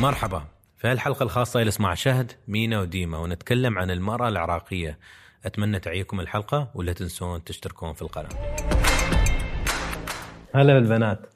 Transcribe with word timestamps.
مرحبا. 0.00 0.44
في 0.76 0.88
هالحلقة 0.88 1.22
الخاصة 1.22 1.60
اللي 1.60 1.68
اسمها 1.68 1.94
شهد 1.94 2.32
مينا 2.48 2.80
وديما 2.80 3.18
ونتكلم 3.18 3.78
عن 3.78 3.90
المرأة 3.90 4.28
العراقية. 4.28 4.98
أتمنى 5.44 5.80
تعجبكم 5.80 6.20
الحلقة 6.20 6.70
ولا 6.74 6.92
تنسون 6.92 7.44
تشتركون 7.44 7.92
في 7.92 8.02
القناة. 8.02 8.28
هلا 10.54 10.74
بالبنات. 10.74 11.26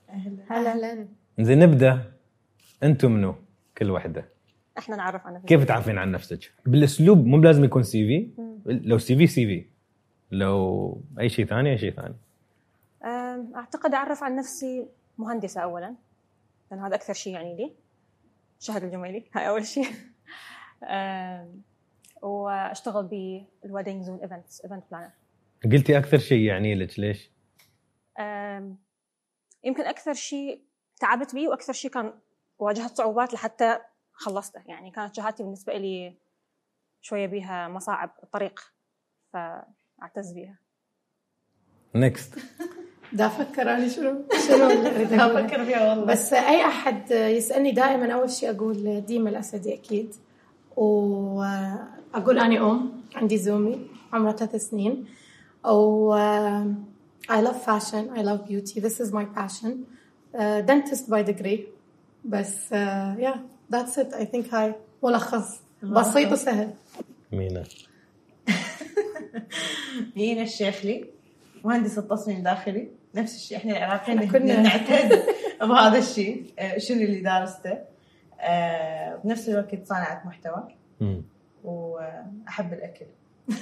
هلا 0.49 0.73
هلا 0.75 1.07
زين 1.39 1.59
نبدأ. 1.59 2.13
أنتم 2.83 3.13
منو؟ 3.13 3.35
كل 3.79 3.91
وحدة. 3.91 4.29
إحنا 4.79 4.97
نعرف 4.97 5.27
عن 5.27 5.33
نفسنا. 5.33 5.49
كيف 5.49 5.65
تعرفين 5.65 5.99
عن 5.99 6.13
نفسك؟ 6.13 6.53
بالأسلوب 6.67 7.27
مو 7.27 7.37
لازم 7.37 7.65
يكون 7.65 7.83
CV. 7.83 8.31
لو 8.67 8.99
CV 8.99 9.27
CV. 9.27 9.67
لو 10.31 11.03
أي 11.21 11.29
شيء 11.29 11.47
ثاني 11.47 11.73
أي 11.73 11.79
شيء 11.79 11.93
ثاني. 11.93 12.17
أعتقد 13.57 13.95
أعرف 13.95 14.23
عن 14.23 14.37
نفسي 14.37 14.87
مهندسة 15.19 15.61
اولا. 15.61 15.95
لأن 16.71 16.81
هذا 16.81 16.95
أكثر 16.95 17.13
شيء 17.13 17.33
يعني 17.33 17.57
لي. 17.57 17.73
شهد 18.59 18.85
الجميلي 18.85 19.31
هاي 19.35 19.49
أول 19.49 19.67
شيء 19.67 19.87
وأشتغل 22.23 23.07
بال 23.63 23.72
weddings 23.72 24.11
وال 24.11 24.23
events 24.23 24.61
event 24.61 24.85
planner 24.91 25.11
قلتي 25.73 25.99
أكثر 25.99 26.19
شيء 26.19 26.41
يعني 26.41 26.75
لك 26.75 26.99
ليش؟ 26.99 27.31
يمكن 29.65 29.83
أكثر 29.83 30.15
شيء 30.15 30.65
تعبت 31.01 31.35
به 31.35 31.49
وأكثر 31.49 31.73
شيء 31.73 31.91
كان 31.91 32.13
واجهت 32.59 32.97
صعوبات 32.97 33.35
لحتى 33.35 33.79
خلصته. 34.13 34.63
يعني 34.67 34.91
كانت 34.91 35.15
شهادتي 35.15 35.43
بالنسبة 35.43 35.73
لي 35.73 36.17
شوية 37.01 37.27
بيها 37.27 37.69
مصاعب 37.69 38.11
الطريق 38.23 38.61
فاعتز 39.33 40.33
بيها. 40.33 40.59
Next 41.95 42.39
دا 43.13 43.27
أفكر 43.27 43.63
أنا 43.63 43.89
شنو 43.89 44.23
شنو. 44.49 44.67
أفكر 44.67 45.65
فيها 45.65 45.91
والله. 45.91 46.05
بس 46.05 46.33
أي 46.33 46.65
أحد 46.65 47.11
يسألني 47.11 47.71
دائما 47.73 48.13
أول 48.13 48.31
شيء 48.31 48.51
أقول 48.51 49.01
ديما 49.01 49.31
الأسدي 49.31 49.75
أكيد. 49.75 50.15
وأقول 50.77 52.39
آني 52.39 52.61
أم 52.61 52.93
عندي 53.15 53.39
زومي 53.39 53.79
عمرها 54.13 54.33
ثلاث 54.33 54.69
سنين. 54.69 55.07
و 55.65 56.15
I 57.31 57.41
love 57.41 57.63
fashion 57.63 58.11
I 58.17 58.23
love 58.23 58.47
beauty. 58.49 58.81
This 58.81 59.01
is 59.01 59.13
my 59.13 59.25
passion. 59.25 59.87
Uh, 60.35 60.61
dentist 60.63 61.11
by 61.11 61.23
degree. 61.23 61.61
بس 62.25 62.69
uh, 62.71 62.75
yeah 63.19 63.39
that's 63.71 63.99
it. 63.99 64.15
I 64.15 64.25
think 64.25 64.55
هاي 64.55 64.75
ملخص. 65.03 65.61
بسيط 65.83 66.33
وسهل. 66.33 66.71
مينا. 67.33 67.65
مينا 70.17 70.43
الشيخلي 70.43 71.05
مهندس 71.65 71.99
التصميم 71.99 72.37
الداخلي. 72.37 72.89
نفس 73.19 73.37
الشيء. 73.37 73.57
إحنا 73.59 73.77
العراقيين 73.79 74.29
كنا- 74.31 74.61
نعتز 74.61 75.19
بهذا 75.61 75.99
الشيء. 75.99 76.43
آه، 76.59 76.79
شنو 76.79 77.01
اللي 77.03 77.21
دارسته. 77.21 77.79
آه، 78.41 79.21
بنفس 79.25 79.49
الوقت 79.49 79.85
صانعة 79.87 80.23
محتوى. 80.27 80.69
وأحب 81.65 82.73
الأكل. 82.73 83.07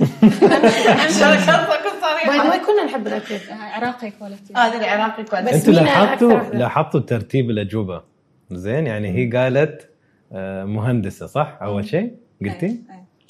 صريحه 1.09 2.67
كلنا 2.67 2.85
نحب 2.85 3.07
الأكل. 3.07 3.35
عراقي 3.51 4.11
كواليتي 4.11 4.55
هذا 4.57 4.79
العراقي 4.79 5.21
أنتوا 5.21 5.41
مينا 5.41 5.81
لاحظتوا. 5.81 6.39
لاحظتوا 6.55 7.01
ترتيب 7.01 7.51
الأجوبة. 7.51 8.03
زين 8.51 8.87
يعني 8.87 9.09
هي 9.09 9.31
قالت 9.39 9.89
آه، 10.33 10.65
مهندسة 10.65 11.27
صح؟ 11.27 11.59
أول 11.63 11.89
شيء. 11.89 12.15
قلتي. 12.45 12.83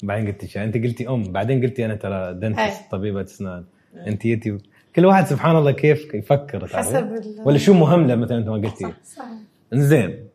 بعدين 0.03 0.27
قلتي 0.27 0.47
شيء. 0.47 0.63
أنت 0.63 0.77
قلتي 0.77 1.09
أم. 1.09 1.23
بعدين 1.23 1.61
قلتي 1.61 1.85
أنا 1.85 1.95
ترى 1.95 2.33
dentist. 2.33 2.91
طبيبة 2.91 3.21
أسنان. 3.21 3.65
أنت 4.07 4.21
جيتي 4.21 4.57
كل 4.97 5.05
واحد 5.05 5.25
سبحان 5.25 5.55
الله 5.55 5.71
كيف 5.71 6.13
يفكر؟ 6.13 6.67
حسب 6.67 7.21
ولا 7.45 7.57
شو 7.57 7.73
مهم 7.73 8.07
له 8.07 8.15
مثلا 8.15 8.37
أنت 8.37 8.47
ما 8.47 8.53
قلتي؟ 8.53 8.85
صح 8.85 9.03
صح. 9.03 9.25
زين 9.73 10.27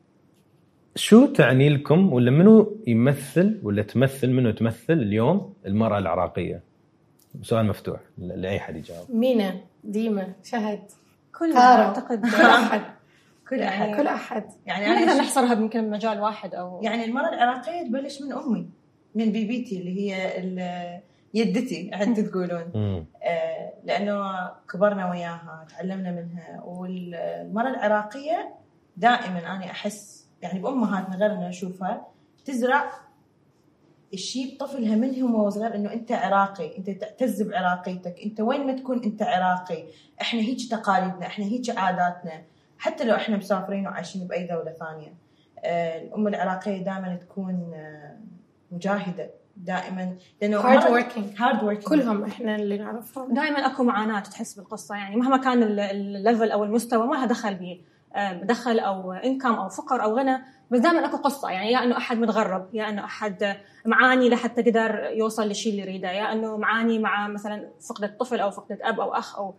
شو 0.97 1.27
تعني 1.27 1.69
لكم 1.69 2.13
ولا 2.13 2.31
منو 2.31 2.77
يمثل 2.87 3.61
ولا 3.63 3.83
تمثل 3.83 4.31
منو 4.31 4.51
تمثل 4.51 4.93
اليوم 4.93 5.55
المرأة 5.67 5.99
العراقية؟ 5.99 6.61
سؤال 7.43 7.67
مفتوح 7.67 8.01
لأي 8.19 8.61
حد 8.61 8.77
يجاوب. 8.77 9.11
مينا 9.11 9.55
ديما 9.84 10.33
شهد 10.45 10.81
كارو. 11.39 11.56
أعتقد 11.56 12.21
كل 12.31 12.43
أحد. 12.43 12.83
كل 13.49 13.61
أحد. 13.61 13.97
كل 13.97 14.06
أحد. 14.06 14.45
يعني 14.67 14.87
ما 14.87 14.95
نقدر 14.95 15.12
أنا 15.12 15.21
نحصرها 15.21 15.53
يمكن 15.53 15.83
بمجال 15.91 16.21
واحد 16.21 16.55
أو 16.55 16.81
يعني 16.83 17.05
المرأة 17.05 17.34
العراقية 17.34 17.89
تبلش 17.89 18.22
من 18.22 18.33
أمي 18.33 18.67
من 19.15 19.33
بيبيتي 19.33 19.78
اللي 19.78 20.01
هي 20.01 21.01
يدتي 21.34 21.91
أنتم 21.95 22.27
تقولون. 22.27 23.05
لأنه 23.92 24.50
كبرنا 24.72 25.10
وياها 25.10 25.66
تعلمنا 25.70 26.10
منها. 26.10 26.62
والمراه 26.64 27.70
العراقية 27.70 28.54
دائما 28.97 29.38
أنا 29.38 29.64
أحس 29.64 30.28
يعني 30.42 30.60
بأمهاتنا 30.60 31.16
غير 31.16 31.32
انه 31.32 31.48
أشوفها 31.48 32.06
تزرع 32.44 32.92
الشيء 34.14 34.54
بطفلها 34.54 34.97
من 34.97 35.22
هو 35.22 35.50
صغير 35.50 35.75
إنه 35.75 35.92
أنت 35.92 36.12
عراقي 36.12 36.78
أنت 36.78 36.91
تعتز 36.91 37.42
بعراقيتك 37.42 38.20
أنت 38.25 38.41
وين 38.41 38.66
ما 38.66 38.72
تكون 38.72 39.03
أنت 39.04 39.22
عراقي؟ 39.22 39.84
إحنا 40.20 40.41
هيك 40.41 40.70
تقاليدنا 40.70 41.26
إحنا 41.26 41.44
هيك 41.44 41.78
عاداتنا. 41.78 42.42
حتى 42.78 43.04
لو 43.04 43.14
إحنا 43.14 43.36
مسافرين 43.36 43.86
وعايشين 43.86 44.26
بأي 44.26 44.47
دولة 44.47 44.72
ثانية. 44.72 45.14
آه، 45.64 46.03
الأم 46.03 46.28
العراقية 46.28 46.84
دائما 46.84 47.16
تكون 47.16 47.72
آه، 47.74 48.16
مجاهدة. 48.72 49.30
دائما 49.57 50.17
لأنه 50.43 50.63
Hard 50.63 50.83
working. 50.85 51.41
hard 51.43 51.62
working 51.65 51.84
كلهم 51.89 52.25
إحنا 52.25 52.57
اللي 52.57 52.79
نعرفهم. 52.79 53.35
دائما 53.35 53.67
أكو 53.67 53.83
معاناة 53.85 54.21
تحس 54.21 54.55
بالقصة 54.55 54.95
يعني 54.95 55.17
مهما 55.17 55.37
كان 55.37 55.63
ال- 55.63 55.81
ال 55.81 55.92
level 55.92 56.50
أو 56.51 56.65
المستوى 56.65 57.07
ما 57.07 57.15
لها 57.15 57.27
دخل 57.27 57.55
به 57.55 57.81
دخل 58.43 58.79
أو 58.79 59.13
income 59.12 59.55
أو 59.55 59.69
فقر 59.69 60.03
أو 60.03 60.19
غنى. 60.19 60.39
بس 60.71 60.79
دائما 60.81 61.05
أكو 61.07 61.17
قصة 61.17 61.51
يعني 61.51 61.73
يا 61.73 61.85
إنه 61.85 61.97
أحد 61.97 62.19
متغرب 62.19 62.69
يا 62.75 62.89
إنه 62.89 63.05
أحد 63.05 63.57
معاني 63.87 64.29
لحتى 64.29 64.63
قدر 64.63 65.05
يوصل 65.13 65.43
للشيء 65.49 65.73
اللي 65.73 65.83
يريده 65.83 66.11
يا 66.11 66.33
إنه 66.33 66.57
معاني 66.57 66.99
مع 66.99 67.29
مثلا 67.29 67.69
فقدت 67.89 68.21
طفل 68.21 68.41
أو 68.41 68.51
فقدت 68.51 68.81
أب 68.83 69.01
أو 69.01 69.15
أخ 69.15 69.37
أو 69.39 69.55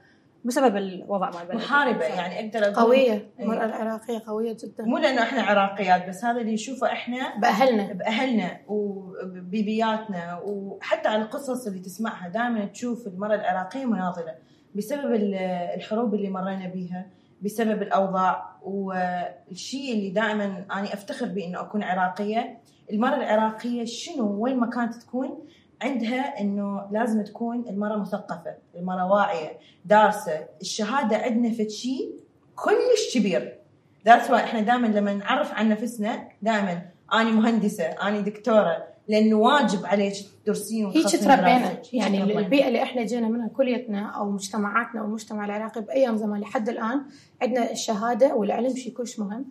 بسبب 0.46 0.76
الوضع 0.78 1.30
مال 1.30 1.42
البلد. 1.42 1.56
محاربة 1.56 2.06
يعني 2.06 2.40
أقدر 2.48 2.64
أقول. 2.64 2.76
قوية. 2.86 3.12
إيه. 3.12 3.30
المرأة 3.40 3.66
العراقية 3.66 4.24
قوية 4.28 4.54
جدا. 4.64 4.84
مو 4.84 4.98
لأنه 4.98 5.22
إحنا 5.24 5.42
عراقيات 5.42 6.10
بس 6.10 6.26
هذا 6.26 6.42
اللي 6.42 6.54
نشوفه 6.54 6.88
إحنا 6.92 7.38
بأهلنا. 7.40 7.94
بأهلنا 7.94 8.60
وبيبياتنا 8.68 10.40
وحتى 10.46 11.10
على 11.10 11.22
القصص 11.22 11.68
اللي 11.68 11.80
تسمعها. 11.80 12.28
دائما 12.30 12.66
تشوف 12.66 13.08
المرأة 13.08 13.36
العراقية 13.36 13.86
مناضلة 13.86 14.36
بسبب 14.76 15.14
ال- 15.14 15.36
الحروب 15.76 16.14
اللي 16.14 16.30
مرينا 16.30 16.68
بيها 16.68 17.06
بسبب 17.42 17.82
الأوضاع. 17.82 18.54
والشيء 18.64 19.94
اللي 19.94 20.10
دائما 20.10 20.46
أنا 20.74 20.94
أفتخر 20.94 21.26
به 21.26 21.46
إنه 21.46 21.62
أكون 21.62 21.84
عراقية. 21.84 22.58
المرأة 22.92 23.16
العراقية 23.18 23.86
شنو؟ 23.86 24.44
وين 24.44 24.58
ما 24.60 24.70
كانت 24.70 24.94
تكون 24.96 25.40
عندها 25.84 26.42
إنه 26.42 26.88
لازم 26.92 27.24
تكون 27.24 27.66
المرأة 27.70 27.98
مثقفة، 27.98 28.56
المرأة 28.76 29.12
واعية، 29.12 29.60
دارسة، 29.86 30.48
الشهادة 30.62 31.18
عندنا 31.18 31.54
في 31.54 31.70
شيء 31.70 32.16
كلش 32.56 33.18
كبير. 33.18 33.60
ذاتس 34.06 34.32
إحنا 34.32 34.62
دائما 34.62 34.88
لما 34.88 35.14
نعرف 35.14 35.54
عن 35.54 35.70
نفسنا 35.70 36.30
دائما 36.42 36.82
أنا 37.14 37.32
مهندسة، 37.32 37.84
أنا 37.84 38.20
دكتورة، 38.20 38.94
لأنه 39.08 39.36
واجب 39.36 39.86
عليك 39.86 40.14
تدرسين 40.44 40.86
هيك 40.86 41.10
تربينا 41.10 41.78
يعني. 41.94 42.40
البيئة 42.40 42.68
اللي 42.68 42.84
إحنا 42.84 43.04
جينا 43.04 43.30
منها 43.30 43.48
كليتنا 43.48 44.10
أو 44.10 44.32
مجتمعاتنا 44.32 45.02
أو 45.02 45.06
المجتمع 45.06 45.46
العراقي 45.46 45.82
بأيام 45.82 46.18
زمان 46.18 46.42
لحد 46.42 46.70
الآن 46.70 47.02
عندنا 47.42 47.72
الشهادة 47.72 48.36
والعلم 48.36 48.76
شيء 48.76 48.94
كلش 48.94 49.20
مهم 49.20 49.46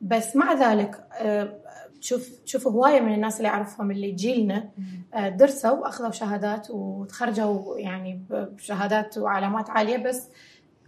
بس 0.00 0.36
مع 0.36 0.52
ذلك 0.52 1.04
آه، 1.20 1.58
تشوف 2.06 2.28
تشوف 2.44 2.66
هواية 2.66 3.00
من 3.00 3.14
الناس 3.14 3.36
اللي 3.36 3.48
أعرفهم 3.48 3.90
اللي 3.90 4.10
جيلنا 4.12 4.68
آه، 5.14 5.28
درسوا 5.28 5.70
وأخذوا 5.70 6.10
شهادات 6.10 6.70
وتخرجوا 6.70 7.78
يعني 7.78 8.22
بشهادات 8.30 9.18
وعلامات 9.18 9.70
عالية 9.70 9.96
بس 9.96 10.28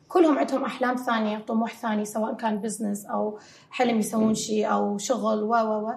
كلهم 0.08 0.38
عندهم 0.38 0.64
أحلام 0.64 0.96
ثانية 0.96 1.38
طموح 1.38 1.74
ثاني 1.74 2.04
سواء 2.04 2.34
كان 2.34 2.58
بزنس 2.60 3.06
أو 3.06 3.38
حلم 3.70 3.98
يسوون 3.98 4.34
شيء 4.34 4.72
أو 4.72 4.98
شغل 4.98 5.42
و 5.42 5.54
و 5.54 5.88
و 5.88 5.94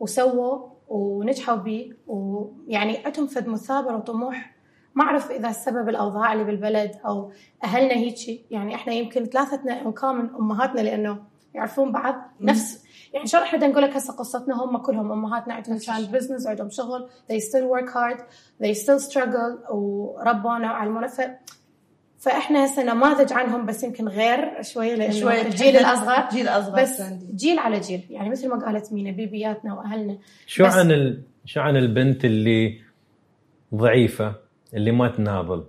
وسووا 0.00 0.68
ونجحوا 0.88 1.56
به 1.56 1.92
ويعني 2.06 2.98
عندهم 3.06 3.26
فد 3.26 3.48
مثابره 3.48 3.96
وطموح. 3.96 4.54
ما 4.94 5.04
أعرف 5.04 5.30
إذا 5.30 5.48
السبب 5.48 5.88
الأوضاع 5.88 6.32
اللي 6.32 6.44
بالبلد 6.44 6.90
أو 7.06 7.32
أهلنا 7.64 7.94
هيك 7.94 8.50
يعني 8.50 8.74
إحنا 8.74 8.92
يمكن 8.92 9.24
ثلاثتنا 9.24 9.82
ان 9.82 9.92
كان 9.92 10.30
أمهاتنا 10.38 10.80
لأنه 10.80 11.22
يعرفون 11.54 11.92
بعض 11.92 12.14
نفس 12.40 12.83
يعني 13.14 13.26
شلون 13.26 13.42
إحنا 13.42 13.66
نقول 13.66 13.82
لك 13.82 13.96
هسه 13.96 14.12
قصتنا 14.12 14.64
هم 14.64 14.76
كلهم 14.76 15.12
أمهاتنا 15.12 15.54
عندهم 15.54 15.78
كان. 15.78 16.04
بزنس 16.06 16.46
عندهم 16.46 16.70
شغل 16.70 17.08
they 17.32 17.36
still 17.36 17.66
work 17.76 17.88
hard 17.94 18.20
they 18.62 18.74
still 18.78 19.10
struggle 19.12 19.70
وربونا 19.72 20.72
وعلمونا 20.72 21.06
ف 21.06 21.20
فإحنا 22.18 22.64
هسه 22.64 22.82
نماذج 22.82 23.32
عنهم 23.32 23.66
بس 23.66 23.84
يمكن 23.84 24.08
غير 24.08 24.62
شوية 24.62 24.94
لأنه 24.94 25.20
شوية 25.20 25.42
الجيل 25.42 25.76
الأصغر. 25.86 26.28
جيل 26.32 26.48
أصغر 26.48 26.82
بس 26.82 27.00
عندي. 27.00 27.26
جيل 27.34 27.58
على 27.58 27.80
جيل 27.80 28.00
يعني 28.10 28.30
مثل 28.30 28.48
ما 28.48 28.66
قالت 28.66 28.92
مينا 28.92 29.10
بيبياتنا 29.10 29.74
وأهلنا. 29.74 30.18
شو 30.46 30.64
عن 30.64 30.90
ال... 30.90 31.22
شو 31.44 31.60
عن 31.60 31.76
البنت 31.76 32.24
اللي 32.24 32.80
ضعيفة 33.74 34.34
اللي 34.74 34.92
ما 34.92 35.08
تناضل 35.08 35.64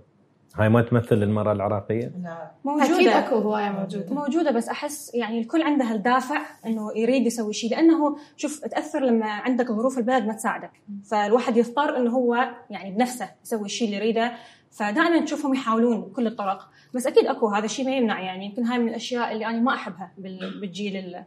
هاي 0.58 0.68
ما 0.68 0.82
تمثل 0.82 1.22
المراه 1.22 1.52
العراقية؟ 1.52 2.12
لا. 2.22 2.50
موجودة. 2.64 2.94
أكيد 2.94 3.08
أكو 3.08 3.34
هواية 3.38 3.70
موجودة. 3.70 4.14
موجودة 4.14 4.50
بس 4.50 4.68
أحس 4.68 5.14
يعني 5.14 5.40
الكل 5.40 5.62
عنده 5.62 5.92
الدافع 5.92 6.40
إنه 6.66 6.92
يريد 6.96 7.26
يسوي 7.26 7.52
شيء 7.52 7.70
لأنه 7.70 8.16
شوف 8.36 8.60
تأثر 8.60 9.00
لما 9.00 9.26
عندك 9.26 9.72
ظروف 9.72 9.98
البلد 9.98 10.26
ما 10.26 10.32
تساعدك. 10.32 10.70
فالواحد 11.10 11.56
يضطر 11.56 11.96
إنه 11.96 12.10
هو 12.10 12.48
يعني 12.70 12.90
بنفسه 12.94 13.28
يسوي 13.44 13.64
الشيء 13.64 13.86
اللي 13.88 13.96
يريده. 13.96 14.32
فدائما 14.70 15.20
تشوفهم 15.24 15.54
يحاولون 15.54 16.00
بكل 16.00 16.26
الطرق. 16.26 16.68
بس 16.94 17.06
أكيد 17.06 17.26
أكو 17.26 17.48
هذا 17.48 17.64
الشيء 17.64 17.84
ما 17.84 17.96
يمنع 17.96 18.20
يعني. 18.20 18.46
يمكن 18.46 18.64
هاي 18.64 18.78
من 18.78 18.88
الأشياء 18.88 19.32
اللي 19.32 19.46
أنا 19.46 19.60
ما 19.60 19.74
أحبها 19.74 20.12
بال- 20.18 20.60
بالجيل 20.60 20.96
ال- 20.96 21.24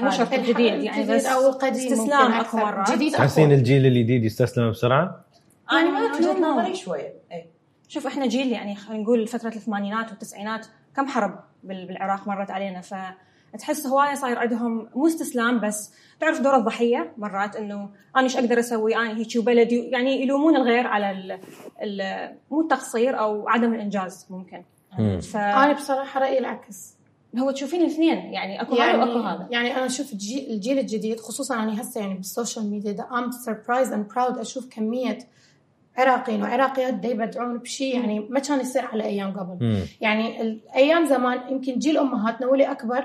مو 0.00 0.10
شرط 0.10 0.32
الجديد. 0.32 0.58
يعني 0.60 0.90
الجديد 0.90 1.10
بس 1.16 1.26
أو 1.26 1.48
القديم 1.48 1.92
استسلام 1.92 2.32
أكو. 2.32 2.56
مرات. 2.56 2.90
جديد 2.92 3.12
تحسين. 3.12 3.52
الجيل 3.52 3.86
الجديد 3.86 4.24
يستسلم 4.24 4.70
بسرعة؟ 4.70 5.24
أنا 5.72 5.80
أنا 5.80 5.88
من 5.90 5.94
ما 5.94 6.16
وجهه 6.16 6.32
أتوقع. 6.32 6.60
نظري 6.62 6.74
شوية 6.74 7.12
اي 7.32 7.46
شوف 7.88 8.06
إحنا 8.06 8.26
جيل 8.26 8.52
يعني 8.52 8.76
خلينا 8.76 9.02
نقول 9.02 9.26
فترة 9.26 9.48
الثمانينات 9.48 10.10
والتسعينات 10.10 10.66
كم 10.96 11.06
حرب 11.06 11.38
بال- 11.64 11.86
بالعراق 11.86 12.28
مرت 12.28 12.50
علينا. 12.50 12.80
فتحس 12.80 13.86
هواية 13.86 14.14
صاير 14.14 14.38
عندهم 14.38 14.88
مو 14.94 15.06
استسلام 15.06 15.60
بس 15.60 15.94
تعرف 16.20 16.40
دور 16.40 16.56
الضحية 16.56 17.12
مرات 17.18 17.56
إنه 17.56 17.88
أنا 18.16 18.24
إيش 18.24 18.36
أقدر 18.36 18.58
أسوي؟ 18.58 18.96
أنا 18.96 19.16
هيك 19.16 19.28
وبلدي 19.38 19.78
يعني 19.80 20.22
يلومون 20.22 20.56
الغير 20.56 20.86
على 20.86 21.10
ال 21.10 21.38
ال 21.82 22.30
مو 22.50 22.60
التقصير 22.60 23.18
أو 23.18 23.48
عدم 23.48 23.74
الإنجاز 23.74 24.26
ممكن. 24.30 24.62
مم. 24.98 25.20
فهو 25.20 25.62
أنا 25.62 25.72
بصراحة 25.72 26.20
رأيي 26.20 26.38
العكس. 26.38 26.94
تشوفين 27.54 27.80
الاثنين 27.80 28.16
يعني 28.18 28.62
أكو 28.62 28.74
هذا 28.74 28.96
وأكو 28.98 29.10
يعني 29.18 29.26
هذا. 29.36 29.48
يعني 29.50 29.76
أنا 29.76 29.86
أشوف 29.86 30.12
الجيل, 30.12 30.78
الجديد 30.78 31.20
خصوصا 31.20 31.54
أنا 31.62 31.80
هسه 31.80 32.00
يعني 32.00 32.14
بالسوشيال 32.14 32.70
ميديا 32.70 33.06
I'm 33.12 33.30
surprised 33.30 33.92
and 33.92 34.08
proud 34.08 34.38
أشوف 34.38 34.68
كمية 34.70 35.18
عراقيين 35.98 36.42
وعراقيات 36.42 36.94
دا 36.94 37.08
يبدعون 37.08 37.58
بشيء 37.58 37.94
يعني 37.96 38.20
ما 38.20 38.40
كان 38.40 38.60
يصير 38.60 38.84
على 38.86 39.04
أيام 39.04 39.30
قبل 39.32 39.64
مم. 39.66 39.80
يعني 40.00 40.40
الأيام 40.42 41.04
زمان 41.06 41.38
يمكن 41.50 41.78
جيل 41.78 41.98
أمهاتنا 41.98 42.46
واللي 42.46 42.70
أكبر 42.70 43.04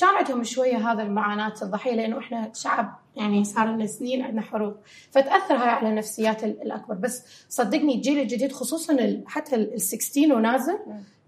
كان 0.00 0.08
عندهم 0.08 0.44
شوية 0.44 0.92
هذا 0.92 1.02
المعاناة 1.02 1.54
الضحية 1.62 1.94
لأنه 1.94 2.18
إحنا 2.18 2.50
شعب 2.54 2.98
يعني 3.16 3.44
صار 3.44 3.66
لنا 3.66 3.86
سنين 3.86 4.22
عندنا 4.22 4.42
حروب 4.42 4.74
فتأثر 5.10 5.54
هاي 5.54 5.68
على 5.68 5.94
نفسيات 5.94 6.44
ال- 6.44 6.62
الأكبر 6.62 6.94
بس 6.94 7.44
صدقني 7.48 7.94
الجيل 7.94 8.18
الجديد 8.18 8.52
خصوصا 8.52 9.20
حتى 9.26 9.56
ال 9.56 9.80
16 9.80 10.32
ونازل 10.34 10.78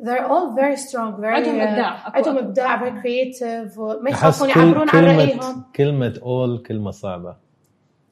they're 0.02 0.26
all 0.28 0.56
very 0.60 0.76
strong 0.80 1.20
very 1.20 1.24
عندهم 1.24 1.60
إبداع. 1.60 2.08
أكو 2.08 2.16
عندهم. 2.16 2.38
إبداع 2.38 2.78
very 2.80 3.02
creative 3.02 3.78
أحس 3.80 4.08
يخافون 4.10 4.48
يعبرون 4.48 4.88
عن 4.88 5.04
رأيهم 5.04 5.64
كلمة 5.76 6.20
اول 6.22 6.62
كلمة 6.66 6.90
صعبة 6.90 7.36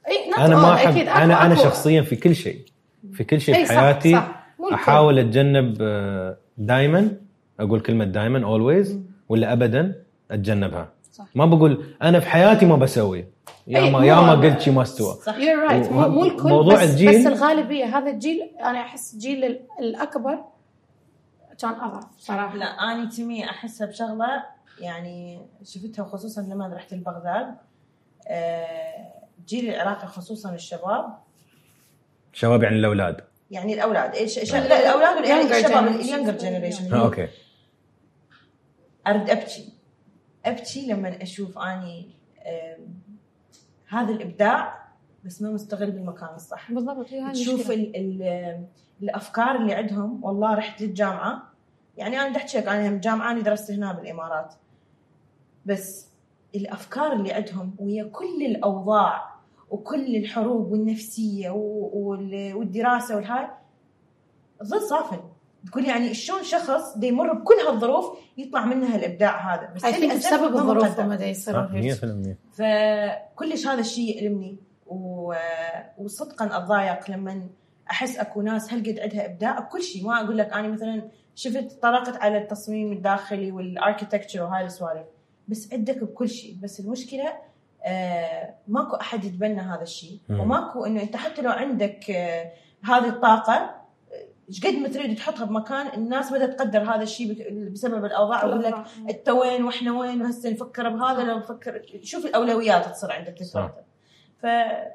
إي 0.08 0.32
أنا 0.38 0.54
all، 0.56 0.58
ما 0.58 0.74
احب 0.74 0.96
أنا 0.96 1.46
أنا. 1.46 1.54
شخصيا 1.54 2.02
في 2.02 2.16
كل 2.16 2.34
شيء 2.34 2.60
في 3.12 3.24
كل 3.24 3.40
شيء 3.40 3.54
أي 3.56 3.66
في 3.66 3.74
صح، 3.74 3.80
حياتي 3.80 4.12
صح. 4.12 4.46
مو 4.58 4.64
الكل. 4.64 4.74
أحاول 4.74 5.18
أتجنب 5.18 5.74
دائما 6.58 7.16
أقول 7.60 7.80
كلمة 7.80 8.04
دائما 8.04 8.44
اولويز 8.46 9.00
ولا 9.28 9.52
ابدا 9.52 10.02
أتجنبها. 10.30 10.88
صح. 11.12 11.26
ما 11.34 11.46
بقول 11.46 11.84
أنا 12.02 12.20
في 12.20 12.26
حياتي 12.26 12.66
ما 12.66 12.76
بسوي. 12.76 13.24
يا 13.66 13.78
أي، 13.78 13.90
ما 13.90 14.04
يا 14.06 14.14
ما. 14.14 14.32
قلت 14.32 14.60
شيء 14.60 14.72
ما 14.72 14.82
استوى. 14.82 15.14
صح. 15.14 15.34
You're 15.36 15.70
right. 15.70 15.92
مو, 15.92 16.08
مو 16.08 16.24
الكل 16.24 16.48
موضوع 16.48 16.74
بس, 16.74 16.90
الجيل- 16.90 17.20
بس 17.20 17.26
الغالبيه 17.26 17.84
هذا 17.98 18.10
الجيل. 18.10 18.40
أنا 18.60 18.80
أحس 18.80 19.14
الجيل 19.14 19.44
ال- 19.44 19.60
الأكبر 19.80 20.38
كان 21.60 21.70
أضعف 21.70 22.04
صراحة. 22.18 22.56
لا 22.56 22.64
اني 22.66 23.06
تمي 23.06 23.44
احسها 23.44 23.86
بشغلة 23.86 24.44
يعني 24.80 25.40
شفتها 25.64 26.04
خصوصا 26.04 26.40
لما 26.42 26.68
رحت 26.74 26.94
لبغداد. 26.94 27.54
آه، 28.28 29.12
الجيل 29.40 29.74
العراقي 29.74 30.06
خصوصا 30.06 30.54
الشباب. 30.54 31.04
شباب 32.38 32.62
يعني 32.62 32.76
الأولاد. 32.76 33.20
يعني 33.50 33.75
الأولاد. 33.75 34.14
إيش 34.14 34.38
إيش- 34.38 34.55
لا. 34.55 34.81
الأولاد 34.81 35.17
ولا 35.17 35.29
يعني 35.29 35.43
الشباب. 35.43 35.87
ال 35.86 35.92
younger 35.92 36.32
generation. 36.32 36.94
ها 36.94 37.00
okay. 37.04 37.28
أرد 39.06 39.31
أبكي. 39.31 39.73
أبكي 40.44 40.87
لما 40.87 41.23
أشوف 41.23 41.58
أني 41.58 42.11
هذا 43.88 44.12
الإبداع 44.12 44.88
بس 45.25 45.43
ما 45.43 45.50
مستغل 45.50 45.90
بالمكان 45.90 46.29
الصح. 46.35 46.73
بالضبط 46.73 47.06
تشوف 47.06 47.70
المشكلة. 47.70 47.75
ال 47.75 47.96
ال 48.23 48.64
الأفكار 49.02 49.56
اللي 49.56 49.75
عندهم 49.75 50.25
والله 50.25 50.55
رحت 50.55 50.81
للجامعة. 50.82 51.43
يعني 51.96 52.20
أنا 52.20 52.29
بدي 52.29 52.38
أحكي 52.38 52.58
لك 52.58 52.69
أنا 52.69 52.96
جامعة 52.96 53.31
أنا 53.31 53.40
درست 53.40 53.70
هنا 53.70 53.93
بالإمارات. 53.93 54.55
بس 55.67 56.08
الأفكار 56.55 57.12
اللي 57.12 57.32
عندهم 57.32 57.76
ويا 57.79 58.05
كل 58.05 58.46
الأوضاع 58.46 59.38
وكل 59.70 60.16
الحروب 60.16 60.72
والنفسية 60.72 61.50
والدراسة 61.50 63.16
والهاي 63.16 63.48
ظل 64.64 64.80
صافن. 64.80 65.20
تقول 65.66 65.84
يعني 65.84 66.14
شلون 66.14 66.42
شخص 66.42 66.96
دا 66.96 67.06
يمر 67.06 67.32
بكل 67.32 67.54
هالظروف 67.54 68.18
يطلع 68.38 68.64
منها 68.64 68.96
الإبداع 68.96 69.54
هذا؟ 69.54 69.72
بس 69.74 69.84
للأسف 69.84 70.34
بسبب 70.34 70.54
ما 70.54 70.60
الظروف. 70.60 71.00
لما 71.00 71.16
دا 71.16 71.24
هيك. 71.24 71.36
100% 71.36 72.36
فكلش 72.52 73.66
هذا 73.66 73.80
الشيء 73.80 74.16
يألمني. 74.16 74.56
و... 74.86 75.34
وصدقا 75.98 76.46
أتضايق 76.56 77.10
لما 77.10 77.48
أحس 77.90 78.18
أكو 78.18 78.42
ناس 78.42 78.72
هالقد 78.72 78.98
عندها 78.98 79.26
إبداع 79.26 79.60
بكل 79.60 79.82
شيء. 79.82 80.06
ما 80.06 80.24
أقول 80.24 80.38
لك 80.38 80.52
أنا 80.52 80.68
مثلا 80.68 81.08
شفت 81.34 81.82
طرقت 81.82 82.16
على 82.16 82.38
التصميم 82.38 82.92
الداخلي 82.92 83.52
وال 83.52 83.65
architecture 83.65 84.42
وهاي 84.42 84.64
السوالف. 84.64 85.06
بس 85.48 85.72
عندك 85.72 86.04
بكل 86.04 86.28
شيء. 86.28 86.56
بس 86.62 86.80
المشكلة 86.80 87.32
ماكو 88.69 88.96
أحد 88.96 89.25
يتبنى 89.25 89.60
هذا 89.60 89.82
الشيء. 89.82 90.19
وماكو 90.30 90.84
إنه 90.84 91.02
أنت 91.02 91.16
حتى 91.16 91.42
لو 91.42 91.50
عندك 91.50 92.10
آه 92.10 92.52
هذه 92.84 93.08
الطاقة 93.08 93.54
آه، 93.54 93.78
إيش 94.48 94.66
قد 94.66 94.75
ما 94.75 94.88
تريد 94.88 95.16
تحطها 95.16 95.44
بمكان 95.44 95.86
الناس 95.94 96.32
بدات 96.32 96.58
تقدر 96.58 96.82
هذا 96.82 97.02
الشيء 97.02 97.52
بسبب 97.72 98.04
الأوضاع 98.04 98.44
ويقول 98.44 98.62
لك 98.62 98.75
أنت 99.10 99.28
وين 99.28 99.64
وإحنا 99.64 99.98
وين 99.98 100.22
وهسه 100.22 100.50
نفكر 100.50 100.88
بهذا 100.88 101.22
لو 101.22 101.38
نفكر 101.38 101.82
شوف 102.02 102.26
الأولويات 102.26 102.86
تصير 102.86 103.12
عندك 103.12 103.42
صح. 103.42 103.70
ف 104.43 104.46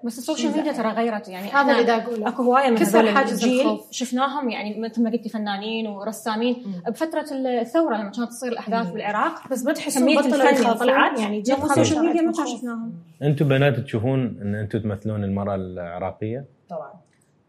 بس 0.03 0.17
السوشيال 0.17 0.51
شي 0.51 0.57
ميديا. 0.57 0.71
ترى 0.71 0.91
غيرت 0.91 1.27
يعني 1.27 1.49
هذا 1.51 1.71
اللي 1.71 1.83
دا 1.83 1.95
أقوله 1.95 2.27
أكو 2.27 2.43
هواية 2.43 2.69
من 2.69 2.77
كسر 2.77 3.11
حاجز 3.11 3.43
الجيل 3.43 3.61
الخوف. 3.61 3.91
شفناهم 3.91 4.49
يعني 4.49 4.79
مثل 4.79 5.03
ما 5.03 5.09
قلتي 5.09 5.29
فنانين 5.29 5.87
ورسامين 5.87 6.63
مم. 6.65 6.91
بفترة 6.91 7.25
الثورة 7.31 7.95
لما 7.95 8.11
كانت 8.11 8.29
تصير 8.29 8.51
الأحداث 8.51 8.87
مم. 8.87 8.93
بالعراق 8.93 9.47
بس 9.47 9.65
ما 9.65 9.73
تحسون 9.73 10.03
كمية 10.03 10.17
بطلوا 10.17 10.35
الفن 10.35 10.47
اللي 10.47 10.59
يخافون 10.61 10.87
طلعت 10.87 11.19
يعني 11.19 11.41
جابوا 11.41 11.65
السوشيال 11.65 12.05
ميديا 12.05 12.21
ما 12.21 12.31
كان. 12.31 12.47
شفناهم 12.47 12.93
أنتم 13.23 13.47
بنات 13.47 13.79
تشوفون 13.79 14.37
إن 14.41 14.55
أنتم 14.55 14.79
تمثلون 14.79 15.23
المرأة 15.23 15.55
العراقية 15.55 16.45
طبعا 16.69 16.93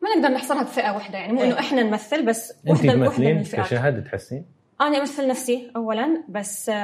ما 0.03 0.09
نقدر 0.17 0.29
نحصرها 0.35 0.63
بفئة 0.63 0.91
واحدة 0.91 1.19
يعني 1.19 1.33
مو 1.33 1.41
إيه. 1.41 1.47
انه 1.47 1.59
إحنا 1.59 1.83
نمثل 1.83 2.27
بس 2.27 2.55
انت 2.69 2.87
تمثلين 2.87 3.43
كشهد 3.43 4.05
تحسين 4.05 4.45
أنا 4.81 4.99
أمثل 4.99 5.29
نفسي 5.29 5.71
اولا 5.77 6.23
بس 6.29 6.69
آه، 6.69 6.75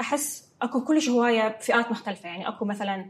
أحس 0.00 0.48
أكو 0.62 0.84
كلش 0.84 1.08
هواية 1.08 1.56
فئات 1.60 1.90
مختلفة 1.90 2.28
يعني 2.28 2.48
أكو 2.48 2.64
مثلا 2.64 3.04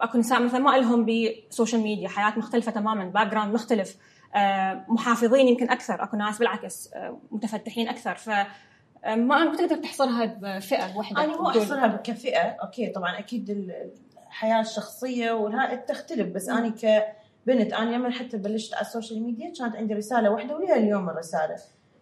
أكو 0.00 0.18
نساء 0.18 0.42
مثلا 0.42 0.60
ما 0.60 0.76
لهم 0.76 1.06
بسوشيال 1.50 1.80
ميديا 1.82 2.08
حياة 2.08 2.38
مختلفة 2.38 2.72
تماما 2.72 3.04
background 3.04 3.54
مختلف 3.54 3.96
آه، 4.34 4.84
محافظين 4.88 5.48
يمكن 5.48 5.70
أكثر 5.70 6.02
أكو 6.02 6.16
ناس 6.16 6.38
بالعكس 6.38 6.90
آه، 6.94 7.18
متفتحين 7.30 7.88
أكثر. 7.88 8.14
ف 8.14 8.30
آه، 8.30 9.14
ما 9.14 9.44
ما 9.44 9.56
تقدر 9.56 9.76
تحصرها 9.76 10.24
بفئة 10.24 10.96
واحدة. 10.96 11.24
أنا 11.24 11.36
مو. 11.36 11.48
احصرها 11.48 11.86
كفئة 12.04 12.40
أوكي 12.40 12.86
طبعا 12.86 13.18
أكيد 13.18 13.50
ال- 13.50 13.90
الحياة 14.26 14.60
الشخصية 14.60 15.32
والها 15.32 15.74
تختلف 15.74 16.28
بس 16.34 16.48
أنا 16.48 16.68
كبنت 16.68 17.72
أنا 17.72 17.90
لما 17.96 18.10
حتى 18.10 18.36
بلشت 18.36 18.74
على 18.74 18.82
السوشيال 18.86 19.22
ميديا 19.22 19.52
كانت 19.58 19.76
عندي 19.76 19.94
رسالة 19.94 20.30
واحدة 20.30 20.56
ولها 20.56 20.76
اليوم 20.76 21.10
الرسالة. 21.10 21.56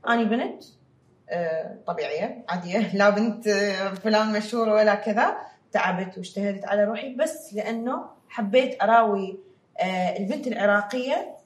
أنا 0.09 0.23
بنت 0.23 0.63
طبيعية 1.87 2.45
عادية 2.49 2.95
لا 2.97 3.11
بنت 3.11 3.49
فلان 4.05 4.33
مشهور 4.33 4.69
ولا 4.69 4.95
كذا. 4.95 5.37
تعبت 5.73 6.19
واجتهدت 6.19 6.65
على 6.65 6.85
روحي 6.85 7.15
بس 7.15 7.55
لأنه 7.55 8.05
حبيت 8.29 8.83
أراوي 8.83 9.39
آه، 9.81 10.17
البنت 10.19 10.47
العراقية 10.47 11.37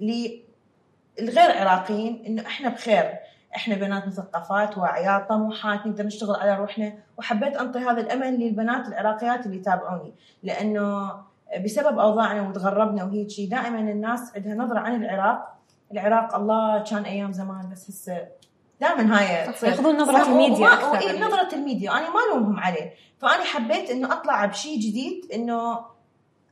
للغير 0.00 1.58
عراقيين 1.58 2.24
إنه 2.26 2.46
إحنا 2.46 2.68
بخير. 2.68 3.14
إحنا 3.56 3.74
بنات 3.74 4.06
مثقفات 4.06 4.78
واعيات 4.78 5.28
طموحات 5.28 5.86
نقدر 5.86 6.06
نشتغل 6.06 6.36
على 6.36 6.56
روحنا. 6.56 6.92
وحبيت 7.18 7.56
أنطي 7.56 7.78
هذا 7.78 8.00
الأمل 8.00 8.40
للبنات 8.40 8.88
العراقيات 8.88 9.46
اللي 9.46 9.56
يتابعوني. 9.56 10.14
لأنه 10.42 11.12
بسبب 11.64 11.98
أوضاعنا 11.98 12.48
وتغربنا 12.48 13.04
وهيك 13.04 13.30
شيء 13.30 13.48
دائما 13.50 13.78
الناس 13.78 14.32
عندها 14.36 14.54
نظرة 14.54 14.78
عن 14.78 15.04
العراق. 15.04 15.54
العراق 15.92 16.34
الله 16.34 16.84
كان 16.84 17.04
أيام 17.04 17.32
زمان 17.32 17.70
بس 17.72 17.90
هسه 17.90 18.26
دائما 18.84 19.18
هاي 19.18 19.46
ياخذون 19.62 19.96
نظرة 19.96 20.18
صح، 20.22 20.28
الميديا 20.28 20.56
وما- 20.66 20.72
أكثر. 20.74 20.90
وإيه، 20.90 21.20
نظرة 21.24 21.54
الميديا. 21.54 21.90
أنا 21.90 22.10
ما 22.10 22.20
ألومهم 22.32 22.60
عليه. 22.60 22.94
فأنا 23.18 23.44
حبيت 23.44 23.90
إنه 23.90 24.12
أطلع 24.12 24.44
بشيء 24.46 24.76
جديد 24.78 25.32
إنه 25.34 25.78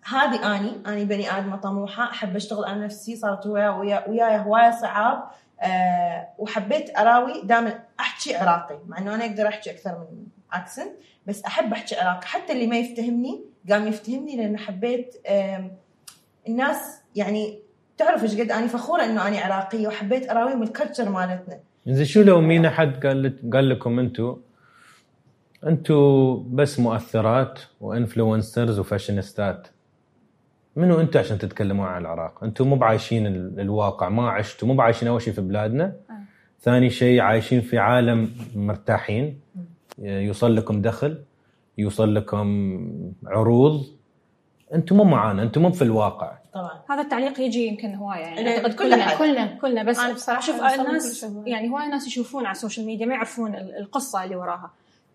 هذه 0.05 0.57
أني 0.57 0.73
أني 0.87 1.05
بني 1.05 1.39
آدمة 1.39 1.57
طموحة 1.57 2.11
أحب 2.11 2.37
أشتغل 2.37 2.65
على 2.65 2.85
نفسي 2.85 3.17
صارت 3.17 3.47
ويا 3.47 3.71
ويا 3.71 4.09
وياي 4.09 4.39
هواية 4.39 4.71
صعاب. 4.71 5.23
أه 5.61 6.29
وحبيت 6.39 6.99
أراوي 6.99 7.43
دائما 7.45 7.81
أحكي 8.01 8.37
عراقي 8.37 8.79
مع 8.89 8.99
إنه 8.99 9.15
أنا 9.15 9.25
أقدر 9.25 9.49
أحكي 9.49 9.71
أكثر 9.71 9.91
من 9.91 10.27
accent 10.53 10.93
بس 11.27 11.43
أحب 11.45 11.73
أحكي 11.73 11.97
عراقي. 11.97 12.27
حتى 12.27 12.53
اللي 12.53 12.67
ما 12.67 12.77
يفتهمني 12.77 13.45
قام 13.71 13.87
يفتهمني 13.89 14.37
لأنه 14.37 14.59
حبيت 14.59 15.17
آم، 15.27 15.73
الناس 16.49 17.01
يعني 17.17 17.59
تعرف 17.99 18.23
إيش 18.23 18.41
قد 18.41 18.51
أنا 18.51 18.67
فخورة 18.67 19.05
إنه 19.05 19.29
أنا 19.29 19.39
عراقية 19.41 19.87
وحبيت 19.89 20.31
أراويهم 20.31 20.63
ال 20.63 20.68
culture 20.68 21.09
مالتنا. 21.09 21.61
زين 21.87 22.05
شو 22.05 22.23
لو 22.23 22.41
مين 22.41 22.67
أحد 22.67 23.07
قال 23.07 23.51
قال 23.53 23.69
لكم 23.69 23.99
أنتم 23.99 24.37
أنتم 25.67 26.45
بس 26.51 26.81
مؤثرات 26.81 27.61
و 27.81 27.89
influencers 27.89 28.79
وفاشينيستات 28.79 29.69
منو 30.77 31.01
أنتم 31.01 31.21
عشان 31.21 31.39
تتكلمون 31.39 31.87
عن 31.87 32.01
العراق؟ 32.01 32.45
أنتم 32.45 32.67
مو 32.69 32.77
بعايشين 32.77 33.27
ال- 33.27 33.61
الواقع 33.61 34.09
ما 34.09 34.31
عشتوا 34.31 34.69
مو 34.69 34.75
بعايشين 34.75 35.09
أول 35.09 35.23
شيء 35.23 35.33
في 35.33 35.41
بلادنا. 35.41 35.85
آه. 35.85 36.15
ثاني 36.61 36.91
شيء 36.91 37.21
عايشين 37.21 37.61
في 37.61 37.79
عالم 37.79 38.31
مرتاحين. 38.55 39.41
يوصل 39.99 40.57
لكم 40.57 40.83
دخل 40.83 41.19
يوصل 41.79 42.15
لكم 42.15 42.47
عروض. 43.27 43.85
أنتم 44.75 44.97
مو 44.97 45.05
معانا 45.05 45.43
أنتم 45.43 45.63
مو 45.63 45.73
في 45.73 45.83
الواقع. 45.83 46.33
طبعا. 46.55 46.81
هذا 46.91 47.01
التعليق 47.01 47.41
يجي 47.41 47.67
يمكن 47.67 47.95
هواية 47.95 48.21
يعني. 48.21 48.41
أنا 48.41 48.51
أعتقد 48.51 48.73
كل 48.73 48.79
كلنا. 48.79 49.15
كلنا 49.19 49.47
كلنا 49.47 49.83
بس 49.83 49.99
أنا 49.99 50.13
بصراحة 50.13 50.41
شوف 50.41 50.57
الناس. 50.63 51.27
يعني 51.47 51.71
هواي 51.71 51.89
ناس 51.89 52.07
يشوفون 52.07 52.47
على 52.47 52.53
السوشيال 52.53 52.87
ميديا 52.87 53.07
ما 53.07 53.15
يعرفون 53.15 53.55
ال- 53.55 53.77
القصة 53.79 54.25
اللي 54.25 54.37
وراها. 54.37 54.71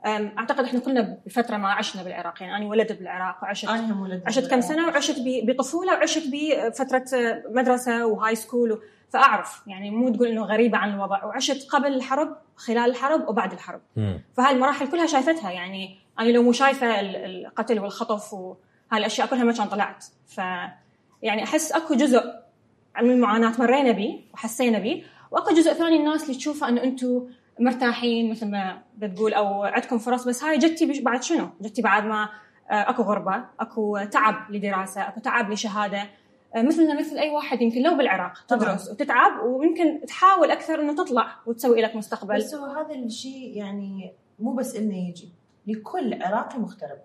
أعتقد 0.05 0.63
إحنا 0.63 0.79
كلنا 0.79 1.17
بفترة 1.25 1.57
ما 1.57 1.69
عشنا 1.71 2.03
بالعراق. 2.03 2.41
يعني 2.41 2.55
أنا 2.57 2.65
ولدت 2.65 2.91
بالعراق 2.99 3.37
وعشت 3.43 3.65
أنا 3.69 3.93
هم 3.93 4.01
ولد 4.01 4.23
عشت 4.25 4.49
كم 4.51 4.61
سنة؟ 4.61 4.87
وعشت 4.87 5.15
بطفولة 5.43 5.93
وعشت 5.93 6.23
بفتره 6.33 7.03
مدرسة 7.51 8.05
و 8.05 8.35
high 8.35 8.50
school 8.50 8.71
و- 8.71 8.79
فأعرف. 9.09 9.61
يعني 9.67 9.89
مو 9.91 10.09
تقول 10.15 10.27
إنه 10.27 10.43
غريبة 10.43 10.77
عن 10.77 10.93
الوضع. 10.93 11.25
وعشت 11.25 11.69
قبل 11.69 11.93
الحرب 11.93 12.35
خلال 12.55 12.89
الحرب 12.89 13.29
وبعد 13.29 13.53
الحرب. 13.53 13.81
فهاي 14.37 14.51
المراحل 14.55 14.87
كلها 14.91 15.05
شايفتها. 15.05 15.51
يعني 15.51 15.97
أنا 16.19 16.29
لو 16.29 16.43
مو 16.43 16.51
شايفة 16.51 16.99
ال- 16.99 17.15
القتل 17.15 17.79
والخطف 17.79 18.33
وهاي 18.33 18.57
الاشياء 18.93 19.27
كلها 19.27 19.43
ما 19.43 19.53
كان 19.53 19.67
طلعت. 19.67 20.05
ف 20.27 20.41
يعني 21.21 21.43
أحس 21.43 21.71
أكو 21.71 21.93
جزء 21.93 22.21
من 23.01 23.11
المعاناه 23.11 23.53
مرينا 23.59 23.91
به 23.91 24.23
وحسينا 24.33 24.79
به 24.79 25.03
وأكو 25.31 25.55
جزء 25.55 25.73
ثاني 25.73 25.95
الناس 25.95 26.23
اللي 26.23 26.35
تشوفه 26.35 26.69
إنه 26.69 26.83
أنتم 26.83 27.27
مرتاحين 27.59 28.31
مثل 28.31 28.51
ما 28.51 28.81
بتقول 28.97 29.33
أو 29.33 29.63
عندكم 29.63 29.97
فرص 29.97 30.27
بس 30.27 30.43
هاي 30.43 30.57
جتي 30.57 31.01
بعد 31.01 31.23
شنو؟ 31.23 31.49
جتي 31.61 31.81
بعد 31.81 32.05
ما 32.05 32.29
آه، 32.69 32.89
أكو 32.89 33.03
غربة، 33.03 33.45
أكو 33.59 33.99
تعب 34.11 34.51
لدراسة، 34.51 35.07
أكو 35.07 35.19
تعب 35.19 35.51
لشهادة 35.51 36.09
آه، 36.55 36.61
مثلنا 36.61 36.99
مثل 36.99 37.17
أي 37.17 37.29
واحد 37.29 37.61
يمكن 37.61 37.81
لو 37.81 37.95
بالعراق 37.95 38.45
طبعاً. 38.47 38.63
تدرس 38.63 38.91
وتتعب 38.91 39.43
ويمكن 39.45 40.05
تحاول 40.07 40.51
أكثر 40.51 40.81
إنه 40.81 40.95
تطلع 40.95 41.35
وتسوي 41.45 41.81
لك 41.81 41.95
مستقبل 41.95 42.35
بس 42.35 42.55
هو 42.55 42.65
هذا 42.65 42.95
الشيء 42.95 43.57
يعني 43.57 44.13
مو 44.39 44.53
بس 44.53 44.75
إنه 44.75 45.09
يجي 45.09 45.29
لكل 45.67 46.23
عراقي 46.23 46.59
مغترب. 46.59 46.99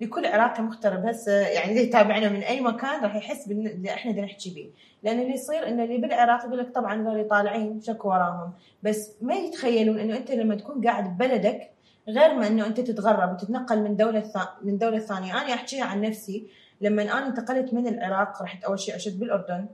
لكل 0.00 0.26
عراقي 0.26 0.62
مغترب. 0.62 1.06
هسه 1.06 1.32
يعني 1.32 1.70
اللي 1.70 1.82
يتابعنا 1.82 2.28
من 2.28 2.40
أي 2.40 2.60
مكان 2.60 3.02
راح 3.02 3.16
يحس 3.16 3.48
باللي 3.48 3.90
إحنا 3.90 4.12
نحكي 4.12 4.50
به. 4.50 4.70
لأن 5.02 5.20
اللي 5.20 5.34
يصير 5.34 5.68
إن 5.68 5.80
اللي 5.80 5.98
بالعراق 5.98 6.44
يقول 6.44 6.58
لك 6.58 6.74
طبعا 6.74 7.02
ذول 7.02 7.28
طالعين 7.28 7.80
شكو 7.80 8.08
وراهم. 8.08 8.52
بس 8.82 9.10
ما 9.22 9.34
يتخيلون 9.34 9.98
إنه 9.98 10.16
أنت 10.16 10.30
لما 10.30 10.54
تكون 10.54 10.86
قاعد 10.86 11.16
ببلدك 11.16 11.70
غير 12.08 12.34
ما 12.34 12.46
إنه 12.46 12.66
أنت 12.66 12.80
تتغرب 12.80 13.32
وتتنقل 13.32 13.82
من 13.82 13.96
دولة 13.96 14.32
من 14.62 14.78
دولة 14.78 14.98
ثانية. 14.98 15.32
أنا 15.32 15.54
أحكيها 15.54 15.84
عن 15.84 16.00
نفسي. 16.00 16.46
لما 16.80 17.02
أنا 17.02 17.26
انتقلت 17.26 17.74
من 17.74 17.88
العراق 17.88 18.42
رحت 18.42 18.64
أول 18.64 18.80
شيء 18.80 18.94
عشت 18.94 19.16
بالأردن. 19.16 19.66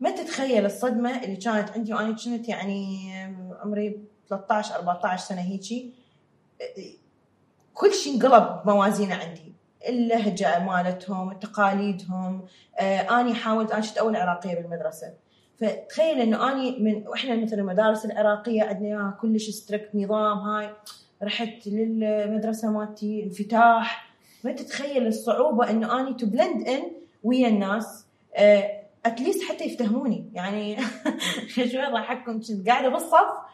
ما 0.00 0.10
تتخيل 0.10 0.66
الصدمة 0.66 1.24
اللي 1.24 1.36
كانت 1.36 1.70
عندي 1.70 1.94
وأنا 1.94 2.16
كنت 2.24 2.48
يعني 2.48 3.12
عمري 3.62 4.00
13 4.28 4.74
14 4.74 5.24
سنة 5.26 5.40
هيجي. 5.40 5.94
كل 7.80 7.94
شيء 7.94 8.14
انقلب 8.14 8.60
موازينه 8.64 9.14
عندي. 9.14 9.54
اللهجة 9.88 10.64
مالتهم 10.64 11.32
تقاليدهم 11.32 12.44
آه 12.78 13.32
حاولت 13.34 13.72
أنا 13.72 13.80
كنت 13.80 13.98
أول 13.98 14.16
عراقية 14.16 14.54
بالمدرسة. 14.54 15.14
فتخيل 15.60 16.20
إنه 16.20 16.52
أني 16.52 16.78
من 16.78 17.08
وإحنا 17.08 17.36
مثل 17.36 17.58
المدارس 17.58 18.04
العراقية 18.04 18.62
عندنا 18.62 18.88
إياها 18.88 19.18
كلش 19.20 19.50
strict 19.50 19.90
نظام 19.94 20.38
هاي 20.38 20.70
رحت 21.22 21.66
للمدرسة 21.66 22.70
مالتي 22.70 23.22
انفتاح. 23.24 24.10
ما 24.44 24.52
تتخيل 24.52 25.06
الصعوبة 25.06 25.70
إنه 25.70 26.00
أني 26.00 26.14
to 26.14 26.26
blend 26.26 26.68
in 26.68 26.82
ويا 27.22 27.48
الناس 27.48 28.06
at 29.06 29.16
least 29.16 29.42
حتى 29.42 29.64
يفتهموني. 29.64 30.30
يعني 30.32 30.76
شوي 31.48 31.92
ضحككم 31.92 32.32
كنت 32.32 32.68
قاعدة 32.68 32.88
بالصف 32.88 33.49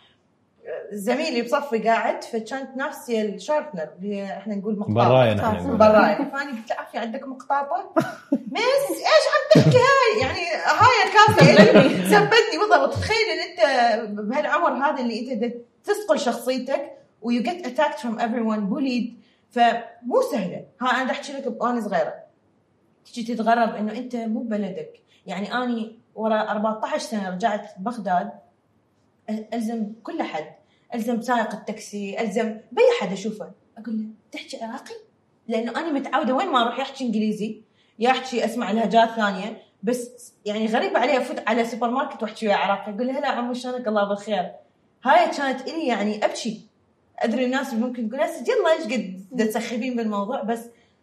زميلي 0.93 1.43
بصفي 1.43 1.79
قاعد 1.79 2.25
فكانت 2.25 2.77
نفسي 2.77 3.23
ال 3.23 3.30
sharpener 3.30 3.89
اللي 3.99 4.17
هي 4.17 4.37
إحنا 4.37 4.55
نقول 4.55 4.79
مقطاطه 4.79 4.95
نقول. 5.63 5.77
براي 5.77 6.17
فاني 6.17 6.51
قلت 6.51 6.71
له 6.71 6.77
عافية 6.79 6.99
عندك 6.99 7.29
مقطاطه؟ 7.29 7.91
Miss 8.33 8.91
إيش 8.91 9.27
عم 9.33 9.63
تحكي 9.63 9.77
هاي 9.79 10.21
يعني 10.21 10.41
هاي 10.67 11.13
كافيه 11.13 12.05
ثبتتني 12.05 12.59
بالضبط 12.61 12.95
تخيل 12.95 13.17
إن 13.33 13.51
أنت 13.51 13.61
بهالعمر 14.21 14.73
هذا 14.73 15.01
اللي 15.03 15.21
أنت 15.21 15.43
دا 15.43 15.53
تسقل 15.85 16.19
شخصيتك 16.19 16.93
و 17.23 17.43
you 17.43 17.67
get 17.67 17.99
attacked 17.99 18.19
from 18.19 18.41
everyone 18.41 18.67
bullied 18.67 19.21
فمو 19.51 20.23
سهلة. 20.33 20.65
ها 20.81 21.03
أنا 21.03 21.11
أحكي 21.11 21.33
لك 21.33 21.63
وأنا 21.63 21.81
صغيرة. 21.81 22.15
تجي 23.07 23.35
تتغرب 23.35 23.75
إنه 23.75 23.93
أنت 23.93 24.17
مو 24.17 24.41
ببلدك. 24.41 25.01
يعني 25.27 25.55
أني 25.55 25.99
ورا 26.15 26.51
14 26.51 26.99
سنة 26.99 27.31
رجعت 27.31 27.71
بغداد 27.79 28.31
ألزم 29.55 29.93
كل 30.03 30.23
حد. 30.23 30.56
ألزم 30.95 31.21
سائق 31.21 31.55
التاكسي 31.55 32.21
ألزم 32.21 32.57
بأي 32.73 32.85
حد 33.01 33.13
أشوفه. 33.13 33.51
أقول 33.79 33.99
له 33.99 34.05
تحكي 34.33 34.65
عراقي؟ 34.65 34.95
لأنه 35.49 35.71
أنا 35.71 35.93
متعودة 35.93 36.35
وين 36.35 36.49
ما 36.49 36.63
أروح 36.63 36.79
يحكي 36.79 37.05
إنجليزي 37.05 37.63
يحكي 37.99 38.45
أسمع 38.45 38.71
لهجات 38.71 39.09
ثانية 39.11 39.63
بس 39.83 40.33
يعني 40.45 40.67
غريب 40.67 40.97
علي 40.97 41.19
أفوت 41.19 41.43
على 41.47 41.65
سوبر 41.65 41.91
ماركت 41.91 42.23
وأحكي 42.23 42.47
ويا 42.47 42.57
عراقي. 42.57 42.95
أقول 42.95 43.07
له 43.07 43.19
هلا 43.19 43.29
عمو 43.29 43.55
شلونك؟ 43.55 43.89
الله 43.89 44.09
بالخير. 44.09 44.53
هاي 45.05 45.31
كانت 45.37 45.69
إلي 45.69 45.87
يعني 45.87 46.25
أبكي. 46.25 46.67
أدري 47.19 47.45
الناس 47.45 47.75
ممكن 47.75 48.09
تقول 48.09 48.21
هسه 48.21 48.45
يلا 48.53 48.73
إيش 48.73 48.93
قد 49.33 49.47
تسخفين 49.49 49.97
بالموضوع؟ 49.97 50.43
بس 50.43 50.61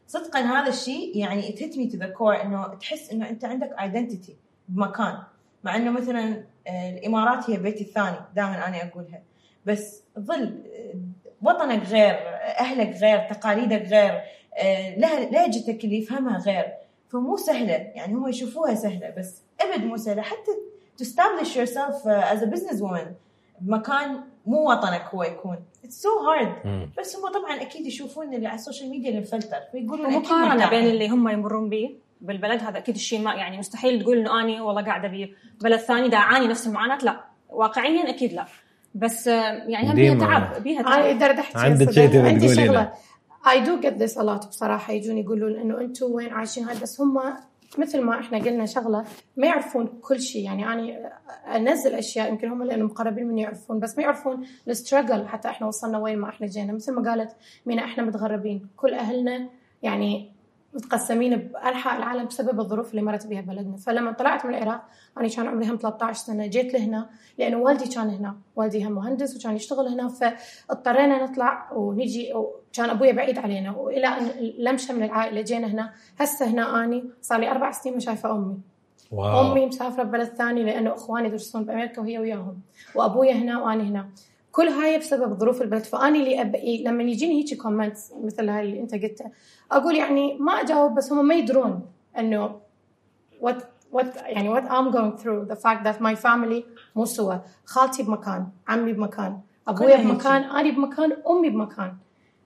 صدقا 0.08 0.40
هذا 0.40 0.70
الشيء 0.70 1.18
يعني 1.18 1.42
hit 1.42 1.74
me 1.74 1.92
to 1.94 1.98
the 2.00 2.18
core 2.20 2.46
إنه 2.46 2.68
تحس 2.68 3.12
إنه 3.12 3.30
أنت 3.30 3.46
عندك 3.46 3.76
ايدنتيتي 3.80 4.36
بمكان. 4.68 5.18
مع 5.64 5.76
إنه 5.76 5.92
مثلا 5.92 6.44
آه، 6.68 6.98
الإمارات 6.98 7.50
هي 7.50 7.58
بيتي 7.58 7.84
الثاني 7.84 8.18
دائما 8.36 8.68
أنا 8.68 8.84
أقولها. 8.84 9.22
بس 9.66 10.04
ظل 10.20 10.64
وطنك 11.42 11.84
غير 11.90 12.14
أهلك 12.60 12.96
غير 13.02 13.20
تقاليدك 13.20 13.82
غير 13.88 14.22
آه، 14.58 14.96
له- 15.00 15.30
لهجتك 15.30 15.84
اللي 15.86 15.98
يفهمها 15.98 16.38
غير. 16.40 16.66
فمو 17.10 17.38
سهلة 17.38 17.74
يعني 17.74 18.14
هم 18.14 18.28
يشوفوها 18.28 18.76
سهلة 18.76 19.14
بس 19.18 19.42
أبد 19.62 19.84
مو 19.86 19.98
سهلة. 19.98 20.22
حتى 20.22 20.52
to 21.02 21.06
establish 21.06 21.50
yourself 21.56 22.06
uh, 22.06 22.34
as 22.36 22.42
a 22.44 22.56
business 22.56 22.82
woman 22.82 23.08
بمكان 23.62 24.22
مو 24.46 24.72
وطنك 24.72 25.02
هو 25.14 25.24
يكون. 25.24 25.58
It's 25.86 25.96
so 25.96 26.10
hard. 26.28 26.66
مم. 26.66 26.90
بس 27.00 27.16
هم 27.16 27.32
طبعا 27.32 27.62
أكيد 27.62 27.86
يشوفون 27.86 28.34
اللي 28.34 28.48
على 28.48 28.56
السوشيال 28.56 28.90
ميديا 28.90 29.10
ال 29.10 29.18
مفلتر 29.18 29.60
فيقولون 29.72 30.06
أكيد 30.06 30.18
ومقارنه 30.18 30.54
مرتاحين. 30.54 30.70
بين 30.82 30.90
اللي 30.94 31.10
هم 31.10 31.30
يمرون 31.30 31.70
به 31.70 31.96
بالبلد 32.22 32.64
هذا 32.64 32.78
أكيد 32.78 32.96
الشيء 32.96 33.20
ما 33.22 33.34
يعني 33.34 33.58
مستحيل 33.58 34.02
تقول 34.04 34.18
إنه 34.18 34.42
اني 34.42 34.62
والله 34.62 34.82
قاعدة 34.82 35.08
ببلد 35.62 35.80
ثاني 35.80 36.08
دا 36.10 36.18
أعاني 36.18 36.48
نفس 36.48 36.68
المعاناة 36.68 36.98
لا. 37.04 37.20
واقعيا 37.50 38.10
أكيد 38.10 38.34
لا. 38.34 38.46
بس 38.96 39.28
يعني 39.28 39.92
هم 39.92 39.96
بيها. 39.96 40.20
تعب. 40.20 40.64
بيها 40.64 40.80
أنا 40.80 40.90
تعب 40.90 41.06
أقدر 41.06 41.40
احكي 41.40 41.60
عندك 41.60 41.92
شيء 41.92 42.08
تبي 42.08 42.18
عندي 42.20 42.40
تقولي 42.48 42.56
شغلة. 42.56 42.82
له. 42.82 42.92
I 43.52 43.60
do 43.60 43.80
get 43.80 43.94
this 43.94 44.18
a 44.18 44.25
lot 44.25 44.48
بصراحة. 44.48 44.94
يجون 44.94 45.18
يقولون 45.18 45.60
إنه 45.60 45.82
أنتم 45.82 46.12
وين 46.12 46.34
عايشين 46.34 46.64
هاي 46.64 46.76
بس 46.82 47.02
هم 47.02 47.20
مثل 47.78 48.02
ما 48.02 48.20
إحنا 48.20 48.38
قلنا 48.38 48.66
شغلة 48.66 49.06
ما 49.38 49.48
يعرفون 49.48 49.88
كل 50.02 50.22
شيء. 50.22 50.46
يعني 50.46 50.68
أنا 50.68 51.12
أنزل 51.56 51.94
أشياء 51.94 52.30
يمكن 52.30 52.48
هم 52.48 52.64
لأنهم 52.64 52.86
مقربين 52.86 53.28
مني 53.28 53.42
يعرفون 53.42 53.80
بس 53.80 53.98
ما 53.98 54.04
يعرفون 54.04 54.46
السترجل 54.68 55.28
حتى 55.28 55.48
إحنا 55.48 55.68
وصلنا 55.68 55.98
وين 55.98 56.18
ما 56.18 56.30
إحنا 56.30 56.48
جينا. 56.48 56.74
مثل 56.74 56.94
ما 56.94 57.12
قالت 57.12 57.36
مينا 57.66 57.86
إحنا 57.86 58.04
متغربين. 58.04 58.68
كل 58.78 58.94
أهلنا 58.94 59.50
يعني 59.84 60.33
متقسمين 60.76 61.36
بانحاء 61.36 61.98
العالم 61.98 62.26
بسبب 62.26 62.60
الظروف 62.60 62.92
اللي 62.92 63.02
مرت 63.02 63.28
بها 63.28 63.42
بلدنا. 63.42 63.78
فلما 63.78 64.12
طلعت 64.12 64.46
من 64.46 64.56
العراق 64.56 64.82
أنا 65.18 65.28
كان 65.28 65.48
عمري 65.48 65.70
هم 65.70 65.78
13 65.78 66.14
سنة 66.14 66.46
جيت 66.46 66.74
لهنا 66.74 67.10
لأنه 67.38 67.58
والدي 67.58 67.88
كان 67.88 68.10
هنا. 68.10 68.36
والدي 68.56 68.86
هم 68.86 68.92
مهندس 68.92 69.38
وكان 69.38 69.56
يشتغل 69.56 69.88
هنا 69.88 70.08
فاضطرينا 70.08 71.24
نطلع 71.24 71.72
ونجي 71.74 72.34
وكان 72.34 72.90
أبويا 72.90 73.12
بعيد 73.12 73.38
علينا. 73.38 73.72
وإلى 73.72 74.08
أن 74.08 74.30
لمة 74.58 74.94
من 74.94 75.04
العائلة 75.04 75.42
جينا 75.42 75.68
هنا. 75.68 75.94
هسه 76.20 76.46
هنا 76.46 76.84
أني 76.84 77.04
صار 77.22 77.40
لي 77.40 77.52
أربع 77.52 77.72
سنين 77.72 77.94
ما 77.94 78.00
شايفه 78.00 78.32
أمي. 78.32 78.58
wow. 79.12 79.52
أمي 79.52 79.66
مسافرة 79.66 80.04
ببلد 80.04 80.28
ثاني 80.28 80.64
لأنه 80.64 80.94
إخواني 80.94 81.28
يدرسون 81.28 81.66
بأمريكا 81.66 82.02
وهي 82.02 82.20
وياهم. 82.20 82.62
وأبويا 82.96 83.34
هنا 83.34 83.64
وأنا 83.64 83.84
هنا. 83.84 84.10
كل 84.54 84.68
هاي 84.68 84.98
بسبب 84.98 85.40
ظروف 85.40 85.62
البلد. 85.62 85.84
فأني 85.84 86.20
اللي 86.20 86.42
أب... 86.42 86.56
لما 86.86 87.04
يجيني 87.04 87.44
هيك 87.44 87.62
comment 87.62 87.98
مثل 88.24 88.50
هاي 88.50 88.66
اللي 88.66 88.80
أنت 88.80 88.96
قلتها 88.96 89.32
أقول 89.72 89.96
يعني 89.96 90.38
ما 90.38 90.52
أجاوب 90.62 90.96
بس 90.96 91.12
هم 91.12 91.28
ما 91.28 91.36
يدرون 91.36 91.82
إنه 92.18 92.60
what 93.42 93.56
what 93.94 94.06
يعني 94.26 94.56
what 94.56 94.64
I'm 94.64 94.92
going 94.92 95.22
through 95.22 95.54
the 95.54 95.56
fact 95.56 95.84
that 95.84 96.02
my 96.02 96.16
family 96.16 96.64
مو 96.96 97.06
سوا. 97.06 97.36
خالتي 97.66 98.04
بمكان 98.04 98.48
عمي 98.68 98.94
بمكان 98.94 99.40
كلها 99.78 100.04
بمكان 100.04 100.44
أنا 100.44 100.72
بمكان 100.72 101.18
أمي 101.30 101.50
بمكان 101.50 101.94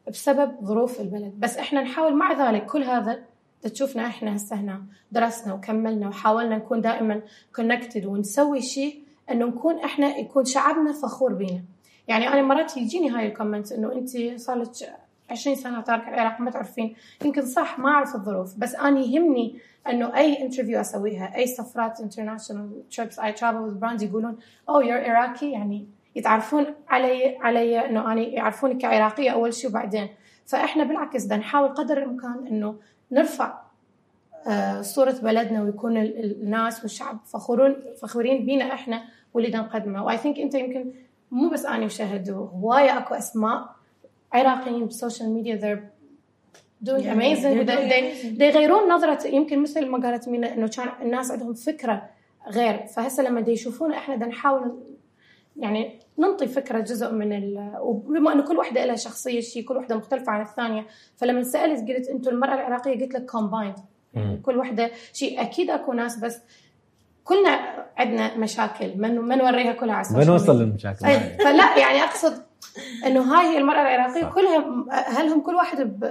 بسبب 0.08 0.52
ظروف 0.64 1.02
البلد. 1.02 1.34
بس 1.40 1.58
إحنا 1.58 1.82
نحاول 1.82 2.16
مع 2.16 2.50
ذلك 2.50 2.66
كل 2.66 2.84
هذا 2.84 3.20
تشوفنا 3.62 4.08
إحنا 4.08 4.36
هسه 4.36 4.56
هنا 4.56 4.82
درسنا 5.12 5.54
وكملنا 5.54 6.08
وحاولنا 6.08 6.58
نكون 6.58 6.82
دائما 6.82 7.22
connected 7.56 8.06
ونسوي 8.06 8.62
شيء 8.62 9.04
إنه 9.32 9.46
نكون 9.46 9.80
إحنا 9.80 10.18
يكون 10.18 10.46
شعبنا 10.46 10.92
فخور 10.92 11.34
بينا. 11.34 11.64
يعني 12.08 12.28
أنا 12.28 12.42
مرات 12.42 12.78
يجيني 12.78 13.10
هاي 13.10 13.28
ال 13.28 13.33
comment 13.33 13.72
إنه 13.72 13.94
أنت 13.94 14.10
صار 14.40 14.58
لك 14.58 14.70
20 15.32 15.56
سنة 15.56 15.82
تاركه 15.82 16.10
العراق 16.10 16.42
ما 16.42 16.52
تعرفين. 16.52 16.96
يمكن 17.26 17.46
صح 17.46 17.80
ما 17.80 17.90
أعرف 17.90 18.16
الظروف 18.16 18.56
بس 18.58 18.76
أنا 18.76 19.00
يهمني 19.00 19.60
إنه 19.90 20.18
أي 20.18 20.42
interview 20.42 20.82
أسويها 20.82 21.36
أي 21.36 21.48
سفرات 21.48 22.02
international 22.02 22.90
trips 22.90 23.20
I 23.20 23.32
travel 23.34 23.58
with 23.58 23.74
brand 23.80 24.02
يقولون 24.02 24.38
oh 24.70 24.82
you're 24.82 24.98
عراقي 25.10 25.52
يعني 25.52 25.88
يتعرفون 26.16 26.66
علي 26.90 27.38
علي 27.38 27.80
إنه 27.86 28.12
أنا 28.12 28.22
يعرفوني 28.22 28.76
كعراقية 28.76 29.30
أول 29.30 29.54
شيء 29.54 29.70
وبعدين. 29.70 30.08
فإحنا 30.46 30.84
بالعكس 30.84 31.26
بدنا 31.26 31.38
نحاول 31.38 31.70
قدر 31.70 31.98
الإمكان 31.98 32.48
إنه 32.48 32.76
نرفع 33.12 33.58
آه، 34.48 34.82
صورة 34.82 35.16
بلدنا 35.24 35.62
ويكون 35.64 35.98
ال- 35.98 36.20
ال- 36.20 36.42
الناس 36.42 36.82
والشعب 36.82 37.18
فخورون 37.26 37.76
فخورين 38.02 38.46
بينا 38.46 38.74
إحنا 38.74 39.04
واللي 39.34 39.58
نقدمه. 39.58 40.04
و 40.06 40.18
I 40.18 40.22
think 40.22 40.40
أنت 40.40 40.54
يمكن 40.56 40.92
مو 41.32 41.50
بس 41.50 41.66
أني 41.66 41.86
وشهد 41.86 42.30
هواية 42.30 42.98
أكو 42.98 43.14
أسماء 43.16 43.70
عراقيين 44.34 44.86
بالسوشيال 44.86 45.30
ميديا 45.30 45.56
they're 45.62 45.80
doing 46.88 47.04
amazing. 47.04 47.42
they're 47.44 47.60
ودا- 47.60 47.76
doing 47.76 47.90
دا- 47.90 48.24
amazing. 48.24 48.38
دا 48.38 48.46
يغيرون 48.46 48.90
نظرة 48.92 49.28
يمكن 49.28 49.62
مثل 49.64 49.86
ما 49.88 49.98
قالت 50.08 50.30
مينا 50.30 50.54
إنه 50.54 50.68
كان 50.68 50.88
الناس 51.02 51.32
عندهم 51.32 51.54
فكرة 51.54 52.10
غير. 52.50 52.86
فهسه 52.88 53.24
لما 53.24 53.42
دا 53.42 53.52
يشوفونا 53.52 53.98
إحنا 53.98 54.16
دا 54.16 54.26
نحاول 54.26 54.78
يعني 55.58 56.00
ننطي 56.20 56.48
فكرة 56.48 56.80
جزء 56.80 57.12
من 57.12 57.34
ال 57.34 57.74
وبما 57.82 58.34
إنه 58.34 58.44
كل 58.44 58.58
وحدة 58.58 58.86
لها 58.86 58.96
شخصية 58.96 59.40
شيء 59.40 59.64
كل 59.64 59.78
وحدة 59.78 59.96
مختلفة 59.96 60.32
عن 60.32 60.42
الثانية. 60.42 60.86
فلما 61.16 61.44
سألت 61.44 61.90
قلت 61.92 62.10
أنتم 62.10 62.32
المرأة 62.32 62.54
العراقية 62.54 63.00
قلت 63.06 63.14
لك 63.14 63.26
combined. 63.26 63.76
كل 64.44 64.58
وحدة. 64.58 64.92
شيء 65.14 65.42
أكيد 65.42 65.70
أكو 65.70 65.94
ناس 65.94 66.20
بس 66.20 66.40
كلنا 67.28 67.86
عندنا 67.98 68.38
مشاكل 68.38 68.98
ما 69.02 69.08
ما 69.08 69.36
نوريها 69.36 69.74
كلها 69.74 69.96
على 69.96 70.02
السوشيال 70.02 70.32
ميديا. 70.38 70.54
للمشاكل 70.54 71.06
أي، 71.06 71.16
هاي. 71.18 71.38
فلا 71.38 71.78
يعني 71.78 72.04
أقصد 72.04 72.44
إنه 73.06 73.22
هاي 73.22 73.46
هي 73.48 73.58
المرأة 73.58 73.82
العراقية 73.82 74.22
صح. 74.22 74.34
كلها 74.34 74.86
هل 75.20 75.28
هم 75.30 75.42
كل 75.42 75.56
واحد 75.56 75.82
ب- 75.82 76.04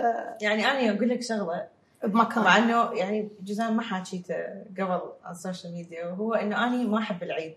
يعني 0.43 0.67
أنا 0.71 0.91
أقول 0.97 1.09
لك 1.09 1.23
شغلة 1.23 1.67
بمكان 2.05 2.45
مع 2.45 2.57
إنه 2.59 2.93
يعني 2.93 3.29
جزان 3.43 3.77
ما 3.77 3.83
حكيته 3.83 4.35
قبل 4.79 5.01
على 5.25 5.31
ال 5.31 5.37
social 5.37 5.73
media 5.73 6.07
وهو 6.07 6.35
إنه 6.35 6.65
أنا 6.67 6.77
ما 6.89 6.99
أحب 6.99 7.23
العيد 7.23 7.55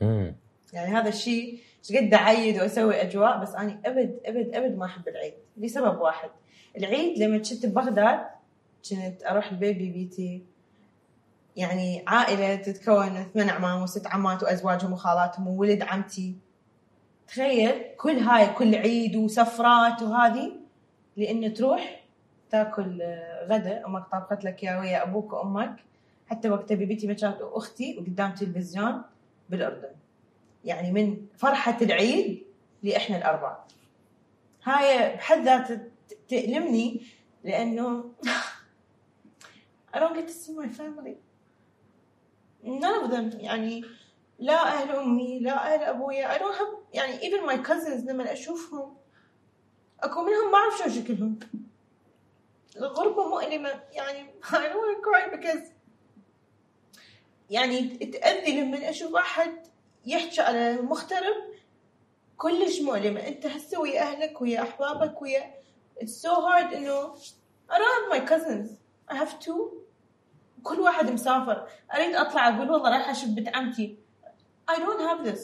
مم. 0.00 0.34
يعني 0.72 0.90
هذا 0.96 1.08
الشيء 1.08 1.58
إيش 1.90 1.96
قد 1.98 2.14
أعيد 2.14 2.56
وأسوي 2.60 3.02
أجواء 3.02 3.38
بس 3.42 3.54
أنا 3.54 3.78
أبد 3.86 4.20
أبد 4.24 4.54
أبد 4.54 4.78
ما 4.78 4.84
أحب 4.84 5.08
العيد 5.08 5.34
لسبب 5.56 6.00
واحد 6.00 6.30
العيد 6.78 7.18
لما 7.18 7.38
كنت 7.38 7.66
ببغداد 7.66 8.20
كنت 8.90 9.24
أروح 9.30 9.50
لبيبيتي 9.50 10.42
يعني 11.56 12.04
عائلة 12.06 12.54
تتكون 12.54 13.12
من 13.12 13.24
ثمان 13.34 13.48
اعمام 13.48 13.82
وست 13.82 14.06
عمات 14.06 14.42
وأزواجهم 14.42 14.92
وخالاتهم 14.92 15.48
وولد 15.48 15.82
عمتي. 15.82 16.36
تخيل 17.28 17.84
كل 17.96 18.18
هاي 18.18 18.46
كل 18.46 18.74
عيد 18.74 19.16
وسفرات 19.16 20.02
وهذه 20.02 20.52
لأن 21.16 21.54
تروح 21.54 22.04
تاكل 22.50 23.02
آه، 23.02 23.46
غدا 23.46 23.86
أمك 23.86 24.06
طابخت 24.12 24.44
لك 24.44 24.62
إياه 24.62 24.80
ويا 24.80 25.02
أبوك 25.02 25.32
وأمك. 25.32 25.76
حتى 26.26 26.50
وقت 26.50 26.72
بيبيتي 26.72 27.06
ما 27.06 27.12
كانت 27.12 27.38
أختي 27.40 27.98
وقدام 27.98 28.34
تلفزيون 28.34 29.02
بالأردن. 29.48 29.94
يعني 30.64 30.92
من 30.92 31.26
فرحة 31.36 31.76
العيد 31.82 32.42
لإحنا 32.82 33.16
الأربعة. 33.16 33.66
هاي 34.64 35.16
بحد 35.16 35.44
ذاتها 35.44 35.80
تألمني 36.28 37.02
لأنه 37.44 38.04
I 39.94 39.98
don't 39.98 40.14
get 40.14 40.26
to 40.26 40.32
see 40.32 40.54
my 40.54 40.68
family. 40.68 41.16
None 42.62 43.04
of 43.04 43.10
them 43.10 43.40
يعني 43.40 43.84
لا 44.38 44.62
أهل 44.66 44.90
أمي 44.90 45.38
لا 45.38 45.74
أهل 45.74 45.82
أبويا 45.82 46.38
I 46.38 46.38
don't 46.38 46.54
have 46.54 46.94
يعني 46.94 47.18
even 47.18 47.46
my 47.46 47.68
cousins 47.68 48.06
لما 48.06 48.32
أشوفهم 48.32 48.96
اكو 50.00 50.22
منهم 50.22 50.50
ما 50.52 50.58
أعرف 50.58 50.78
شو 50.78 51.00
شكلهم 51.00 51.38
الغربة 52.76 53.28
مؤلمة 53.28 53.82
يعني 53.92 54.30
I 54.44 54.54
don't 54.54 54.76
want 54.76 54.96
to 54.96 55.02
cry 55.02 55.36
because 55.36 55.72
يعني 57.50 57.88
تأذي 57.88 58.60
لما 58.60 58.90
أشوف 58.90 59.14
أحد 59.14 59.66
يحكي 60.06 60.40
على 60.40 60.76
مغترب 60.82 61.52
كلش 62.36 62.80
مؤلمة. 62.80 63.28
أنت 63.28 63.46
هسه 63.46 63.80
ويا 63.80 64.00
أهلك 64.00 64.40
ويا 64.42 64.62
أحبابك 64.62 65.22
ويا 65.22 65.54
It's 66.00 66.16
so 66.22 66.34
hard 66.40 66.74
إنه 66.74 67.14
I 67.70 67.78
don't 67.78 68.02
have 68.02 68.20
my 68.20 68.26
cousins. 68.26 68.70
I 69.08 69.16
have 69.16 69.38
two. 69.40 69.81
كل 70.62 70.80
واحد 70.80 71.10
مسافر. 71.10 71.66
أريد 71.94 72.14
أطلع 72.14 72.48
أقول 72.48 72.70
والله 72.70 72.90
رايحة 72.90 73.10
أشوف 73.10 73.28
بنت 73.28 73.56
عمتي. 73.56 73.96
I 74.70 74.74
don't 74.74 75.00
have 75.00 75.28
this. 75.28 75.40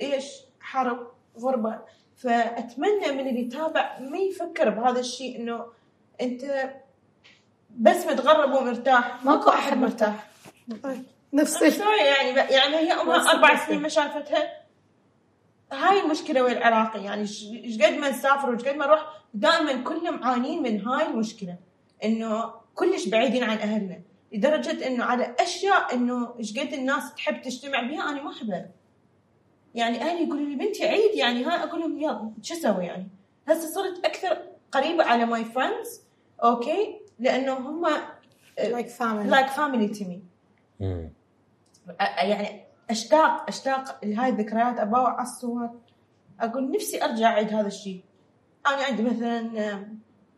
ليش 0.00 0.24
حرب 0.60 1.06
غربة. 1.38 1.78
فأتمنى 2.16 3.12
من 3.12 3.28
اللي 3.28 3.40
يتابع 3.40 3.98
ما 4.00 4.18
يفكر 4.18 4.70
بهذا 4.70 5.00
الشيء 5.00 5.40
إنه 5.40 5.66
أنت 6.20 6.70
بس 7.70 8.06
متغرب 8.06 8.52
ومرتاح. 8.54 9.24
ماكو 9.24 9.50
أحد 9.50 9.76
مرتاح. 9.76 10.28
نفس 11.32 11.64
sorry 11.64 12.02
يعني 12.02 12.52
يعني 12.52 12.76
هي 12.76 12.92
أمها 12.92 13.30
أربع 13.30 13.66
سنين 13.66 13.82
ما 13.82 13.88
شافتها. 13.88 14.62
هاي 15.72 16.00
المشكلة 16.00 16.42
ويا 16.42 16.58
العراقي 16.58 17.04
يعني 17.04 17.20
إيش 17.20 17.82
قد 17.82 17.92
ما 17.92 18.10
نسافر 18.10 18.50
وايش 18.50 18.64
قد 18.64 18.76
ما 18.76 18.86
نروح 18.86 19.06
دائما 19.34 19.82
كلنا 19.82 20.10
معانين 20.10 20.62
من 20.62 20.86
هاي 20.86 21.06
المشكلة. 21.06 21.56
إنه 22.04 22.54
كلش 22.74 23.08
بعيدين 23.08 23.44
عن 23.44 23.56
أهلنا. 23.58 24.00
لدرجة 24.32 24.86
إنه 24.86 25.04
على 25.04 25.36
أشياء 25.40 25.94
إنه 25.94 26.34
إيش 26.38 26.58
قد 26.58 26.72
الناس 26.72 27.14
تحب 27.14 27.42
تجتمع 27.42 27.82
بها 27.82 28.10
أنا 28.10 28.22
ما 28.22 28.30
أحبها. 28.30 28.70
يعني 29.74 30.00
أهلي 30.02 30.24
يقولوا 30.24 30.48
لي 30.48 30.56
بنتي 30.56 30.84
عيد 30.84 31.14
يعني 31.14 31.44
ها 31.44 31.64
أقول 31.64 31.80
لهم 31.80 31.98
يلا 31.98 32.32
شو 32.42 32.54
أسوي 32.54 32.84
يعني؟ 32.84 33.08
هسه 33.48 33.74
صرت 33.74 34.04
أكثر 34.04 34.38
قريبة 34.72 35.04
على 35.04 35.26
my 35.26 35.44
friends 35.44 36.02
okay؟ 36.44 37.00
لأنه 37.18 37.52
هم 37.52 37.86
like 38.58 38.88
family 38.88 39.30
like 39.30 39.46
family 39.46 39.88
to 39.88 40.04
me 40.04 40.22
يعني 42.00 42.64
أشتاق 42.90 43.48
أشتاق 43.48 44.04
لهاي 44.04 44.30
الذكريات 44.30 44.78
اباوع 44.78 45.12
على 45.12 45.22
الصور 45.22 45.70
أقول 46.40 46.70
نفسي 46.70 47.04
أرجع 47.04 47.32
أعيد 47.32 47.54
هذا 47.54 47.66
الشيء 47.66 48.02
أنا 48.66 48.82
عندي 48.84 49.02
مثلا 49.02 49.86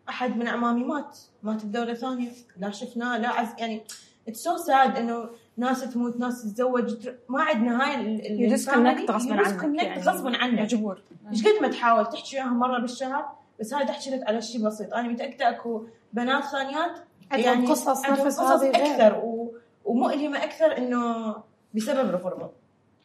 أحد 0.08 0.36
من 0.36 0.46
أعمامي 0.46 0.84
مات 0.84 1.18
مات 1.42 1.64
بدولة 1.64 1.94
ثانية. 1.94 2.30
لا 2.56 2.70
شفناه 2.70 3.18
لا 3.18 3.28
عز 3.28 3.48
يعني 3.58 3.82
it's 4.28 4.44
so 4.44 4.56
sad 4.56 4.96
إنه 4.96 5.28
ناس 5.56 5.80
تموت 5.80 6.16
ناس 6.16 6.42
تتزوج. 6.42 7.08
ما 7.28 7.42
عندنا 7.42 7.82
هاي 7.82 7.94
الفاميلي. 7.94 8.54
غصبا 8.54 8.88
عنك 9.34 9.82
يعني 9.82 10.02
غصبا 10.02 10.36
عنك. 10.36 10.60
مجبور 10.60 11.02
إيش 11.32 11.46
قد 11.46 11.62
ما 11.62 11.68
تحاول 11.68 12.06
تحكي 12.06 12.36
وياهم 12.36 12.58
مرة 12.58 12.78
بالشهر 12.78 13.32
بس 13.60 13.74
هاي 13.74 13.86
تحكي 13.86 14.10
لك 14.10 14.28
على 14.28 14.42
شيء 14.42 14.66
بسيط. 14.66 14.94
أنا 14.94 15.08
متأكدة 15.08 15.48
أكو 15.48 15.86
بنات 16.12 16.44
ثانيات 16.44 16.98
عندهم 17.30 17.70
قصص 17.70 18.04
عندهم 18.04 18.26
نفس 18.26 18.40
قصص. 18.40 18.62
أكثر 18.62 19.14
و... 19.14 19.54
ومؤلمة 19.84 20.44
أكثر 20.44 20.78
إنه 20.78 21.34
بسبب 21.74 22.10
الغربة. 22.10 22.50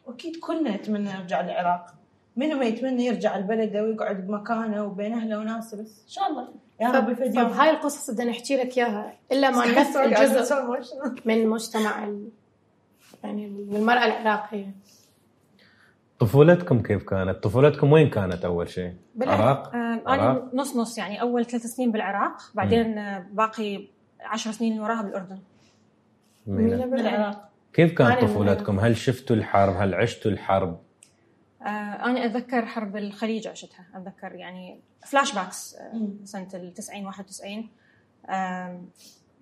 وأكيد 0.06 0.36
كلنا 0.40 0.76
نتمنى 0.76 1.14
نرجع 1.14 1.42
للعراق 1.42 1.94
منو 2.36 2.58
ما 2.58 2.66
يتمنى 2.66 3.06
يرجع 3.06 3.38
لبلده 3.38 3.84
ويقعد 3.84 4.28
بمكانه 4.28 4.86
وبين 4.86 5.14
أهله 5.14 5.40
وناسه 5.40 5.78
بس 5.82 6.02
إن 6.04 6.10
شاء 6.10 6.30
الله. 6.30 6.48
يا 6.82 6.92
رب 6.92 7.10
يوم. 7.10 7.32
فبهاي 7.32 7.70
القصص 7.70 8.12
بدنا 8.12 8.32
نحكي 8.32 8.58
لك 8.58 8.78
إياها 8.78 9.13
إلا 9.32 9.50
ما 9.50 9.62
Sorry, 9.63 9.68
نمثل 9.68 10.15
I 10.15 10.20
جزء 10.22 10.44
got 10.44 10.48
so 10.48 10.52
emotional. 10.52 11.22
من 11.26 11.48
مجتمع 11.48 12.04
ال... 12.04 12.30
يعني 13.24 13.46
المرأة 13.46 14.06
العراقية 14.06 14.76
طفولتكم 16.20 16.82
كيف 16.82 17.04
كانت؟ 17.04 17.44
طفولتكم 17.44 17.92
وين 17.92 18.10
كانت 18.10 18.46
أول 18.46 18.70
شيء؟ 18.70 18.94
بالعراق. 19.15 19.76
عراق؟ 19.76 20.10
أنا 20.10 20.50
نص 20.54 20.76
نص 20.76 20.98
يعني 20.98 21.22
أول 21.22 21.46
ثلاث 21.46 21.63
سنين 21.63 21.92
بالعراق 21.92 22.38
بعدين 22.54 22.98
آه، 22.98 23.26
باقي 23.32 23.88
عشر 24.22 24.52
سنين 24.52 24.72
اللي 24.72 24.84
وراها 24.84 25.02
بالأردن. 25.02 25.39
مينا 26.48 26.86
بالعراق 26.86 27.50
كيف 27.74 27.94
كانت 27.94 28.24
من 28.24 28.28
طفولتكم؟ 28.30 28.80
هل 28.80 28.98
شفتوا 28.98 29.36
الحرب؟ 29.36 29.76
هل 29.78 29.94
عشتوا 29.94 30.32
الحرب؟ 30.32 30.80
آه، 31.62 31.65
أنا 32.06 32.26
أتذكر 32.26 32.65
حرب 32.65 32.98
الخليج 32.98 33.48
عشتها. 33.48 33.86
أتذكر 33.95 34.36
يعني 34.36 34.80
flashbacks 35.08 35.76
آه، 35.76 35.95
مم. 35.95 36.26
سنة 36.26 36.48
ال 36.54 36.74
90 36.74 37.06
91 37.06 37.69
آم، 38.30 38.89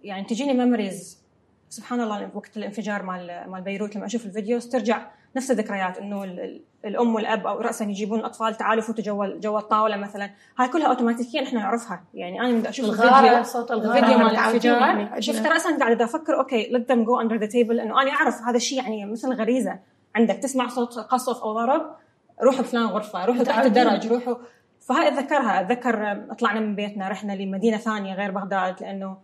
يعني 0.04 0.26
تجيني 0.26 0.54
memories 0.54 1.22
سبحان 1.70 2.02
الله 2.02 2.30
وقت 2.34 2.58
الانفجار 2.58 3.04
مال 3.04 3.50
مال 3.50 3.62
بيروت 3.62 3.96
لما 3.96 4.06
أشوف 4.06 4.26
ال 4.26 4.32
videos 4.32 4.70
ترجع 4.70 5.08
نفس 5.36 5.52
الذكريات 5.52 5.98
إنه 5.98 6.24
ال- 6.24 6.40
ال- 6.40 6.62
الأم 6.86 7.16
والأب 7.16 7.48
أو 7.48 7.58
راسا 7.62 7.86
يجيبون 7.86 8.20
الاطفال 8.20 8.56
تعالوا 8.56 8.84
فوتوا 8.84 9.04
جوا 9.04 9.40
جوا 9.40 9.60
الطاولة 9.60 9.98
مثلا. 9.98 10.30
هاي 10.58 10.68
كلها 10.70 10.88
اوتوماتيكيا 10.88 11.44
إحنا 11.44 11.60
نعرفها. 11.60 12.04
يعني 12.14 12.40
أنا 12.42 12.48
من 12.52 12.68
أشوف 12.68 12.86
الغارة 12.86 13.20
الفيديو 13.20 13.44
صوت 13.44 13.72
الغارة 13.72 13.98
الفيديو 14.00 14.18
مال 14.18 14.28
الانفجار. 14.32 15.22
شفت 15.22 15.46
راسا 15.48 15.78
قاعدة 15.80 16.06
أفكر 16.06 16.40
okay 16.40 16.66
let 16.66 16.82
them 16.82 17.06
go 17.08 17.24
under 17.28 17.42
the 17.42 17.52
table. 17.52 17.82
إنه 17.82 18.02
أنا 18.02 18.12
أعرف 18.12 18.42
هذا 18.42 18.58
الشيء 18.58 18.78
يعني 18.78 19.06
مثل 19.06 19.34
غريزة. 19.34 19.80
عندك 20.16 20.36
تسمع 20.36 20.68
صوت 20.68 21.00
قصف 21.00 21.44
أو 21.44 21.54
ضرب. 21.54 21.96
روحوا 22.44 22.64
فلان 22.64 22.86
غرفة 22.86 23.26
روحوا 23.26 23.44
تحت. 23.44 23.66
الدرج 23.66 24.08
روحوا. 24.08 24.36
فهاي 24.80 25.08
أتذكرها 25.08 25.62
أتذكر 25.62 26.26
طلعنا 26.40 26.60
من 26.60 26.76
بيتنا 26.76 27.08
رحنا 27.10 27.34
لمدينة 27.34 27.78
ثانية 27.78 28.14
غير 28.14 28.32
بغداد 28.32 28.82
لأنه 28.82 29.18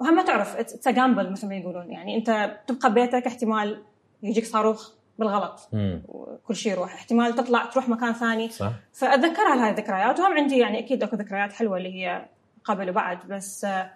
وهم 0.00 0.14
ما 0.14 0.22
تعرف 0.22 0.56
it's 0.56 0.88
gamble 0.88 1.32
مثل 1.32 1.48
ما 1.48 1.54
يقولون. 1.54 1.92
يعني 1.92 2.16
أنت 2.16 2.56
تبقى 2.66 2.90
ببيتك 2.90 3.26
احتمال 3.26 3.82
يجيك 4.22 4.44
صاروخ 4.44 4.92
بالغلط. 5.18 5.68
مم. 5.72 6.02
وكل 6.08 6.56
شيء 6.56 6.72
يروح. 6.72 6.94
احتمال 6.94 7.34
تطلع 7.34 7.64
تروح 7.64 7.88
مكان 7.88 8.12
ثاني. 8.12 8.48
صح. 8.48 8.72
فأتذكرها 8.92 9.64
هاي 9.64 9.70
الذكريات 9.70 10.20
وهم 10.20 10.32
عندي 10.32 10.58
يعني 10.58 10.78
أكيد 10.78 11.02
أكو 11.02 11.16
ذكريات 11.16 11.52
حلوة 11.52 11.76
اللي 11.76 11.94
هي 11.94 12.26
قبل 12.64 12.90
وبعد 12.90 13.18
بس 13.28 13.64
آه، 13.64 13.90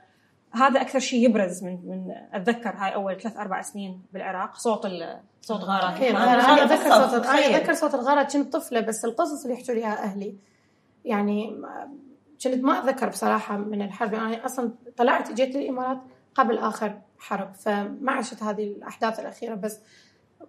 هذا 0.54 0.80
أكثر 0.80 0.98
شيء 0.98 1.24
يبرز 1.30 1.64
من 1.64 1.72
من 1.84 2.14
أتذكر 2.32 2.74
هاي 2.76 2.94
أول 2.94 3.20
ثلاث 3.20 3.36
أربع 3.36 3.62
سنين 3.62 4.02
بالعراق. 4.12 4.54
صوت 4.56 4.86
ال- 4.86 5.20
صوت 5.42 5.60
غارات 5.60 5.94
أكيد 5.96 6.14
أنا- 6.14 6.18
أنا 6.18 6.64
أتذكر 6.64 6.90
صوت. 6.90 7.26
أنا 7.26 7.56
أتذكر 7.56 7.74
صوت 7.74 7.94
الغرض 7.94 8.26
كنت 8.32 8.52
طفلة 8.52 8.80
بس 8.80 9.04
القصص 9.04 9.44
اللي 9.44 9.60
يحكوا 9.60 9.74
لي 9.74 9.80
اياها 9.80 10.02
أهلي. 10.04 10.36
يعني 11.04 11.60
كنت 12.44 12.54
ما 12.64 12.78
أتذكر 12.78 13.08
بصراحة 13.08 13.56
من 13.56 13.82
الحرب. 13.82 14.14
أنا 14.14 14.44
أصلا 14.46 14.72
طلعت 14.96 15.32
جيت 15.32 15.56
للإمارات 15.56 15.98
قبل 16.34 16.58
آخر 16.58 17.00
حرب 17.18 17.54
فما 17.54 18.12
عشت 18.12 18.42
هذه 18.42 18.64
الأحداث 18.64 19.20
الأخيرة. 19.20 19.54
بس 19.54 19.80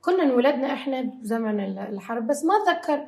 كنا 0.02 0.24
انولدنا 0.24 0.74
إحنا 0.74 1.02
بزمن 1.02 1.60
ال- 1.60 1.80
الحرب. 1.80 2.28
بس 2.28 2.46
ما 2.46 2.54
أتذكر 2.64 3.06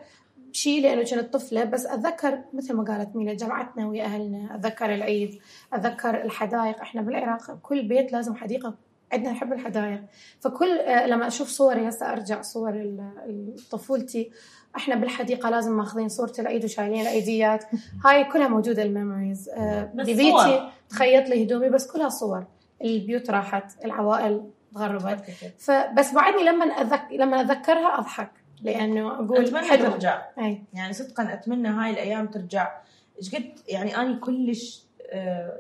شيء 0.51 0.81
لأنه 0.83 1.03
كنت 1.03 1.33
طفلة. 1.33 1.63
بس 1.63 1.85
أتذكر 1.85 2.39
مثل 2.53 2.73
ما 2.73 2.83
قالت 2.83 3.15
مينا 3.15 3.33
جمعتنا 3.33 3.87
ويا 3.87 4.03
أهلنا. 4.03 4.55
أتذكر 4.55 4.93
العيد 4.93 5.39
أتذكر 5.73 6.21
الحدائق. 6.21 6.81
إحنا 6.81 7.01
بالعراق 7.01 7.51
كل 7.61 7.87
بيت 7.87 8.11
لازم 8.11 8.35
حديقة. 8.35 8.73
عندنا 9.13 9.31
نحب 9.31 9.53
الحدائق. 9.53 10.01
فكل 10.39 10.77
آه، 10.79 11.07
لما 11.07 11.27
أشوف 11.27 11.47
صوري 11.47 11.89
هسه 11.89 12.11
أرجع 12.11 12.41
صور 12.41 13.01
طفولتي. 13.71 14.31
إحنا 14.75 14.95
بالحديقة 14.95 15.49
لازم 15.49 15.77
ماخذين 15.77 16.09
صورة 16.09 16.33
العيد 16.39 16.63
وشايلين 16.63 17.01
العيديات 17.01 17.65
هاي 18.05 18.23
كلها 18.23 18.47
موجودة 18.47 18.83
ال 18.83 18.90
memories. 18.90 19.49
بس 19.95 20.09
بيبيتي. 20.09 20.69
تخيط 20.89 21.29
لي 21.29 21.43
هدومي 21.43 21.69
بس 21.69 21.91
كلها 21.91 22.09
صور. 22.09 22.45
البيوت 22.83 23.29
راحت 23.29 23.85
العوائل 23.85 24.49
تغربت. 24.75 25.21
فبس 25.57 26.13
بعدني 26.13 26.43
لما 26.43 26.65
أذك... 26.65 27.07
لما 27.11 27.41
أتذكرها 27.41 27.99
أضحك. 27.99 28.31
لأنه 28.61 29.13
أقول 29.15 29.45
أتمنى 29.45 29.67
حلو. 29.67 29.91
ترجع. 29.91 30.25
أي. 30.39 30.61
يعني 30.73 30.93
صدقا 30.93 31.33
أتمنى 31.33 31.67
هاي 31.67 31.91
الأيام 31.91 32.27
ترجع. 32.27 32.71
إيش 33.19 33.35
قد 33.35 33.51
يعني 33.67 33.97
اني 33.97 34.15
كلش 34.15 34.83
آه، 35.09 35.59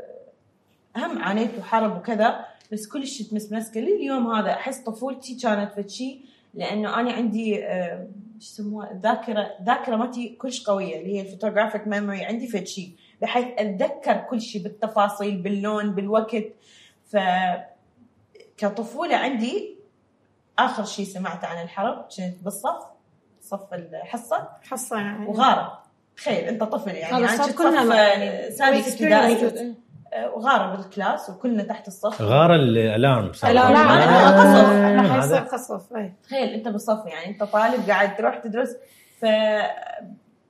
هم 0.97 1.21
عانيت 1.21 1.59
وحرب 1.59 1.97
وكذا 1.97 2.45
بس 2.71 2.87
كلش 2.87 3.33
متمسكة. 3.33 3.81
لليوم 3.81 4.31
هذا 4.33 4.51
أحس 4.51 4.79
طفولتي 4.79 5.35
كانت 5.35 5.73
فد 5.73 5.89
شيء 5.89 6.21
لأنه 6.53 6.99
أنا 6.99 7.11
عندي 7.11 7.65
آه، 7.65 8.07
إيش 8.35 8.45
يسموها؟ 8.45 8.91
الذاكره 8.91 9.55
الذاكره 9.59 9.95
مالتي 9.95 10.29
كلش 10.29 10.63
قوية 10.63 10.99
اللي 10.99 11.15
هي 11.15 11.21
ال 11.21 11.26
photographic 11.26 11.87
memory 11.87 12.25
عندي 12.25 12.47
فد 12.47 12.67
شيء 12.67 12.91
بحيث 13.21 13.45
أتذكر 13.57 14.17
كل 14.29 14.41
شيء 14.41 14.63
بالتفاصيل 14.63 15.37
باللون 15.37 15.91
بالوقت. 15.91 16.45
ف 17.05 17.17
كطفولة 18.57 19.15
عندي 19.15 19.76
آخر 20.59 20.85
شيء 20.85 21.05
سمعت 21.05 21.45
عن 21.45 21.63
الحرب 21.63 22.05
كنت 22.17 22.43
بالصف 22.43 22.85
صف 23.41 23.73
الحصة. 23.73 24.47
حصة 24.69 24.97
يعني. 24.97 25.25
وغاره 25.27 25.83
تخيل 26.17 26.43
أنت 26.43 26.63
طفل 26.63 26.91
يعني. 26.91 27.25
الصوت 27.25 27.49
كنت 27.49 27.57
كلنا 27.57 27.83
صف، 27.85 27.95
يعني 27.95 28.29
آه، 28.29 28.49
سادس 28.49 28.91
ابتدائي. 28.93 29.75
آه، 30.13 30.29
وغاره 30.29 30.75
بال 30.75 30.90
class 30.90 31.29
وكلنا 31.29 31.63
تحت 31.63 31.87
الصف. 31.87 32.21
غار 32.21 32.55
ال 32.55 32.68
alarm 32.68 33.33
صار. 33.33 33.51
لا 33.51 33.71
لا 33.71 33.79
آه، 33.79 34.89
أنا 34.89 35.21
قصف. 35.21 35.53
قصف 35.53 35.93
أنا 35.93 36.13
تخيل 36.23 36.49
أنت 36.49 36.67
بالصف 36.67 37.05
يعني. 37.05 37.25
أنت 37.27 37.43
طالب 37.43 37.89
قاعد 37.89 38.15
تروح 38.15 38.37
تدرس. 38.37 38.75
ف 39.21 39.25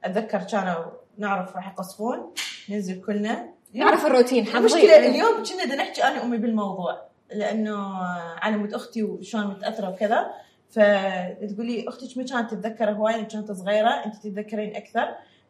أتذكر 0.04 0.44
كانوا 0.44 0.86
نعرف 1.18 1.56
راح 1.56 1.68
يقصفون 1.68 2.34
ننزل 2.70 3.02
كلنا. 3.02 3.50
نعرف 3.74 4.06
الروتين 4.06 4.48
المشكلة 4.48 4.82
حافظين 4.82 4.90
اليوم 5.12 5.44
كنا 5.44 5.66
بدنا 5.66 5.76
نحكي 5.76 6.04
أنا 6.04 6.22
وأمي 6.22 6.38
بالموضوع. 6.38 7.07
لأنه 7.36 7.98
على 8.42 8.58
مود 8.58 8.74
أختي 8.74 9.04
وشلون 9.04 9.48
متأثرة 9.48 9.90
وكذا. 9.90 10.32
فتقول 10.70 11.66
لي 11.66 11.86
أختك 11.88 12.18
ما 12.18 12.24
كانت 12.24 12.52
تتذكر 12.52 12.92
هواي 12.92 13.14
لما 13.16 13.24
كانت 13.24 13.52
صغيرة 13.52 13.90
أنت 13.90 14.16
تتذكرين 14.16 14.76
أكثر. 14.76 15.08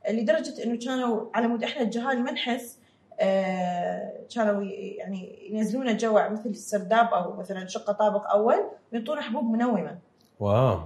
لدرجة 0.10 0.63
إنه 0.63 0.78
كانوا 0.86 1.26
على 1.34 1.48
مود 1.48 1.63
إحنا 1.63 1.82
الجهال 1.82 2.24
ما 2.24 2.32
نحس 2.32 2.78
آه، 3.20 4.13
كانوا 4.36 4.63
يعني 4.98 5.50
ينزلونا 5.52 5.92
جوه 5.94 6.30
مثل 6.30 6.50
السرداب 6.50 7.08
أو 7.13 7.36
مثلا 7.38 7.68
شقة 7.68 7.94
طابق 7.94 8.32
أول 8.32 8.56
ويعطونا 8.94 9.22
حبوب 9.22 9.44
منومة. 9.52 9.98
wow. 10.40 10.80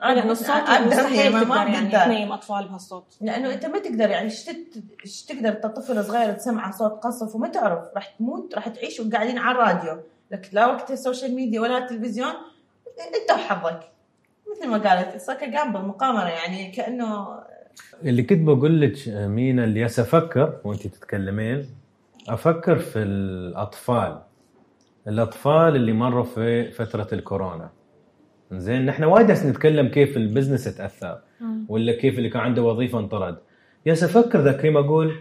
لأن 0.00 0.30
الصوت 0.30 0.50
أقدر 0.50 0.86
مستحيل 0.86 1.32
ما- 1.32 1.40
تقدر 1.44 1.56
يعني. 1.72 1.90
تنيم 2.04 2.32
أطفال 2.32 2.68
بهالصوت. 2.68 3.16
لأنه 3.20 3.52
أنت 3.54 3.66
ما 3.66 3.78
تقدر 3.78 4.10
يعني 4.10 4.30
إيش 5.04 5.24
تقدر 5.28 5.48
انت 5.48 5.66
طفل 5.66 6.04
صغير 6.04 6.32
تسمع 6.32 6.70
صوت 6.70 6.92
قصف 6.92 7.34
وما 7.34 7.48
تعرف 7.48 7.84
راح 7.94 8.06
تموت 8.06 8.54
راح 8.54 8.68
تعيش 8.68 9.00
وقاعدين 9.00 9.38
على 9.38 9.54
الراديو. 9.58 10.02
لك 10.30 10.48
لا 10.52 10.66
وقت 10.66 10.90
ال 10.90 10.96
social 10.96 11.34
media 11.34 11.60
ولا 11.60 11.78
التلفزيون 11.78 12.32
انت 13.22 13.30
وحظك. 13.30 13.80
مثل 14.50 14.68
ما 14.68 14.78
قالت 14.78 15.20
صار 15.20 15.36
gamble 15.50 15.80
مقامره 15.80 16.28
يعني 16.28 16.70
كأنه 16.70 17.28
اللي 18.04 18.22
كنت 18.22 18.46
بقول 18.46 18.80
لك 18.80 19.08
مينا 19.08 19.64
اللي 19.64 19.84
أفكر 19.86 20.60
وأنت 20.64 20.86
تتكلمين 20.86 21.66
أفكر 22.28 22.78
في 22.78 22.98
الأطفال. 22.98 24.22
الأطفال 25.08 25.76
اللي 25.76 25.92
مروا 25.92 26.24
في 26.24 26.70
فترة 26.70 27.08
الكورونا. 27.12 27.70
زين 28.52 28.86
نحن 28.86 29.04
وايد 29.04 29.30
نتكلم 29.30 29.88
كيف 29.88 30.16
ال 30.16 30.21
business 30.21 30.64
تأثر 30.64 31.20
ولا 31.68 31.92
كيف 31.92 32.18
اللي 32.18 32.28
كان 32.28 32.42
عنده 32.42 32.62
وظيفة 32.62 32.98
انطرد. 32.98 33.38
يا 33.86 33.92
أفكر 33.92 34.40
ذا 34.40 34.52
كريم 34.52 34.76
أقول 34.76 35.16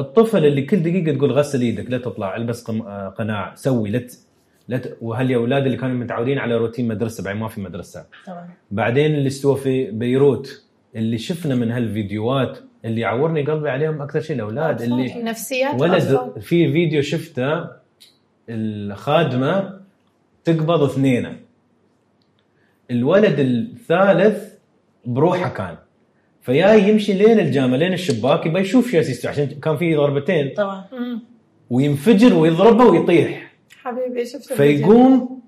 الطفل 0.00 0.44
اللي 0.46 0.62
كل 0.62 0.82
دقيقة 0.82 1.16
تقول 1.18 1.32
غسل 1.32 1.60
إيدك 1.60 1.90
لا 1.90 1.98
تطلع 1.98 2.36
البس 2.36 2.70
آه، 2.70 3.08
قناع 3.18 3.54
سوي 3.54 3.90
لا 3.90 3.98
ت- 3.98 4.18
لا 4.68 4.76
ت- 4.78 4.96
وهالاولاد 5.00 5.64
اللي 5.64 5.76
كانوا 5.76 5.94
متعودين 5.96 6.38
على 6.38 6.56
روتين 6.56 6.88
مدرسة 6.88 7.24
بعدين 7.24 7.40
ما 7.40 7.48
في 7.48 7.60
مدرسة. 7.60 8.04
طبعا 8.26 8.48
بعدين 8.70 9.14
اللي 9.14 9.26
استوى 9.26 9.56
في 9.56 9.90
بيروت 9.90 10.64
اللي 10.96 11.18
شفنا 11.18 11.54
من 11.54 11.70
هالفيديوهات 11.70 12.58
اللي 12.84 13.00
يعورني 13.00 13.42
قلبي 13.42 13.70
عليهم 13.70 14.02
أكثر 14.02 14.20
شيء 14.20 14.36
الأولاد 14.36 14.82
اللي 14.82 15.22
نفسيات. 15.22 15.80
ولد 15.80 16.32
في 16.40 16.72
فيديو 16.72 17.02
شفته 17.02 17.66
الخادمة 18.48 19.80
تقبض 20.44 20.82
اثنين 20.82 21.36
الولد 22.90 23.38
الثالث 23.40 24.54
بروحه 25.04 25.48
كان. 25.48 25.76
فيا 26.42 26.72
يمشي 26.74 27.12
لين 27.12 27.40
الجامعة 27.40 27.76
لين 27.76 27.92
الشباك 27.92 28.46
يبى 28.46 28.60
يشوف 28.60 28.90
شو 28.90 28.96
يستوي 28.96 29.30
عشان 29.30 29.46
كان 29.46 29.76
في 29.76 29.94
ضربتين 29.94 30.54
طبعا. 30.56 30.84
وينفجر 31.70 32.34
ويضربه 32.34 32.84
ويطيح 32.84 33.52
حبيبي 33.82 34.26
شفت. 34.26 34.52
فيقوم 34.52 35.40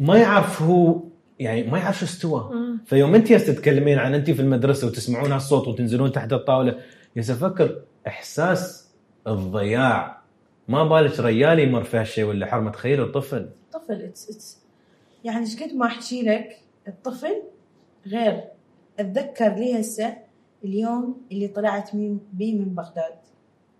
ما 0.00 0.18
يعرف 0.18 0.62
هو 0.62 1.00
يعني 1.38 1.62
ما 1.62 1.78
يعرف 1.78 1.98
شو 1.98 2.04
استوى. 2.04 2.50
فيوم 2.86 3.14
انت 3.14 3.32
تتكلمين 3.32 3.98
عن 3.98 4.14
انت 4.14 4.30
في 4.30 4.42
المدرسة 4.42 4.86
وتسمعون 4.86 5.32
هالصوت 5.32 5.68
وتنزلون 5.68 6.12
تحت 6.12 6.32
الطاولة 6.32 6.78
يالس 7.16 7.30
أفكر 7.30 7.82
إحساس 8.06 8.90
الضياع 9.26 10.22
ما 10.68 10.84
بالك 10.84 11.20
ريال 11.20 11.58
يمر 11.58 11.84
في 11.84 11.96
هالشيء 11.96 12.24
ولا 12.24 12.46
حرمة 12.46 12.70
تخيل 12.70 13.12
طفل 13.12 13.48
طفل 13.72 14.02
it's 14.02 14.30
it's 14.30 14.58
يعني 15.24 15.40
إيش 15.40 15.62
قد 15.62 15.74
ما 15.74 15.86
أحكي 15.86 16.22
لك 16.22 16.58
الطفل 16.88 17.42
غير 18.06 18.44
أتذكر 19.00 19.54
لي 19.54 19.80
هسه 19.80 20.16
اليوم 20.64 21.22
اللي 21.32 21.48
طلعت 21.48 21.94
من 21.94 22.18
بي 22.32 22.54
من 22.54 22.74
بغداد. 22.74 23.14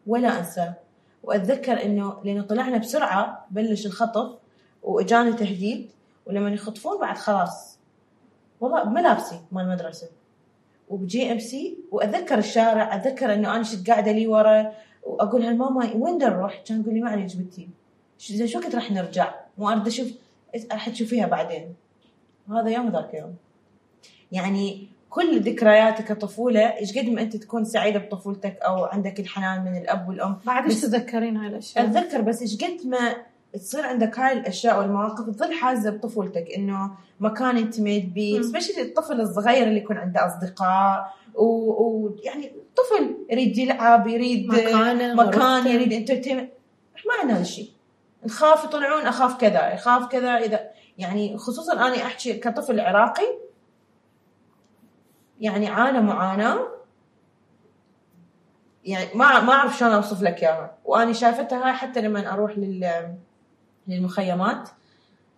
ولا 0.07 0.38
انساه 0.38 0.74
وأتذكر 1.22 1.83
إنه 1.85 2.20
لأنه 2.24 2.42
طلعنا 2.42 2.79
بسرعة 2.79 3.46
بلش 3.50 3.87
الخطف 3.87 4.38
واجانا 4.83 5.31
تهديد 5.31 5.90
ولما 6.26 6.50
يخطفون 6.50 7.00
بعد 7.00 7.16
خلاص. 7.16 7.79
والله 8.61 8.85
بملابسي 8.85 9.40
مال 9.52 9.64
المدرسة. 9.64 10.09
وب 10.88 11.33
GMC 11.33 11.79
وأتذكر 11.90 12.38
الشارع 12.38 12.96
أتذكر 12.96 13.35
إنه 13.35 13.57
أنا 13.57 13.62
جنت 13.62 13.90
قاعدة 13.90 14.12
لي 14.12 14.26
ورا 14.26 14.72
وأقول 15.02 15.42
لها 15.42 15.52
ماما 15.52 15.94
وين 15.94 16.18
نروح؟ 16.18 16.62
كان 16.66 16.83
تقول 16.83 16.94
لي 16.94 17.00
ما 17.00 17.11
عليك 17.11 17.37
بنتي 17.37 17.68
زين 18.18 18.46
شو 18.46 18.59
وقت 18.59 18.74
راح 18.74 18.90
نرجع؟ 18.92 19.35
مو 19.59 19.70
أريد 19.70 19.87
أشوف 19.87 20.09
راح 20.72 20.88
تشوفيها 20.88 21.26
بعدين؟ 21.26 21.74
وهذا 22.48 22.70
يوم 22.70 22.88
ذاك 22.88 23.14
يوم. 23.14 23.35
يعني 24.33 24.88
كل 25.11 25.40
ذكرياتك 25.40 26.05
كطفوله 26.05 26.61
إيش 26.61 26.99
قد 26.99 27.09
ما 27.09 27.23
أنت 27.23 27.37
تكون 27.37 27.64
سعيدة 27.64 27.99
بطفولتك 27.99 28.59
أو 28.62 28.85
عندك 28.85 29.21
الحنان 29.21 29.64
من 29.64 29.77
الأب 29.77 30.09
والأم 30.09 30.38
بعد 30.45 30.64
إيش 30.64 30.81
تتذكرين 30.81 31.37
هاي 31.37 31.49
الأشياء؟ 31.49 31.85
أتذكر 31.85 32.21
بس 32.21 32.42
إيش 32.42 32.64
قد 32.64 32.87
ما 32.87 33.16
تصير 33.53 33.87
عندك 33.87 34.19
هاي 34.19 34.33
الأشياء 34.33 34.79
والمواقف 34.79 35.27
تظل 35.27 35.53
حازة 35.53 35.90
بطفولتك 35.90 36.47
إنه 36.57 36.90
مكان 37.21 37.57
أنت 37.57 37.81
ميت 37.81 38.05
بيه. 38.05 38.42
especially 38.42 38.83
الطفل 38.83 39.21
الصغير 39.21 39.69
اللي 39.69 39.79
يكون 39.79 39.97
عنده 39.97 40.27
أصدقاء 40.27 41.14
ويعني 41.35 42.53
طفل 42.77 43.16
يريد 43.31 43.59
يلعب 43.59 44.07
يريد 44.07 44.49
مكانه 44.49 45.14
مكان. 45.14 45.66
يريد 45.66 45.92
entertainment 45.92 46.51
ما 47.07 47.14
عندنا 47.21 47.37
هذا 47.37 47.42
الشيء 47.42 47.71
نخاف 48.25 48.64
يطلعون 48.64 49.07
أخاف 49.07 49.40
كذا 49.40 49.75
يخاف 49.75 50.07
كذا 50.07 50.37
إذا 50.37 50.61
يعني 50.99 51.38
خصوصا 51.38 51.73
أنا 51.73 51.97
أحكي 51.97 52.33
كطفل 52.33 52.81
عراقي 52.81 53.45
يعني 55.40 55.68
عانى 55.68 56.01
معاناه 56.01 56.68
يعني 58.85 59.14
ما 59.14 59.40
ما 59.40 59.53
أعرف 59.53 59.79
شلون 59.79 59.92
أوصف 59.92 60.22
لك 60.22 60.42
إياها. 60.42 60.79
وأني 60.85 61.14
شايفتها 61.14 61.66
هاي 61.66 61.72
حتى 61.72 62.01
لما 62.01 62.33
أروح 62.33 62.59
لل 62.59 63.14
للمخيمات 63.88 64.68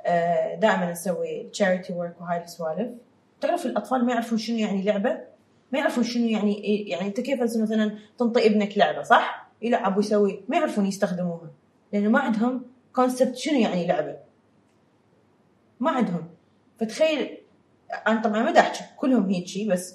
آه، 0.07 0.55
دائما 0.55 0.91
نسوي 0.91 1.49
تشاريتي 1.53 1.93
ورك 1.93 2.21
وهاي 2.21 2.45
السوالف. 2.45 2.89
تعرف 3.41 3.67
الأطفال 3.67 4.05
ما 4.05 4.13
يعرفون 4.13 4.39
شنو 4.39 4.57
يعني 4.57 4.83
لعبة؟ 4.83 5.21
ما 5.73 5.79
يعرفون 5.79 6.05
شنو 6.05 6.27
يعني 6.27 6.85
يعني 6.89 7.07
أنت 7.07 7.21
كيف 7.21 7.43
مثلا 7.43 7.99
تنطي 8.19 8.47
ابنك 8.47 8.79
لعبة 8.79 9.03
صح؟ 9.03 9.49
يلعب 9.63 9.97
ويسوي 9.97 10.45
ما 10.49 10.57
يعرفون 10.57 10.87
يستخدموها. 10.87 11.51
لأنه 11.93 12.09
ما 12.09 12.21
عندهم 12.21 12.63
concept 12.93 13.37
شنو 13.37 13.59
يعني 13.59 13.87
لعبة. 13.87 14.17
ما 15.81 15.91
عندهم. 15.91 16.29
فتخيل 16.81 17.38
أنا 18.07 18.21
طبعا 18.23 18.43
ما 18.43 18.61
احكي 18.61 18.85
كلهم 18.97 19.31
هيك 19.31 19.69
بس 19.69 19.95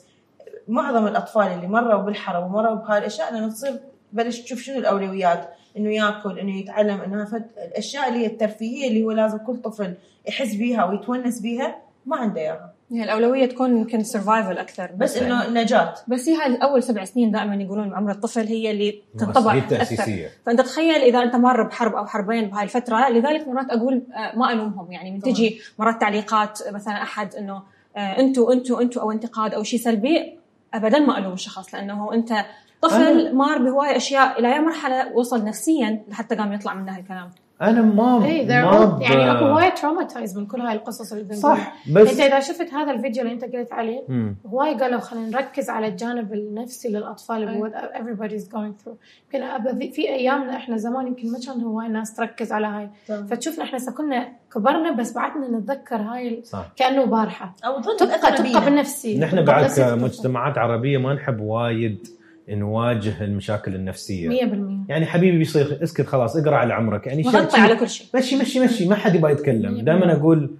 معظم 0.67 1.07
الأطفال 1.07 1.47
اللي 1.47 1.67
مروا 1.67 2.01
بالحرب 2.01 2.45
ومروا 2.45 2.75
بهاي 2.75 2.97
الأشياء 2.97 3.33
لما 3.33 3.49
تصير 3.49 3.79
بلش 4.13 4.39
تشوف 4.39 4.61
شنو 4.61 4.79
الأولويات 4.79 5.49
إنه 5.77 5.95
ياكل 5.95 6.39
إنه 6.39 6.59
يتعلم 6.59 7.01
انها 7.01 7.25
فد 7.25 7.45
الأشياء 7.57 8.09
اللي 8.09 8.19
هي 8.19 8.25
الترفيهية 8.25 8.87
اللي 8.87 9.03
هو 9.03 9.11
لازم 9.11 9.37
كل 9.37 9.57
طفل 9.57 9.93
يحس 10.27 10.55
بيها 10.55 10.85
ويتونس 10.85 11.39
بيها 11.39 11.77
ما 12.05 12.17
عنده 12.17 12.41
إياها 12.41 12.73
يعني 12.91 13.03
الأولوية 13.03 13.45
تكون 13.45 13.77
يمكن 13.77 14.03
survival 14.03 14.57
أكثر 14.57 14.91
بس 14.97 15.17
إنه 15.17 15.49
نجاة 15.49 15.93
بس 16.07 16.29
هي 16.29 16.35
هاي 16.35 16.55
اول 16.55 16.83
سبع 16.83 17.03
سنين 17.03 17.31
دائما 17.31 17.55
يقولون 17.55 17.93
عمر 17.93 18.11
الطفل 18.11 18.47
هي 18.47 18.71
اللي 18.71 19.01
بس 19.15 19.21
تنطبع 19.21 19.51
هي. 19.53 19.59
التاسيسيه 19.59 20.29
فأنت 20.45 20.61
تخيل 20.61 20.95
إذا 20.95 21.23
أنت 21.23 21.35
مر 21.35 21.63
بحرب 21.63 21.95
أو 21.95 22.05
حربين 22.05 22.49
بهاي 22.49 22.63
الفترة 22.63 23.09
لذلك 23.09 23.47
مرات 23.47 23.69
أقول 23.69 24.03
آه، 24.15 24.37
ما 24.37 24.51
ألومهم 24.51 24.91
يعني 24.91 25.11
من 25.11 25.19
طبعاً. 25.19 25.33
تجي 25.33 25.61
مرات 25.79 26.01
تعليقات 26.01 26.59
مثلا 26.71 26.93
أحد 26.93 27.35
إنه 27.35 27.63
آه، 27.95 28.19
أنتوا 28.19 28.53
أنتوا 28.53 28.81
أنتوا 28.81 29.01
أو 29.01 29.11
انتقاد 29.11 29.53
أو 29.53 29.63
شيء 29.63 29.79
سلبي 29.79 30.39
ابدا 30.73 30.99
ما 30.99 31.17
ألوم 31.17 31.33
الشخص 31.33 31.73
لأنه 31.73 32.13
أنت 32.13 32.45
طفل 32.81 33.35
مار 33.35 33.57
بهواي 33.57 33.97
أشياء 33.97 34.39
إلى 34.39 34.53
أي 34.53 34.59
مرحلة 34.59 35.11
وصل 35.13 35.45
نفسيا 35.45 36.03
لحتى 36.07 36.35
قام 36.35 36.53
يطلع 36.53 36.73
منها 36.73 36.99
الكلام. 36.99 37.29
أنا 37.61 37.81
ما 37.81 38.25
اي 38.25 38.45
ما 38.45 38.85
ب- 38.85 39.01
يعني 39.01 39.31
اكو 39.31 39.45
هواي 39.45 39.71
traumatized 39.71 40.37
من 40.37 40.45
كل 40.45 40.61
هاي 40.61 40.75
القصص 40.75 41.11
اللي 41.11 41.23
بنقولها 41.23 41.55
صح 41.55 41.75
بس 41.91 42.09
انت 42.11 42.19
إذا 42.19 42.39
شفت 42.39 42.73
هذا 42.73 42.91
الفيديو 42.91 43.23
اللي 43.23 43.33
أنت 43.33 43.43
قلت 43.43 43.71
عليه. 43.73 44.03
هواي 44.45 44.73
قالوا 44.75 44.99
خلينا 44.99 45.29
نركز 45.29 45.69
على 45.69 45.87
الجانب 45.87 46.33
النفسي 46.33 46.89
للأطفال 46.89 47.43
اللي 47.43 47.59
هو 47.59 47.69
everybody's 47.93 48.43
going 48.43 48.83
through. 48.85 48.95
يمكن 49.31 49.43
في, 49.91 50.09
أيامنا 50.09 50.55
إحنا 50.55 50.77
زمان 50.77 51.07
يمكن 51.07 51.31
ما 51.31 51.39
كان 51.45 51.61
هواي 51.61 51.87
ناس 51.87 52.13
تركز 52.15 52.51
على 52.51 52.67
هاي. 52.67 52.89
فتشوفنا 53.27 53.63
إحنا 53.63 53.77
كنا 53.91 54.27
كبرنا 54.53 54.91
بس 54.91 55.13
بعدنا 55.13 55.57
نتذكر 55.57 55.95
هاي 55.95 56.27
ال- 56.39 56.45
صح. 56.47 56.65
كأنه 56.75 57.05
بارحة. 57.05 57.55
أو 57.65 57.81
تبقى 57.81 58.19
تبقى. 58.37 58.65
بالنفسي 58.65 59.19
نحن 59.19 59.45
بعد. 59.45 59.65
كمجتمعات 59.71 60.57
عربية 60.57 60.97
ما 60.97 61.13
نحب 61.13 61.39
وايد 61.41 62.07
نواجه 62.49 63.23
المشاكل 63.23 63.75
النفسية. 63.75 64.29
100% 64.29 64.89
يعني 64.89 65.05
حبيبي 65.05 65.37
بيصير 65.37 65.79
اسكت 65.83 66.05
خلاص 66.05 66.35
اقرأ 66.37 66.55
على 66.55 66.73
عمرك. 66.73 67.07
يعني 67.07 67.23
شيء- 67.23 67.59
على 67.59 67.75
كل 67.75 67.89
شيء. 67.89 68.07
مشي 68.15 68.35
مشي 68.35 68.59
مشي. 68.59 68.87
ما 68.87 68.95
حد 68.95 69.15
يبغى 69.15 69.31
يتكلم. 69.31 69.81
دائما 69.81 70.13
أقول 70.13 70.51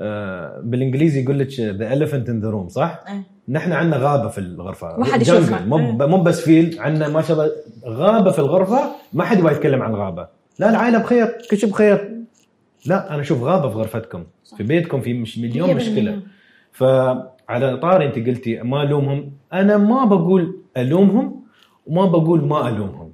آه 0.00 0.60
بالإنجليزي 0.64 1.22
يقول 1.22 1.38
لك 1.38 1.60
the 1.60 1.90
elephant 1.94 2.24
in 2.26 2.44
the 2.44 2.54
room 2.54 2.68
صح؟ 2.68 3.04
إيه. 3.08 3.22
نحن 3.48 3.72
عندنا 3.72 3.96
غابة 3.96 4.28
في 4.28 4.38
الغرفة. 4.38 4.96
ما 4.98 5.04
حد. 5.04 5.22
يشوفها. 5.22 5.64
مو 5.64 5.78
إيه. 5.78 5.92
مو 6.06 6.22
بس 6.22 6.40
فيل 6.40 6.76
عندنا 6.80 7.08
ما 7.08 7.22
شاء 7.22 7.32
الله 7.36 7.50
غابة 7.86 8.30
في 8.30 8.38
الغرفة 8.38 8.80
ما 9.12 9.24
حد 9.24 9.38
يبغى 9.38 9.52
يتكلم 9.52 9.82
عن 9.82 9.90
الغابة. 9.90 10.28
لا 10.58 10.70
العائلة 10.70 10.98
بخير 10.98 11.26
كل 11.50 11.58
شيء 11.58 11.70
بخير. 11.70 12.18
لا 12.86 13.14
أنا 13.14 13.20
أشوف 13.20 13.42
غابة 13.42 13.68
في 13.68 13.74
غرفتكم. 13.76 14.24
في 14.56 14.62
بيتكم 14.62 15.00
في 15.00 15.14
مش 15.14 15.38
مليون 15.38 15.68
100%. 15.68 15.72
مشكله 15.76 16.20
فعلى 16.72 17.76
طاري 17.82 18.06
أنت 18.06 18.28
قلتي 18.28 18.56
ما 18.62 18.82
ألومهم 18.82 19.32
أنا 19.52 19.76
ما 19.76 20.04
بقول 20.04 20.61
ألومهم 20.76 21.42
وما 21.86 22.06
بقول 22.06 22.44
ما 22.44 22.68
ألومهم. 22.68 23.12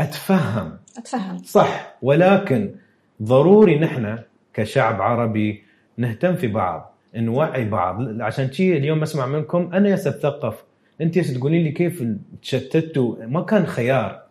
أتفهم. 0.00 0.78
أتفهم. 0.98 1.38
صح. 1.38 1.96
ولكن 2.02 2.74
ضروري 3.22 3.78
نحن 3.78 4.18
كشعب 4.54 5.02
عربي 5.02 5.64
نهتم 5.96 6.34
في 6.34 6.46
بعض 6.46 6.94
نوعي 7.14 7.64
بعض. 7.64 8.20
عشان 8.20 8.52
شي 8.52 8.76
اليوم 8.76 9.02
أسمع 9.02 9.26
منكم 9.26 9.70
أنا 9.74 9.88
يس 9.88 10.06
اتثقف 10.06 10.64
أنت 11.00 11.18
تقولين 11.18 11.64
لي 11.64 11.70
كيف 11.70 12.04
تشتتوا؟ 12.42 13.26
ما 13.26 13.42
كان 13.42 13.66
خيار. 13.66 14.22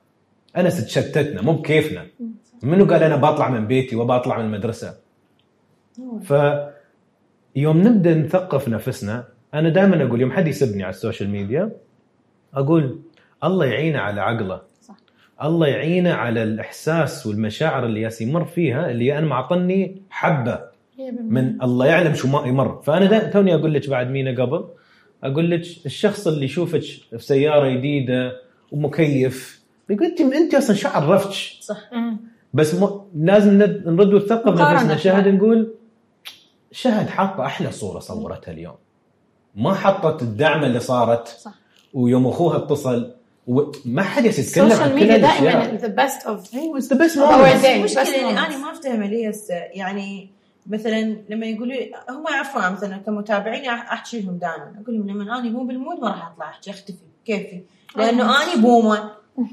أنا 0.58 0.70
تشتتنا 0.70 1.42
مو 1.42 1.54
بكيفنا. 1.54 2.08
منو 2.64 2.86
قال 2.86 3.04
أنا 3.04 3.16
بطلع 3.16 3.50
من 3.50 3.68
بيتي 3.68 3.96
وبطلع 3.96 4.38
من 4.38 4.46
المدرسة؟ 4.46 4.98
ف 6.24 6.34
يوم 7.56 7.78
نبدأ 7.88 8.14
نثقف 8.14 8.70
نفسنا 8.70 9.28
أنا 9.54 9.70
دائما 9.70 10.04
أقول 10.04 10.22
يوم 10.22 10.32
حد 10.32 10.48
يسبني 10.48 10.84
على 10.84 10.90
ال 10.90 10.96
social 10.96 11.30
media 11.30 11.72
أقول 12.54 13.00
الله 13.44 13.66
يعينه 13.66 14.00
على 14.00 14.22
عقله 14.22 14.62
صح. 14.82 14.96
الله 15.44 15.68
يعينه 15.68 16.14
على 16.14 16.44
الإحساس 16.44 17.28
والمشاعر 17.28 17.86
اللي 17.86 18.02
يالس 18.02 18.22
يمر 18.22 18.46
فيها 18.46 18.92
اللي 18.92 19.18
أنا 19.18 19.28
معطني 19.28 20.02
حبة 20.10 20.56
100% 20.58 20.62
من 21.22 21.62
الله 21.64 21.86
يعلم 21.86 22.14
شو 22.14 22.28
ما 22.28 22.48
يمر 22.48 22.82
فأنا 22.82 23.06
دا 23.06 23.20
توني 23.30 23.56
أقول 23.56 23.74
لك 23.74 23.90
بعد 23.90 24.08
مينا 24.08 24.42
قبل 24.44 24.66
أقول 25.24 25.52
لك 25.52 25.62
الشخص 25.86 26.28
اللي 26.28 26.46
يشوفك 26.46 26.82
في 26.82 27.18
سيارة 27.18 27.70
جديدة 27.70 28.32
ومكيف 28.72 29.62
يقول 29.90 30.06
انت 30.06 30.22
أنت 30.22 30.56
أصلا 30.56 30.76
شو 30.76 30.88
عرفتك 30.90 31.76
مم. 31.94 32.18
بس 32.54 32.76
م... 32.76 33.02
لازم 33.16 33.58
نرد 33.86 34.14
ونثقف 34.14 34.62
نفسنا 34.62 34.96
شهد 34.98 35.24
شوي. 35.24 35.32
نقول 35.32 35.74
شهد 36.72 37.10
حاطة 37.10 37.46
أحلى 37.46 37.72
صورة 37.72 38.00
صورتها 38.00 38.52
اليوم 38.52 38.76
ما 39.56 39.74
حطت 39.74 40.22
الدعمة 40.22 40.64
اللي 40.64 40.80
صارت 40.80 41.28
صح. 41.28 41.54
ويوم 41.94 42.28
اخوها 42.28 42.58
اتصل 42.58 43.12
وما 43.48 44.04
حد 44.04 44.26
يتكلم 44.26 44.40
ال 44.40 44.46
social 44.46 44.82
عن 44.82 45.00
كل 45.00 45.22
دائما 45.22 45.78
the 45.78 45.88
best 45.88 46.26
of 46.28 46.56
أيوه 46.56 46.80
the 46.80 46.98
best. 46.98 47.18
المشكلة 47.66 48.30
اللي. 48.30 48.40
أنا 48.40 48.58
ما 48.58 48.72
افتهم 48.72 49.04
ليه 49.04 49.30
هسه 49.30 49.56
يعني 49.56 50.30
مثلا 50.68 51.18
لما 51.30 51.46
يقولوا 51.46 51.74
لي 51.74 51.92
هم 52.10 52.24
يعرفون 52.28 52.72
مثلا 52.72 52.98
كمتابعين 52.98 53.66
احكي 53.70 54.22
لهم 54.22 54.38
دائما. 54.38 54.74
أقول 54.84 54.96
لهم 54.98 55.10
لما 55.10 55.40
اني 55.40 55.50
مو 55.50 55.64
بالمود 55.64 56.00
ما 56.00 56.08
راح 56.08 56.32
أطلع 56.32 56.50
أحكي 56.50 56.70
أختفي 56.70 56.98
كيفي؟ 57.26 57.62
لأنه 57.98 58.44
اني 58.44 58.62
بومة 58.62 59.12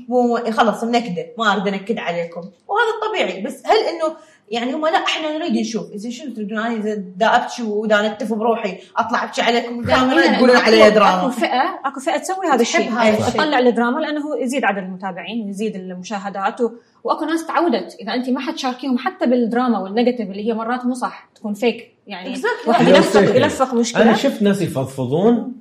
بومة. 0.08 0.50
خلاص 0.50 0.84
منكده 0.84 1.26
ما 1.38 1.52
أريد 1.52 1.68
أنكد 1.68 1.98
عليكم. 1.98 2.40
وهذا 2.40 2.90
الطبيعي. 3.02 3.42
بس 3.42 3.62
هل 3.66 3.76
إنه 3.76 4.16
يعني 4.50 4.72
هم 4.74 4.86
لا 4.86 4.98
إحنا 4.98 5.38
نريد 5.38 5.52
نشوف 5.52 5.90
إذا 5.92 6.10
شنو 6.10 6.34
تريدون 6.34 6.58
أنا 6.58 6.76
إذا 6.76 6.94
دا 6.94 7.26
ابكي 7.26 7.62
وإذا 7.62 8.08
نكتف 8.08 8.32
بروحي 8.32 8.78
أطلع 8.96 9.24
أبكي 9.24 9.42
عليكم 9.42 9.80
الكاميرا 9.80 10.26
هنا 10.26 10.36
تقولون 10.36 10.56
أكو- 10.56 10.60
علي 10.60 10.86
أكو 10.86 10.94
دراما 10.94 11.30
فئة 11.30 11.80
أكو 11.84 12.00
فئة 12.00 12.16
تسوي 12.16 12.46
هذا 12.46 12.60
الشيء. 12.62 12.90
تطلع 13.30 13.58
الدراما 13.58 14.00
لأنه 14.00 14.20
هو 14.20 14.34
يزيد 14.34 14.64
عدد 14.64 14.78
المتابعين 14.78 15.48
يزيد 15.48 15.76
المشاهدات 15.76 16.60
و... 16.60 16.70
وأكو 17.04 17.24
ناس 17.24 17.46
تعودت 17.46 17.96
إذا 18.00 18.14
أنت 18.14 18.30
ما 18.30 18.40
حتشاركيهم 18.40 18.98
حتى 18.98 19.26
بالدراما 19.26 19.78
وال 19.78 19.89
negative 19.89 20.30
اللي 20.30 20.48
هي 20.48 20.54
مرات 20.54 20.84
مو 20.86 20.94
صح 20.94 21.28
تكون 21.34 21.54
fake 21.54 21.94
يعني. 22.06 22.34
واحد 22.66 22.88
يلفق. 22.88 23.20
يلفق 23.36 23.70
أنا 23.70 23.80
مشكله 23.80 24.14
شفت 24.14 24.42
ناس 24.42 24.62
يفضفضون 24.62 25.52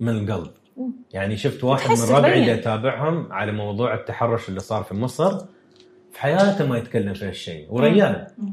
من 0.00 0.08
القلب. 0.08 0.50
يعني 1.12 1.36
شفت 1.36 1.64
واحد 1.64 1.90
من 1.90 2.16
ربعي. 2.16 2.40
اللي 2.40 2.54
أتابعهم 2.54 3.32
على 3.32 3.52
موضوع 3.52 3.94
التحرش 3.94 4.48
اللي 4.48 4.60
صار 4.60 4.82
في 4.82 4.94
مصر 4.94 5.38
في 6.18 6.22
حياته 6.22 6.66
ما 6.66 6.78
يتكلم 6.78 7.14
في 7.14 7.24
هالشيء 7.24 7.66
وريال 7.70 8.26
مم. 8.38 8.52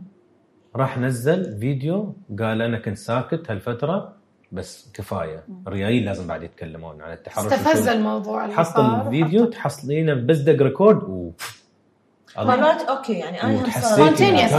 راح 0.76 0.98
نزل 0.98 1.60
فيديو 1.60 2.16
قال 2.40 2.62
أنا 2.62 2.80
كنت 2.80 2.98
ساكت 2.98 3.52
هالفترة 3.52 4.16
بس 4.52 4.92
كفاية 4.94 5.44
الريايل 5.68 6.06
لازم 6.06 6.28
بعد 6.28 6.44
يتكلمون 6.44 7.02
عن 7.02 7.14
التحرش 7.14 7.54
استفز 7.54 7.88
الموضوع 7.88 8.52
حط 8.52 8.80
الفيديو 8.80 9.46
تحصلينه 9.46 10.14
بس 10.14 10.38
دق 10.38 10.62
record 10.62 11.04
و. 11.04 11.32
مرات 12.38 12.82
okay 12.82 13.14
يعني 13.14 13.44
أنا. 13.44 13.68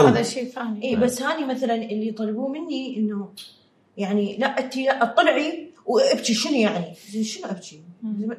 هذا 0.09 0.23
شيء 0.23 0.45
ثاني 0.45 0.85
اي 0.85 0.97
بس 0.97 1.23
هاني 1.23 1.47
مثلا 1.47 1.75
اللي 1.75 2.09
يطلبوه 2.09 2.49
مني 2.49 2.97
إنه 2.97 3.29
يعني 3.97 4.37
لا 4.37 4.47
انت 4.47 4.77
لا 4.77 5.03
أطلعي 5.03 5.71
وأبكي 5.87 6.35
شنو 6.35 6.53
يعني؟ 6.53 6.95
شنو 7.23 7.51
أبكي؟ 7.51 7.83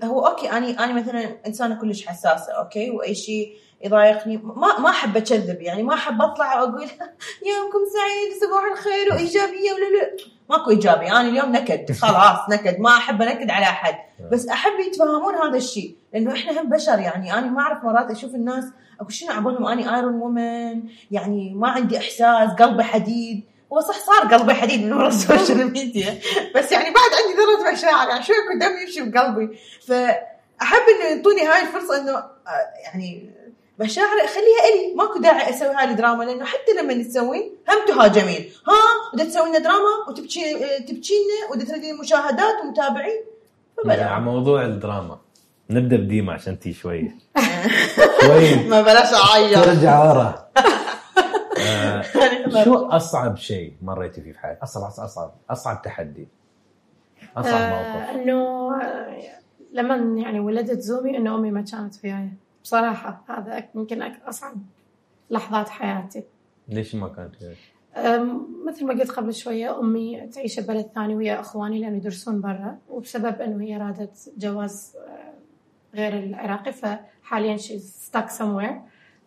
هو 0.03 0.27
okay 0.27 0.51
اني 0.51 0.79
أنا 0.79 0.93
مثلا 0.93 1.35
إنسانة 1.47 1.75
كلش 1.75 2.05
حساسة 2.05 2.53
okay؟ 2.53 2.89
وأي 2.89 3.15
شيء 3.15 3.53
يضايقني. 3.85 4.37
ما 4.37 4.79
ما 4.79 4.89
أحب 4.89 5.17
أكذب 5.17 5.61
يعني 5.61 5.83
ما 5.83 5.93
أحب 5.93 6.21
أطلع 6.21 6.61
وأقول 6.61 6.81
يومكم 7.49 7.79
سعيد 7.93 8.41
صباح 8.41 8.63
الخير 8.71 9.13
وإيجابية 9.13 9.71
ولا 9.73 9.97
لا. 9.97 10.17
ماكو 10.49 10.69
إيجابي 10.69 11.11
أنا 11.11 11.21
اليوم 11.21 11.51
نكد 11.51 11.91
خلاص 12.01 12.49
نكد. 12.49 12.79
ما 12.79 12.89
أحب 12.89 13.21
انكد 13.21 13.49
على 13.49 13.65
أحد. 13.65 13.95
بس 14.31 14.47
أحب 14.47 14.79
يتفهمون 14.87 15.35
هذا 15.35 15.57
الشيء 15.57 15.95
لأنه 16.13 16.33
إحنا 16.33 16.61
هم 16.61 16.69
بشر 16.69 16.99
يعني 16.99 17.33
أنا 17.33 17.47
ما 17.47 17.61
أعرف 17.61 17.83
مرات 17.83 18.11
أشوف 18.11 18.35
الناس 18.35 18.65
أقول 18.99 19.13
شنو 19.13 19.31
عبالهم 19.31 19.65
أني 19.65 19.95
iron 19.95 20.13
woman 20.13 20.83
يعني 21.11 21.53
ما 21.55 21.69
عندي 21.69 21.97
إحساس 21.97 22.49
قلبي 22.49 22.83
حديد. 22.83 23.43
هو 23.73 23.79
صح 23.81 23.95
صار 23.99 24.33
قلبي 24.37 24.53
حديد 24.53 24.83
من 24.83 24.93
ورا 24.93 25.07
ال 25.07 25.16
social 25.16 25.71
media. 25.73 26.19
بس 26.55 26.71
يعني 26.71 26.85
بعد 26.85 27.11
عندي 27.13 27.33
ذرة 27.41 27.71
مشاعر 27.73 28.09
يعني 28.09 28.23
شوي 28.23 28.35
يكون 28.35 28.59
دم 28.59 28.77
يمشي 28.81 29.01
بقلبي. 29.01 29.59
فأحب 29.87 30.81
إنه 30.99 31.15
يعطوني 31.15 31.41
هاي 31.47 31.61
الفرصة 31.61 31.97
إنه 32.01 32.11
آه، 32.17 32.27
يعني 32.83 33.29
مشاعر 33.79 34.07
خليها 34.27 34.73
إلي. 34.73 34.93
ماكو 34.95 35.19
داعي 35.19 35.49
أسوي 35.49 35.75
هاي 35.75 35.83
الدراما 35.91 36.23
لأنه 36.23 36.45
حتى 36.45 36.71
لما 36.81 37.03
تسوين 37.03 37.55
هم 37.69 37.95
تهاجمين 37.95 38.49
ها؟ 38.67 38.73
بدها 39.13 39.25
تسوي 39.25 39.49
لنا 39.49 39.59
دراما 39.59 40.07
وتبكي 40.09 40.55
آه، 40.55 40.77
تبكينا 40.79 41.37
وبدها 41.51 41.65
تريدين 41.65 41.97
مشاهدات 41.97 42.55
ومتابعين 42.63 43.23
على 43.87 44.19
موضوع 44.23 44.65
الدراما. 44.65 45.17
نبدأ 45.69 45.95
بديما 45.97 46.33
عشان 46.33 46.59
تي 46.59 46.73
شوي 46.73 47.11
شوي. 48.21 48.55
ما 48.55 48.81
بلاش 48.81 49.13
أعيط. 49.13 49.65
ترجع 49.65 50.03
ورا. 50.03 50.47
شو 52.63 52.75
أصعب 52.85 53.37
شيء 53.37 53.73
مريتي 53.81 54.21
فيه 54.21 54.31
في 54.31 54.39
حياتك؟ 54.39 54.61
اصعب 54.61 54.83
اصعب 54.83 55.33
اصعب 55.49 55.81
تحدي. 55.81 56.27
أصعب 57.37 57.53
آه، 57.61 57.69
موقف. 57.69 58.09
إنه 58.09 58.69
لما 59.73 60.21
يعني 60.21 60.39
ولدت 60.39 60.79
زومي 60.79 61.17
إنه 61.17 61.35
أمي 61.35 61.51
ما 61.51 61.61
كانت 61.61 61.95
وياي. 62.03 62.29
بصراحة 62.63 63.23
هذا 63.29 63.63
يمكن 63.75 64.01
أصعب 64.01 64.55
لحظات 65.29 65.69
حياتي. 65.69 66.23
ليش 66.67 66.95
ما 66.95 67.07
كانت 67.07 67.35
وياك؟ 67.41 67.57
أم، 67.95 68.47
مثل 68.67 68.85
ما 68.85 68.93
قلت 68.93 69.11
قبل 69.11 69.33
شوية 69.33 69.79
أمي 69.79 70.27
تعيش 70.27 70.59
ببلد 70.59 70.89
ثاني 70.95 71.15
ويا 71.15 71.39
أخواني 71.39 71.79
لأنه 71.79 71.97
يدرسون 71.97 72.41
برا 72.41 72.77
وبسبب 72.89 73.41
أنه 73.41 73.63
هي 73.63 73.77
رادت 73.77 74.33
جواز 74.37 74.93
آه، 75.07 75.33
غير 75.95 76.13
العراقي 76.13 76.71
فحاليا 76.73 77.57
she's 77.57 78.09
stuck 78.09 78.29
somewhere. 78.39 78.73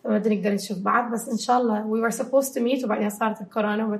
فما 0.04 0.18
نقدر 0.18 0.52
نشوف 0.52 0.78
بعض 0.78 1.12
بس 1.12 1.28
إن 1.28 1.38
شاء 1.38 1.60
الله 1.60 1.82
we 1.82 2.10
were 2.10 2.16
supposed 2.16 2.54
to 2.54 2.60
meet 2.60 2.84
وبعدين 2.84 3.10
صارت 3.10 3.40
الكورونا 3.40 3.84
وما 3.84 3.96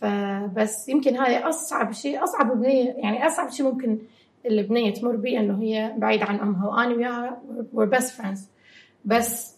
فبس 0.00 0.88
يمكن 0.88 1.16
هاي 1.16 1.38
أصعب 1.38 1.92
شيء 1.92 2.24
أصعب 2.24 2.60
بنية 2.60 2.92
يعني 2.92 3.26
أصعب 3.26 3.50
شيء 3.50 3.66
ممكن 3.66 3.98
البنية 4.46 4.94
تمر 4.94 5.16
بيه 5.16 5.40
إنه 5.40 5.62
هي 5.62 5.94
بعيدة 5.98 6.24
عن 6.24 6.40
أمها 6.40 6.68
وأنا 6.68 6.94
وياها 6.94 7.42
we're 7.74 7.98
best 7.98 8.10
friends. 8.20 8.38
بس 9.04 9.56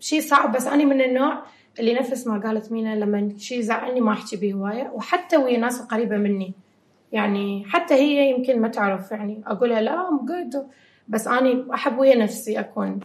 شيء 0.00 0.20
صعب 0.20 0.56
بس 0.56 0.66
أنا 0.66 0.84
من 0.84 1.00
النوع 1.00 1.42
اللي 1.78 1.94
نفس 1.94 2.26
ما 2.26 2.38
قالت 2.38 2.72
مينا 2.72 2.96
لما 2.96 3.32
شيء 3.38 3.58
يزعلني 3.58 4.00
ما 4.00 4.12
أحكي 4.12 4.36
به 4.36 4.52
هواية. 4.52 4.90
وحتى 4.94 5.36
ويا 5.36 5.58
ناس 5.58 5.82
قريبة 5.82 6.16
مني. 6.16 6.52
يعني 7.12 7.64
حتى 7.64 7.94
هي 7.94 8.30
يمكن 8.30 8.60
ما 8.60 8.68
تعرف 8.68 9.10
يعني 9.10 9.42
أقولها 9.46 9.80
لا 9.80 10.08
I'm 10.08 10.26
good 10.26 10.66
بس 11.08 11.28
اني 11.28 11.74
أحب 11.74 11.98
ويا 11.98 12.16
نفسي 12.16 12.60
أكون 12.60 13.00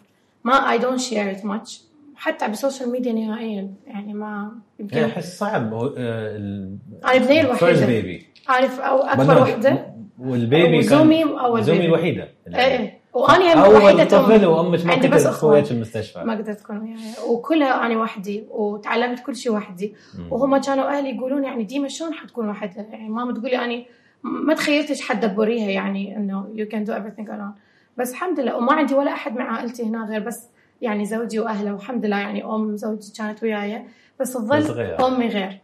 ما 0.47 0.71
I 0.71 0.77
don't 0.77 0.99
share 0.99 1.31
it 1.31 1.45
much 1.45 1.81
حتى 2.15 2.47
بال 2.47 2.58
social 2.58 2.91
media 2.91 3.13
نهائيا 3.13 3.73
يعني 3.88 4.13
ما 4.13 4.51
يمكن 4.79 4.97
يعني 4.97 5.12
أحس 5.12 5.38
صعب 5.38 5.73
آه، 5.73 5.91
ال- 5.97 6.77
أنا 7.05 7.15
ابني 7.15 7.43
first 7.43 7.63
الوحيدة. 7.63 8.01
baby 8.01 8.23
عارف 8.49 8.79
أو 8.79 8.97
أكبر. 9.03 9.41
وحدة 9.41 9.86
وال 10.19 10.39
baby 10.39 10.77
وزومي 10.77 11.23
كان 11.23 11.38
أول 11.38 11.63
زومي 11.63 11.77
baby. 11.79 11.89
الوحيدة 11.89 12.29
إيه 12.47 12.55
إيه 12.55 12.97
وأني 13.13 13.53
هم 13.53 13.57
أول 13.57 13.75
وحيده 13.75 14.03
طفل. 14.03 14.45
وأمك 14.45 14.86
ما 14.86 14.95
كنت. 14.95 15.43
وياك 15.43 15.71
المستشفى 15.71 16.23
ما 16.23 16.33
قدرت 16.33 16.60
تكون 16.60 16.77
وياي 16.77 16.95
وكلها 17.29 17.86
أنا 17.86 17.97
وحدي 17.97 18.43
وتعلمت 18.49 19.19
كل 19.19 19.36
شيء 19.36 19.51
وحدي. 19.51 19.93
وهم 20.31 20.57
كانوا 20.57 20.97
أهلي 20.97 21.15
يقولون 21.15 21.43
يعني 21.43 21.63
ديما 21.63 21.88
شلون 21.88 22.13
حتكون 22.13 22.49
وحدها 22.49 22.83
يعني 22.91 23.10
ماما 23.10 23.33
تقول 23.33 23.49
لي 23.49 23.65
أني 23.65 23.86
ما 24.23 24.53
تخيلتج 24.53 25.01
حتدبريها 25.01 25.69
يعني 25.69 26.17
إنه 26.17 26.47
you 26.55 26.65
can 26.73 26.89
do 26.89 26.93
everything 26.93 27.27
alone 27.29 27.66
بس 27.97 28.12
الحمد 28.12 28.39
لله 28.39 28.57
وما 28.57 28.73
عندي 28.73 28.93
ولا 28.95 29.12
أحد 29.13 29.36
من 29.36 29.41
عائلتي 29.41 29.83
هنا 29.83 30.05
غير 30.05 30.19
بس 30.19 30.47
يعني 30.81 31.05
زوجي 31.05 31.39
وأهله. 31.39 31.73
والحمد 31.73 32.05
لله 32.05 32.17
يعني 32.17 32.45
أم 32.45 32.75
زوجي 32.75 33.13
كانت 33.17 33.43
وياي 33.43 33.86
بس 34.19 34.33
تظل. 34.33 34.79
أمي 34.81 35.27
غير. 35.27 35.60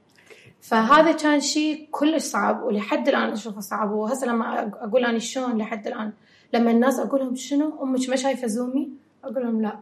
فهذا 0.62 1.12
كان 1.12 1.40
شيء 1.40 1.88
كلش 1.92 2.24
صعب 2.24 2.64
ولحد 2.64 3.08
الآن 3.08 3.30
أشوفه 3.30 3.60
صعب. 3.62 3.92
وهسه 3.92 4.28
لما 4.28 4.72
أقول 4.84 5.06
اني 5.06 5.20
شلون 5.20 5.58
لحد 5.58 5.88
الآن؟ 5.88 6.12
لما 6.54 6.72
الناس 6.72 7.00
أقول 7.00 7.22
لهم 7.22 7.36
شنو 7.36 7.84
أمك 7.84 8.10
ما 8.10 8.16
شايفة 8.16 8.48
زومي؟ 8.48 8.90
أقول 9.24 9.44
لهم 9.44 9.62
لا. 9.62 9.80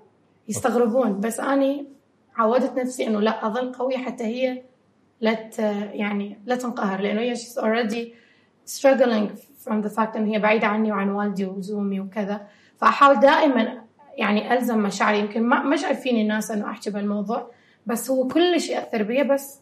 يستغربون. 0.50 1.20
بس 1.20 1.40
اني 1.40 1.86
عودت 2.36 2.80
نفسي 2.80 3.08
إنه 3.08 3.20
لا 3.20 3.48
أظل 3.48 3.72
قوية 3.72 3.98
حتى 3.98 4.24
هي 4.24 4.62
لا 5.22 5.50
يعني 5.94 6.40
لا 6.46 6.56
تنقهر 6.56 7.02
لأنه 7.02 7.22
هي 7.22 7.36
already 7.36 8.08
struggling 8.66 9.30
from 9.66 9.82
the 9.86 9.90
fact 9.90 10.16
انه 10.16 10.34
هي 10.34 10.40
بعيدة 10.40 10.68
عني 10.68 10.92
وعن 10.92 11.10
والدي 11.10 11.46
وزومي 11.46 12.00
وكذا. 12.00 12.42
فأحاول 12.78 13.20
دائما 13.20 13.82
يعني 14.18 14.54
ألزم 14.54 14.78
مشاعري. 14.80 15.20
يمكن 15.20 15.44
ما 15.44 15.64
مش 15.64 15.84
عارفين 15.84 16.22
الناس 16.22 16.52
إنه 16.52 16.70
احكي 16.70 16.90
بهالموضوع 16.90 17.52
بس 17.86 18.12
هو 18.12 18.28
كلش 18.28 18.70
يأثر 18.70 19.04
بي 19.04 19.24
بس 19.24 19.60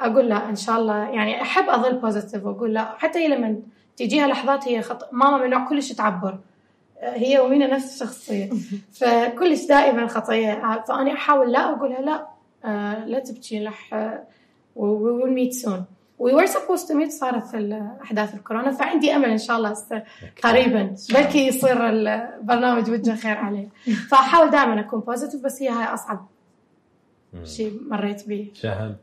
أقول 0.00 0.28
لا 0.28 0.48
إن 0.48 0.56
شاء 0.56 0.80
الله. 0.80 1.08
يعني 1.08 1.42
أحب 1.42 1.68
أظل 1.68 1.98
positive 1.98 2.44
وأقول 2.44 2.74
لا. 2.74 2.94
حتى 2.98 3.18
هي 3.18 3.28
لما 3.28 3.56
تجيها 3.96 4.26
لحظات 4.26 4.68
هي 4.68 4.82
خط... 4.82 5.08
ماما 5.12 5.38
من 5.44 5.50
نوع 5.50 5.68
كلش 5.68 5.92
تعبر. 5.92 6.38
هي 7.02 7.38
ومينا 7.38 7.66
نفس 7.66 7.94
الشخصية. 8.02 8.50
فكلش 9.00 9.66
دائما 9.66 10.06
خطية. 10.06 10.82
فأنا 10.88 11.12
أحاول 11.12 11.52
لا 11.52 11.72
أقولها 11.72 12.00
لا. 12.00 12.26
آه 12.64 13.04
لا 13.04 13.18
تبكي 13.18 13.64
لح 13.64 13.94
we 14.76 14.80
will 14.80 15.32
meet 15.38 15.54
soon. 15.54 15.99
We 16.20 16.32
were 16.34 16.46
supposed 16.46 16.86
to 16.88 16.94
meet 16.94 17.10
صارت 17.10 17.46
في 17.46 17.88
أحداث 18.02 18.34
الكورونا 18.34 18.70
فعندي 18.70 19.16
أمل 19.16 19.30
إن 19.30 19.38
شاء 19.38 19.56
الله 19.56 19.74
قريبا 20.42 20.94
بلكي 21.10 21.46
يصير 21.46 21.88
البرنامج 21.88 22.90
وجه 22.90 23.14
خير 23.14 23.36
عليه. 23.36 23.68
فاحاول 24.10 24.50
دائما 24.50 24.80
أكون 24.80 25.00
positive 25.00 25.44
بس 25.44 25.62
هي 25.62 25.68
هاي 25.68 25.84
أصعب. 25.84 26.28
شيء 27.44 27.80
مريت 27.88 28.28
به 28.28 28.50
شهد؟ 28.54 28.96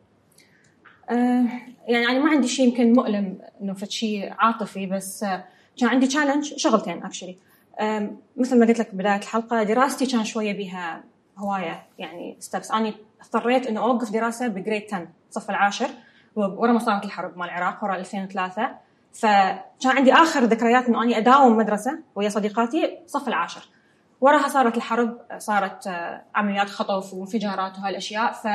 آه، 1.10 1.46
يعني 1.88 2.06
أنا 2.08 2.20
ما 2.20 2.30
عندي 2.30 2.48
شيء 2.48 2.68
يمكن 2.68 2.94
مؤلم 2.94 3.38
إنه 3.62 3.74
فد 3.74 3.90
شيء 3.90 4.34
عاطفي 4.40 4.86
بس 4.86 5.24
آه، 5.24 5.44
كان 5.78 5.90
عندي 5.90 6.08
challenge 6.08 6.44
شغلتين 6.44 7.04
actually 7.04 7.38
مثل 8.38 8.60
ما 8.60 8.66
قلت 8.66 8.80
لك 8.80 8.96
بداية 8.96 9.16
الحلقة 9.16 9.64
دراستي 9.64 10.06
كان 10.06 10.26
شوية 10.26 10.58
بها 10.58 11.04
هواية 11.38 11.84
يعني 11.98 12.36
steps 12.40 12.72
أنا 12.72 12.94
اضطريت 13.22 13.68
إنه 13.68 13.82
أوقف 13.82 14.12
دراسة 14.12 14.48
ب 14.48 14.54
grade 14.54 14.84
10 14.84 15.08
الصف 15.30 15.50
العاشر. 15.50 15.90
ورا 16.38 16.72
ما 16.72 16.80
صارت 16.80 17.06
الحرب 17.06 17.38
مال 17.38 17.50
العراق 17.50 17.84
ورا 17.84 17.96
2003 17.96 18.70
فكان 19.14 19.62
عندي 19.98 20.14
آخر 20.14 20.44
ذكريات 20.44 20.86
إنه 20.86 21.04
أني 21.04 21.18
أداوم 21.18 21.58
مدرسة 21.58 22.00
ويا 22.16 22.30
صديقاتي 22.30 22.98
صف 23.08 23.28
العاشر. 23.28 23.62
وراها 24.22 24.48
صارت 24.48 24.78
الحرب 24.78 25.18
صارت 25.38 25.88
آه، 25.88 26.22
عمليات 26.36 26.70
خطف 26.70 27.14
وانفجارات 27.14 27.78
وهالأشياء. 27.80 28.32
ف 28.32 28.48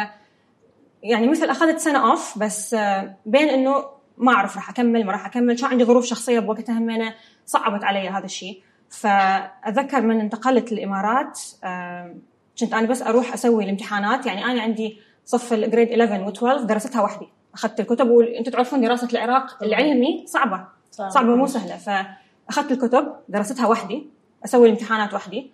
يعني 1.03 1.29
مثل 1.29 1.51
أخذت 1.51 1.79
سنة 1.79 2.11
off 2.11 2.39
بس 2.39 2.75
آه، 2.75 3.17
بين 3.27 3.49
إنه 3.49 3.85
ما 4.19 4.33
أعرف 4.33 4.57
راح 4.57 4.71
أكمل 4.71 5.07
ما 5.07 5.13
راح 5.13 5.27
أكمل. 5.27 5.57
كان 5.57 5.71
عندي 5.71 5.85
ظروف 5.85 6.05
شخصية 6.05 6.41
بوقتها 6.41 6.79
همينة 6.79 7.15
صعبت 7.47 7.85
علي 7.85 8.09
هذا 8.09 8.25
الشيء. 8.25 8.63
فأتذكر 8.91 10.01
من 10.01 10.21
انتقلت 10.21 10.73
للإمارات 10.73 11.41
آه، 11.65 12.15
كنت 12.61 12.75
أنا 12.75 12.87
بس 12.87 13.03
أروح 13.03 13.33
أسوي 13.33 13.65
الامتحانات. 13.65 14.27
يعني 14.27 14.45
أنا 14.45 14.63
عندي 14.63 15.01
صف 15.25 15.53
ال 15.53 15.61
grade 15.61 16.01
11 16.01 16.33
و12 16.61 16.65
درستها 16.65 17.03
وحدي. 17.03 17.29
أخذت 17.55 17.81
الكتب 17.81 18.11
وأنتم 18.11 18.51
تعرفون 18.51 18.81
دراسة 18.81 19.09
العراق 19.13 19.63
العلمي 19.63 20.25
صعبة. 20.27 20.65
صعبة. 20.91 21.37
مو 21.37 21.47
سهلة. 21.47 21.77
فأخذت 21.77 22.73
الكتب 22.73 23.13
درستها 23.29 23.67
وحدي 23.67 24.07
أسوي 24.45 24.67
الامتحانات 24.67 25.15
وحدي. 25.15 25.51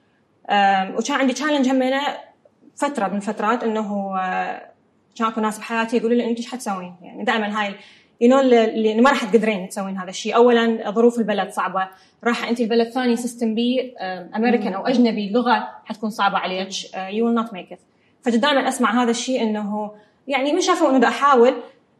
وكان 0.96 1.16
عندي 1.16 1.32
challenge 1.32 1.68
همينه 1.68 2.00
فترة 2.76 3.08
من 3.08 3.16
الفترات 3.16 3.64
إنه 3.64 4.18
آه، 4.18 4.70
كان 5.16 5.26
أكو 5.26 5.40
ناس 5.40 5.58
بحياتي 5.58 5.96
يقولوا 5.96 6.16
لي 6.16 6.30
أنت 6.30 6.38
إيش 6.38 6.50
حتسوين؟ 6.50 6.94
يعني 7.02 7.24
دائما 7.24 7.60
هاي 7.60 7.74
you 8.20 8.30
know 8.30 8.40
اللي 8.40 9.00
ما 9.00 9.10
راح 9.10 9.24
تقدرين 9.24 9.68
تسوين 9.68 9.98
هذا 9.98 10.10
الشيء، 10.10 10.36
اولا 10.36 10.90
ظروف 10.90 11.18
البلد 11.18 11.50
صعبة، 11.50 11.88
راح 12.24 12.48
أنت 12.48 12.60
البلد 12.60 12.88
ثاني 12.88 13.16
system 13.16 13.54
بي 13.54 13.94
امريكان 14.36 14.74
أو 14.74 14.86
أجنبي 14.86 15.28
اللغة 15.28 15.68
حتكون 15.84 16.10
صعبة 16.10 16.38
عليك. 16.38 16.94
you 16.94 17.26
will 17.26 17.34
not 17.34 17.52
make 17.52 17.72
it. 17.72 17.80
فدائما 18.22 18.68
أسمع 18.68 19.02
هذا 19.02 19.10
الشيء 19.10 19.42
إنه 19.42 19.90
يعني 20.28 20.52
مش 20.52 20.68
عارفه 20.68 20.96
إنه 20.96 21.08
أحاول. 21.08 21.54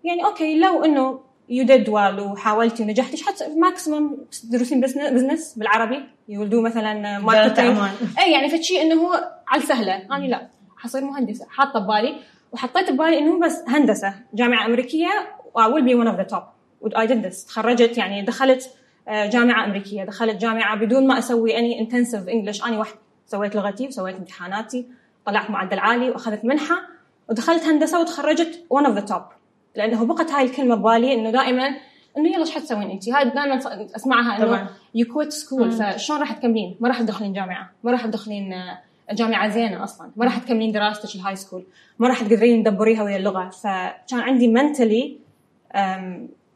يعني 0.04 0.24
okay 0.24 0.58
لو 0.58 0.84
إنه 0.84 1.20
you 1.48 1.64
did 1.64 1.88
well 1.88 2.20
وحاولتي 2.20 2.82
ونجحتي 2.82 3.24
حتى 3.24 3.48
maximum 3.56 4.16
تدرسين 4.42 4.80
business 4.80 5.54
بالعربي 5.58 6.04
you 6.28 6.44
do 6.44 6.60
مثلا 6.60 7.18
marketing 7.18 7.78
اي 8.18 8.32
يعني 8.32 8.48
فشي 8.48 8.82
إنه 8.82 8.94
هو 8.94 9.30
على 9.48 9.62
السهله 9.62 9.96
أنا 9.96 10.24
لا 10.24 10.48
حصير 10.76 11.04
مهندسة. 11.04 11.46
حاطة 11.50 11.80
ببالي. 11.80 12.16
وحطيت 12.52 12.90
ببالي 12.90 13.18
إنه 13.18 13.40
بس 13.40 13.64
هندسة. 13.68 14.14
جامعة 14.34 14.66
أمريكية 14.66 15.08
I 15.58 15.70
will 15.70 15.82
be 15.82 15.94
one 15.94 16.08
of 16.12 16.16
the 16.16 16.34
top. 16.34 16.44
I 16.96 17.06
did 17.06 17.22
this. 17.22 17.46
تخرجت 17.46 17.98
يعني 17.98 18.22
دخلت 18.22 18.70
آه، 19.08 19.26
جامعة 19.26 19.64
أمريكية. 19.64 20.04
دخلت 20.04 20.36
جامعة 20.36 20.76
بدون 20.76 21.06
ما 21.06 21.18
أسوي 21.18 21.58
اني 21.58 21.80
intensive 21.80 22.28
English 22.28 22.64
أنا 22.64 22.78
وحدي 22.78 22.98
سويت 23.26 23.56
لغتي 23.56 23.86
وسويت 23.86 24.16
امتحاناتي 24.16 24.86
طلعت 25.26 25.50
معدل 25.50 25.78
عالي 25.78 26.10
وأخذت 26.10 26.44
منحة 26.44 26.76
ودخلت 27.28 27.62
هندسة 27.62 28.00
وتخرجت 28.00 28.64
one 28.74 28.86
of 28.86 29.00
the 29.00 29.12
top. 29.12 29.37
لأنه 29.76 30.06
بقت 30.06 30.30
هاي 30.30 30.44
الكلمة 30.44 30.74
ببالي 30.74 31.14
إنه 31.14 31.30
دائما 31.30 31.68
إنه 32.16 32.28
يلا 32.28 32.38
إيش 32.38 32.50
حتسوين 32.50 32.90
انت؟ 32.90 33.08
هاي 33.08 33.24
دائما 33.24 33.58
أسمعها 33.96 34.36
إنه 34.36 34.68
you 34.94 35.06
quit 35.06 35.32
school 35.32 35.72
فشلون 35.72 36.20
راح 36.20 36.32
تكملين؟ 36.32 36.76
ما 36.80 36.88
راح 36.88 37.02
تدخلين 37.02 37.32
جامعة، 37.32 37.70
ما 37.84 37.92
راح 37.92 38.06
تدخلين 38.06 38.52
آه، 38.52 38.78
جامعة 39.12 39.48
زينة 39.48 39.84
أصلا، 39.84 40.10
ما 40.16 40.24
راح 40.24 40.38
تكملين 40.38 40.72
دراستك 40.72 41.14
ال 41.14 41.36
high 41.36 41.47
school، 41.47 41.64
ما 41.98 42.08
راح 42.08 42.22
تقدرين 42.22 42.64
تدبريها 42.64 43.02
ويا 43.02 43.16
اللغة، 43.16 43.48
فكان 43.48 44.20
عندي 44.20 44.48
mentally 44.48 45.18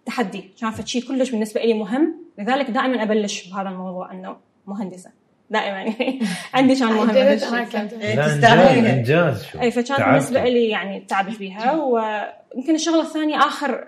تحدي، 0.06 0.50
كان 0.60 0.70
فد 0.70 0.86
شيء 0.86 1.02
كلش 1.08 1.30
بالنسبة 1.30 1.60
لي 1.60 1.74
مهم، 1.74 2.14
لذلك 2.38 2.70
دائما 2.70 3.02
أبلش 3.02 3.50
بهذا 3.50 3.68
الموضوع 3.68 4.12
إنه 4.12 4.36
مهندسة، 4.66 5.10
دائما. 5.50 5.78
يعني 5.78 6.20
عندي 6.54 6.74
كان 6.74 6.88
مهم 6.88 7.10
إيه، 7.10 8.14
لا 8.14 8.92
إنجاز 8.92 9.44
شو؟ 9.44 9.60
أي 9.60 9.70
فكانت. 9.70 10.00
بالنسبة 10.00 10.44
لي 10.44 10.68
يعني 10.68 11.00
تعبت 11.00 11.32
فيها 11.32 11.72
ويمكن 11.72 12.74
الشغلة 12.74 13.02
الثانية 13.02 13.36
آخر 13.36 13.84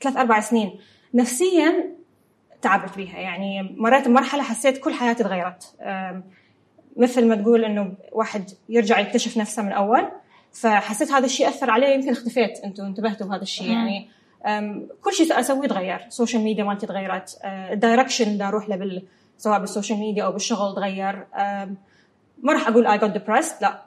ثلاث 0.00 0.16
أربع 0.16 0.40
سنين 0.40 0.78
نفسيا 1.14 1.96
تعبت 2.62 2.90
فيها 2.90 3.18
يعني 3.18 3.76
مريت 3.76 4.08
بمرحلة 4.08 4.42
حسيت 4.42 4.78
كل 4.78 4.94
حياتي 4.94 5.24
تغيرت. 5.24 5.74
مثل 6.96 7.28
ما 7.28 7.34
تقول 7.34 7.64
إنه 7.64 7.92
واحد 8.12 8.50
يرجع 8.68 8.98
يكتشف 8.98 9.36
نفسه 9.36 9.62
من 9.62 9.72
اول 9.72 10.08
فحسيت 10.52 11.12
هذا 11.12 11.24
الشيء 11.26 11.48
أثر 11.48 11.70
علي 11.70 11.94
يمكن 11.94 12.10
اختفيت. 12.10 12.58
أنتم 12.64 12.84
انتبهتوا 12.84 13.26
بهذا 13.26 13.42
الشيء. 13.42 13.70
يعني 13.70 14.08
كل 15.02 15.12
شيء 15.12 15.40
أسويه 15.40 15.68
تغير 15.68 16.04
ال 16.06 16.11
social 16.11 16.42
media 16.42 16.64
مالتي 16.64 16.86
تغيرت. 16.86 17.38
ال 17.44 17.52
direction 17.52 18.24
اللي 18.24 18.44
أروح 18.44 18.68
له 18.68 18.76
بال 18.76 19.02
سواء 19.38 19.60
بال 19.60 19.70
social 19.70 19.98
media 19.98 20.24
أو 20.24 20.32
بالشغل 20.32 20.74
تغير. 20.74 21.26
ما 22.42 22.52
راح 22.52 22.68
أقول 22.68 22.86
I 22.86 22.98
got 22.98 23.10
depressed 23.10 23.62
لا. 23.62 23.82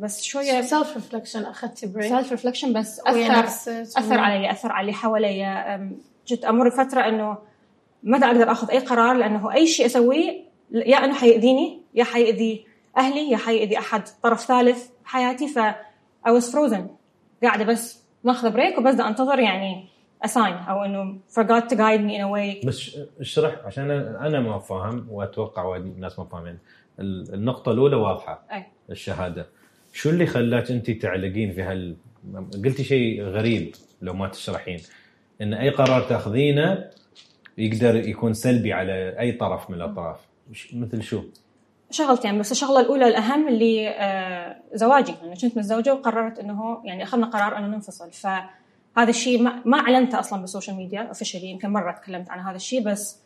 بس 0.00 0.22
شوية 0.22 0.60
self 0.60 0.94
reflection 0.94 1.44
أخذت 1.44 1.84
break 1.84 2.08
self 2.08 2.30
reflection 2.30 2.72
بس 2.72 3.00
اثر 3.00 3.44
أثر 3.78 4.18
علي 4.20 4.50
أثر 4.50 4.72
على 4.72 4.80
اللي 4.80 4.92
حوالي. 4.92 5.44
أم، 5.44 5.98
جيت 6.26 6.44
أمر 6.44 6.68
بفتره 6.68 7.08
إنه 7.08 7.38
ما 8.02 8.18
دا 8.18 8.26
أقدر 8.26 8.52
أخذ 8.52 8.70
أي 8.70 8.78
قرار 8.78 9.16
لأنه 9.16 9.52
أي 9.54 9.66
شيء 9.66 9.86
أسويه 9.86 10.44
يا 10.70 11.04
إنه 11.04 11.14
حيأذيني 11.14 11.82
يا 11.94 12.04
حيأذي 12.04 12.66
أهلي 12.96 13.30
يا 13.30 13.36
حيأذي 13.36 13.78
أحد 13.78 14.02
طرف 14.22 14.40
ثالث 14.40 14.88
بحياتي 15.04 15.48
ف 15.48 15.58
I 16.26 16.30
was 16.30 16.44
frozen. 16.52 16.80
قاعدة 17.42 17.64
بس 17.64 17.98
ماخذه 18.24 18.48
break 18.48 18.78
وبس 18.78 19.00
أنتظر 19.00 19.38
يعني 19.38 19.88
sign 20.26 20.68
أو 20.68 20.84
إنه 20.84 21.18
forgot 21.40 21.62
to 21.64 21.74
guide 21.76 22.00
me 22.00 22.12
in 22.18 22.20
a 22.22 22.30
way. 22.62 22.66
بس 22.66 22.96
اشرح 23.20 23.54
عشان 23.64 23.90
أنا 23.90 24.40
ما 24.40 24.58
فاهم 24.58 25.06
وأتوقع 25.10 25.62
وايد 25.62 25.82
الناس 25.82 26.18
ما 26.18 26.24
فاهمين. 26.24 26.58
ال- 27.00 27.34
النقطة 27.34 27.72
الأولى 27.72 27.96
واضحة. 27.96 28.42
أي. 28.52 28.64
الشهادة. 28.90 29.46
شو 29.92 30.10
اللي 30.10 30.26
خلاك 30.26 30.70
انت 30.70 30.90
تعلقين 30.90 31.52
في 31.52 31.62
هال 31.62 31.96
قلتي 32.64 32.84
شيء 32.84 33.22
غريب 33.22 33.74
لو 34.02 34.12
ما 34.14 34.28
تشرحين. 34.28 34.80
إن 35.40 35.54
أي 35.54 35.70
قرار 35.70 36.02
تأخذينه 36.02 36.90
يقدر 37.58 37.96
يكون 37.96 38.34
سلبي 38.34 38.72
على 38.72 39.18
أي 39.18 39.32
طرف 39.32 39.70
من 39.70 39.76
الأطراف. 39.76 40.20
مثل 40.72 41.02
شو؟ 41.02 41.22
شغلتين 41.90 42.38
بس 42.38 42.52
الشغلة 42.52 42.80
الأولى 42.80 43.08
الأهم 43.08 43.48
اللي 43.48 43.88
آه، 43.88 44.56
زواجي. 44.74 45.14
أنا 45.22 45.34
كنت 45.34 45.56
متزوجة 45.58 45.94
وقررت 45.94 46.38
إنه 46.38 46.80
يعني 46.84 47.02
أخذنا 47.02 47.26
قرار 47.26 47.58
أنه 47.58 47.66
ننفصل. 47.66 48.12
فهذا 48.96 49.10
الشيء 49.10 49.42
ما, 49.42 49.62
ما 49.64 49.78
أعلنته 49.78 50.18
أصلا 50.18 50.40
بال 50.40 50.49
social 50.49 50.76
media 50.76 51.02
officially 51.02 51.46
يمكن 51.46 51.70
مرة 51.70 51.92
تكلمت 51.92 52.30
عن 52.30 52.40
هذا 52.40 52.56
الشيء 52.56 52.84
بس 52.84 53.18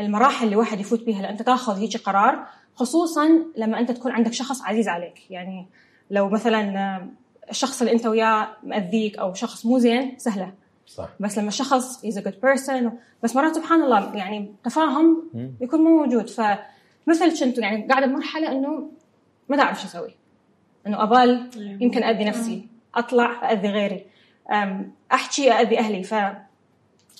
المراحل 0.00 0.44
اللي 0.44 0.56
واحد 0.56 0.80
يفوت 0.80 1.04
بيها 1.04 1.22
لأن 1.22 1.30
انت 1.30 1.42
تاخذ 1.42 1.78
هيك 1.78 1.96
قرار 1.96 2.46
خصوصا 2.74 3.28
لما 3.56 3.80
أنت 3.80 3.90
تكون 3.90 4.12
عندك 4.12 4.32
شخص 4.32 4.62
عزيز 4.62 4.88
عليك. 4.88 5.30
يعني 5.30 5.66
لو 6.10 6.28
مثلا 6.28 7.08
الشخص 7.50 7.80
اللي 7.82 7.92
أنت 7.92 8.06
وياه 8.06 8.48
مأذيك 8.62 9.18
أو 9.18 9.34
شخص 9.34 9.66
مو 9.66 9.78
زين 9.78 10.18
سهلة. 10.18 10.52
صح. 10.86 11.08
بس 11.20 11.38
لما 11.38 11.50
شخص 11.50 12.06
is 12.06 12.14
a 12.14 12.22
good 12.22 12.40
person 12.46 12.90
بس 13.22 13.36
مرات 13.36 13.54
سبحان 13.54 13.82
الله 13.82 14.16
يعني 14.16 14.54
تفاهم. 14.64 15.22
يكون 15.60 15.80
مو 15.80 16.04
موجود. 16.04 16.28
فمثل 16.28 17.40
كنت 17.40 17.58
يعني 17.58 17.88
قاعدة 17.88 18.06
بمرحلة 18.06 18.52
إنه 18.52 18.90
ما 19.48 19.56
دا 19.56 19.62
اعرف 19.62 19.80
شو 19.80 19.86
أسوي. 19.86 20.14
إنه 20.86 21.02
أبال 21.02 21.50
يمكن 21.80 22.02
اذي 22.02 22.24
نفسي. 22.24 22.68
أطلع 22.98 23.52
أذي 23.52 23.68
غيري. 23.68 24.04
أحكي 25.12 25.52
أذي 25.52 25.78
أهلي. 25.78 26.02
ف 26.02 26.14
I 26.14 26.18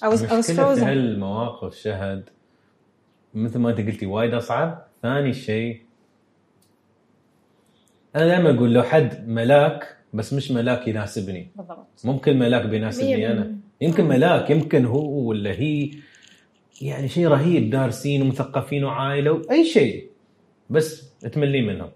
was, 0.01 0.05
I 0.05 0.05
was 0.05 0.33
المشكلة 0.33 0.75
في 0.75 0.81
frozen. 0.81 0.85
هالمواقف 0.85 1.75
شهد 1.77 2.29
مثل 3.35 3.59
ما 3.59 3.71
أنت 3.71 3.79
قلتي 3.79 4.07
وايد 4.07 4.35
أصعب. 4.35 4.85
ثاني 5.03 5.33
شيء 5.33 5.81
أنا 8.17 8.27
دائما 8.27 8.57
أقول 8.57 8.73
لو 8.75 8.83
حد 8.83 9.29
ملاك 9.29 9.97
بس 10.15 10.33
مش 10.33 10.51
ملاك 10.51 10.89
يناسبني. 10.89 11.51
بالضبط. 11.57 11.87
ممكن 12.05 12.39
ملاك 12.39 12.67
بيناسبني 12.67 13.33
أنا. 13.33 13.57
يمكن 13.81 14.05
ملاك 14.05 14.51
يمكن 14.51 14.85
هو 14.85 15.29
ولا 15.29 15.51
هي. 15.51 15.91
يعني 16.83 17.09
شيء 17.09 17.29
رهيب 17.29 17.71
دارسين 17.71 18.23
ومثقفين 18.23 18.85
وعائله 18.85 19.33
وأي 19.33 19.65
شيء. 19.65 20.11
بس 20.71 21.11
تملي 21.19 21.63
منهم. 21.63 21.91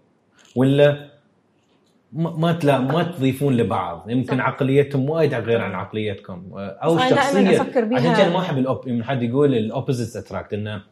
ولا 0.57 1.11
ما 2.12 2.52
تلا 2.52 2.78
ما 2.78 3.02
تضيفون 3.02 3.56
لبعض. 3.56 4.10
يمكن 4.10 4.36
صح. 4.36 4.44
عقليتهم 4.44 5.10
وايد 5.10 5.34
غير 5.34 5.60
عن 5.60 5.72
عقليتكم. 5.74 6.42
أو 6.56 6.96
صح، 6.96 7.02
أنا 7.06 7.14
دائماً 7.14 7.50
شخصيه 7.52 7.62
أفكر 7.62 7.84
بيها- 7.84 7.98
عشان 7.98 8.14
كذا 8.14 8.30
ما 8.30 8.38
أحب 8.38 8.58
ال 8.59 8.66
opp 8.66 8.88
من 8.88 9.04
حد 9.04 9.22
يقول 9.22 9.54
ال 9.55 9.61
opposites 9.61 10.16
attract 10.16 10.53
إنه 10.52 10.82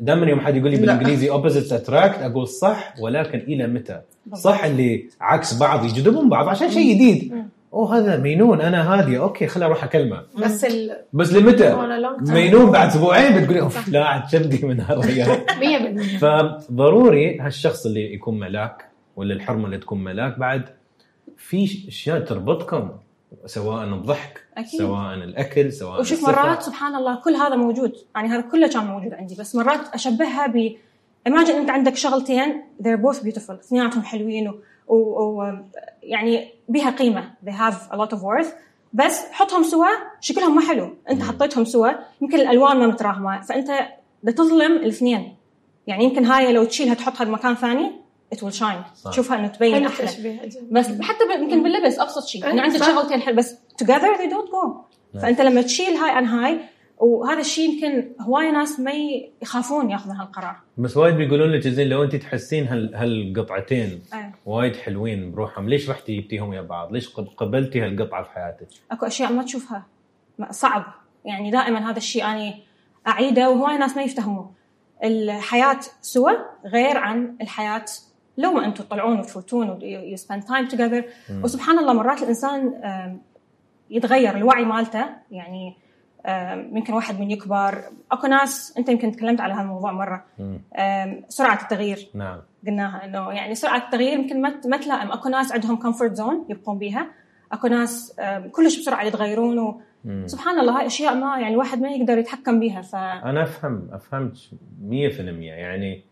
دائما 0.00 0.26
يوم 0.26 0.40
حد 0.40 0.56
يقول 0.56 0.70
لي 0.70 0.76
بالإنجليزي 0.76 1.30
opposites 1.30 1.72
attract 1.72 2.18
أقول 2.18 2.48
صح 2.48 2.94
ولكن 3.00 3.38
إلى 3.38 3.66
متى؟ 3.66 4.00
صح 4.34 4.64
اللي 4.64 5.08
عكس 5.20 5.58
بعض 5.58 5.84
يجذبون 5.84 6.28
بعض 6.28 6.48
عشان 6.48 6.70
شيء 6.70 6.94
جديد. 6.94 7.34
أوه 7.72 7.98
هذا 7.98 8.16
مينون 8.16 8.60
أنا 8.60 8.92
هاديه 8.94 9.22
okay 9.22 9.46
خليني 9.46 9.66
أروح 9.66 9.84
أكلمه. 9.84 10.22
بس 10.44 10.64
ال 10.64 10.96
بس 11.12 11.32
لمتى؟ 11.32 11.76
مينون 12.20 12.70
بعد 12.70 12.88
أسبوعين 12.88 13.40
بتقولي 13.40 13.60
أوف 13.60 13.88
لا 13.88 14.04
عاد 14.04 14.28
شبدي 14.28 14.66
من 14.66 14.80
هالرجال. 14.80 15.28
100% 16.16 16.18
فضروري 16.20 17.38
هالشخص 17.40 17.86
اللي 17.86 18.14
يكون 18.14 18.38
ملاك 18.38 18.91
ولا 19.16 19.34
الحرمة 19.34 19.66
اللي 19.66 19.78
تكون 19.78 20.04
ملاك 20.04 20.38
بعد 20.38 20.68
في 21.36 21.88
أشياء 21.88 22.20
تربطكم 22.20 22.90
سواء 23.46 23.84
الضحك 23.84 24.40
أكيد. 24.56 24.80
سواء 24.80 25.14
الأكل 25.14 25.72
سواء 25.72 26.00
وشوف. 26.00 26.28
مرات 26.28 26.62
سبحان 26.62 26.94
الله 26.94 27.14
كل 27.14 27.34
هذا 27.36 27.56
موجود 27.56 27.92
يعني 28.14 28.28
هذا 28.28 28.40
كله 28.40 28.68
كان 28.68 28.84
موجود 28.86 29.14
عندي 29.14 29.34
بس 29.34 29.54
مرات 29.56 29.94
أشبهها 29.94 30.46
ب 30.46 30.76
imagine 31.28 31.50
أنت 31.50 31.70
عندك 31.70 31.96
شغلتين 31.96 32.62
they're 32.82 33.00
both 33.10 33.18
beautiful 33.22 33.50
اثنيناتهم 33.50 34.02
حلوين 34.02 34.48
و, 34.48 34.54
و, 34.88 34.96
و 34.96 35.58
يعني 36.02 36.48
بها 36.68 36.90
قيمة 36.90 37.30
they 37.46 37.52
have 37.52 37.92
a 37.92 37.96
lot 37.96 38.10
of 38.16 38.18
worth 38.20 38.52
بس 38.92 39.20
حطهم 39.30 39.62
سوا 39.62 39.86
شكلهم 40.20 40.56
ما 40.56 40.68
حلو 40.68 40.90
أنت. 41.10 41.22
حطيتهم 41.22 41.64
سوا 41.64 41.88
يمكن 42.20 42.40
الألوان 42.40 42.76
ما 42.76 42.86
متراهمه 42.86 43.40
فأنت 43.40 43.70
بتظلم 44.22 44.72
الاثنين 44.76 45.36
يعني 45.86 46.04
يمكن 46.04 46.24
هاي 46.24 46.52
لو 46.52 46.64
تشيلها 46.64 46.94
تحطها 46.94 47.24
بمكان 47.24 47.54
ثاني 47.54 48.01
it 48.34 48.38
will 48.38 48.58
shine 48.60 48.96
صح. 48.96 49.10
تشوفها 49.10 49.38
انه 49.38 49.48
تبين 49.48 49.86
أحلى 49.86 50.06
بس 50.70 50.86
حتى 51.00 51.24
ب- 51.24 51.42
يمكن 51.42 51.62
باللبس 51.62 51.98
ابسط 51.98 52.24
شيء 52.26 52.44
أي، 52.46 52.50
انه 52.50 52.62
عندك. 52.62 52.78
شغلتين 52.84 53.20
حلو 53.20 53.36
بس 53.36 53.54
together 53.82 54.16
they 54.18 54.30
don't 54.30 54.50
go 54.50 54.66
نعم. 55.14 55.22
فأنت 55.22 55.40
لما 55.40 55.62
تشيل 55.62 55.94
هاي 55.96 56.10
عن 56.10 56.26
هاي 56.26 56.60
وهذا 56.98 57.40
الشيء 57.40 57.70
يمكن 57.74 58.12
هواي 58.20 58.50
ناس 58.52 58.80
ما 58.80 58.92
يخافون 59.42 59.90
ياخذون 59.90 60.16
هالقرار 60.16 60.56
بس 60.78 60.96
وايد 60.96 61.14
بيقولون 61.16 61.50
لك 61.52 61.68
زين 61.68 61.88
لو 61.88 62.02
أنت 62.04 62.16
تحسين 62.16 62.66
هال 62.66 62.94
هالقطعتين 62.94 64.02
أي. 64.14 64.32
وايد 64.46 64.76
حلوين 64.76 65.32
بروحهم 65.32 65.68
ليش 65.68 65.90
رحتي 65.90 66.20
جبتيهم 66.20 66.48
ويا 66.48 66.62
بعض؟ 66.62 66.92
ليش 66.92 67.08
قب- 67.08 67.28
قبلتي 67.36 67.80
هالقطعة 67.80 68.22
في 68.24 68.30
حياتك؟ 68.30 68.66
أكو 68.90 69.06
أشياء 69.06 69.32
ما 69.32 69.42
تشوفها 69.42 69.86
صعب 70.50 70.84
يعني 71.24 71.50
دائما 71.50 71.90
هذا 71.90 71.96
الشيء 71.96 72.24
أنا 72.24 72.54
أعيده 73.08 73.50
وهواي 73.50 73.78
ناس 73.78 73.96
ما 73.96 74.02
يفتهموه 74.02 74.50
الحياة 75.04 75.80
سوا 76.00 76.30
غير 76.66 76.96
عن 76.96 77.36
الحياة 77.40 77.84
لو 78.36 78.52
ما 78.52 78.64
أنتم 78.64 78.84
تطلعون 78.84 79.18
وتفوتون 79.18 79.70
و 79.70 79.78
spend 80.16 80.42
time 80.42 80.70
together. 80.72 81.04
مم. 81.30 81.44
وسبحان 81.44 81.78
الله 81.78 81.92
مرات 81.92 82.22
الإنسان 82.22 82.72
يتغير 83.90 84.36
الوعي 84.36 84.64
مالته. 84.64 85.04
يعني 85.30 85.76
يمكن 86.72 86.94
واحد 86.94 87.20
من 87.20 87.30
يكبر. 87.30 87.82
أكو 88.12 88.26
ناس 88.26 88.74
أنت 88.78 88.88
يمكن 88.88 89.12
تكلمت 89.12 89.40
على 89.40 89.54
هالموضوع 89.54 89.92
مرة. 89.92 90.24
مم. 90.38 90.60
آم، 90.76 91.24
سرعة 91.28 91.62
التغيير. 91.62 92.08
نعم. 92.14 92.40
قلناها 92.66 93.04
إنه 93.04 93.32
يعني 93.32 93.54
سرعة 93.54 93.76
التغيير 93.78 94.18
يمكن 94.18 94.42
ما 94.42 94.60
ما 94.66 94.76
تلائم. 94.76 95.12
أكو 95.12 95.28
ناس 95.28 95.52
عندهم 95.52 95.76
comfort 95.76 96.14
zone 96.14 96.46
يبقون 96.48 96.78
بيها. 96.78 97.06
أكو 97.52 97.66
ناس 97.66 98.20
كلش 98.52 98.78
بسرعة 98.78 99.02
يتغيرون 99.04 99.82
مم. 100.04 100.24
وسبحان 100.24 100.58
الله 100.58 100.78
هاي 100.78 100.86
أشياء 100.86 101.14
ما 101.14 101.38
يعني 101.38 101.54
الواحد 101.54 101.80
ما 101.80 101.90
يقدر 101.90 102.18
يتحكم 102.18 102.60
بيها. 102.60 102.82
ف 102.82 102.94
أنا 102.94 103.42
أفهم 103.42 103.88
أفهمت 103.92 104.36
100% 104.88 104.90
يعني 105.40 106.04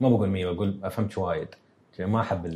ما 0.00 0.08
بقول 0.08 0.28
100 0.28 0.46
بقول 0.46 0.80
أفهمت 0.84 1.18
وايد. 1.18 1.48
ما 2.00 2.20
أحب 2.20 2.46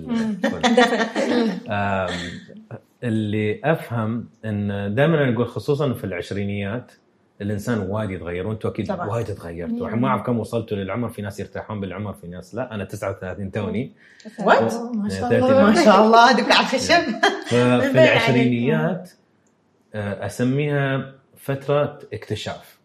اللي 3.04 3.60
أفهم 3.64 4.28
إن 4.44 4.94
دائما 4.94 5.24
أنا 5.24 5.34
أقول 5.34 5.48
خصوصا 5.48 5.92
في 5.92 6.04
العشرينيات 6.04 6.92
الإنسان 7.40 7.78
وايد 7.78 8.10
يتغير 8.10 8.46
وأنتم 8.46 8.68
أكيد. 8.68 8.90
وايد 8.90 9.26
تغيرتوا 9.26 9.88
ما 9.88 10.08
أعرف 10.08 10.22
كم 10.22 10.38
وصلتوا 10.38 10.76
للعمر 10.76 11.08
في 11.08 11.22
ناس 11.22 11.40
يرتاحون 11.40 11.80
بالعمر 11.80 12.12
في 12.12 12.28
ناس 12.28 12.54
لا. 12.54 12.74
أنا 12.74 12.84
39 12.84 13.50
توني. 13.50 13.92
وات 14.40 14.74
ما 14.94 15.08
شاء 15.08 15.32
يعني 15.32 15.44
الله. 15.44 15.66
ما 15.66 15.84
شاء 15.84 16.04
الله. 16.04 16.32
دوك 16.32 16.52
على 16.52 16.60
الخشب 16.60 17.02
ففي 17.46 17.90
العشرينيات 17.90 19.10
آه، 19.94 20.26
أسميها 20.26 21.12
فترة 21.36 21.98
اكتشاف. 22.12 22.78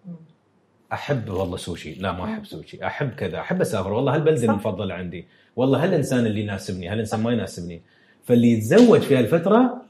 أحب 0.93 1.29
والله 1.29 1.57
سوشي. 1.57 1.93
لا 1.93 2.11
ما 2.11 2.23
أحب 2.33 2.45
سوشي. 2.45 2.85
أحب 2.87 3.09
كذا. 3.09 3.39
أحب 3.39 3.61
أسافر. 3.61 3.93
والله 3.93 4.15
هالبلدة. 4.15 4.43
المفضلة 4.45 4.93
عندي. 4.95 5.27
والله 5.55 5.83
هالانسان 5.83 6.25
اللي 6.25 6.41
يناسبني؟ 6.41 6.87
هالانسان 6.87 7.23
ما 7.23 7.31
يناسبني؟ 7.31 7.81
فاللي 8.23 8.51
يتزوج 8.51 8.99
في 8.99 9.17
هالفترة 9.17 9.81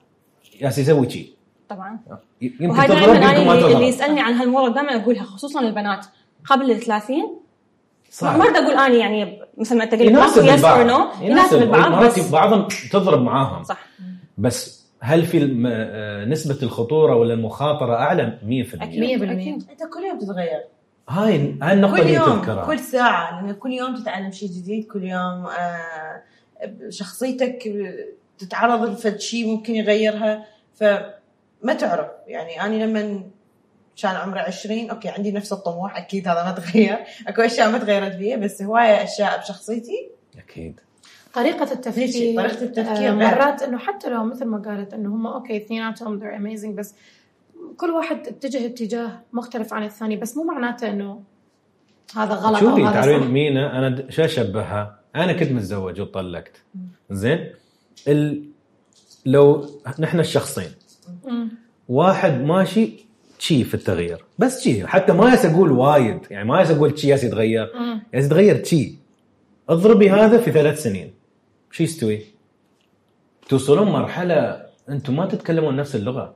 ياس 0.61 0.77
يسوي 0.77 1.09
شيء 1.09 1.29
طبعا. 1.69 1.99
يمكن 2.41 2.83
تضرب 2.83 2.87
دائما 2.87 3.15
أنا 3.17 3.51
اللي 3.53 3.61
تضرب 3.61 3.81
يسألني 3.81 4.21
عن 4.21 4.33
هالموضوع 4.33 4.69
دائما 4.69 4.95
أقولها 4.95 5.23
خصوصا 5.23 5.61
للبنات 5.61 6.05
قبل 6.45 6.71
ال 6.71 6.79
30 6.79 7.15
صح. 8.11 8.35
ما 8.35 8.49
بدي 8.49 8.57
أقول 8.59 8.77
اني 8.77 8.97
يعني 8.99 9.39
مثل 9.57 9.77
ما 9.77 9.83
أنت 9.83 9.91
قلت 9.91 10.01
يناسب 10.01 10.45
yes 10.45 10.65
or 10.65 10.83
no 10.83 11.07
يناسب 11.21 11.61
البعض 11.61 11.91
مرات 11.91 12.31
بعضهم 12.31 12.67
تضرب 12.91 13.21
معاهم. 13.21 13.63
صح. 13.63 13.85
بس 14.37 14.83
هل 14.99 15.25
في 15.25 15.63
آه، 15.67 16.25
نسبة 16.25 16.57
الخطورة 16.63 17.15
ولا 17.15 17.33
المخاطرة 17.33 17.93
أعلى؟ 17.93 18.37
100% 18.43 18.83
أكيد. 18.83 19.21
100%. 19.21 19.31
أكيد. 19.31 19.53
أنت 19.71 19.79
كل 19.93 20.03
يوم 20.09 20.19
تتغير. 20.19 20.63
هاي 21.09 21.57
هاي 21.61 21.73
النقطة 21.73 21.95
كل 21.95 22.01
اللي 22.01 22.13
يوم 22.13 22.39
تذكرها 22.39 22.65
كل 22.65 22.79
ساعة 22.79 23.41
لأن 23.41 23.55
كل 23.55 23.71
يوم 23.71 23.95
تتعلم 23.95 24.31
شيء 24.31 24.49
جديد 24.49 24.87
كل 24.87 25.03
يوم 25.03 25.45
آه، 25.45 26.23
شخصيتك 26.89 27.73
تتعرض 28.37 28.89
لفد 28.89 29.19
شيء 29.19 29.47
ممكن 29.47 29.75
يغيرها. 29.75 30.45
فما 30.73 31.73
تعرف 31.79 32.07
يعني 32.27 32.61
أنا 32.61 32.83
لما 32.83 33.23
كان 34.01 34.15
عمري 34.15 34.39
20 34.39 34.89
okay 34.89 35.09
عندي 35.09 35.31
نفس 35.31 35.53
الطموح 35.53 35.97
أكيد 35.97 36.27
هذا 36.27 36.43
ما 36.43 36.51
تغير. 36.51 36.97
أكو 37.27 37.41
أشياء 37.41 37.71
ما 37.71 37.77
تغيرت 37.77 38.15
فيها 38.15 38.37
بس 38.37 38.61
هواية 38.61 39.03
أشياء 39.03 39.39
بشخصيتي. 39.39 40.09
أكيد. 40.37 40.79
طريقة 41.33 41.71
التفكير 41.71 42.35
طريقة 42.35 42.63
التفكير 42.63 43.09
آه،. 43.09 43.11
مرات 43.11 43.63
إنه 43.63 43.77
حتى 43.77 44.09
لو 44.09 44.23
مثل 44.23 44.45
ما 44.45 44.57
قالت 44.57 44.93
إنه 44.93 45.09
هم 45.09 45.27
okay 45.27 45.57
اثنيناتهم 45.57 46.19
they're 46.19 46.39
amazing 46.39 46.69
بس 46.69 46.95
كل 47.77 47.89
واحد 47.89 48.27
اتجه 48.27 48.65
اتجاه 48.65 49.21
مختلف 49.33 49.73
عن 49.73 49.83
الثاني 49.83 50.15
بس 50.15 50.37
مو 50.37 50.43
معناته 50.43 50.89
إنه 50.89 51.23
هذا 52.15 52.33
غلط 52.33 52.59
شوفي 52.59 52.81
تعرفين 52.81 53.31
مينا 53.31 53.79
أنا 53.79 54.11
شو 54.11 54.23
أشبهها؟ 54.23 54.99
أنا 55.15 55.33
كنت 55.33 55.51
متزوج 55.51 56.01
وطلقت 56.01 56.61
زين 57.11 57.49
ال... 58.07 58.43
لو 59.25 59.69
نحن 59.99 60.19
الشخصين 60.19 60.71
مم. 61.25 61.49
واحد 61.89 62.41
ماشي 62.41 63.05
شي 63.39 63.63
في 63.63 63.73
التغيير 63.73 64.25
بس 64.39 64.63
شي 64.63 64.87
حتى 64.87 65.13
ما 65.13 65.29
ياس 65.29 65.45
أقول 65.45 65.71
وايد 65.71 66.19
يعني 66.31 66.49
ما 66.49 66.59
ياس 66.59 66.71
أقول 66.71 66.99
شي 66.99 67.07
ياس 67.07 67.23
يتغير. 67.23 67.71
ياس 68.13 68.25
يتغير 68.25 68.63
شي 68.63 68.95
اضربي 69.69 70.09
هذا 70.09 70.37
في 70.37 70.51
ثلاث 70.51 70.83
سنين 70.83 71.13
شو 71.71 71.83
يستوي؟ 71.83 72.21
توصلون 73.49 73.91
مرحلة 73.91 74.65
أنتم 74.89 75.15
ما 75.15 75.25
تتكلمون 75.25 75.75
نفس 75.75 75.95
اللغة. 75.95 76.35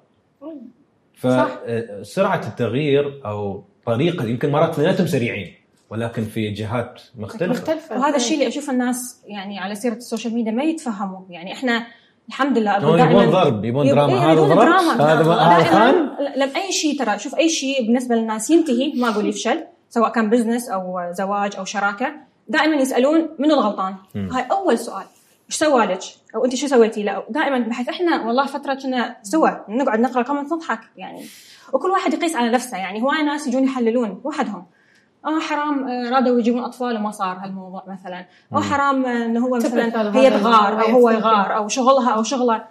فسرعه 1.17 2.41
التغيير 2.47 3.21
أو 3.25 3.63
طريقة 3.85 4.25
يمكن 4.25 4.51
مرات 4.51 4.69
اثنيناتهم 4.69 5.07
سريعين 5.07 5.53
ولكن 5.89 6.23
في 6.23 6.49
جهات 6.49 7.01
مختلفة. 7.17 7.51
مختلفة. 7.51 7.99
وهذا 7.99 8.15
الشيء 8.15 8.33
اللي 8.33 8.47
أشوف 8.47 8.69
الناس 8.69 9.21
يعني 9.27 9.59
على 9.59 9.75
سيرة 9.75 9.93
ال 9.93 9.99
social 9.99 10.33
media 10.33 10.51
ما 10.51 10.63
يتفهموا. 10.63 11.19
يعني 11.29 11.53
إحنا 11.53 11.87
الحمد 12.27 12.57
لله 12.57 12.77
هو 12.77 12.95
يبون 12.95 13.29
ضرب 13.31 13.65
يبون 13.65 13.87
دراما. 13.87 14.31
هذا 14.31 14.41
ضرب. 14.41 15.29
هذا 15.29 15.63
خان؟ 15.63 15.93
دائما 15.93 16.35
لما 16.35 16.55
أي 16.55 16.71
شيء 16.71 16.99
ترى 16.99 17.19
شوف 17.19 17.35
أي 17.35 17.49
شيء 17.49 17.81
بالنسبة 17.85 18.15
للناس 18.15 18.49
ينتهي 18.49 18.93
ما 18.95 19.09
أقول 19.09 19.29
يفشل 19.29 19.63
سواء 19.89 20.11
كان 20.11 20.29
business 20.29 20.69
أو 20.69 20.99
زواج 21.11 21.55
أو 21.57 21.65
شراكة 21.65 22.13
دائما 22.47 22.75
يسألون 22.75 23.29
من 23.39 23.51
الغلطان. 23.51 23.95
هاي 24.15 24.45
أول 24.51 24.77
سؤال. 24.77 25.05
إيش 25.49 25.55
سوى 25.55 25.85
لك؟ 25.85 25.99
أو 26.35 26.45
أنت 26.45 26.55
شو 26.55 26.67
سويتي؟ 26.67 27.03
لا 27.03 27.23
دائما 27.29 27.59
بحيث 27.59 27.89
إحنا 27.89 28.25
والله 28.25 28.45
فترة 28.45 28.73
كنا 28.73 29.15
سوا 29.23 29.49
نقعد 29.69 29.99
نقرأ 29.99 30.21
comment 30.21 30.53
نضحك 30.53 30.79
يعني. 30.97 31.25
وكل 31.73 31.89
واحد 31.89 32.13
يقيس 32.13 32.35
على 32.35 32.49
نفسه 32.49 32.77
يعني. 32.77 33.01
هواي 33.01 33.23
ناس 33.23 33.47
يجون 33.47 33.63
يحللون 33.63 34.21
وحدهم. 34.23 34.65
آه 35.25 35.39
حرام 35.39 35.87
آه، 35.87 36.09
رادوا 36.09 36.39
يجيبون 36.39 36.63
أطفال 36.63 36.95
وما 36.95 37.11
صار 37.11 37.37
هالموضوع 37.37 37.83
مثلا. 37.87 38.25
أو 38.53 38.57
مم. 38.57 38.63
حرام 38.63 39.05
آه، 39.05 39.25
إنه 39.25 39.45
هو 39.45 39.55
مثلا 39.55 40.17
هي 40.17 40.29
تغار 40.29 40.81
أو 40.81 40.91
هو. 40.91 41.09
يغار 41.09 41.55
أو 41.55 41.67
شغلها 41.67 42.11
أو 42.11 42.23
شغلة. 42.23 42.63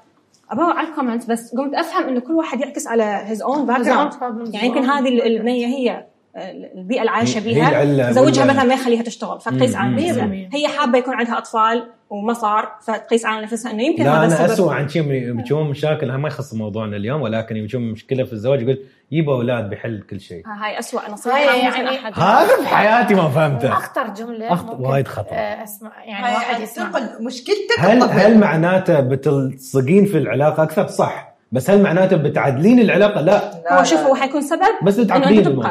أبغى 0.51 0.73
على 0.73 0.89
ال 0.89 0.94
comment 0.94 1.31
بس 1.31 1.55
قمت 1.55 1.75
أفهم 1.75 2.09
إنه 2.09 2.21
كل 2.21 2.33
واحد 2.33 2.61
يعكس 2.61 2.87
على 2.87 3.03
his 3.03 3.43
own 3.43 3.67
background 3.67 4.55
يعني 4.55 4.69
يمكن 4.69 4.85
هذه. 4.85 5.27
البنية 5.27 5.67
هي 5.67 6.07
آه، 6.37 6.51
البيئة 6.75 7.01
اللي 7.01 7.11
عايشة 7.11 7.41
بيها. 7.41 8.13
زوجها 8.13 8.45
مثلا 8.45 8.65
ما 8.65 8.75
يخليها 8.75 9.03
تشتغل 9.03 9.41
فتقيس 9.41 9.77
على. 9.77 10.49
هي 10.53 10.69
حابة 10.69 10.99
يكون 10.99 11.15
عندها 11.15 11.39
أطفال. 11.39 11.96
وما 12.11 12.33
صار 12.33 12.73
فتقيس 12.83 13.27
على 13.27 13.43
نفسها 13.43 13.73
إنه 13.73 13.83
يمكن 13.83 14.05
لا 14.05 14.25
هذا 14.25 14.37
أنا 14.45 14.53
اسوء 14.53 14.73
عن 14.73 14.89
شيء 14.89 15.03
بيجون 15.33 15.71
مشاكل 15.71 16.13
ما 16.15 16.29
يخص 16.29 16.55
موضوعنا 16.55 16.97
اليوم 16.97 17.23
ولكن 17.23 17.57
يجون 17.57 17.83
مشكلة 17.83 18.25
في 18.25 18.33
الزواج 18.33 18.63
يقول 18.63 18.79
يبا 19.13 19.33
أولاد 19.33 19.71
بيحل 19.71 20.03
كل 20.11 20.21
شيء. 20.21 20.43
هاي 20.47 20.79
اسوء 20.79 21.11
نصيحة. 21.11 21.39
يعني- 21.39 21.99
هذا 22.15 22.57
في 22.63 22.69
حياتي 22.69 23.15
ما 23.15 23.29
فهمته. 23.29 23.73
أخطر 23.73 24.09
جملة. 24.09 24.57
أخطر- 24.57 24.81
وايد 24.81 25.09
خطر. 25.09 25.31
آه، 25.33 25.65
أسمع 25.65 26.05
يعني 26.05 26.35
واحد 26.35 26.61
يسمع. 26.63 26.91
مشكلتك 27.21 27.79
هل. 27.79 28.03
هل 28.03 28.39
معناته 28.39 29.01
بتلصقين 29.01 30.05
في 30.05 30.19
العلاقة 30.19 30.63
أكثر؟ 30.63 30.87
صح. 30.87 31.37
بس 31.53 31.71
هل 31.71 31.83
معناته 31.83 32.17
بتعدلين 32.17 32.81
العلاقة؟ 32.81 33.21
لا. 33.21 33.63
لا، 33.65 33.81
هو 33.81 33.85
شوف. 33.85 34.01
هو 34.01 34.15
حيكون 34.15 34.43
سبب 34.43 34.63
بس 34.83 34.97
تعدلين؟ 34.97 35.63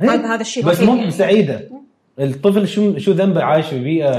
هذا 0.00 0.34
هذا 0.34 0.40
الشيء 0.40 0.64
بس 0.64 0.80
مو 0.80 0.96
يعني. 0.96 1.10
سعيده 1.10 1.68
الطفل 2.20 2.68
شو 2.68 2.98
شو 2.98 3.12
ذنبه 3.12 3.42
عايش 3.44 3.66
في 3.66 3.78
بيئه 3.84 4.10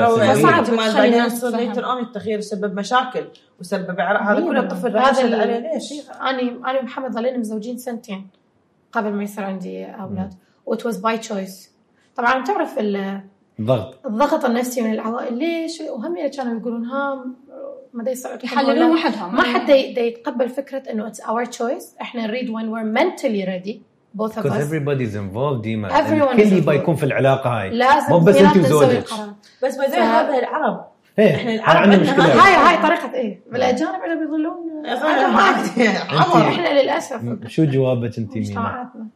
سلبيه 0.89 1.27
تفهم. 1.27 1.59
later 1.59 1.85
on 1.85 2.03
التغيير 2.03 2.39
يسبب 2.39 2.75
مشاكل 2.79 3.23
ويسبب 3.59 3.99
عرق 3.99 4.21
هذا 4.21 4.39
كله 4.39 4.59
الطفل 4.59 4.97
هذا 4.97 5.41
عليه 5.41 5.57
ليش؟ 5.73 5.93
أنا 6.21 6.41
أنا 6.41 6.79
ومحمد 6.79 7.11
ظلينا 7.11 7.37
مزوجين 7.37 7.77
سنتين 7.77 8.27
قبل 8.91 9.09
ما 9.11 9.23
يصير 9.23 9.43
عندي 9.43 9.85
أولاد. 9.85 10.33
و 10.65 10.69
that 10.69 10.85
was 10.85 10.97
by 10.97 11.17
choice 11.17 11.71
طبعا 12.15 12.43
تعرف 12.43 12.79
ال- 12.79 13.21
ضغط 13.61 14.05
الضغط 14.05 14.45
النفسي 14.45 14.81
من 14.81 14.93
العوائل 14.93 15.37
ليش؟ 15.37 15.81
وهم 15.81 16.27
كانوا 16.27 16.59
يقولون 16.59 16.85
ها 16.85 17.25
ما 17.93 18.03
دا 18.03 18.11
يصير 18.11 18.31
يحللون. 18.43 18.91
وحدهم. 18.91 19.35
ما 19.35 19.41
حد 19.41 19.69
يتقبل 19.69 20.49
فكرة 20.49 20.91
إنه 20.91 21.07
it's 21.07 21.21
our 21.21 21.45
choice 21.45 21.95
إحنا 22.01 22.27
نريد 22.27 22.47
when 22.49 22.63
we're 22.65 22.99
mentally 22.99 23.45
ready. 23.45 23.88
Both 24.17 24.31
of 24.37 24.43
because 24.43 24.57
us. 24.57 24.63
everybody's 24.63 25.15
involved 25.15 25.61
ديما 25.61 25.99
الكل 25.99 26.49
is 26.49 26.53
يبغى. 26.53 26.75
يكون 26.75 26.95
في 26.95 27.03
العلاقة 27.03 27.49
هاي. 27.49 27.69
لازم 27.69 28.09
مو 28.09 28.19
بس 28.19 28.35
انت 28.35 28.57
وزوجك. 28.57 28.97
القرار. 28.97 29.33
بس 29.63 29.77
ف- 29.77 29.95
هذا 29.95 30.39
العرب. 30.39 30.85
إيه 31.19 31.35
إحنا 31.35 31.51
أنا 31.51 31.55
العرب 31.55 31.77
عندنا 31.77 32.01
مشكلة. 32.01 32.25
هاي 32.45 32.55
هاي 32.55 32.83
طريقة 32.83 33.13
إيه. 33.13 33.39
بالأجانب 33.51 33.99
اللي 34.05 34.25
بيظلون. 34.25 34.69
عمر. 36.09 36.47
إحنا 36.47 36.81
للأسف. 36.81 37.21
شو 37.47 37.65
جوابك 37.65 38.17
انت 38.17 38.35
مينا؟ 38.35 38.47
مجتمعاتنا 38.49 39.07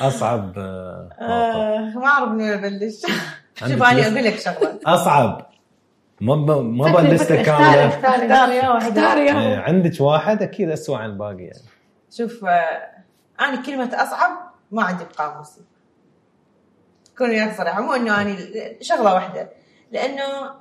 أصعب 0.00 0.52
آه،. 0.58 1.08
آه، 1.20 1.98
ما 1.98 2.06
أعرف 2.06 2.28
منين 2.28 2.52
ابلش 2.52 3.00
شوف 3.60 3.82
أنا؟ 3.82 4.02
أقول 4.02 4.24
لك 4.24 4.38
شغلة. 4.38 4.78
أصعب. 4.86 5.46
ما 6.20 6.34
ب... 6.34 6.50
ما 6.50 6.92
فكري، 7.16 7.42
كامله 7.42 7.86
اختاري 7.86 7.88
اختار 7.88 8.10
اختاري 8.14 8.56
يا 8.56 8.68
واحدة. 8.70 8.88
اختاري 9.02 9.20
إيه، 9.22 9.54
يا 9.54 9.58
عندك 9.60 10.00
واحد؟ 10.00 10.42
أكيد 10.42 10.70
اسوء 10.70 10.96
عن 10.96 11.10
الباقي 11.10 11.42
يعني. 11.42 11.58
شوف 12.10 12.44
آه، 12.44 12.80
أنا 13.48 13.62
كلمة 13.62 14.02
أصعب 14.02 14.52
ما 14.70 14.82
عندي 14.82 15.04
بقاموسي 15.04 15.60
كون 17.18 17.30
وياك 17.30 17.56
صراحة 17.56 17.80
مو 17.82 17.92
إنه 17.92 18.20
أنا 18.20 18.36
شغلة 18.80 19.14
واحدة 19.14 19.48
لأنه 19.92 20.54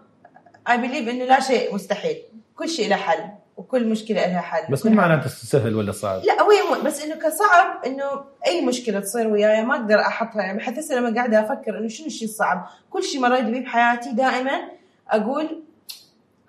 I 0.70 0.78
believe 0.78 1.10
إنه 1.10 1.26
لا 1.26 1.40
شيء 1.40 1.76
مستحيل. 1.76 2.24
كل 2.56 2.70
شيء 2.70 2.90
له 2.90 2.96
حل 2.96 3.30
وكل 3.58 3.88
مشكلة 3.88 4.28
لها 4.28 4.42
حل. 4.42 4.72
بس 4.72 4.86
مو 4.86 4.92
معناته 4.92 5.30
سهل 5.30 5.76
ولا 5.76 5.92
صعب؟ 5.92 6.22
لا 6.24 6.42
هو 6.42 6.52
يمو 6.52 6.84
بس 6.84 7.04
إنه 7.04 7.16
كصعب 7.16 7.86
إنه 7.86 8.26
أي 8.48 8.62
مشكلة 8.66 9.00
تصير 9.00 9.28
وياي 9.28 9.64
ما 9.64 9.76
أقدر 9.76 10.00
أحطها. 10.00 10.42
يعني 10.42 10.80
هسه 10.80 10.96
لما 10.96 11.16
قاعدة 11.16 11.40
أفكر 11.40 11.78
إنه 11.78 11.88
شنو 11.88 12.08
الشيء 12.08 12.28
الصعب؟ 12.28 12.68
كل 12.90 13.04
شيء 13.04 13.22
مريت 13.22 13.46
به 13.46 13.60
بحياتي 13.60 14.12
دائما 14.12 14.62
أقول 15.10 15.64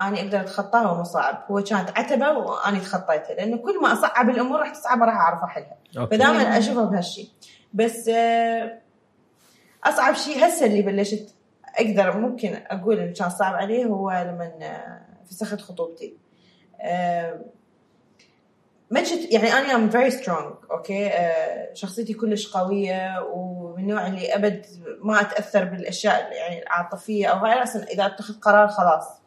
اني 0.09 0.21
أقدر 0.21 0.41
اتخطاها 0.41 0.91
ومو 0.91 1.05
صعب. 1.05 1.45
هو 1.51 1.63
كانت 1.63 1.99
عتبة 1.99 2.31
واني 2.31 2.81
تخطيتها 2.81 3.35
لأنه 3.35 3.57
كل 3.57 3.81
ما 3.83 3.93
أصعب 3.93 4.31
الأمور 4.31 4.61
راح 4.61 4.71
تصعب 4.71 5.03
راح 5.03 5.15
أعرف 5.15 5.43
أحلها. 5.43 5.77
أوكي. 5.99 6.17
فدائما 6.17 6.59
اشوفها 6.59 6.85
بهالشيء 6.85 7.29
بس 7.75 8.09
آه، 8.09 8.79
أصعب 9.85 10.15
شيء 10.15 10.47
هسه 10.47 10.67
اللي 10.67 10.83
بلشت 10.83 11.35
أقدر 11.79 12.19
ممكن 12.19 12.59
أقول 12.67 12.99
إنه 12.99 13.13
كان 13.13 13.31
صعب 13.31 13.55
عليه 13.55 13.85
هو 13.85 14.11
لما 14.11 14.53
آه، 14.63 15.01
فسخت 15.27 15.61
خطوبتي. 15.61 16.17
آه، 16.81 17.41
ما 18.91 19.01
كنت 19.01 19.33
يعني 19.33 19.53
أنا 19.53 19.75
I'm 19.75 19.91
very 19.91 20.11
strong 20.11 20.55
okay؟ 20.71 21.11
شخصيتي 21.73 22.15
كلش 22.15 22.57
قوية 22.57 23.27
ومن 23.33 23.83
النوع 23.83 24.07
اللي 24.07 24.35
أبد 24.35 24.67
ما 25.03 25.21
أتأثر 25.21 25.65
بالأشياء 25.65 26.33
يعني 26.33 26.63
العاطفية 26.63 27.27
أو 27.27 27.47
أصلا 27.47 27.85
إذا 27.85 28.07
اتخذ 28.07 28.41
قرار 28.41 28.69
خلاص. 28.69 29.22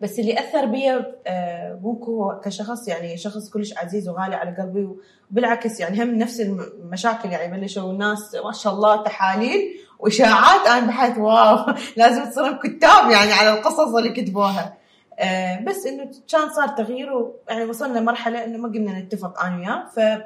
بس 0.00 0.18
اللي 0.18 0.38
أثر 0.38 0.66
بي 0.66 0.90
آه، 1.26 1.74
بوكو 1.74 2.22
هو 2.22 2.40
كشخص 2.40 2.88
يعني 2.88 3.16
شخص 3.16 3.50
كلش 3.50 3.76
عزيز 3.76 4.08
وغالي 4.08 4.34
على 4.34 4.56
قلبي 4.56 4.88
وبالعكس 5.30 5.80
يعني 5.80 6.02
هم 6.02 6.14
نفس 6.14 6.40
المشاكل 6.40 7.28
يعني 7.28 7.60
بلشوا 7.60 7.92
الناس 7.92 8.34
ما 8.44 8.52
شاء 8.52 8.72
الله 8.72 9.02
تحاليل 9.02 9.80
وإشاعات 9.98 10.66
أنا 10.66 10.86
بحثت 10.86 11.18
واو 11.18 11.74
لازم 11.96 12.30
تصيرون 12.30 12.58
كتاب 12.58 13.10
يعني 13.10 13.32
على 13.32 13.58
القصص 13.58 13.94
اللي 13.94 14.10
كتبوها. 14.10 14.76
آه، 15.18 15.60
بس 15.60 15.86
إنه 15.86 16.10
كان 16.32 16.48
صار 16.56 16.68
تغيير 16.68 17.12
ويعني 17.12 17.64
وصلنا 17.64 18.00
مرحله 18.00 18.44
إنه 18.44 18.58
ما 18.58 18.68
قمنا 18.68 19.00
نتفق 19.00 19.44
أنا 19.44 19.56
وياه. 19.56 19.86
ف 19.88 20.22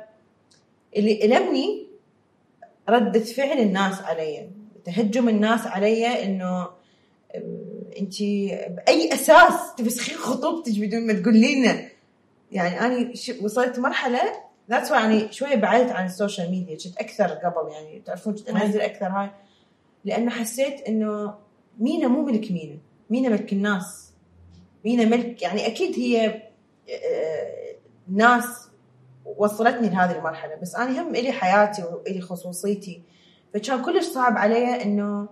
اللي 0.96 1.24
ألمني 1.24 1.86
ردة 2.88 3.20
فعل 3.20 3.58
الناس 3.58 4.02
علي 4.02 4.50
تهجم 4.84 5.28
الناس 5.28 5.66
علي 5.66 6.24
إنه 6.24 6.68
انت 7.98 8.22
بأي 8.70 9.14
أساس 9.14 9.74
تفسخين 9.76 10.16
خطوبتك 10.16 10.78
بدون 10.78 11.06
ما 11.06 11.12
تقولي 11.12 11.54
لنا؟ 11.54 11.88
يعني 12.52 12.80
أنا 12.80 13.12
وصلت 13.42 13.78
مرحلة 13.78 14.20
that's 14.70 14.90
يعني 14.90 15.32
شوية 15.32 15.54
بعدت 15.54 15.90
عن 15.90 16.06
السوشيال 16.06 16.50
ميديا 16.50 16.76
كنت 16.76 16.96
أكثر 16.96 17.26
قبل 17.26 17.72
يعني 17.72 18.02
تعرفون 18.06 18.34
كنت 18.34 18.48
أنزل 18.48 18.80
أكثر 18.80 19.06
هاي. 19.06 19.30
لأنه 20.04 20.30
حسيت 20.30 20.80
إنه 20.80 21.34
مينا 21.78 22.08
مو 22.08 22.22
ملك 22.22 22.52
مينا 22.52 22.78
مينا 23.10 23.28
ملك 23.28 23.52
الناس. 23.52 24.12
مينا 24.84 25.04
ملك 25.04 25.42
يعني 25.42 25.66
أكيد 25.66 25.98
هي 25.98 26.42
آه، 26.90 27.74
ناس 28.08 28.68
وصلتني 29.36 29.88
لهذه 29.88 30.18
المرحلة 30.18 30.54
بس 30.54 30.74
أنا 30.74 31.02
هم 31.02 31.14
إلي 31.14 31.32
حياتي 31.32 31.82
وإلي 31.82 32.20
خصوصيتي. 32.20 33.02
فكان 33.54 33.82
كلش 33.82 34.04
صعب 34.04 34.38
علي 34.38 34.82
إنه 34.82 35.28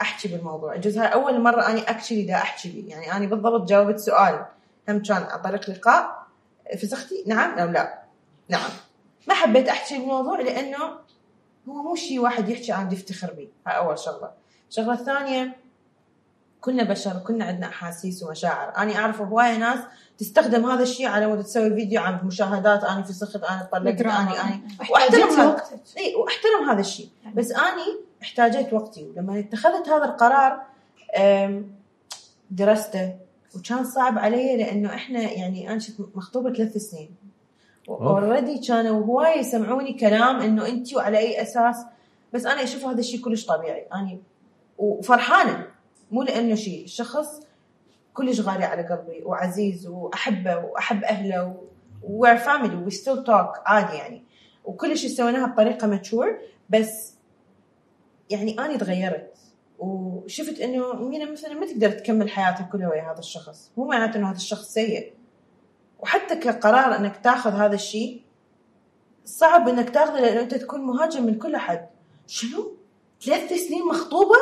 أحكي 0.00 0.28
بالموضوع. 0.28 0.76
جزء 0.76 1.00
هاي 1.00 1.06
أول 1.06 1.40
مرة 1.40 1.68
أني 1.68 1.90
actually 1.90 2.22
دا 2.22 2.34
أحكي. 2.34 2.68
بيه 2.68 2.90
يعني 2.90 3.12
أنا 3.12 3.26
بالضبط 3.26 3.68
جاوبت 3.68 3.98
سؤال. 3.98 4.46
هم 4.88 5.02
كان 5.02 5.22
عن 5.22 5.42
طريق 5.42 5.70
لقاء. 5.70 6.26
فسختي 6.82 7.24
نعم 7.26 7.58
أو 7.58 7.68
لا؟ 7.68 8.02
نعم. 8.48 8.70
ما 9.28 9.34
حبيت 9.34 9.68
أحكي 9.68 9.96
الموضوع 9.96 10.40
لأنه 10.40 10.84
هو 11.68 11.82
مو 11.82 11.94
شيء 11.94 12.20
واحد 12.20 12.48
يحكي 12.48 12.72
عن 12.72 12.92
يفتخر 12.92 13.32
به. 13.32 13.48
هاي 13.66 13.76
أول 13.76 13.98
شغلة. 13.98 14.30
الشغلة 14.70 14.92
الثانية 14.92 15.56
كنا 16.60 16.84
بشر 16.84 17.12
كنا 17.26 17.44
عندنا 17.44 17.66
أحاسيس 17.66 18.22
ومشاعر. 18.22 18.76
أنا 18.76 18.96
أعرف 18.96 19.20
هواية 19.20 19.56
ناس 19.56 19.78
تستخدم 20.18 20.70
هذا 20.70 20.82
الشيء 20.82 21.06
على 21.06 21.26
مود 21.26 21.44
تسوي 21.44 21.74
فيديو 21.74 22.00
عن 22.00 22.20
مشاهدات. 22.24 22.84
أنا 22.84 23.02
فسخت 23.02 23.44
أنا 23.44 23.68
طلقت 23.72 24.00
أنا 24.00 24.20
أنا 24.20 24.60
وأحترم 24.90 25.48
وقتك 25.48 25.80
إي 25.98 26.14
وأحترم 26.14 26.70
هذا 26.70 26.80
الشيء 26.80 27.08
بس 27.34 27.52
أني 27.52 28.00
احتاجيت 28.24 28.72
وقتي. 28.72 29.04
ولما 29.04 29.38
اتخذت 29.38 29.88
هذا 29.88 30.04
القرار 30.04 30.62
درسته. 32.50 33.14
وكان 33.56 33.84
صعب 33.84 34.18
علي 34.18 34.56
لأنه 34.56 34.94
إحنا 34.94 35.20
يعني 35.20 35.70
أنا 35.70 35.80
كنت 35.98 36.16
مخطوبة 36.16 36.52
ثلاث 36.52 36.76
سنين. 36.76 37.10
already 37.88 38.58
كانوا 38.58 39.04
هواي 39.04 39.38
يسمعوني 39.38 39.92
كلام 39.92 40.40
إنه 40.40 40.66
أنت 40.66 40.94
وعلى 40.94 41.18
أي 41.18 41.42
أساس. 41.42 41.76
بس 42.32 42.46
أنا 42.46 42.62
أشوف 42.62 42.84
هذا 42.86 43.00
الشيء 43.00 43.20
كلش 43.20 43.46
طبيعي. 43.46 43.86
اني 43.94 44.20
وفرحانة. 44.78 45.66
مو 46.10 46.22
لأنه 46.22 46.54
شيء 46.54 46.84
الشخص 46.84 47.40
كلش 48.14 48.40
غالي 48.40 48.64
على 48.64 48.82
قلبي. 48.82 49.22
وعزيز. 49.24 49.86
وأحبه. 49.86 50.58
وأحب 50.58 51.04
أهله. 51.04 51.56
و 52.02 52.36
family 52.36 52.76
we 52.76 52.90
still 52.90 53.24
talk 53.24 53.52
عادي 53.66 53.96
يعني. 53.96 54.22
وكل 54.64 54.98
شيء 54.98 55.10
سويناها 55.10 55.46
بطريقة 55.46 55.86
mature 55.86 56.38
بس 56.70 57.13
يعني 58.34 58.58
أنا 58.58 58.76
تغيرت 58.76 59.34
وشفت 59.78 60.60
إنه 60.60 60.92
مينا 60.92 61.32
مثلا 61.32 61.54
ما 61.54 61.66
تقدر 61.66 61.90
تكمل 61.90 62.30
حياتك 62.30 62.68
كلها 62.68 62.88
ويا 62.88 63.12
هذا 63.12 63.18
الشخص. 63.18 63.70
مو 63.76 63.84
معناته 63.84 64.16
إنه 64.16 64.30
هذا 64.30 64.36
الشخص 64.36 64.68
سيء. 64.68 65.12
وحتى 65.98 66.36
كقرار 66.36 66.96
إنك 66.96 67.16
تاخذ 67.16 67.50
هذا 67.50 67.74
الشيء 67.74 68.22
صعب 69.24 69.68
إنك 69.68 69.90
تاخذه 69.90 70.20
لأنه 70.20 70.40
أنت 70.40 70.54
تكون 70.54 70.80
مهاجم 70.80 71.26
من 71.26 71.38
كل 71.38 71.54
أحد. 71.54 71.86
شنو؟ 72.26 72.76
ثلاث 73.24 73.52
سنين 73.52 73.86
مخطوبة؟ 73.86 74.36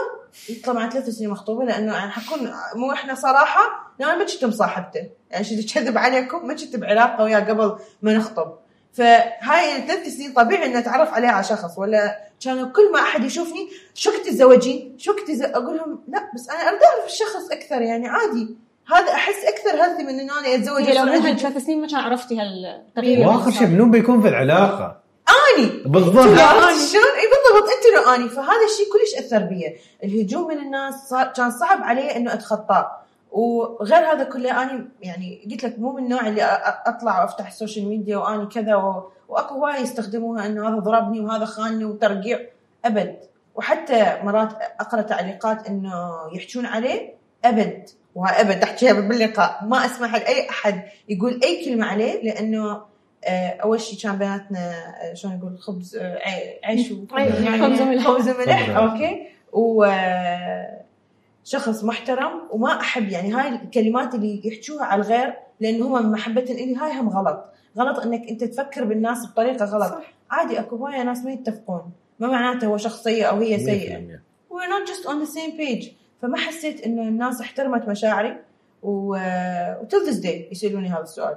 طبعا 0.64 0.90
ثلاث 0.90 1.08
سنين 1.08 1.30
مخطوبة 1.30 1.64
لأنه 1.64 1.94
يعني 1.94 2.10
حكون 2.10 2.52
مو 2.74 2.92
إحنا 2.92 3.14
صراحة 3.14 3.94
لا 3.98 4.06
أنا 4.06 4.18
ما 4.18 4.24
كنت 4.24 4.44
مصاحبته. 4.44 5.10
يعني 5.30 5.44
شو 5.44 5.74
كذب 5.74 5.98
عليكم؟ 5.98 6.46
ما 6.46 6.54
كنت 6.54 6.76
بعلاقة 6.76 7.24
وياه 7.24 7.40
قبل 7.40 7.78
ما 8.02 8.14
نخطب. 8.14 8.58
فهاي 8.92 9.76
الثلاث 9.76 10.08
سنين 10.08 10.32
طبيعي 10.32 10.66
ان 10.66 10.76
أتعرف 10.76 11.14
عليه 11.14 11.28
على 11.28 11.44
شخص 11.44 11.78
ولا 11.78 12.18
كانوا 12.44 12.68
كل 12.68 12.92
ما 12.92 13.00
أحد 13.00 13.24
يشوفني 13.24 13.68
شو 13.94 14.10
كنت 14.10 14.26
تتزوجين؟ 14.26 14.94
شو 14.98 15.12
كنت 15.12 15.42
أقول 15.42 15.76
لهم 15.76 15.98
لا 16.08 16.30
بس 16.34 16.48
أنا 16.48 16.68
أريد 16.68 16.82
أعرف 16.82 17.06
الشخص 17.06 17.50
أكثر 17.52 17.82
يعني 17.82 18.08
عادي. 18.08 18.56
هذا 18.94 19.12
أحس 19.12 19.44
أكثر 19.44 19.84
هذه 19.84 20.02
من 20.02 20.20
إنه 20.20 20.38
أنا 20.38 20.54
أتزوج 20.54 20.82
هي 20.82 20.94
لو 20.94 21.12
عندي 21.12 21.28
هالثلاث 21.28 21.64
سنين 21.64 21.80
ما 21.80 21.86
كان 21.86 22.00
عرفتي 22.00 22.38
هالتغيير 22.40 23.28
وآخر 23.28 23.50
شيء 23.50 23.66
منو 23.66 23.90
بيكون 23.90 24.22
في 24.22 24.28
العلاقة؟ 24.28 25.02
أني. 25.28 25.82
بالضبط. 25.86 26.14
شلون؟ 26.14 27.12
إي 27.20 27.28
بالضبط 27.32 27.68
أنت 27.70 27.94
لو 27.96 28.14
أني. 28.14 28.28
فهذا 28.28 28.64
الشيء 28.70 28.86
كلش 28.92 29.24
أثر 29.26 29.38
بي. 29.38 29.76
الهجوم 30.04 30.48
من 30.48 30.58
الناس 30.58 30.94
صار 30.94 31.32
كان 31.36 31.50
صعب 31.50 31.82
علي 31.82 32.16
إنه 32.16 32.32
أتخطاه. 32.34 33.01
وغير 33.32 33.98
هذا 34.12 34.24
كله 34.24 34.62
اني 34.62 34.88
يعني 35.02 35.48
قلت 35.50 35.64
لك 35.64 35.78
مو 35.78 35.92
من 35.92 36.02
النوع 36.04 36.26
اللي 36.28 36.42
أطلع 36.86 37.22
وأفتح 37.22 37.46
السوشيال 37.46 37.88
ميديا 37.88 38.16
واني 38.16 38.46
كذا 38.46 38.74
و... 38.76 39.10
وأكو 39.28 39.54
هواي 39.54 39.82
يستخدموها 39.82 40.46
إنه 40.46 40.68
هذا 40.68 40.78
ضربني 40.78 41.20
وهذا 41.20 41.44
خانني 41.44 41.84
وترقيع 41.84 42.38
أبد. 42.84 43.16
وحتى 43.54 44.16
مرات 44.24 44.52
أقرأ 44.80 45.02
تعليقات 45.02 45.66
إنه 45.68 46.10
يحجون 46.34 46.66
عليه 46.66 47.14
أبد. 47.44 47.88
وهاي 48.14 48.40
ابد 48.40 48.62
أحكيها 48.62 48.92
باللقاء. 48.92 49.64
ما 49.64 49.84
أسمح 49.86 50.14
لأي 50.14 50.50
أحد 50.50 50.82
يقول 51.08 51.40
أي 51.44 51.64
كلمة 51.64 51.86
عليه 51.86 52.22
لأنه 52.22 52.82
آه، 53.24 53.48
أول 53.62 53.80
شيء 53.80 53.98
كان 53.98 54.18
بيناتنا 54.18 54.58
آه، 55.02 55.14
شلون 55.14 55.34
نقول 55.36 55.58
خبز 55.58 55.96
آه، 55.96 56.18
عي- 56.18 56.60
عيش 56.64 56.90
و- 56.90 57.16
أيوة، 57.16 57.40
يعني 57.44 57.62
خبز 57.62 57.80
وملح. 57.80 58.04
خبز 58.06 58.28
وملح 58.28 58.66
خبز. 58.66 58.76
أوكي. 58.76 59.26
و 59.52 59.84
شخص 61.44 61.84
محترم 61.84 62.48
وما 62.50 62.80
أحب 62.80 63.08
يعني 63.08 63.32
هاي 63.32 63.48
الكلمات 63.48 64.14
اللي 64.14 64.42
يحكوها 64.44 64.84
على 64.84 65.02
الغير 65.02 65.34
لأنه 65.60 65.86
هم 65.86 66.02
من 66.06 66.12
محبه 66.12 66.42
إلي 66.42 66.76
هاي 66.76 66.92
هم 66.92 67.08
غلط. 67.08 67.44
غلط 67.78 67.98
إنك 67.98 68.28
أنت 68.28 68.44
تفكر 68.44 68.84
بالناس 68.84 69.26
بطريقة 69.26 69.64
غلط. 69.64 69.92
صح. 69.92 70.12
عادي 70.30 70.60
أكو 70.60 70.76
هواية 70.76 71.02
ناس 71.02 71.24
ما 71.24 71.32
يتفقون. 71.32 71.92
ما 72.18 72.28
معناته 72.28 72.66
هو 72.66 72.76
شخص 72.76 73.02
سيء 73.02 73.28
أو 73.28 73.38
هي 73.38 73.58
سيئة. 73.58 73.98
100%. 73.98 74.00
we're 74.52 74.68
not 74.68 74.86
just 74.86 75.06
on 75.06 75.18
the 75.24 75.30
same 75.38 75.56
page. 75.58 75.86
فما 76.22 76.36
حسيت 76.36 76.80
إنه 76.80 77.02
الناس 77.02 77.40
احترمت 77.40 77.88
مشاعري 77.88 78.36
و 78.82 79.16
until 79.82 80.08
this 80.08 80.16
day 80.16 80.48
يسألوني 80.52 80.88
هذا 80.88 81.02
السؤال. 81.02 81.36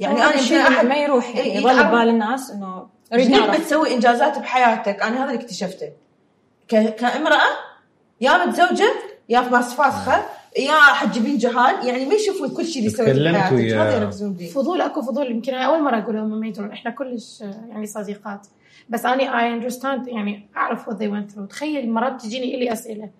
يعني 0.00 0.22
أنا 0.22 0.36
شيء 0.36 0.60
أحد 0.60 0.86
ما 0.86 0.96
يروح 0.96 1.36
يعني. 1.36 1.60
ببال 1.60 2.08
الناس 2.08 2.50
إنه 2.50 2.88
أريد 3.12 3.30
نعرف 3.30 3.60
بتسوي 3.60 3.94
إنجازات 3.94 4.38
بحياتك؟ 4.38 5.02
أنا 5.02 5.24
هذا 5.24 5.30
اللي 5.30 5.42
اكتشفته. 5.42 5.92
ك... 6.68 6.94
كامرأة 6.94 7.48
يا 8.20 8.46
متزوجه 8.46 8.92
يا 9.28 9.42
في 9.42 9.50
ماس 9.50 9.74
فاسخه 9.74 10.24
يا 10.58 10.72
حجبين 10.72 11.38
جهال 11.38 11.86
يعني 11.86 12.06
ما 12.06 12.14
يشوفون 12.14 12.48
كل 12.48 12.66
شيء 12.66 13.00
اللي 13.00 13.30
هذا 13.30 13.96
يركزون 13.96 14.34
فيه. 14.34 14.50
فضول 14.50 14.80
أكو 14.80 15.02
فضول 15.02 15.30
يمكن 15.30 15.54
أنا 15.54 15.64
أول 15.64 15.82
مرة 15.82 15.98
اقولها 15.98 16.22
هم 16.22 16.40
ما 16.40 16.46
يدرون 16.46 16.70
إحنا 16.72 16.90
كلش 16.90 17.40
يعني 17.40 17.86
صديقات. 17.86 18.46
بس 18.88 19.04
اني 19.04 19.38
I 19.38 19.52
understand 19.54 20.08
يعني 20.08 20.46
أعرف 20.56 20.90
what 20.90 20.92
they 20.92 21.06
went 21.06 21.34
through. 21.34 21.48
تخيل 21.48 21.90
مرات 21.90 22.22
تجيني 22.22 22.54
إلي 22.54 22.72
أسئلة. 22.72 23.10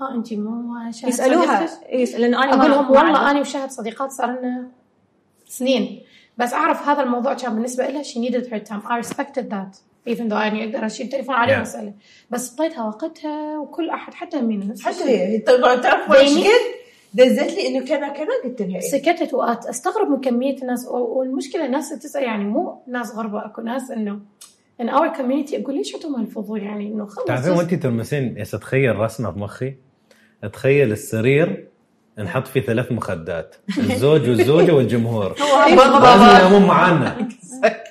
ها 0.00 0.14
أنت 0.14 0.32
مو 0.32 0.74
شهد 0.90 1.08
يسألوها؟ 1.08 1.68
yes- 1.90 2.14
لأنه 2.14 2.44
أنا 2.44 2.52
أقول 2.54 2.68
ما 2.70 2.74
لهم 2.74 2.90
والله. 2.90 3.30
أنا 3.30 3.40
وشهد 3.40 3.70
صديقات 3.70 4.10
صار 4.10 4.30
لنا 4.30 4.66
سنين. 5.48 6.02
بس 6.38 6.52
أعرف 6.52 6.88
هذا 6.88 7.02
الموضوع 7.02 7.34
كان 7.34 7.54
بالنسبة 7.54 7.86
لها 7.86 8.02
she 8.02 8.16
needed 8.16 8.46
her 8.46 8.70
time. 8.70 8.82
I 8.88 9.06
respected 9.06 9.50
that. 9.50 9.76
Even 10.08 10.28
though 10.30 10.32
يعني 10.32 10.64
أقدر 10.64 10.86
اشيل 10.86 11.06
التليفون 11.06 11.34
عليه 11.34 11.54
Yeah. 11.54 11.58
واساله 11.58 11.92
بس 12.30 12.50
اعطيتها 12.60 12.84
وقتها 12.86 13.58
وكل 13.58 13.90
أحد 13.90 14.14
حتى 14.14 14.40
مين 14.40 14.68
نفس 14.68 14.82
حتى. 14.82 15.04
هي 15.04 15.26
هي 15.26 15.38
طبعاً 15.38 15.76
تعرف 15.76 16.12
إيش 16.12 16.34
بيني- 16.34 16.46
قد 16.48 16.52
دزت 17.14 17.54
لي 17.54 17.68
إنه 17.68 17.84
كذا 17.86 18.08
كذا 18.08 18.28
قلت 18.44 18.62
لها 18.62 18.74
إيه. 18.74 18.80
سكتت 18.80 19.34
واستغرب 19.34 20.08
من 20.10 20.20
كمية 20.20 20.56
الناس. 20.62 20.86
والمشكلة 20.88 21.66
الناس 21.66 21.88
تسأل 21.98 22.22
يعني 22.22 22.44
مو 22.44 22.82
ناس 22.88 23.14
غربة 23.14 23.46
أكو 23.46 23.60
ناس 23.62 23.90
إنه 23.90 24.18
in 24.82 24.86
our 24.86 25.16
community 25.18 25.54
أقول 25.60 25.74
ليش 25.74 25.94
عندهم 25.94 26.14
هالفضول؟ 26.14 26.62
يعني 26.62 26.86
إنه 26.86 27.06
خلص. 27.06 27.24
تعرفين 27.26 27.52
وانت 27.52 27.74
تلمسين 27.74 28.38
yes 28.38 28.54
اتخيل 28.54 28.96
رسمة 28.96 29.30
بمخي. 29.30 29.74
اتخيل 30.44 30.92
السرير 30.92 31.68
نحط 32.18 32.46
فيه 32.46 32.60
ثلاث 32.60 32.92
مخدات 32.92 33.54
الزوج 33.78 34.28
والزوجة 34.28 34.72
والجمهور. 34.72 35.34
لازم 35.68 36.24
ينامون 36.24 36.62
معانا. 36.66 37.16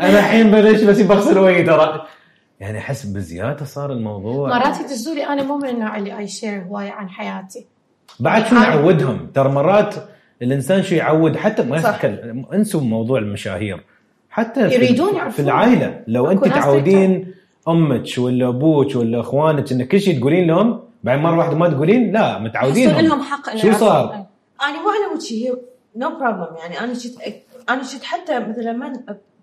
أنا 0.00 0.18
الحين 0.18 0.50
بلش 0.50 0.82
بس 0.82 1.00
بغسل 1.00 1.38
وجهي 1.38 1.62
ترى. 1.62 2.06
يعني 2.60 2.78
أحس 2.78 3.06
بزيادة 3.06 3.64
صار 3.64 3.92
الموضوع. 3.92 4.48
مرات 4.58 4.80
يدزوا 4.80 5.14
لي 5.14 5.26
أنا 5.26 5.42
مو 5.42 5.58
من 5.58 5.68
النوع 5.68 5.96
اللي 5.96 6.18
I 6.18 6.28
share 6.28 6.62
هواية 6.62 6.90
عن 6.90 7.08
حياتي. 7.08 7.66
بعد 8.20 8.46
شو 8.46 8.54
نعودهم؟ 8.54 9.30
ترى 9.34 9.48
مرات 9.48 9.94
الإنسان 10.42 10.82
شو 10.82 10.94
يعود؟ 10.94 11.36
حتى 11.36 11.62
ما. 11.62 11.76
يتكلم. 11.76 12.46
انسوا 12.52 12.80
موضوع 12.80 13.18
المشاهير. 13.18 13.84
حتى 14.30 14.68
في- 14.68 14.74
يريدون 14.74 15.10
في 15.10 15.16
يعرفون. 15.16 15.44
العائلة. 15.44 16.00
لو 16.06 16.30
أنت 16.30 16.44
تعودين 16.44 17.34
أمك 17.68 18.06
ولا 18.18 18.48
أبوك 18.48 18.96
ولا 18.96 19.20
إخوانك 19.20 19.72
إن 19.72 19.84
كل 19.84 20.00
شيء 20.00 20.18
تقولين 20.20 20.46
لهم 20.46 20.80
بعد 21.04 21.18
مرة 21.18 21.36
واحدة 21.38 21.56
ما 21.56 21.68
تقولين 21.68 22.12
لا 22.12 22.38
متعودين 22.38 22.90
لهم 22.98 23.22
حق 23.22 23.56
شو. 23.56 23.72
صار؟ 23.72 24.14
أنا 24.62 24.82
مو 24.82 24.88
على 24.88 25.14
وجهي 25.14 25.48
هي 25.48 25.56
no 25.96 26.08
problem 26.18 26.56
يعني 26.62 26.80
أنا 26.80 26.94
shut 26.94 27.18
أنا 27.70 27.82
shut 27.82 28.04
حتى 28.04 28.38
مثلا 28.38 28.62
لما 28.62 28.92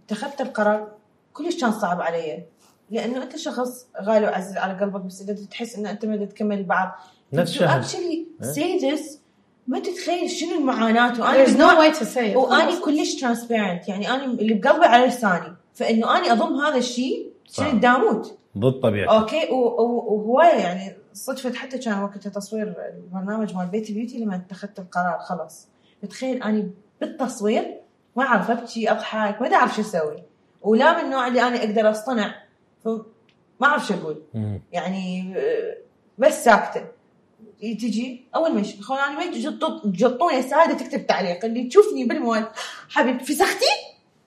اتخذت 0.06 0.42
القرار 0.42 0.92
كلش 1.34 1.62
كان 1.62 1.72
صعب 1.72 2.02
علي. 2.02 2.44
لأنه 2.92 3.24
أنت 3.24 3.36
شخص 3.36 3.88
غالي 4.02 4.26
وعزيز 4.26 4.58
على 4.58 4.80
قلبك 4.80 5.02
بس 5.02 5.22
إذا 5.22 5.46
تحس 5.52 5.76
إن 5.76 5.86
أنت 5.86 6.06
ما 6.06 6.26
تكمل 6.26 6.64
بعض 6.64 6.92
نفس. 7.34 7.62
actually. 7.62 8.28
سيدس 8.42 9.20
ما 9.68 9.80
تتخيل 9.80 10.30
شنو 10.30 10.58
المعاناة. 10.60 11.22
وأنا 11.22 11.46
no 11.46 11.80
way 11.80 11.98
to 11.98 12.04
say 12.04 12.34
it. 12.34 12.36
واني 12.36 12.80
كلش 12.80 13.22
transparent 13.22 13.88
يعني 13.88 14.10
أنا 14.10 14.26
اللي 14.26 14.54
بقلبي 14.54 14.86
على 14.86 15.06
لساني. 15.06 15.56
فإنه 15.74 16.18
اني 16.18 16.32
أضم 16.32 16.56
هذا 16.56 16.78
الشيء 16.78 17.32
صح. 17.48 17.70
شنو 17.70 17.80
دا 17.80 17.91
أموت 17.91 18.38
ضد 18.58 18.80
طبيعتك. 18.80 19.12
أوكي؟ 19.12 19.52
وهواية 19.52 20.56
يعني 20.56 20.96
صدفة. 21.14 21.54
حتى 21.54 21.78
كان 21.78 22.04
وقت 22.04 22.28
تصوير 22.28 22.76
البرنامج 22.96 23.56
مال 23.56 23.68
بيتي 23.68 23.94
بيوتي 23.94 24.18
لما 24.18 24.36
اتخذت 24.36 24.80
القرار 24.80 25.20
خلاص. 25.20 25.68
تخيل 26.10 26.44
اني 26.44 26.72
بالتصوير 27.02 27.82
ما 28.16 28.24
أعرف 28.24 28.52
أبكي 28.52 28.92
أضحك 28.92 29.42
ما 29.42 29.54
اعرف 29.56 29.76
شو 29.76 29.82
أسوي. 29.82 30.24
ولا 30.62 30.98
من 30.98 31.06
النوع 31.06 31.28
اللي 31.28 31.42
أنا 31.42 31.58
أقدر 31.60 31.90
أصطنع. 31.92 32.36
فما 32.86 33.04
أعرف 33.64 33.88
شو 33.88 33.94
أقول. 33.94 34.22
يعني 34.72 35.36
بس 36.18 36.44
ساكتة. 36.46 36.82
تجي 37.62 38.26
أول 38.36 38.54
ما 38.54 38.62
يشوف 38.62 38.80
اخواني 38.80 39.16
ما 39.16 39.24
يجطون- 39.24 39.82
يجطون 39.86 40.34
يا 40.34 40.42
ساده 40.42 40.74
تكتب 40.74 41.08
تعليق. 41.08 41.46
اللي 41.46 41.64
تشوفني 41.68 42.06
بالمول 42.06 42.44
حبيب 42.90 43.22
فسختي 43.22 43.66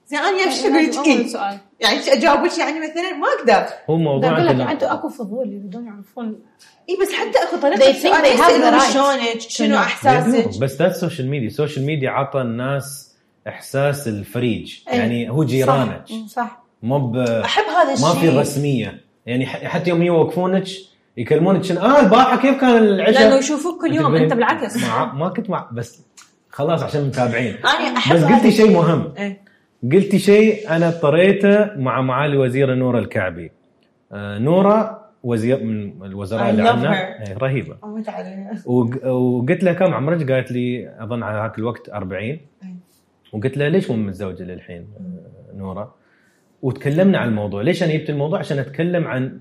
زين 0.06 0.18
أنا 0.18 0.38
إيش 0.44 0.64
يعني 0.64 0.90
أقول 0.96 1.20
لك 1.20 1.26
سؤال. 1.26 1.58
يعني 1.80 1.98
أجاوبك؟ 2.12 2.58
يعني 2.58 2.80
مثلا 2.80 3.12
ما 3.12 3.26
أقدر. 3.38 3.66
هو 3.90 3.96
موضوع 3.96 4.30
أقول 4.30 4.46
لك 4.46 4.56
إنه- 4.56 4.60
عنده 4.60 4.92
أكو 4.92 5.08
فضول 5.08 5.52
يريدون 5.52 5.86
يعرفون. 5.86 6.40
اي 6.88 6.96
بس 7.02 7.12
حتى 7.12 7.38
أكو 7.42 7.56
طريقة 7.56 7.92
سؤال 7.92 8.80
right. 8.80 8.92
شلونك 8.92 9.40
شنو. 9.40 9.76
أحساسك؟ 9.76 10.60
بس 10.60 10.74
ده 10.74 10.86
السوشيال 10.86 11.28
ميديا 11.28 11.46
السوشيال 11.48 11.86
ميديا 11.86 12.10
عطى 12.10 12.40
الناس 12.40 13.07
إحساس 13.48 14.08
الفريج 14.08 14.78
إيه. 14.92 14.98
يعني 14.98 15.30
هو 15.30 15.44
جيرانك. 15.44 16.04
صح, 16.08 16.26
صح. 16.28 16.62
مو 16.82 16.98
ب- 16.98 17.16
أحب 17.16 17.62
هذا 17.64 17.92
الشيء 17.92 18.06
ما 18.08 18.14
في 18.14 18.28
رسمية. 18.28 19.00
يعني 19.26 19.46
حتى 19.46 19.90
يوم 19.90 20.02
يوقفونك 20.02 20.64
يكلمونك 21.16 21.70
آه 21.70 22.00
البارحه 22.00 22.36
كيف 22.42 22.60
كان 22.60 22.76
العشاء؟ 22.76 23.22
لأنه 23.22 23.36
يشوفوك 23.36 23.80
كل 23.82 23.94
يوم 23.94 24.14
أنت 24.14 24.32
بالعكس. 24.32 24.76
مع 24.84 25.12
ما 25.14 25.28
كنت 25.28 25.50
مع 25.50 25.68
بس 25.72 26.02
خلاص 26.50 26.82
عشان 26.82 27.04
متابعين. 27.06 27.54
أنا 27.56 27.96
أحب 27.98 28.16
بس 28.16 28.24
قلتي 28.24 28.50
شيء. 28.50 28.70
مهم. 28.72 29.12
إيه. 29.18 29.40
قلتي 29.92 30.18
شيء 30.18 30.70
أنا 30.70 30.88
اضطريته 30.88 31.74
مع 31.76 32.00
معالي 32.00 32.36
وزيره 32.36 32.74
نوره 32.74 32.98
الكعبي. 32.98 33.52
آه 34.12 34.38
نوره 34.38 34.98
وزير 35.22 35.62
من 35.64 36.02
الوزراء 36.06 36.50
اللي 36.50 36.68
عندنا. 36.68 36.92
إيه، 37.28 37.38
رهيبة. 37.38 37.76
وقلت 38.66 39.64
لها 39.64 39.72
كم 39.72 39.94
عمرك؟ 39.94 40.32
قالت 40.32 40.52
لي 40.52 40.94
أظن 41.00 41.22
على 41.22 41.38
ذاك 41.42 41.58
الوقت 41.58 41.88
40 41.88 42.40
وقلت 43.32 43.56
لها 43.58 43.68
ليش 43.68 43.90
مو 43.90 43.96
متزوجة 43.96 44.42
للحين 44.42 44.86
نوره؟ 45.54 45.94
وتكلمنا 46.62 47.18
عن 47.18 47.28
الموضوع، 47.28 47.62
ليش 47.62 47.82
أنا 47.82 47.92
جبت 47.92 48.10
الموضوع؟ 48.10 48.38
عشان 48.38 48.58
أتكلم 48.58 49.06
عن 49.08 49.40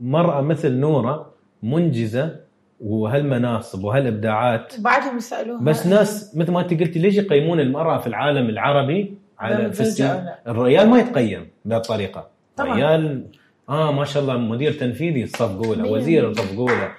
مرأة 0.00 0.40
مثل 0.40 0.72
نوره 0.72 1.34
منجزة 1.62 2.36
وهالمناصب 2.80 3.84
وهالإبداعات 3.84 4.74
وبعدهم 4.78 5.16
يسألوها 5.16 5.60
بس 5.62 5.86
ناس 5.86 6.36
مثل 6.36 6.52
ما 6.52 6.60
أنت 6.60 6.80
قلتي 6.80 6.98
ليش 6.98 7.16
يقيمون 7.16 7.60
المرأة 7.60 7.98
في 7.98 8.06
العالم 8.06 8.48
العربي 8.48 9.14
على 9.38 9.72
في 9.72 9.80
السن؟ 9.80 10.26
الرجال 10.46 10.88
ما 10.88 10.98
يتقيم 10.98 11.48
بهالطريقة 11.64 12.28
طبعاً. 12.56 12.68
الرجال 12.68 13.26
آه 13.68 13.92
ما 13.92 14.04
شاء 14.04 14.22
الله 14.22 14.36
مدير 14.38 14.72
تنفيذي 14.72 15.26
صفقوا 15.26 15.74
له 15.74 15.90
وزير. 15.90 16.32
صفقوا 16.34 16.70
له 16.70 16.92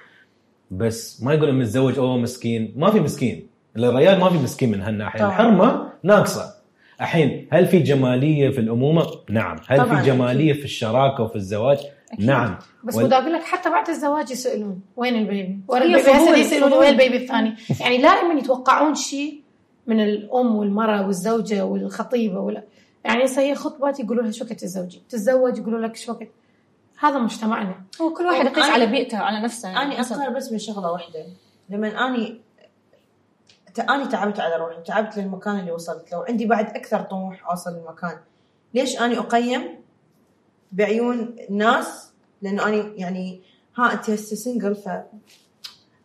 بس 0.70 1.22
ما 1.22 1.34
يقول 1.34 1.52
متزوج 1.52 1.98
أوه 1.98 2.18
مسكين 2.18 2.72
ما 2.76 2.90
في 2.90 3.00
مسكين 3.00 3.46
الرجال 3.84 4.20
ما 4.20 4.30
في 4.30 4.38
مسكين 4.38 4.70
من 4.70 4.80
هالناحية 4.80 5.18
طبعاً. 5.20 5.30
الحرمة 5.30 5.88
ناقصة 6.02 6.54
الحين 7.00 7.48
هل 7.52 7.66
في 7.66 7.78
جمالية 7.78 8.50
في 8.50 8.60
الأمومة؟ 8.60 9.06
نعم، 9.30 9.56
هل 9.68 9.78
طبعاً، 9.78 10.00
في 10.00 10.06
جمالية 10.06 10.52
في 10.52 10.64
الشراكة 10.64 11.22
وفي 11.24 11.36
الزواج؟ 11.36 11.78
أكيد. 12.12 12.26
نعم 12.26 12.58
بس 12.84 12.94
وال- 12.96 13.04
baby 13.06 13.14
أقول 13.14 13.32
لك 13.32 13.42
حتى 13.42 13.70
بعد 13.70 13.88
الزواج 13.88 14.30
يسألون 14.30 14.80
وين 14.96 15.16
ال 15.16 15.23
baby؟ 15.23 15.58
ورا 15.68 15.80
هي 15.82 15.86
ال 15.86 15.91
baby 15.91 16.10
هسه 16.10 16.36
يسألون. 16.36 16.72
وين 16.72 16.88
ال 16.88 16.94
baby 16.94 17.16
الثاني؟ 17.16 17.54
يعني 17.80 17.98
دائما 18.02 18.34
يتوقعون 18.40 18.94
شيء 18.94 19.40
من 19.86 20.00
الأم 20.00 20.56
والمرأة 20.56 21.06
والزوجة 21.06 21.64
والخطيبة 21.64 22.40
ولا 22.40 22.62
يعني 23.04 23.24
هسه 23.24 23.42
هي 23.42 23.54
خطبات 23.54 24.00
يقولوا 24.00 24.22
لها 24.22 24.32
شو 24.32 24.44
وقت 24.44 24.52
تتزوجي؟ 24.52 25.02
تتزوج 25.08 25.58
يقولوا 25.58 25.80
لك 25.80 25.96
شو 25.96 26.12
وقت؟ 26.12 26.28
هذا 27.00 27.18
مجتمعنا 27.18 27.74
هو 28.02 28.12
كل 28.12 28.24
واحد 28.26 28.46
يقيس 28.46 28.64
على 28.64 28.86
بيئته 28.86 29.18
على 29.18 29.40
نفسه 29.44 29.68
يعني 29.68 29.94
أنا. 29.94 30.00
اقتنع 30.00 30.28
بس 30.28 30.48
بشغلة 30.48 30.92
واحدة 30.92 31.26
لما 31.70 32.06
أني 32.06 32.40
اني 33.80 34.06
تعبت 34.06 34.40
على 34.40 34.56
روحي 34.56 34.82
تعبت 34.82 35.16
للمكان 35.16 35.58
اللي 35.58 35.72
وصلت 35.72 36.12
لو 36.12 36.22
عندي 36.22 36.46
بعد 36.46 36.76
أكثر 36.76 37.00
طموح 37.00 37.50
أوصل 37.50 37.70
للمكان. 37.76 38.18
ليش 38.74 39.00
اني 39.02 39.18
أقيم 39.18 39.80
بعيون 40.72 41.36
الناس 41.50 42.12
لأنه 42.42 42.68
اني 42.68 42.92
يعني 42.96 43.42
ها 43.78 43.92
أنت 43.92 44.10
هسه 44.10 44.36
single 44.36 44.74
ف 44.74 44.88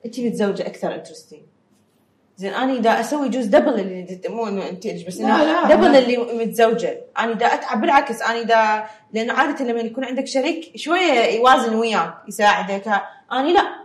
أنت 0.05 0.19
متزوجة 0.19 0.67
أكثر 0.67 0.95
interesting 0.95 1.39
زين 2.37 2.53
اني 2.53 2.79
دا 2.79 2.99
أسوي 2.99 3.29
جزء 3.29 3.49
double 3.49 3.79
اللي 3.79 4.21
مو 4.29 4.47
إنه 4.47 4.69
أنتج 4.69 5.07
بس 5.07 5.17
لا، 5.21 5.27
لا، 5.27 5.75
double 5.75 5.91
لا. 5.91 5.99
اللي 5.99 6.17
متزوجة. 6.45 7.01
اني 7.19 7.33
دا 7.33 7.45
اتعب 7.45 7.81
بالعكس 7.81 8.21
اني 8.21 8.43
دا 8.43 8.85
لأنه 9.13 9.33
عادة 9.33 9.65
لما 9.65 9.79
يكون 9.79 10.05
عندك 10.05 10.27
شريك 10.27 10.77
شوية 10.77 11.37
يوازن 11.37 11.75
وياك 11.75 12.13
يساعدك. 12.27 12.87
اني 13.33 13.53
لا. 13.53 13.80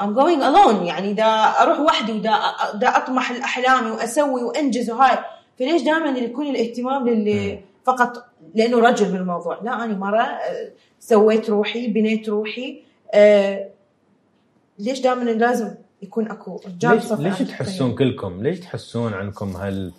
I'm 0.00 0.14
going 0.14 0.42
alone. 0.42 0.82
يعني 0.82 1.12
دا 1.12 1.24
أروح 1.62 1.80
وحدي 1.80 2.12
ودا 2.12 2.40
دا 2.74 2.88
أطمح 2.88 3.32
لأحلامي 3.32 3.90
وأسوي 3.90 4.42
وأنجز 4.42 4.90
وهاي. 4.90 5.18
فليش 5.58 5.82
دائما 5.82 6.18
يكون 6.18 6.46
الاهتمام 6.46 7.08
للي 7.08 7.60
فقط 7.84 8.26
لأنه 8.54 8.78
رجل 8.78 9.12
بالموضوع. 9.12 9.60
لا 9.62 9.84
أنا 9.84 9.94
مرة 9.96 10.22
آه، 10.22 10.70
سويت 11.00 11.50
روحي 11.50 11.86
بنيت 11.86 12.28
روحي. 12.28 12.82
آه، 13.14 13.68
ليش 14.78 15.00
دائما 15.00 15.30
لازم 15.30 15.74
يكون 16.02 16.30
أكو 16.30 16.60
رجال 16.66 16.94
ليش 16.94 17.12
ليش؟ 17.12 17.38
تحسون 17.38 17.94
كلكم؟ 17.94 18.42
ليش 18.42 18.60
تحسون 18.60 19.14
عندكم 19.14 19.56
هال 19.56 19.92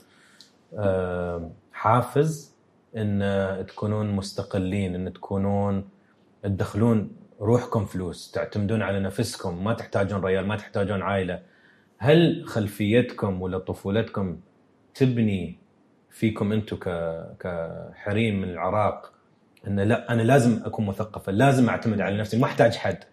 آه، 0.78 1.50
حافز 1.74 2.54
إن 2.98 3.66
تكونون 3.68 4.12
مستقلين 4.12 4.96
إن 4.96 5.14
تكونون 5.14 5.84
تدخلون 6.44 7.12
روحكم 7.42 7.86
فلوس 7.86 8.32
تعتمدون 8.32 8.82
على 8.82 9.00
نفسكم 9.00 9.64
ما 9.64 9.74
تحتاجون 9.74 10.22
ريال 10.22 10.48
ما 10.48 10.56
تحتاجون 10.56 11.02
عائلة. 11.02 11.40
هل 11.98 12.44
خلفيتكم 12.48 13.42
ولا 13.42 13.58
طفولتكم 13.58 14.38
تبني 14.96 15.60
فيكم 16.10 16.52
أنتم 16.52 16.78
ك 16.78 16.88
كحريم 17.40 18.42
من 18.42 18.50
العراق؟ 18.50 19.12
إن 19.68 19.80
لا 19.80 20.14
أنا 20.14 20.22
لازم 20.22 20.62
أكون 20.66 20.86
مثقفة 20.86 21.32
لازم 21.32 21.70
أعتمد 21.70 22.02
على 22.02 22.18
نفسي 22.18 22.38
ما 22.38 22.46
أحتاج 22.46 22.76
حد. 22.76 23.04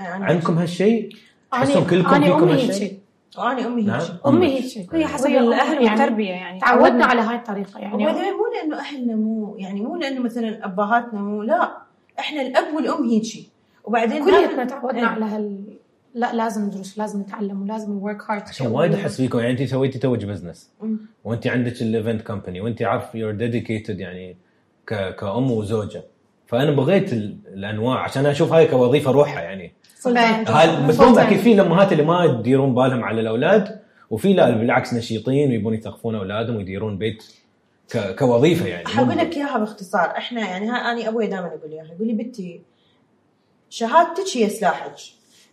أنا 0.00 0.24
عندكم 0.24 0.58
هالشيء؟ 0.58 1.16
تحسون 1.52 1.84
كلكم 1.84 2.14
أنا 2.14 2.26
فيكم 2.26 2.48
هالشيء؟ 2.48 2.82
هيك. 2.82 3.02
وأنا 3.38 3.66
أمي 3.66 3.82
نعم. 3.82 4.00
هيك 4.00 4.26
أمي. 4.26 4.60
هيك. 4.60 4.94
هي 4.94 5.06
حسب 5.06 5.30
الأهل 5.30 5.82
يعني 5.84 6.00
والتربية 6.00 6.30
يعني. 6.30 6.60
تعودنا 6.60 7.04
على 7.04 7.20
هاي 7.20 7.36
الطريقة 7.36 7.80
يعني. 7.80 7.94
وبعدين 7.94 8.22
مو 8.22 8.46
لأنه 8.54 8.78
أهلنا 8.78 9.16
مو 9.16 9.56
يعني 9.58 9.80
مو 9.80 9.96
لأنه 9.96 10.20
مثلا 10.20 10.64
أبهاتنا 10.64 11.20
مو 11.20 11.42
لا. 11.42 11.82
إحنا 12.18 12.42
الأب 12.42 12.74
والأم 12.74 13.08
هيجي. 13.08 13.51
وبعدين 13.84 14.24
كليتنا 14.24 14.64
تعودنا 14.64 15.00
إيه. 15.00 15.06
على 15.06 15.24
هال 15.24 15.64
لا 16.14 16.32
لازم 16.34 16.64
ندرس 16.64 16.98
لازم 16.98 17.20
نتعلم 17.20 17.62
ولازم 17.62 17.92
نْwork 17.92 18.30
hard 18.30 18.42
عشان 18.42 18.66
وايد 18.66 18.94
أحس 18.94 19.16
فيكم 19.16 19.38
يعني 19.38 19.50
انت 19.50 19.62
سويتي 19.62 19.98
توج 19.98 20.24
business. 20.24 20.70
وانت 21.24 21.46
عندك 21.46 21.82
ال 21.82 21.89
event 21.89 22.22
company 22.22 22.60
وانت 22.60 22.82
عارف 22.82 23.14
you're 23.14 23.32
dedicated 23.32 24.00
يعني 24.00 24.36
ك... 24.86 25.16
كأم 25.16 25.50
وزوجة. 25.50 26.02
فأنا 26.46 26.70
بغيت 26.70 27.12
ال... 27.12 27.36
الأنواع 27.46 27.98
عشان 27.98 28.26
أشوف 28.26 28.52
هاي 28.52 28.66
كوظيفة 28.66 29.10
روحها 29.10 29.40
يعني. 29.42 29.72
هاي 30.06 30.82
مفهوم 30.82 31.18
أكيد 31.18 31.38
في 31.38 31.52
الامهات 31.52 31.92
اللي 31.92 32.02
ما 32.02 32.24
يديرون 32.24 32.74
بالهم 32.74 33.04
على 33.04 33.20
الأولاد 33.20 33.80
وفي 34.10 34.32
لا 34.32 34.50
بالعكس 34.50 34.94
نشيطين 34.94 35.50
ويبون 35.50 35.74
يثقفون 35.74 36.14
أولادهم 36.14 36.56
ويديرون 36.56 36.98
بيت 36.98 37.24
ك... 37.92 38.14
كوظيفة 38.18 38.66
يعني. 38.66 38.86
احب 38.86 39.04
أقول 39.04 39.18
لك 39.18 39.36
إياها 39.36 39.58
باختصار. 39.58 40.16
إحنا 40.16 40.40
يعني 40.40 40.68
هاي 40.68 40.92
أنا 40.92 41.08
أبوي 41.08 41.26
دائما 41.26 41.46
يقول 41.46 41.70
لي 41.70 41.76
اياها 41.76 41.92
يقول 41.94 42.06
لي 42.06 42.12
بنتي 42.12 42.60
شهادتك 43.72 44.36
هي 44.36 44.48
سلاحك. 44.48 44.94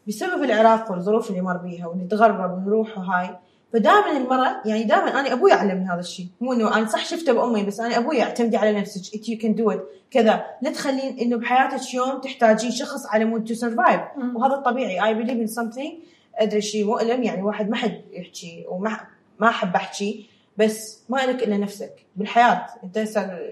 بسبب 0.08 0.44
العراق 0.44 0.92
والظروف 0.92 1.30
اللي 1.30 1.42
مر 1.42 1.58
بيها 1.58 1.88
ونتغرب 1.88 2.52
ونروح 2.54 2.98
وهاي 2.98 3.30
فدائما 3.74 4.18
المرأة 4.18 4.62
يعني 4.66 4.84
دائما 4.84 5.20
أنا 5.20 5.34
أبوي 5.34 5.54
علمني 5.54 5.90
هذا 5.90 6.00
الشيء. 6.00 6.28
مو 6.42 6.54
إنه 6.54 6.78
أنا 6.78 6.88
صح 6.88 7.06
شفته 7.06 7.34
بأمي 7.34 7.64
بس 7.64 7.80
أنا 7.80 7.98
أبوي 7.98 8.22
اعتمدي 8.22 8.58
على 8.58 8.80
نفسك. 8.80 9.16
انت 9.16 9.30
you 9.30 9.38
can 9.38 9.56
do 9.56 9.72
it 9.72 9.84
كذا. 10.12 10.46
لا 10.62 10.72
تخلين 10.72 11.20
إنه 11.20 11.38
بحياتك 11.38 11.94
يوم 11.94 12.22
تحتاجين 12.22 12.72
شخص 12.72 13.06
على 13.06 13.26
مود 13.26 13.44
to 13.44 13.54
survive. 13.54 14.02
وهذا 14.36 14.54
الطبيعي. 14.56 15.06
I 15.06 15.14
believe 15.14 15.38
in 15.38 15.48
something 15.48 15.94
أدري 16.36 16.62
شيء 16.62 16.86
مؤلم 16.86 17.24
يعني 17.24 17.42
واحد 17.42 17.70
ما 17.70 17.76
حد 17.76 18.02
يحكي 18.12 18.66
وما 18.70 19.00
ما 19.40 19.50
أحب 19.50 19.76
أحكي. 19.76 20.30
بس 20.60 21.04
ما 21.10 21.18
لك 21.18 21.44
إلا 21.44 21.58
نفسك 21.58 22.06
بالحياة 22.16 22.66
أنت 22.84 22.98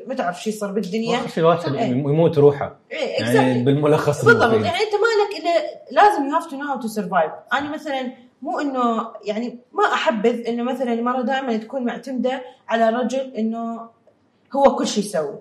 ما 0.07 0.15
تعرف 0.15 0.43
شو 0.43 0.49
يصير 0.49 0.71
بالدنيا 0.71 1.27
شيء 1.27 1.37
الواحد. 1.37 1.75
يموت 1.75 2.37
روحه 2.37 2.75
إيه، 2.91 3.23
يعني. 3.23 3.63
بالملخص 3.63 4.25
بالضبط. 4.25 4.53
يعني 4.53 4.67
أنت 4.67 4.93
مالك 4.93 5.41
الا 5.41 5.81
لازم 5.91 6.25
you 6.25 6.35
have 6.35 6.45
to 6.45 6.57
know 6.57 6.67
how 6.67 6.79
to 6.79 6.87
survive 6.87 7.31
أنا 7.53 7.73
مثلا 7.73 8.11
مو 8.41 8.59
إنه 8.59 9.07
يعني 9.23 9.59
ما 9.73 9.93
أحبذ 9.93 10.47
إنه 10.47 10.63
مثلا 10.63 10.93
المراه 10.93 11.21
دائما 11.21 11.57
تكون 11.57 11.85
معتمدة 11.85 12.41
على 12.67 12.89
رجل 12.89 13.33
إنه 13.37 13.89
هو 14.55 14.75
كل 14.75 14.87
شيء 14.87 15.03
يسوي 15.03 15.39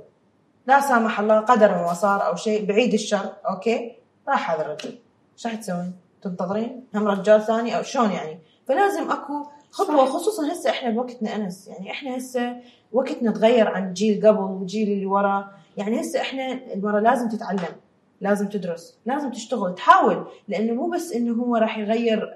لا 0.66 0.80
سامح 0.80 1.20
الله 1.20 1.40
قدر 1.40 1.84
وصار 1.90 2.26
أو 2.26 2.36
شيء 2.36 2.66
بعيد 2.66 2.94
الشر 2.94 3.32
أوكي 3.50 3.92
راح 4.28 4.50
هذا 4.50 4.62
الرجل 4.62 4.98
إيش 5.34 5.46
راح 5.46 5.54
تسوين؟ 5.54 5.92
تنتظرين 6.22 6.84
هم 6.94 7.08
رجال 7.08 7.42
ثاني 7.42 7.76
أو 7.76 7.82
شلون 7.82 8.10
يعني؟ 8.10 8.38
فلازم 8.68 9.10
أكو 9.10 9.46
خطوة 9.77 10.07
خصوصا 10.07 10.53
هسه 10.53 10.70
إحنا 10.70 10.91
بوقتنا 10.91 11.37
أنس. 11.37 11.68
يعني 11.68 11.91
إحنا 11.91 12.16
هسه 12.16 12.57
وقتنا 12.93 13.31
تغير 13.31 13.68
عن 13.68 13.93
جيل 13.93 14.27
قبل 14.27 14.39
والجيل 14.39 14.93
اللي 14.93 15.07
ورا. 15.07 15.53
يعني 15.77 16.01
هسه 16.01 16.20
إحنا 16.20 16.72
المراه 16.74 17.01
لازم 17.01 17.29
تتعلم 17.29 17.77
لازم 18.20 18.49
تدرس 18.49 18.99
لازم 19.07 19.31
تشتغل 19.31 19.74
تحاول. 19.74 20.27
لأنه 20.49 20.72
مو 20.72 20.91
بس 20.91 21.12
إنه 21.12 21.43
هو 21.43 21.57
راح 21.57 21.79
يغير 21.79 22.35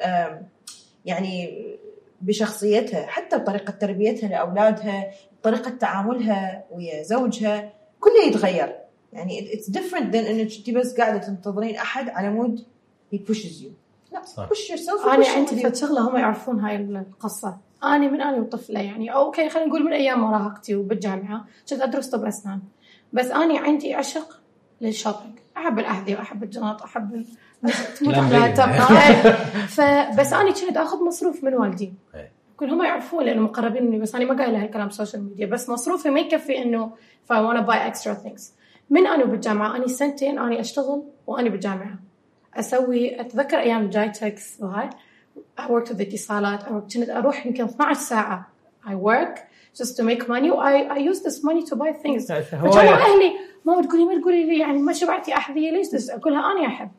يعني 1.04 1.66
بشخصيتها 2.20 3.06
حتى 3.06 3.38
بطريقة 3.38 3.70
تربيتها 3.70 4.28
لأولادها 4.28 5.10
طريقة 5.42 5.70
تعاملها 5.70 6.64
ويا 6.70 7.02
زوجها 7.02 7.72
كله 8.00 8.24
يتغير. 8.28 8.76
يعني 9.12 9.54
it's 9.54 9.70
different 9.70 10.16
than 10.16 10.24
إنك 10.24 10.50
أنت 10.56 10.70
بس 10.70 10.96
قاعدة 10.96 11.18
تنتظرين 11.18 11.76
أحد 11.76 12.08
على 12.08 12.30
مود 12.30 12.64
he 13.14 13.18
pushes 13.18 13.62
you. 13.62 13.79
لا 14.12 14.22
صح. 14.24 14.48
push 14.48 14.72
yourself 14.76 15.08
أنا 15.08 15.28
عندي. 15.28 15.62
فد 15.62 15.74
شغله 15.74 16.08
هم 16.10 16.16
يعرفون 16.16 16.60
هاي 16.60 16.76
القصة. 16.76 17.56
أنا 17.84 18.08
من 18.10 18.20
أنا 18.20 18.36
وطفلة 18.36 18.80
يعني 18.80 19.12
أو 19.12 19.24
أوكي 19.24 19.48
خلينا 19.48 19.68
نقول 19.68 19.84
من 19.84 19.92
أيام 19.92 20.20
مراهقتي 20.20 20.74
وبالجامعة 20.76 21.44
كنت 21.70 21.80
أدرس 21.80 22.06
طب 22.08 22.24
أسنان. 22.24 22.60
بس 23.12 23.26
أنا 23.26 23.58
عندي 23.58 23.94
عشق 23.94 24.40
لل 24.80 24.91
shopping. 24.91 25.38
أحب 25.56 25.78
الاحذيه 25.78 26.16
واحب 26.16 26.42
الجنط 26.42 26.82
أحب 26.82 27.24
تموت 27.98 28.14
على. 28.14 28.52
تبقى. 28.52 28.86
فبس 29.76 30.32
أنا 30.32 30.50
كنت 30.50 30.76
آخذ 30.76 31.04
مصروف 31.04 31.44
من 31.44 31.54
والدي. 31.54 31.92
إيه. 32.14 32.32
كل 32.56 32.70
هم 32.70 32.82
يعرفون 32.84 33.24
لأنه 33.24 33.40
مقربين 33.42 33.84
مني 33.86 33.98
بس 33.98 34.14
أنا 34.14 34.24
ما 34.24 34.42
قايلة 34.42 34.62
هالكلام 34.62 34.88
السوشيال 34.88 35.24
ميديا 35.24 35.46
بس 35.46 35.68
مصروفي 35.68 36.10
ما 36.10 36.20
يكفي 36.20 36.62
إنه 36.62 36.90
to 37.32 37.66
buy 37.66 37.92
extra 37.94 38.10
things. 38.24 38.42
من 38.90 39.06
أنا 39.06 39.24
بالجامعة 39.24 39.76
أنا 39.76 39.86
سنتين 39.86 40.38
أنا 40.38 40.60
أشتغل 40.60 41.02
وأنا 41.26 41.48
بالجامعة. 41.48 41.98
أسوي 42.56 43.20
أتذكر 43.20 43.58
أيام 43.58 43.90
جايتكس 43.90 44.56
وهاي 44.60 44.90
I 45.60 45.62
worked 45.62 45.88
with 45.88 46.00
اتصالات 46.00 46.62
I 46.62 46.66
worked- 46.66 46.94
كنت 46.96 47.10
أروح 47.10 47.46
يمكن 47.46 47.64
12 47.64 48.00
ساعة. 48.00 48.46
I 48.86 48.90
work 48.90 49.38
just 49.82 49.96
to 49.96 50.02
make 50.02 50.22
money 50.28 50.50
I, 50.50 50.96
I 50.96 50.98
use 50.98 51.20
this 51.20 51.42
money 51.44 51.62
to 51.70 51.76
buy 51.76 51.92
things. 51.92 52.32
فكانوا 52.50 52.92
أهلي 52.94 53.32
ماما 53.64 53.82
تقولي 53.82 54.04
ما 54.04 54.20
تقولي 54.20 54.44
لي 54.44 54.58
يعني 54.58 54.78
ما 54.78 54.92
شبعتي 54.92 55.34
احذيه 55.34 55.70
ليش 55.70 55.88
تس- 55.88 56.10
أقولها 56.10 56.52
أنا 56.52 56.66
أحب. 56.66 56.90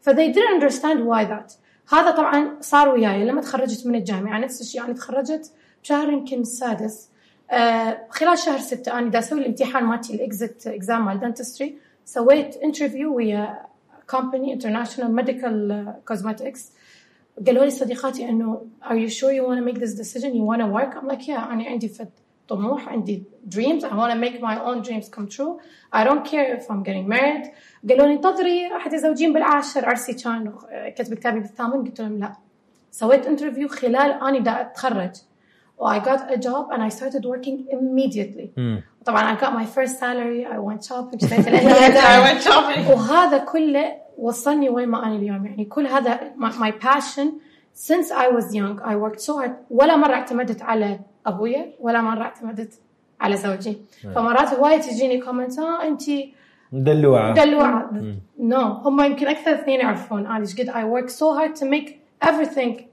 ف 0.00 0.10
they 0.10 0.32
didn't 0.32 0.62
understand 0.62 0.98
why 0.98 1.24
that. 1.30 1.52
هذا 1.94 2.10
طبعا 2.10 2.56
صار 2.60 2.88
وياي 2.88 3.24
لما 3.24 3.40
تخرجت 3.40 3.86
من 3.86 3.94
الجامعة. 3.94 4.38
نفس 4.38 4.60
الشيء 4.60 4.84
أنا 4.84 4.92
تخرجت 4.92 5.52
بشهر 5.82 6.12
يمكن 6.12 6.40
السادس 6.40 7.08
آه 7.50 7.98
خلال 8.10 8.38
شهر 8.38 8.58
ستة 8.58 8.98
أنا 8.98 9.10
دا 9.10 9.18
أسوي 9.18 9.40
الامتحان 9.40 9.84
مالتي 9.84 10.14
ال 10.14 10.24
exit 10.24 10.66
exam 10.66 11.04
مال 11.06 11.20
dentistry 11.20 11.78
سويت 12.04 12.56
interview 12.56 13.14
ويا 13.16 13.58
company 14.10 14.52
international 14.52 15.14
medical 15.14 15.94
cosmetics 16.08 16.72
قالوا 17.46 17.64
لي 17.64 17.70
صديقاتي 17.70 18.28
إنه 18.28 18.66
sure 18.90 19.32
you 19.32 19.42
want 19.46 19.58
to 19.58 19.72
make 19.72 19.80
this 19.80 19.94
decision? 19.94 20.34
You 20.34 20.42
want 20.42 20.60
to 20.60 20.66
work? 20.66 20.96
I'm 20.96 21.08
like 21.08 21.26
yeah 21.26 21.30
أنا 21.30 21.64
عندي 21.64 21.88
فد 21.88 22.10
طموح 22.48 22.88
عندي 22.88 23.22
I 23.54 23.56
want 23.56 24.12
to 24.12 24.18
make 24.18 24.40
my 24.40 24.58
own 24.58 24.82
dreams 24.82 25.08
come 25.08 25.28
true. 25.28 25.58
I 25.92 26.04
don't 26.04 26.24
care 26.24 26.56
if 26.56 26.70
I'm 26.70 26.82
getting 26.82 27.08
married. 27.08 27.46
قالوا 27.88 28.06
لي 28.06 28.12
انتظري 28.12 28.66
راح 28.66 28.88
تتزوجين 28.88 29.32
بالعاشر 29.32 29.88
عرسي 29.88 30.12
كان 30.12 30.54
كتب 30.96 31.14
كتابي 31.14 31.40
بالثامن. 31.40 31.84
قلت 31.84 32.00
لهم 32.00 32.18
لا. 32.18 32.32
سويت 32.90 33.26
interview 33.26 33.68
خلال 33.68 34.10
أني 34.22 34.40
دا 34.40 34.60
أتخرج. 34.60 35.16
و 35.78 35.94
I 35.94 35.98
got 35.98 36.20
a 36.30 36.36
job 36.36 36.70
and 36.72 36.82
I 36.82 36.88
started 36.88 37.24
working 37.24 37.66
immediately. 37.70 38.48
مم. 38.56 38.82
طبعا 39.04 39.36
I 39.36 39.40
got 39.40 39.52
my 39.52 39.66
first 39.76 39.98
salary 39.98 40.44
I 40.44 40.58
went 40.58 40.84
shopping. 40.84 41.18
اشتريت 41.24 41.48
الأحذية 41.48 42.90
وهذا 42.90 43.38
كله 43.38 43.92
وصلني 44.18 44.68
وين 44.68 44.88
ما 44.88 45.06
أنا 45.06 45.16
اليوم. 45.16 45.46
يعني 45.46 45.64
كل 45.64 45.86
هذا 45.86 46.20
my, 46.36 46.50
my 46.50 46.70
passion 46.70 47.26
since 47.74 48.10
I 48.10 48.28
was 48.28 48.54
young. 48.54 48.80
I 48.84 48.96
worked 48.96 49.20
so 49.20 49.36
hard. 49.38 49.50
ولا 49.70 49.96
مرة 49.96 50.14
اعتمدت 50.14 50.62
على 50.62 51.00
أبويا 51.26 51.72
ولا 51.80 52.00
مرة 52.00 52.22
اعتمدت 52.22 52.72
على 53.20 53.36
زوجي. 53.36 53.78
فمرات 54.14 54.54
هواية 54.54 54.80
تجيني 54.80 55.20
comment 55.20 55.58
آه 55.58 55.86
أنت 55.86 56.02
دلوعة. 56.72 57.34
دلوعة. 57.34 57.90
no 58.38 58.60
هم 58.60 59.00
يمكن 59.00 59.26
أكثر 59.28 59.54
اثنين 59.54 59.80
يعرفون. 59.80 60.26
أنا 60.26 60.40
إيش 60.40 60.60
قد 60.60 60.70
I 60.70 60.84
work 60.84 61.10
so 61.10 61.34
hard 61.38 61.60
to 61.60 61.64
make 61.64 61.88
everything 62.28 62.87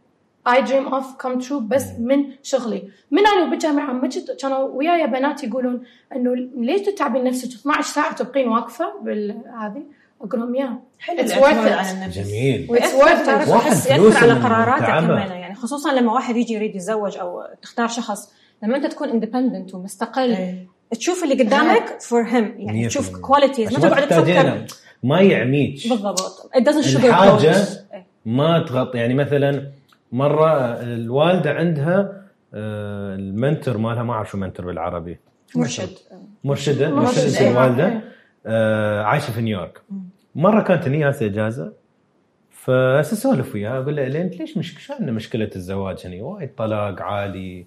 I 0.49 0.61
dream 0.61 0.93
of 0.93 1.05
come 1.23 1.47
true 1.47 1.61
بس 1.61 1.85
من 1.99 2.25
شغلي. 2.43 2.83
من 3.11 3.27
أنا 3.27 3.49
بالجامعة 3.49 3.93
ما 3.93 4.01
كنت 4.01 4.31
كانوا 4.41 4.57
وياي 4.57 5.07
بنات 5.07 5.43
يقولون 5.43 5.83
إنه 6.15 6.35
ليش 6.57 6.81
تتعبين 6.81 7.23
نفسك؟ 7.23 7.47
12 7.59 7.81
ساعة 7.93 8.15
تبقين 8.15 8.47
واقفة 8.47 8.85
بالهذه 9.01 9.83
أقول 10.21 10.39
لهم 10.41 10.55
يا 10.55 10.79
حلو 10.99 11.23
جميل. 12.09 12.67
تعرف 13.25 13.49
واحد 13.49 13.71
احس 13.71 13.87
يأثر 13.87 14.17
على 14.17 14.33
قراراتك. 14.33 15.05
كمان. 15.05 15.31
يعني 15.31 15.55
خصوصا 15.55 15.93
لما 15.93 16.13
واحد 16.13 16.35
يجي 16.35 16.53
يريد 16.53 16.75
يتزوج 16.75 17.17
أو 17.17 17.43
تختار 17.61 17.87
شخص 17.87 18.33
لما 18.63 18.77
أنت 18.77 18.85
تكون 18.85 19.09
independent 19.09 19.75
ومستقل 19.75 20.31
إيه. 20.31 20.67
تشوف 20.91 21.23
اللي 21.23 21.43
قدامك 21.43 22.01
for 22.01 22.23
him 22.23 22.55
يعني 22.57 22.87
تشوف. 22.87 23.17
qualities 23.17 23.73
ما 23.73 23.79
تقعد 23.79 24.07
تفكر. 24.07 24.65
ما 25.03 25.21
يعميك 25.21 25.87
بالضبط. 25.89 26.51
It 26.57 26.61
doesn't 26.61 26.85
sugarcoat. 26.95 27.05
الحاجة 27.05 27.55
إيه. 27.93 28.05
ما 28.25 28.65
تغطي. 28.67 28.97
يعني 28.97 29.13
مثلا 29.13 29.71
مرة 30.15 30.51
الوالدة 30.81 31.53
عندها 31.53 32.25
آه، 32.53 33.15
ال 33.15 33.24
mentor 33.24 33.77
مالها 33.77 34.03
ما 34.03 34.13
أعرف 34.13 34.31
شو 34.31 34.37
mentor 34.37 34.65
بالعربي. 34.65 35.19
مرشد. 35.55 35.89
مرشده 36.43 36.89
مرشد، 36.89 37.23
مرشده. 37.23 37.51
الوالدة. 37.51 38.01
آه، 38.45 39.03
عايشة 39.03 39.31
في 39.31 39.41
نيويورك. 39.41 39.81
مرة 40.35 40.61
كانت 40.61 40.87
هني 40.87 41.09
إجازة 41.09 41.73
فاسولف 42.49 43.55
وياها 43.55 43.81
أقول 43.81 43.95
لها 43.95 44.05
لين 44.05 44.27
ليش 44.27 44.57
مش 44.57 44.85
شو 44.85 44.93
عندنا 44.93 45.11
مشكلة 45.11 45.49
الزواج 45.55 46.01
هني؟ 46.05 46.21
وايد 46.21 46.55
طلاق 46.55 47.01
عالي 47.01 47.65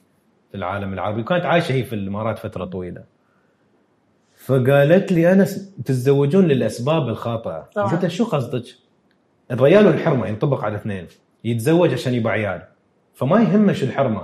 في 0.50 0.56
العالم 0.56 0.92
العربي. 0.92 1.20
وكانت 1.20 1.44
عايشة 1.44 1.72
هي 1.72 1.84
في 1.84 1.94
الإمارات 1.94 2.38
فترة 2.38 2.64
طويلة. 2.64 3.04
فقالت 4.36 5.12
لي 5.12 5.32
أنا 5.32 5.44
تتزوجون 5.84 6.48
للأسباب 6.48 7.08
الخاطئة. 7.08 7.68
قلت 7.76 8.06
شو 8.06 8.24
قصدك؟ 8.24 8.64
الريال 9.50 9.86
والحرمة 9.86 10.26
ينطبق 10.26 10.64
على 10.64 10.76
اثنين. 10.76 11.06
يتزوج 11.44 11.92
عشان 11.92 12.14
يبقى 12.14 12.32
عيال. 12.32 12.62
فما 13.14 13.40
يهمه 13.42 13.72
شو 13.72 13.86
الحرمه 13.86 14.22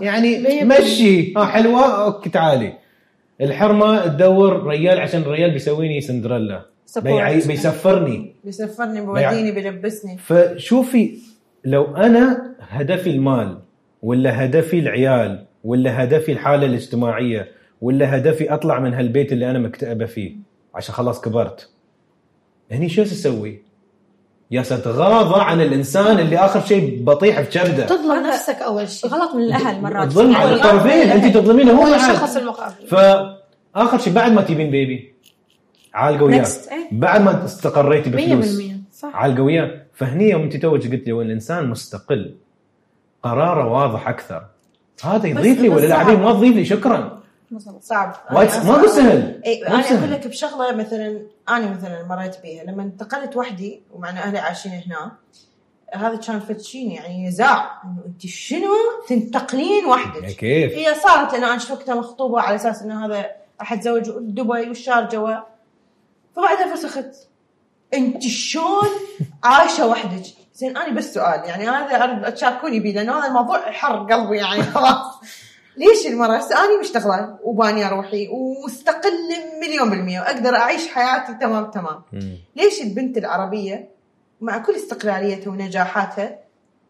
يعني. 0.00 0.64
مشي. 0.64 1.34
ها 1.36 1.44
حلوة؟ 1.44 2.04
okay 2.04 2.30
تعالي. 2.30 2.72
الحرمة 3.40 4.06
تدور 4.06 4.66
ريال 4.66 5.00
عشان 5.00 5.20
الريال 5.22 5.50
بيسويني 5.50 6.00
سندريلا. 6.00 6.62
بيعي- 6.96 7.46
بيسفرني. 7.48 8.34
بيسفرني 8.44 9.00
بيوديني 9.00 9.52
بيلبسني. 9.52 10.18
فشوفي 10.18 11.18
لو 11.64 11.96
أنا 11.96 12.54
هدفي 12.60 13.10
المال 13.10 13.58
ولا 14.02 14.44
هدفي 14.44 14.78
العيال 14.78 15.44
ولا 15.64 16.04
هدفي 16.04 16.32
الحالة 16.32 16.66
الاجتماعية 16.66 17.48
ولا 17.80 18.16
هدفي 18.16 18.54
أطلع 18.54 18.80
من 18.80 18.94
هالبيت 18.94 19.32
اللي 19.32 19.50
أنا 19.50 19.58
مكتئبة 19.58 20.06
فيه 20.06 20.36
عشان 20.74 20.94
خلاص 20.94 21.20
كبرت. 21.20 21.70
هني 22.72 22.88
شو 22.88 23.02
تسوي؟ 23.02 23.62
يا 24.50 24.62
تتغاضى 24.62 25.40
عن 25.40 25.60
الإنسان 25.60 26.18
اللي 26.18 26.36
آخر 26.36 26.60
شيء 26.60 27.04
بطيح 27.04 27.40
بكبده 27.40 27.86
تظلم 27.86 28.26
نفسك 28.26 28.54
أول 28.54 28.88
شيء. 28.88 29.10
غلط 29.10 29.34
من 29.34 29.42
الأهل 29.42 29.82
مرات. 29.82 30.08
تظلم 30.08 30.36
على 30.36 30.56
يعني 30.56 30.62
الطرفين. 30.62 31.10
أنت 31.10 31.36
تظلمينه 31.36 31.72
هو. 31.72 31.94
الشخص 31.94 32.36
المقابل. 32.36 32.86
فاخر 33.74 33.98
شيء 33.98 34.12
بعد 34.12 34.32
ما 34.32 34.42
تجيبين 34.42 34.70
بيبي 34.70 35.14
عالقه 35.94 36.24
وياه. 36.24 36.46
بعد 36.92 37.20
ما 37.20 37.44
استقريتي 37.44 38.10
بفلوس 38.10 38.58
100% 38.58 38.62
صح. 38.92 39.10
عالقه 39.14 39.42
وياه 39.42 39.70
فهني 39.94 40.30
يوم 40.30 40.42
انت 40.42 40.56
توك 40.56 40.72
قلت 40.72 41.06
لي 41.06 41.12
وين 41.12 41.26
الإنسان 41.26 41.70
مستقل 41.70 42.34
قراره 43.22 43.72
واضح 43.72 44.08
أكثر. 44.08 44.44
هذا 45.04 45.26
يضيف 45.26 45.60
لي 45.60 45.68
ولا 45.68 45.86
لا 45.86 45.96
صعب. 45.96 46.06
حبيبي 46.06 46.22
ما 46.22 46.32
تضيف 46.32 46.56
لي 46.56 46.64
شكرا. 46.64 47.15
صعب. 47.80 48.14
وايد 48.32 48.50
أنا 48.50 48.64
ما 48.64 48.74
هو 48.80 48.86
أصلاً- 48.86 48.90
سهل. 48.90 49.42
اي 49.46 49.60
مو 49.68 49.74
أنا. 49.74 49.98
أقول 49.98 50.10
لك 50.12 50.26
بشغلة 50.26 50.72
مثلا 50.72 51.22
أنا 51.48 51.70
مثلا 51.70 52.02
مريت 52.02 52.40
بيها. 52.42 52.64
لما 52.64 52.82
انتقلت 52.82 53.36
وحدي 53.36 53.82
ومع 53.92 54.08
أهلي 54.10 54.38
عايشين 54.38 54.72
هنا 54.72 55.12
هذا 55.94 56.16
كان 56.16 56.40
فتشين 56.40 56.90
يعني 56.90 57.28
نزاع 57.28 57.82
إنه 57.84 58.02
أنت 58.06 58.26
شنو؟ 58.26 58.74
تنتقلين 59.08 59.86
وحدك. 59.86 60.26
كيف؟ 60.26 60.72
هي 60.72 60.94
صارت 60.94 61.32
لأن 61.32 61.44
أنا 61.44 61.60
وقتها 61.70 61.94
مخطوبة 61.94 62.40
على 62.40 62.56
أساس 62.56 62.82
انه 62.82 63.06
هذا 63.06 63.26
راح 63.60 63.72
اتزوج 63.72 64.02
دبي 64.20 64.68
والشارجه 64.68 65.20
و... 65.20 65.38
فبعدها 66.36 66.74
فسخت. 66.74 67.28
أنت 67.94 68.22
شلون 68.22 68.88
عايشة 69.44 69.86
وحدك؟ 69.86 70.24
زين 70.54 70.76
أنا 70.76 70.94
بس 70.94 71.14
سؤال. 71.14 71.44
يعني 71.44 71.68
هذا 71.68 72.04
أرد 72.04 72.34
تشاركوني 72.34 72.80
به 72.80 72.90
لأن 72.90 73.10
هذا 73.10 73.26
الموضوع 73.26 73.70
حر 73.70 73.96
قلبي 74.12 74.36
يعني 74.36 74.62
خلاص. 74.62 75.20
ليش 75.76 76.06
المرة 76.06 76.36
هسه 76.36 76.64
أنا 76.64 76.80
مشتغلة 76.80 77.38
وبانية 77.42 77.88
روحي 77.88 78.28
ومستقلة 78.28 79.36
مليون 79.62 79.90
بالمية 79.90 80.20
وأقدر 80.20 80.56
أعيش 80.56 80.88
حياتي 80.88 81.34
تمام 81.40 81.70
تمام. 81.70 82.02
مم. 82.12 82.38
ليش 82.56 82.82
البنت 82.82 83.18
العربية 83.18 83.88
مع 84.40 84.58
كل 84.58 84.74
استقلاليتها 84.76 85.50
ونجاحاتها 85.50 86.38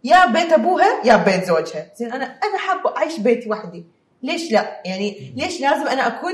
يا 0.04 0.26
بيت 0.26 0.52
أبوها 0.52 1.00
يا 1.04 1.16
بيت 1.16 1.44
زوجها؟ 1.44 1.86
زين 1.96 2.12
أنا 2.12 2.24
أنا 2.24 2.58
حابة 2.58 2.96
أعيش 2.96 3.18
بيتي 3.20 3.50
وحدي. 3.50 3.84
ليش 4.22 4.52
لا؟ 4.52 4.80
يعني 4.84 5.32
ليش 5.36 5.60
لازم 5.60 5.86
أنا 5.86 6.06
أكون 6.06 6.32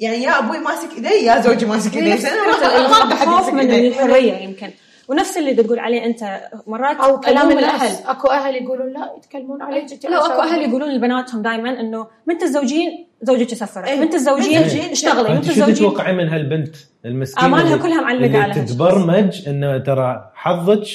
يعني 0.00 0.22
يا 0.22 0.38
أبوي 0.38 0.58
ماسك 0.58 0.90
إيدي 0.96 1.08
يا 1.08 1.40
زوجي 1.40 1.66
ماسك 1.66 1.96
إيدي؟ 1.96 2.28
أنا 2.28 2.88
ما 2.88 3.14
أحد 3.14 3.26
يمسك 3.28 3.52
من 3.52 3.70
إيدي. 3.70 3.88
الحرية 3.88 4.32
يمكن. 4.32 4.70
ونفس 5.08 5.36
اللي 5.36 5.52
بتقول 5.54 5.78
عليه 5.78 6.04
أنت 6.04 6.40
مرات 6.66 6.96
أو 6.96 7.20
كلام 7.20 7.50
الأهل. 7.58 7.90
أكو 8.06 8.28
أهل 8.28 8.54
يقولون 8.54 8.92
لا 8.92 9.12
يتكلمون 9.18 9.62
عليك 9.62 9.92
أنت 9.92 10.06
لا 10.06 10.26
أكو 10.26 10.42
أهل 10.42 10.62
يقولون 10.62 10.88
لبناتهم 10.94 11.42
دائما 11.42 11.80
إنه 11.80 12.06
من 12.26 12.38
تتزوجين 12.38 13.06
زوجك 13.22 13.62
إيه. 13.86 14.00
من 14.00 14.10
تتزوجين 14.10 14.58
من 14.58 14.64
تتزوجين 14.66 14.90
اشتغلي 14.90 15.28
من 15.28 15.36
انت 15.36 15.52
شو 15.52 15.66
تتوقعين 15.66 16.16
من 16.16 16.28
هالبنت 16.28 16.76
المسكينة 17.04 17.46
آمالها 17.46 17.74
اللي- 17.74 17.82
كلها 17.82 18.12
اللي 18.12 18.38
على. 18.38 18.54
تتبرمج 18.54 19.48
إنه 19.48 19.78
ترى 19.78 20.30
حظك 20.34 20.86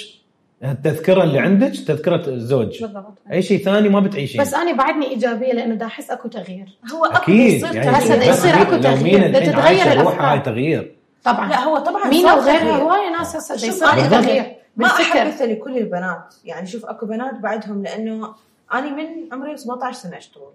التذكرة 0.63 1.23
اللي 1.23 1.39
عندك 1.39 1.69
تذكرة 1.87 2.23
زوج 2.37 2.81
بالضبط. 2.81 3.13
أي 3.31 3.41
شيء 3.41 3.63
ثاني 3.63 3.89
ما 3.89 3.99
بتعيشين. 3.99 4.41
بس 4.41 4.53
أنا 4.53 4.71
بعدني 4.73 5.09
إيجابية 5.09 5.53
لأنه 5.53 5.75
دا 5.75 5.85
أحس 5.85 6.09
أكو 6.11 6.27
تغيير. 6.27 6.77
هو 6.93 7.05
أكو 7.05 7.15
أكيد 7.17 7.53
يصير 7.63 7.75
يعني 7.75 7.89
هسه 7.97 8.15
يصير 8.15 8.31
بس 8.31 8.45
أكو 8.45 8.75
لو 8.75 8.81
تغيير. 8.81 9.03
مين 9.03 9.31
دا 9.31 9.37
الحين 9.39 9.43
تتغير 9.51 9.65
عايشة 9.65 9.83
الأفكار. 9.93 10.03
روحها 10.05 10.31
هاي 10.33 10.39
تغيير. 10.39 10.95
طبعا. 11.23 11.49
لا 11.49 11.59
هو 11.63 11.77
طبعا 11.77 12.07
مين 12.07 12.25
صار 12.25 12.37
وغيرها 12.37 12.59
تغيير. 12.59 12.83
هوايه 12.83 13.09
ناس 13.09 13.35
هسه 13.35 13.55
دا 13.55 13.61
شوف 13.61 13.69
يصير 13.69 13.87
أنا 13.87 14.05
أكو 14.05 14.15
أبدا 14.15 14.21
تغيير 14.21 14.55
ما 14.77 14.87
احبث 14.87 15.41
لكل 15.41 15.77
البنات. 15.77 16.35
يعني 16.45 16.67
شوف 16.67 16.85
أكو 16.85 17.05
بنات 17.05 17.33
بعدهم 17.33 17.83
لأنه 17.83 18.33
أنا 18.73 18.89
من 18.89 19.33
عمري 19.33 19.57
17 19.57 19.97
سنة 19.97 20.17
أشتغل. 20.17 20.51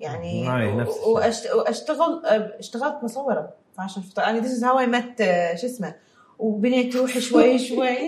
يعني 0.00 0.48
وأشتغل 1.06 2.22
اشتغلت 2.58 3.04
مصورة. 3.04 3.50
fashion 3.78 4.02
أنا 4.18 4.38
this 4.38 4.52
is 4.52 4.64
how 4.64 4.78
I 4.78 4.86
met 4.86 5.22
شو 5.54 5.66
اسمه؟ 5.66 5.94
وبنيت 6.38 6.96
روحي 6.96 7.20
شوي 7.20 7.58
شوي 7.68 7.98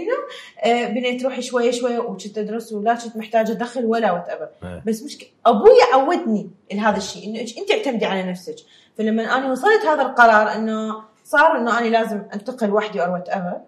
آه، 0.64 0.88
بنيت 0.88 1.24
روحي 1.24 1.42
شوي 1.42 1.72
شوي 1.72 1.98
وكنت 1.98 2.38
أدرس 2.38 2.72
ولا 2.72 2.94
كنت 2.94 3.16
محتاجة 3.16 3.52
دخل 3.52 3.84
ولا 3.84 4.12
whatever. 4.12 4.48
بس 4.86 5.02
مشكله 5.02 5.28
أبوي 5.46 5.82
عودني 5.92 6.50
لهذا 6.72 6.96
الشيء 6.96 7.28
إنه 7.28 7.40
أنت 7.40 7.70
اعتمدي 7.70 8.06
على 8.06 8.22
نفسك. 8.22 8.56
فلما 8.98 9.22
أنا 9.22 9.52
وصلت 9.52 9.86
هذا 9.86 10.02
القرار 10.02 10.54
إنه 10.54 11.02
صار 11.26 11.58
إنه 11.58 11.78
أنا 11.78 11.88
لازم 11.88 12.22
أنتقل 12.34 12.70
وحدي 12.70 13.04
أو 13.04 13.12
whatever 13.12 13.60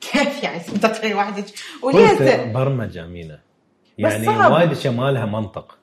كيف 0.00 0.42
يعني 0.42 0.60
تنتقلي 0.60 1.14
وحدك 1.14 1.44
وليه؟ 1.82 2.52
برمجة 2.52 3.06
بس 3.98 4.12
يعني. 4.12 4.54
وايد 4.54 4.70
أشياء 4.70 4.94
ما 4.94 5.10
لها 5.10 5.26
منطق 5.26 5.78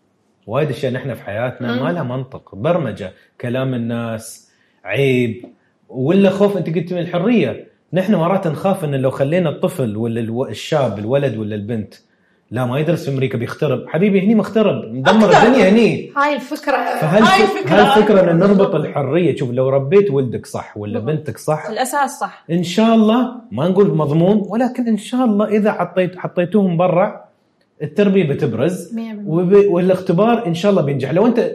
وايد 0.47 0.69
أشياء 0.69 0.91
نحن 0.91 1.13
في 1.13 1.23
حياتنا. 1.23 1.83
ما 1.83 1.91
لها 1.91 2.03
منطق 2.03 2.55
برمجة 2.55 3.13
كلام 3.41 3.73
الناس 3.73 4.51
عيب 4.83 5.45
ولا 5.89 6.29
خوف 6.29 6.57
أنت 6.57 6.75
قلت 6.75 6.93
من 6.93 6.99
الحرية 6.99 7.67
نحن 7.93 8.15
مرات 8.15 8.47
نخاف 8.47 8.83
إن 8.83 8.95
لو 8.95 9.11
خلينا 9.11 9.49
الطفل 9.49 9.97
ولا 9.97 10.49
الشاب 10.49 10.99
الولد 10.99 11.37
ولا 11.37 11.55
البنت 11.55 11.93
لا 12.51 12.65
ما 12.65 12.79
يدرس 12.79 13.05
في 13.05 13.11
أمريكا 13.11 13.37
بيخترب. 13.37 13.87
حبيبي 13.87 14.25
هني 14.25 14.35
مخترب. 14.35 14.93
مدمر. 14.93 15.29
الدنيا 15.29 15.69
هني. 15.69 16.11
هاي 16.17 16.35
الفكرة. 16.35 16.77
فهل 16.99 17.23
هاي 17.23 17.43
الفكرة. 17.43 17.75
هل 17.75 17.79
الفكرة 17.79 18.31
أن 18.31 18.39
نربط 18.39 18.75
الحرية؟ 18.75 19.35
شوف 19.35 19.51
لو 19.51 19.69
ربيت 19.69 20.11
ولدك 20.11 20.45
صح 20.45 20.77
ولا 20.77 20.99
بالضبط. 20.99 21.17
بنتك 21.17 21.37
صح 21.37 21.65
الأساس 21.69 22.19
صح. 22.19 22.45
إن 22.51 22.63
شاء 22.63 22.95
الله 22.95 23.35
ما 23.51 23.67
نقول 23.67 23.95
مضمون 23.97 24.43
ولكن 24.49 24.87
إن 24.87 24.97
شاء 24.97 25.25
الله 25.25 25.47
إذا 25.47 25.71
حطيت 25.71 26.17
حطيتوهم 26.17 26.77
برا 26.77 27.27
التربية 27.81 28.29
بتبرز. 28.29 28.95
100% 28.95 28.97
وب... 29.25 29.53
والاختبار 29.53 30.47
إن 30.47 30.53
شاء 30.53 30.71
الله 30.71 30.81
بينجح. 30.81 31.11
لو 31.11 31.25
أنت 31.25 31.51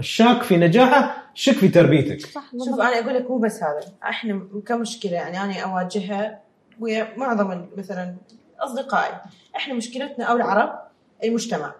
شاك 0.00 0.42
في 0.42 0.56
نجاحه 0.56 1.16
شك 1.34 1.54
في 1.54 1.68
تربيتك. 1.68 2.20
صح 2.20 2.50
شوف. 2.64 2.80
أنا 2.80 2.98
أقول 2.98 3.14
لك 3.14 3.30
مو 3.30 3.38
بس 3.38 3.62
هذا. 3.62 3.80
إحنا 4.02 4.40
كمشكلة 4.66 5.12
يعني 5.12 5.42
أنا 5.42 5.60
أواجهها 5.60 6.38
ويا 6.80 7.08
معظم 7.16 7.64
مثلا 7.76 8.14
أصدقائي 8.60 9.14
إحنا 9.56 9.74
مشكلتنا 9.74 10.24
أو 10.24 10.36
العرب 10.36 10.78
المجتمع. 11.24 11.74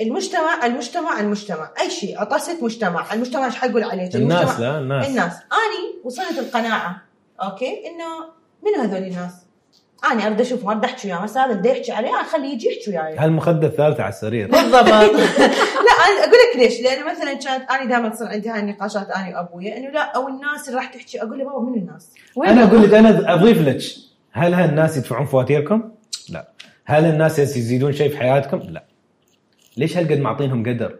المجتمع 0.00 0.66
المجتمع 0.66 1.20
المجتمع. 1.20 1.70
أي 1.80 1.90
شيء 1.90 2.20
عطست 2.20 2.62
مجتمع. 2.62 3.12
المجتمع 3.14 3.46
إيش 3.46 3.56
حيقول 3.56 3.84
عليك 3.84 4.16
الناس 4.16 4.60
لا 4.60 4.78
الناس. 4.78 5.08
الناس. 5.08 5.32
أني 5.32 6.00
وصلت 6.04 6.38
القناعة 6.38 7.02
okay؟ 7.42 7.66
إنه 7.86 8.40
من 8.62 8.80
هذول 8.80 9.02
الناس؟ 9.02 9.32
أنا 10.04 10.26
أريد 10.26 10.40
أشوف 10.40 10.64
ما 10.64 10.72
اريد 10.72 10.84
احكي 10.84 11.08
وياه 11.08 11.24
بس 11.24 11.36
هذا 11.36 11.52
اللي 11.52 11.68
يحكي 11.70 11.92
عليه 11.92 12.20
اخليه 12.20 12.48
يجي 12.48 12.68
يحكي 12.68 12.90
وياي. 12.90 13.16
هالمخدة 13.18 13.66
الثالثة 13.66 14.02
على 14.02 14.12
السرير. 14.12 14.50
بالضبط. 14.52 14.88
لا 15.86 15.94
أنا 16.08 16.20
أقول 16.20 16.38
لك 16.50 16.56
ليش؟ 16.56 16.80
لأن 16.80 17.06
مثلا 17.06 17.34
كانت 17.34 17.70
أنا 17.70 17.84
دائما 17.84 18.08
تصير 18.08 18.26
عندي 18.26 18.48
هاي 18.48 18.60
النقاشات 18.60 19.10
أنا 19.10 19.40
وأبويا 19.40 19.76
إنه 19.76 19.90
لا 19.90 20.00
أو 20.00 20.28
الناس 20.28 20.68
اللي 20.68 20.78
راح 20.78 20.94
تحكي 20.94 21.22
أقول 21.22 21.38
له 21.38 21.44
بابا 21.44 21.60
من 21.60 21.74
الناس؟ 21.74 22.10
أنا 22.46 22.64
أقول 22.64 22.82
لك 22.82 22.94
أنا 22.94 23.34
أضيف 23.34 23.68
لك. 23.68 24.09
هل 24.32 24.54
هالناس 24.54 24.96
يدفعون 24.96 25.26
فواتيركم؟ 25.26 25.82
لا 26.28 26.52
هل 26.84 27.04
الناس 27.04 27.38
يزيدون 27.38 27.92
شيء 27.92 28.10
في 28.10 28.16
حياتكم؟ 28.18 28.58
لا 28.58 28.84
ليش 29.76 29.96
هالقد 29.96 30.18
معطينهم 30.18 30.68
قدر؟ 30.68 30.96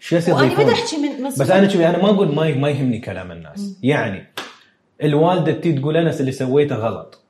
شو 0.00 0.16
يصير 0.16 0.34
وأنا 0.34 0.46
ما 0.46 0.52
يضيفون؟ 0.52 0.72
أحكي 0.72 0.96
من 0.96 1.28
بس. 1.28 1.50
أنا 1.50 1.68
شوفي 1.68 1.88
أنا 1.88 1.98
ما 2.02 2.10
أقول 2.10 2.34
ما 2.34 2.54
ما 2.54 2.68
يهمني 2.68 2.98
كلام 2.98 3.32
الناس 3.32 3.78
يعني 3.82 4.26
الوالدة 5.02 5.52
تي 5.52 5.72
تقول 5.72 5.96
انس 5.96 6.20
اللي 6.20 6.32
سويته 6.32 6.76
غلط 6.76 7.24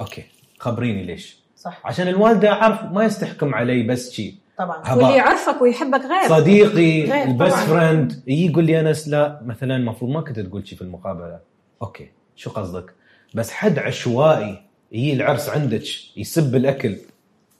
okay 0.00 0.24
خبريني 0.58 1.02
ليش 1.04 1.42
صح 1.56 1.80
عشان 1.84 2.08
الوالدة 2.08 2.52
اعرف 2.52 2.84
ما 2.84 3.04
يستحكم 3.04 3.54
علي 3.54 3.82
بس 3.82 4.12
شي 4.12 4.34
طبعا. 4.58 4.94
واللي 4.94 5.16
يعرفك 5.16 5.62
ويحبك 5.62 6.00
غير 6.00 6.28
صديقي 6.40 7.04
غير 7.10 7.24
ال 7.28 7.33
best 7.33 7.52
طبعاً. 7.54 7.66
friend 7.66 8.22
يقول 8.26 8.64
لي 8.64 8.80
أنس 8.80 9.08
لا 9.08 9.40
مثلا 9.44 9.76
المفروض 9.76 10.10
ما 10.10 10.20
كنت 10.20 10.40
تقول 10.40 10.66
شي 10.68 10.76
في 10.76 10.82
المقابلة 10.82 11.40
okay 11.82 12.10
شو 12.36 12.50
قصدك 12.50 12.94
بس 13.34 13.50
حد 13.50 13.78
عشوائي 13.78 14.62
يجي 14.92 15.12
العرس 15.12 15.48
عندك 15.48 15.82
يسب 16.16 16.56
الأكل 16.56 16.96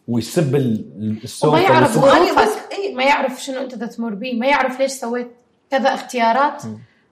ويسب 0.08 0.56
ال- 0.56 1.18
السوق 1.24 1.50
وما 1.50 1.60
يعرف 1.60 1.96
ويسب- 1.96 2.02
وأنا 2.04 2.20
بس- 2.42 2.48
ظروفك 2.48 2.94
ما 2.94 3.04
يعرف 3.04 3.42
شنو 3.42 3.60
أنت 3.60 3.74
تمر 3.74 4.14
به 4.14 4.32
ما 4.38 4.46
يعرف 4.46 4.80
ليش 4.80 4.92
سويت 4.92 5.30
كذا 5.70 5.94
اختيارات. 5.94 6.62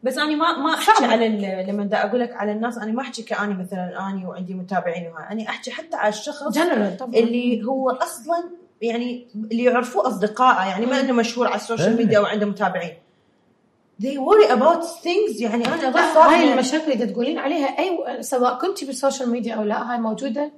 بس 0.02 0.18
أنا 0.18 0.36
ما 0.36 0.58
ما 0.58 0.74
أحكي 0.74 1.04
على 1.04 1.26
ال- 1.26 1.66
لما 1.68 1.84
دا 1.84 2.04
أقول 2.06 2.20
لك 2.20 2.32
على 2.32 2.52
الناس 2.52 2.78
أنا 2.78 2.92
ما 2.92 3.02
أحكي 3.02 3.22
كأني 3.22 3.54
مثلا 3.54 4.08
أني 4.10 4.26
وعندي 4.26 4.54
متابعين 4.54 5.06
وهاي 5.06 5.32
أنا 5.32 5.48
أحكي 5.48 5.70
حتى 5.70 5.96
على 5.96 6.08
الشخص 6.08 6.48
جنرال 6.52 6.96
طبعا. 6.96 7.14
اللي 7.14 7.64
هو 7.64 7.90
أصلا 7.90 8.44
يعني 8.82 9.26
اللي 9.34 9.64
يعرفوه 9.64 10.08
أصدقائه 10.08 10.68
يعني 10.68 10.86
ما 10.86 11.00
إنه 11.00 11.12
مشهور 11.12 11.46
على 11.46 11.56
ال 11.56 11.61
social 11.61 11.88
إيه. 11.88 11.96
ميديا 11.96 12.18
أو 12.18 12.24
عنده 12.24 12.46
متابعين. 12.46 12.92
They 14.00 14.16
worry 14.16 14.48
about 14.50 14.84
things 14.84 15.40
يعني 15.40 15.66
أنا 15.66 15.92
صار 16.14 16.28
هاي 16.28 16.52
المشاكل 16.52 16.92
اللي 16.92 17.06
تقولين 17.06 17.38
عليها. 17.38 17.78
اي 17.78 18.22
سواء 18.22 18.58
كنت 18.58 18.84
بال 18.84 18.96
social 18.96 19.30
media 19.30 19.54
أو 19.54 19.62
لا 19.62 19.92
هاي 19.92 19.98
موجودة 19.98 20.52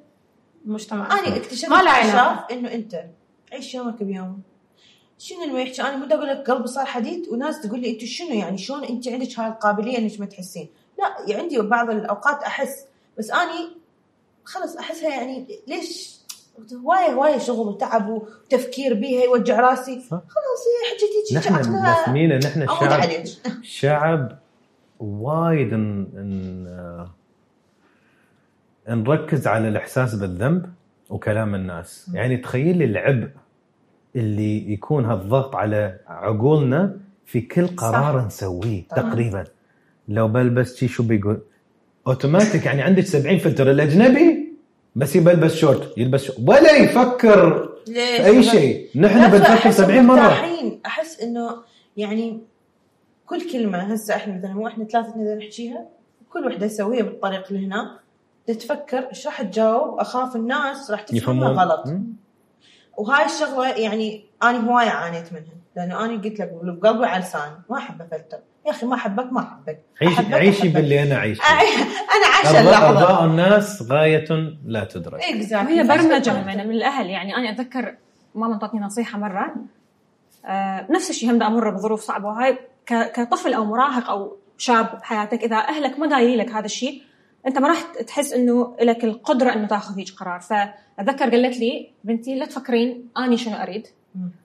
بالمجتمع 0.65 1.19
أنا 1.19 1.37
اكتشفت 1.37 1.71
ما 1.71 1.83
لها. 1.83 2.47
إنه 2.51 2.73
أنت 2.73 3.05
عيش 3.53 3.75
يومك 3.75 4.03
بيوم. 4.03 4.43
شنو 5.19 5.57
يحكي 5.57 5.83
أنا 5.83 5.97
مدة 5.97 6.15
أقول 6.17 6.29
لك 6.29 6.51
قلبي 6.51 6.69
صار 6.69 6.87
حديد 6.87 7.29
وناس 7.29 7.61
تقول 7.61 7.81
لي 7.81 7.91
انت 7.91 8.05
شنو 8.05 8.29
يعني؟ 8.29 8.59
شلون 8.59 8.85
انت 8.85 9.09
عندك 9.09 9.39
هاي 9.39 9.49
القابلية 9.49 9.99
إنك 9.99 10.21
ما 10.21 10.27
تحسين؟ 10.27 10.69
لا 10.99 11.17
يعني 11.27 11.43
عندي 11.43 11.59
بعض 11.59 11.91
الأوقات 11.91 12.43
أحس. 12.43 12.85
بس 13.19 13.31
أني 13.31 13.69
خلص 14.45 14.77
أحسها 14.77 15.09
يعني 15.09 15.47
ليش 15.67 16.17
هوايه 16.85 17.13
هوايه 17.13 17.39
شغل 17.39 17.69
وتعب 17.69 18.09
وتفكير 18.09 18.95
بيها 18.95 19.25
يوجع 19.25 19.61
راسي. 19.61 20.01
خلاص 20.11 20.63
هي 20.69 20.91
حجتي 20.93 21.51
نحن 21.51 21.61
بس 21.63 22.09
مينا 22.09 22.39
نحن 22.39 22.67
شعب 22.67 23.25
شعب 23.63 24.39
وايد 25.01 25.75
ن... 25.75 26.07
ن... 26.15 26.67
آه، 26.69 27.11
نركز 28.95 29.47
على 29.47 29.69
الإحساس 29.69 30.15
بالذنب 30.15 30.67
وكلام 31.11 31.55
الناس. 31.55 32.11
يعني 32.15 32.37
تخيلي 32.37 32.85
العبء 32.85 33.29
اللي 34.17 34.73
يكون 34.73 35.05
هالضغط 35.05 35.57
على 35.57 35.99
عقولنا 36.07 36.97
في 37.27 37.41
كل 37.41 37.67
قرار 37.67 38.19
صح. 38.21 38.27
نسويه 38.27 38.83
طبعاً. 38.89 39.11
تقريبا. 39.11 39.45
لو 40.09 40.29
بلبس 40.29 40.77
شي 40.77 40.89
شو 40.89 41.03
بيقول؟ 41.03 41.41
اوتوماتيك 42.07 42.67
يعني 42.67 42.83
عندك 42.83 43.05
70 43.05 43.39
فلتر. 43.39 43.71
الأجنبي 43.71 44.42
بس 44.97 45.17
يبلبس 45.17 45.55
شورت 45.55 45.99
يلبس 45.99 46.25
شورت. 46.25 46.39
ولا 46.49 46.77
يفكر 46.77 47.73
ليش 47.89 48.21
في 48.21 48.27
أي 48.27 48.43
شيء. 48.43 48.91
نحن 48.95 49.31
بنفكر 49.31 49.45
فأحس 49.45 49.77
70 49.77 50.05
مرة. 50.05 50.15
مرتاحين 50.15 50.81
أحس 50.87 51.21
إنه 51.21 51.57
يعني 51.97 52.41
كل 53.27 53.53
كلمة 53.53 53.79
هسه 53.79 54.17
إحنا 54.17 54.39
مثلا 54.39 54.53
مو 54.53 54.67
إحنا 54.67 54.85
ثلاثة 54.85 55.23
اذا 55.23 55.35
نحكيها 55.35 55.87
كل 56.31 56.47
وحدة 56.47 56.67
تسويها 56.67 57.03
بالطريق 57.03 57.45
اللي 57.51 57.67
هنا 57.67 57.99
تتفكر 58.47 58.99
إيش 59.09 59.27
راح 59.27 59.43
تجاوب؟ 59.43 59.99
أخاف 59.99 60.37
الناس 60.37 60.91
راح 60.91 61.03
تفهمها 61.03 61.49
غلط. 61.49 61.85
وهاي 62.97 63.25
الشغلة 63.25 63.69
يعني 63.69 64.25
أنا 64.43 64.71
هواية 64.71 64.89
عانيت 64.89 65.33
منها. 65.33 65.45
لأنه 65.77 66.05
أنا 66.05 66.23
قلت 66.23 66.41
لك 66.41 66.53
بقلبي 66.63 67.07
على 67.07 67.25
لساني. 67.25 67.55
ما 67.71 67.79
أحب 67.79 68.03
أفلتر. 68.03 68.39
يا 68.67 68.71
أخي 68.71 68.87
ما 68.87 68.95
أحبك 68.95 69.33
ما 69.33 69.41
أحبك. 69.41 69.81
عيشي 70.03 70.15
أحبك 70.15 70.35
عيشي 70.35 70.61
أحبك. 70.63 70.75
باللي 70.75 71.03
أنا 71.03 71.21
فيه. 71.35 71.43
أنا 71.43 72.27
عايشة 72.35 72.61
اللحظة. 72.61 72.89
أرضاء 72.89 73.25
الناس 73.25 73.83
غاية 73.83 74.29
لا 74.67 74.85
تدرك. 74.85 75.21
Exactly. 75.21 75.53
وهي 75.53 75.83
برمجة 75.83 76.43
من, 76.43 76.67
من 76.67 76.75
الأهل. 76.75 77.07
يعني 77.11 77.37
أنا 77.37 77.51
أتذكر 77.51 77.95
ماما 78.35 78.55
انطتني 78.55 78.81
نصيحة 78.81 79.19
مرة. 79.19 79.55
آه 80.47 80.87
نفس 80.91 81.11
الشيء 81.11 81.31
هم 81.31 81.39
دا 81.39 81.47
أمر 81.47 81.71
بظروف 81.71 82.01
صعبة. 82.01 82.29
وهاي 82.29 82.59
ك- 82.87 83.13
كطفل 83.13 83.55
أو 83.55 83.65
مراهق 83.65 84.11
أو 84.11 84.37
شاب 84.59 84.99
بحياتك 84.99 85.45
إذا 85.45 85.57
أهلك 85.57 85.99
ما 85.99 86.07
دايرين 86.07 86.39
لك 86.39 86.51
هذا 86.51 86.67
الشيء 86.67 87.03
أنت 87.47 87.59
ما 87.59 87.69
راح 87.69 87.83
تحس 88.07 88.33
إنه 88.33 88.77
لك 88.81 89.05
القدرة 89.05 89.53
إنه 89.53 89.67
تاخذ 89.67 89.99
هيك 89.99 90.11
قرار. 90.11 90.41
فأتذكر 90.41 91.31
قالت 91.31 91.59
لي 91.59 91.91
بنتي 92.05 92.35
لا 92.35 92.47
تفكرين 92.47 93.09
أني 93.19 93.37
شنو 93.37 93.55
أريد. 93.57 93.87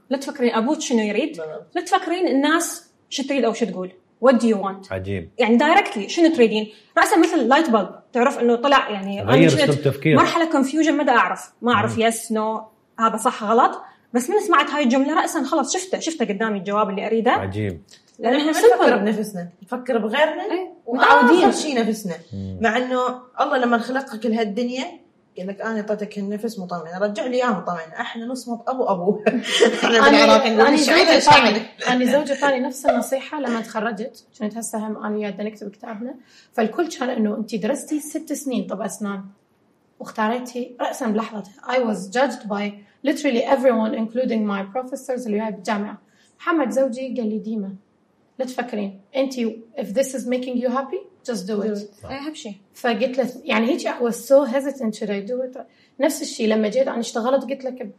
لا 0.09 0.17
تفكرين 0.17 0.55
أبوك 0.55 0.79
شنو 0.79 0.99
يريد. 0.99 1.41
لا 1.75 1.81
تفكرين 1.81 2.27
الناس 2.27 2.91
شو 3.09 3.23
تريد 3.23 3.45
أو 3.45 3.53
شو 3.53 3.65
تقول. 3.65 3.91
What 4.25 4.33
do 4.33 4.45
you 4.45 4.57
want? 4.57 4.91
عجيب. 4.91 5.29
يعني 5.37 5.57
directly 5.57 6.09
شنو 6.09 6.35
تريدين؟ 6.35 6.67
راسا 6.97 7.17
مثل 7.19 7.47
light 7.47 7.69
bulb 7.69 7.89
تعرف 8.13 8.39
إنه 8.39 8.55
طلع 8.55 8.89
يعني 8.89 9.21
أنا 9.21 9.31
غير 9.31 9.47
أسلوب 9.47 9.81
تفكير. 9.81 10.15
مرحلة 10.15 10.51
confusion 10.51 10.93
ما 10.93 11.09
أعرف. 11.09 11.51
ما 11.61 11.73
أعرف. 11.73 11.97
yes 11.97 12.31
no 12.31 12.63
هذا 12.99 13.17
صح 13.17 13.43
غلط. 13.43 13.81
بس 14.13 14.29
من 14.29 14.39
سمعت 14.39 14.69
هاي 14.69 14.83
الجملة 14.83 15.21
راسا 15.21 15.43
خلص 15.43 15.77
شفته 15.77 15.99
شفته 15.99 16.25
قدامي 16.25 16.57
الجواب 16.57 16.89
اللي 16.89 17.05
أريده. 17.05 17.31
عجيب. 17.31 17.81
لأن 18.19 18.33
إحنا 18.33 18.51
ما 18.51 18.59
نفكر 18.59 18.97
بنفسنا. 18.97 19.49
نفكر 19.63 19.97
بغيرنا 19.97 20.43
متعودين. 20.43 20.71
متعودين 20.87 21.51
شيء 21.51 21.79
نفسنا. 21.79 22.15
مم. 22.33 22.59
مع 22.61 22.77
إنه 22.77 22.99
الله 23.41 23.57
لما 23.57 23.77
خلقك 23.77 24.25
لهالدنيا 24.25 24.85
قال 25.37 25.47
لك 25.47 25.61
أنا 25.61 25.79
أعطيتك 25.79 26.17
النفس 26.17 26.59
مطمئن 26.59 26.97
رجع 27.01 27.25
لي 27.25 27.35
اياه 27.35 27.49
مطمئن 27.49 27.91
إحنا 27.91 28.25
نصمت 28.25 28.69
أبو 28.69 28.83
أبو. 28.83 29.21
إحنا 29.27 30.09
بالعراق 30.09 30.47
نقول 30.47 30.73
الشعب. 30.73 31.19
ثاني 31.19 31.61
أنا 31.89 32.11
زوجة 32.11 32.33
ثاني 32.33 32.59
نفس 32.59 32.85
النصيحة 32.85 33.41
لما 33.41 33.61
تخرجت 33.61 34.25
كنت 34.39 34.57
هسه 34.57 34.87
هم 34.87 35.05
أنا 35.05 35.29
بدنا 35.29 35.49
نكتب 35.49 35.71
كتابنا. 35.71 36.15
فالكل 36.53 36.87
كان 36.87 37.09
إنه 37.09 37.37
انت 37.37 37.55
درستي 37.55 37.99
ست 37.99 38.33
سنين 38.33 38.67
طب 38.67 38.81
أسنان. 38.81 39.23
واختاريتي 39.99 40.75
راسا 40.81 41.07
بلحظتها 41.07 41.53
I 41.67 41.77
was 41.77 41.97
judged 42.09 42.47
by 42.47 42.71
literally 43.07 43.43
everyone 43.43 43.93
including 43.95 44.41
my 44.51 44.63
professors 44.75 45.25
اللي 45.25 45.41
وياي 45.41 45.51
بالجامعة. 45.51 45.97
محمد 46.39 46.69
زوجي 46.69 47.15
قال 47.17 47.29
لي 47.29 47.39
ديما 47.39 47.75
لا 48.39 48.45
تفكرين 48.45 49.01
انت 49.15 49.33
if 49.77 49.85
this 49.97 50.13
is 50.15 50.25
making 50.27 50.61
you 50.63 50.69
happy 50.69 51.31
just 51.31 51.41
do 51.47 51.61
it. 51.61 52.09
اي 52.09 52.17
أهم 52.17 52.33
شيء. 52.33 52.53
فقلت 52.73 53.17
له 53.17 53.29
يعني 53.43 53.67
هيك 53.67 53.87
I 53.87 54.01
was 54.01 54.15
so 54.15 54.45
hesitant 54.53 54.95
should 54.95 55.09
I 55.09 55.29
do 55.29 55.55
it. 55.55 55.61
نفس 55.99 56.21
الشيء 56.21 56.47
لما 56.47 56.67
جيت 56.67 56.87
أنا 56.87 56.99
اشتغلت 56.99 57.43
قلت 57.43 57.65
لك 57.65 57.83
ب 57.83 57.89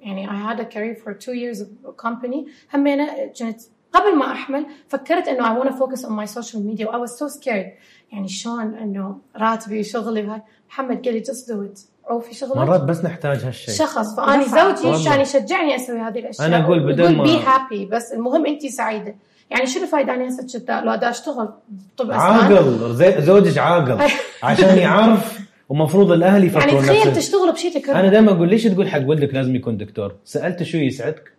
يعني 0.00 0.26
I 0.28 0.30
had 0.52 0.60
a 0.60 0.64
career 0.64 1.02
for 1.04 1.12
two 1.14 1.34
years 1.34 1.60
of 1.60 2.06
company. 2.06 2.48
همينة 2.74 3.32
كنت 3.38 3.60
قبل 3.92 4.16
ما 4.16 4.32
أحمل 4.32 4.66
فكرت 4.88 5.28
إنه 5.28 5.44
I 5.54 5.62
want 5.64 5.68
to 5.68 5.74
focus 5.78 6.04
on 6.04 6.10
my 6.10 6.26
social 6.40 6.60
media. 6.60 6.86
و 6.86 6.92
I 6.92 7.08
was 7.08 7.10
so 7.12 7.38
scared. 7.38 7.66
يعني 8.12 8.28
شلون 8.28 8.74
إنه 8.74 9.18
راتبي 9.36 9.80
وشغلي 9.80 10.22
وهاي 10.26 10.42
محمد 10.68 11.04
قال 11.04 11.14
لي 11.14 11.24
just 11.24 11.46
do 11.46 11.74
it. 11.74 11.80
أو 12.10 12.20
في 12.20 12.34
شغلك 12.34 12.56
مرات 12.56 12.80
بس 12.82 13.04
نحتاج 13.04 13.44
هالشيء. 13.44 13.74
شخص. 13.74 14.16
فاني 14.16 14.44
دفعة. 14.44 14.74
زوجي. 14.74 15.04
كان 15.04 15.20
يشجعني 15.20 15.76
أسوي 15.76 15.98
هذه 15.98 16.18
الأشياء. 16.18 16.46
أنا 16.46 16.64
أقول 16.64 16.92
بدل 16.92 17.16
ما- 17.16 17.22
be 17.24 17.36
happy 17.38 17.86
بس 17.86 18.12
المهم 18.12 18.46
انت 18.46 18.66
سعيدة. 18.66 19.14
يعني 19.50 19.66
شنو 19.66 19.82
الفائده 19.82 20.14
اني 20.14 20.28
هسه 20.28 20.60
كذا 20.66 20.80
لو 20.80 20.94
دا 20.94 21.10
أشتغل؟ 21.10 21.48
طب 21.96 22.10
اسنان 22.10 22.20
عاقل 22.20 23.22
زوجك 23.22 23.58
عاقل. 23.58 24.10
عشان 24.42 24.78
يعرف 24.78 25.40
ومفروض 25.68 26.12
الأهل 26.12 26.32
يعني 26.34 26.46
يفكرون 26.46 26.82
تخيل 26.82 27.08
نفس 27.08 27.16
تشتغل 27.16 27.52
بشيء 27.52 27.80
تكره 27.80 27.92
أنا 27.92 28.08
دائما 28.08 28.32
أقول 28.32 28.48
ليش 28.48 28.64
تقول 28.64 28.88
حق 28.88 29.08
ولدك 29.08 29.34
لازم 29.34 29.56
يكون 29.56 29.76
دكتور؟ 29.76 30.14
سالته 30.24 30.64
شو 30.64 30.78
يسعدك؟ 30.78 31.32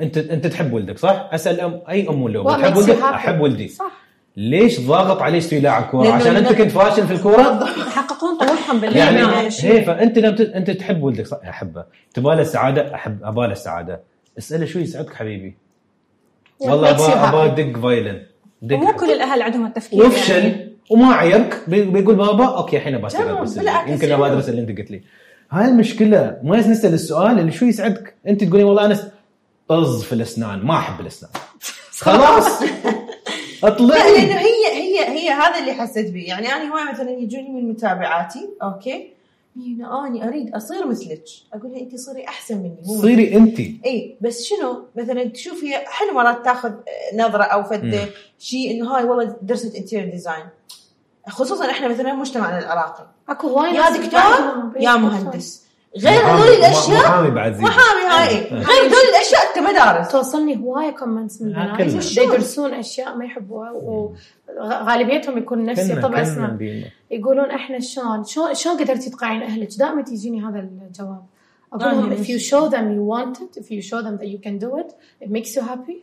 أنت 0.00 0.18
أنت 0.18 0.46
تحب 0.46 0.72
ولدك 0.72 0.98
صح؟ 0.98 1.30
أسأل 1.32 1.60
ام 1.60 1.80
أي 1.88 2.08
أم 2.08 2.22
ولا 2.22 2.56
تحب 2.56 2.76
ولدك؟ 2.76 3.02
أحب 3.02 3.40
ولدي. 3.40 3.68
صح. 3.68 4.08
ليش 4.36 4.80
ضاغط 4.80 5.22
عليه 5.22 5.38
يصير 5.38 5.62
لاعب 5.62 5.82
كورة؟ 5.82 6.12
عشان 6.12 6.36
أنت 6.36 6.52
كنت 6.52 6.70
فاشل 6.70 7.06
في 7.06 7.12
الكورة؟ 7.12 7.68
يحققون 7.88 8.38
طموحهم 8.38 8.80
بالليل 8.80 8.96
يعني 8.96 9.18
يعني 9.18 9.48
هي 9.60 9.82
فانت 9.82 10.18
لما 10.18 10.56
أنت 10.56 10.70
تحب 10.70 11.02
ولدك 11.02 11.26
صح؟ 11.26 11.38
أحبه. 11.48 11.84
تبغى 12.14 12.34
له 12.36 12.42
السعادة؟ 12.42 12.94
أحب 12.94 13.24
أبغى 13.24 13.46
له 13.46 13.52
السعادة. 13.52 14.00
اسأله 14.38 14.66
شو 14.66 14.78
يسعدك 14.78 15.14
حبيبي؟ 15.14 15.56
What 16.62 16.68
والله 16.68 17.28
أبغى؟ 17.28 17.46
ادق 17.46 17.78
فايلن 17.80 18.22
ومو 18.72 18.92
كل 18.92 19.10
الأهل 19.10 19.42
عندهم 19.42 19.66
التفكير 19.66 20.00
يعني. 20.02 20.14
وافشل 20.14 20.70
وما 20.90 21.14
عيرك؟ 21.14 21.60
بي- 21.68 21.82
بيقول 21.84 22.14
بابا 22.14 22.44
أوكي 22.46 22.76
الحين 22.76 23.00
بس 23.00 23.14
يمكن 23.14 24.12
أبغى. 24.12 24.32
أدرس 24.32 24.48
اللي 24.48 24.60
أنت 24.60 24.78
قلت 24.78 24.90
لي. 24.90 25.02
هاي 25.50 25.64
المشكلة. 25.68 26.36
ما 26.42 26.56
نسأل 26.56 26.94
السؤال 26.94 27.38
اللي 27.38 27.52
شو 27.52 27.64
يسعدك؟ 27.64 28.14
أنت 28.28 28.44
تقولين 28.44 28.66
والله 28.66 28.84
أنا 28.84 28.98
طز 29.68 30.02
في 30.04 30.12
الأسنان. 30.12 30.58
ما 30.66 30.78
أحب 30.78 31.00
الأسنان. 31.00 31.32
خلاص. 32.00 32.62
لا 33.62 33.68
اطلعي 33.68 34.12
لأنه 34.12 34.38
هي 34.40 34.66
هي 34.72 35.08
هي 35.08 35.30
هذا 35.30 35.58
اللي 35.58 35.72
حسيت 35.72 36.10
به 36.12 36.20
يعني 36.26 36.48
أنا 36.52 36.72
هواي 36.72 36.92
مثلا 36.92 37.10
يجوني 37.10 37.48
من 37.48 37.68
متابعاتي 37.68 38.48
okay. 38.62 39.10
مينا 39.58 40.06
أني 40.06 40.28
أريد 40.28 40.54
أصير 40.54 40.86
مثلك. 40.86 41.24
أقول 41.52 41.72
لها 41.72 41.80
أنت 41.80 41.96
صيري 41.96 42.28
أحسن 42.28 42.58
مني 42.58 42.82
مو 42.86 43.02
صيري 43.02 43.36
انت 43.36 43.58
إي 43.58 44.16
بس 44.20 44.44
شنو؟ 44.44 44.84
مثلا 44.96 45.24
تشوفي 45.24 45.76
حلو 45.76 46.12
مرات 46.14 46.44
تاخذ 46.44 46.72
نظرة 47.14 47.42
أو. 47.42 47.62
فد 47.62 48.08
شيء 48.38 48.70
إنه 48.70 48.96
هاي 48.96 49.04
والله 49.04 49.36
درست 49.42 49.74
interior 49.74 50.10
design 50.10 50.46
خصوصا 51.28 51.70
إحنا 51.70 51.88
مثلا 51.88 52.12
مجتمعنا 52.12 52.58
العراقي. 52.58 53.06
أكو 53.28 53.48
هواي 53.48 53.74
يا 53.74 53.90
دكتور 53.90 54.82
يا 54.82 54.96
مهندس. 54.96 55.67
غير 55.96 56.20
هذول 56.20 56.48
الأشياء؟ 56.48 56.98
محامي 56.98 57.30
بعد 57.30 57.52
زين 57.52 57.64
محامي 57.64 58.02
هاي. 58.02 58.38
إيه. 58.38 58.52
غير 58.52 58.86
هذول 58.86 59.08
الأشياء 59.14 59.48
أنت 59.48 59.58
ما 59.58 59.72
دارس 59.72 60.08
توصلني 60.08 60.56
هواية 60.56 60.90
comments 60.90 61.42
من 61.42 61.52
بنات 61.52 62.16
يدرسون 62.16 62.74
أشياء 62.74 63.16
ما 63.16 63.24
يحبوها 63.24 63.70
وغالبيتهم 63.70 65.38
يكون 65.38 65.64
نفسي. 65.64 65.92
كنا 65.92 66.02
طب 66.02 66.08
كنا 66.08 66.22
اسنان 66.22 66.56
ديما. 66.56 66.86
يقولون 67.10 67.50
إحنا 67.50 67.80
شلون 67.80 68.24
شلون 68.24 68.54
شلون 68.54 68.76
قدرتي 68.76 69.10
تقنعين 69.10 69.42
أهلك؟ 69.42 69.68
دائما 69.78 70.02
تجيني 70.02 70.42
هذا 70.42 70.58
الجواب. 70.58 71.24
أقول 71.72 71.92
لهم 71.92 72.16
if 72.16 72.26
you 72.26 72.38
show 72.38 72.70
them 72.70 72.92
you 72.96 73.04
want 73.14 73.42
it 73.42 73.62
if 73.62 73.70
you 73.70 73.82
show 73.82 74.02
them 74.02 74.18
that 74.18 74.28
you 74.28 74.38
can 74.38 74.58
do 74.58 74.78
it 74.78 74.92
it 75.24 75.30
makes 75.30 75.56
you 75.56 75.62
happy. 75.62 75.96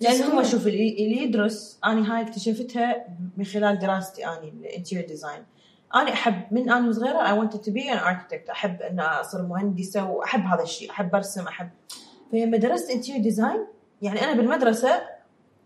لأن 0.00 0.22
هم. 0.22 0.42
شوف 0.44 0.66
اللي 0.66 0.96
اللي 0.98 1.22
يدرس 1.22 1.78
أنا 1.84 2.16
هاي 2.16 2.22
اكتشفتها 2.22 3.04
من 3.36 3.44
خلال 3.44 3.78
دراستي 3.78 4.26
اني 4.26 4.52
ال 4.60 4.65
interior 4.65 5.08
design 5.08 5.42
أنا 5.94 6.12
أحب 6.12 6.42
من 6.50 6.70
أنا 6.70 6.92
صغيره 6.92 7.18
I 7.24 7.44
wanted 7.46 7.58
to 7.58 7.70
be 7.70 7.88
an 7.88 7.98
architect. 7.98 8.50
أحب 8.50 8.82
إن 8.82 9.00
أصير 9.00 9.42
مهندسة 9.42 10.04
وأحب 10.10 10.40
هذا 10.46 10.62
الشيء. 10.62 10.90
أحب 10.90 11.14
ارسم 11.14 11.46
أحب. 11.48 11.70
فلما 12.32 12.56
درست 12.56 12.90
interior 12.90 13.22
design 13.22 13.66
يعني 14.02 14.24
أنا 14.24 14.32
بالمدرسة 14.32 15.02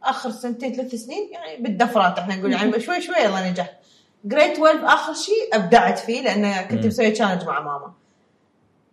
آخر 0.02 0.30
سنتين 0.30 0.72
ثلاث 0.72 0.94
سنين 0.94 1.32
يعني 1.32 1.62
بالدفرات 1.62 2.18
إحنا 2.18 2.36
نقول 2.36 2.52
يعني 2.52 2.80
شوي 2.80 3.00
شوي 3.00 3.16
يلا 3.16 3.50
نجحت 3.50 3.72
grade 4.24 4.50
12 4.50 4.86
آخر 4.86 5.14
شيء 5.14 5.34
أبدعت 5.52 5.98
فيه 5.98 6.22
لأن 6.22 6.68
كنت. 6.68 6.86
مسوية 6.86 7.12
challenge 7.12 7.44
مع 7.44 7.60
ماما. 7.60 7.92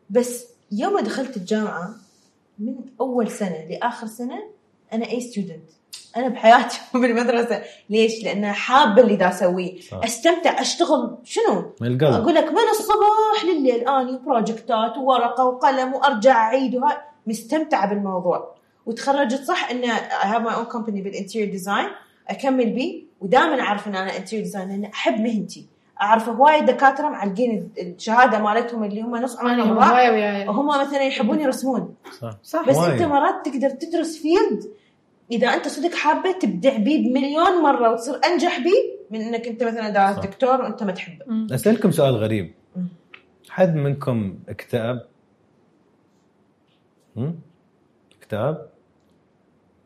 بس 0.09 0.45
يوم 0.71 0.99
دخلت 0.99 1.37
الجامعة 1.37 1.89
من 2.59 2.75
أول 3.01 3.31
سنة 3.31 3.65
لآخر 3.69 4.07
سنة 4.07 4.43
أنا 4.93 5.05
A 5.09 5.21
student 5.21 5.69
أنا 6.17 6.27
بحياتي 6.27 6.79
بالمدرسة 6.93 7.61
ليش؟ 7.89 8.23
لأن 8.23 8.45
حابه 8.51 9.01
اللي 9.01 9.15
دا 9.15 9.29
أسويه. 9.29 9.79
أستمتع. 10.03 10.61
أشتغل 10.61 11.17
شنو؟ 11.23 11.71
القلب. 11.81 12.03
أقول 12.03 12.35
لك 12.35 12.43
من 12.51 12.69
الصباح 12.71 13.45
لليل. 13.45 13.87
آني 13.87 14.17
بروجكتات 14.17 14.97
وورقة 14.97 15.45
وقلم 15.45 15.93
وأرجع 15.93 16.35
أعيد. 16.37 16.75
وهاي. 16.75 16.97
مستمتعه 17.27 17.89
بالموضوع. 17.89 18.55
وتخرجت 18.85 19.43
صح 19.43 19.69
إن 19.69 19.83
I 19.93 20.25
have 20.25 20.41
my 20.51 20.55
own 20.55 20.73
company 20.75 21.01
بال 21.03 21.13
interior 21.13 21.51
design 21.51 21.85
أكمل 22.29 22.69
بيه. 22.69 23.03
ودائما 23.21 23.61
أعرف 23.61 23.87
إن 23.87 23.95
أنا 23.95 24.17
interior 24.17 24.45
design 24.45 24.67
لأن 24.69 24.85
أحب 24.85 25.19
مهنتي. 25.21 25.65
أعرف 26.01 26.29
هواي 26.29 26.61
دكاترة 26.61 27.09
معلقين 27.09 27.69
الشهادة 27.77 28.39
مالتهم 28.39 28.83
اللي 28.83 29.01
هم 29.01 29.15
نص 29.15 29.37
عمرهم 29.37 29.61
أنا 29.61 29.73
ضاع 29.73 29.91
هواية 29.91 30.09
وياي 30.11 30.45
هم 30.45 30.67
مثلا 30.67 31.01
يحبون 31.01 31.39
يرسمون. 31.39 31.95
صح. 32.21 32.37
صح. 32.43 32.69
بس 32.69 32.77
وايد. 32.77 32.91
أنت 32.91 33.01
مرات 33.01 33.45
تقدر 33.45 33.69
تدرس 33.69 34.17
field 34.17 34.73
إذا 35.33 35.47
أنت 35.47 35.67
صدق 35.67 35.95
حابة 35.95 36.31
تبدع 36.31 36.77
بيه 36.77 37.09
بمليون 37.09 37.61
مرة 37.63 37.91
وتصير 37.91 38.19
أنجح 38.25 38.59
بيه 38.59 39.03
من 39.11 39.21
إنك 39.21 39.47
أنت 39.47 39.63
مثلا 39.63 39.89
دارس. 39.89 40.25
دكتور 40.25 40.61
وأنت 40.61 40.83
ما 40.83 40.91
تحبه. 40.91 41.55
أسألكم 41.55 41.91
سؤال 41.91 42.15
غريب. 42.15 42.53
حد 43.49 43.75
منكم 43.75 44.39
اكتئب؟ 44.49 44.99
هم؟ 47.17 47.39
اكتئب؟ 48.17 48.57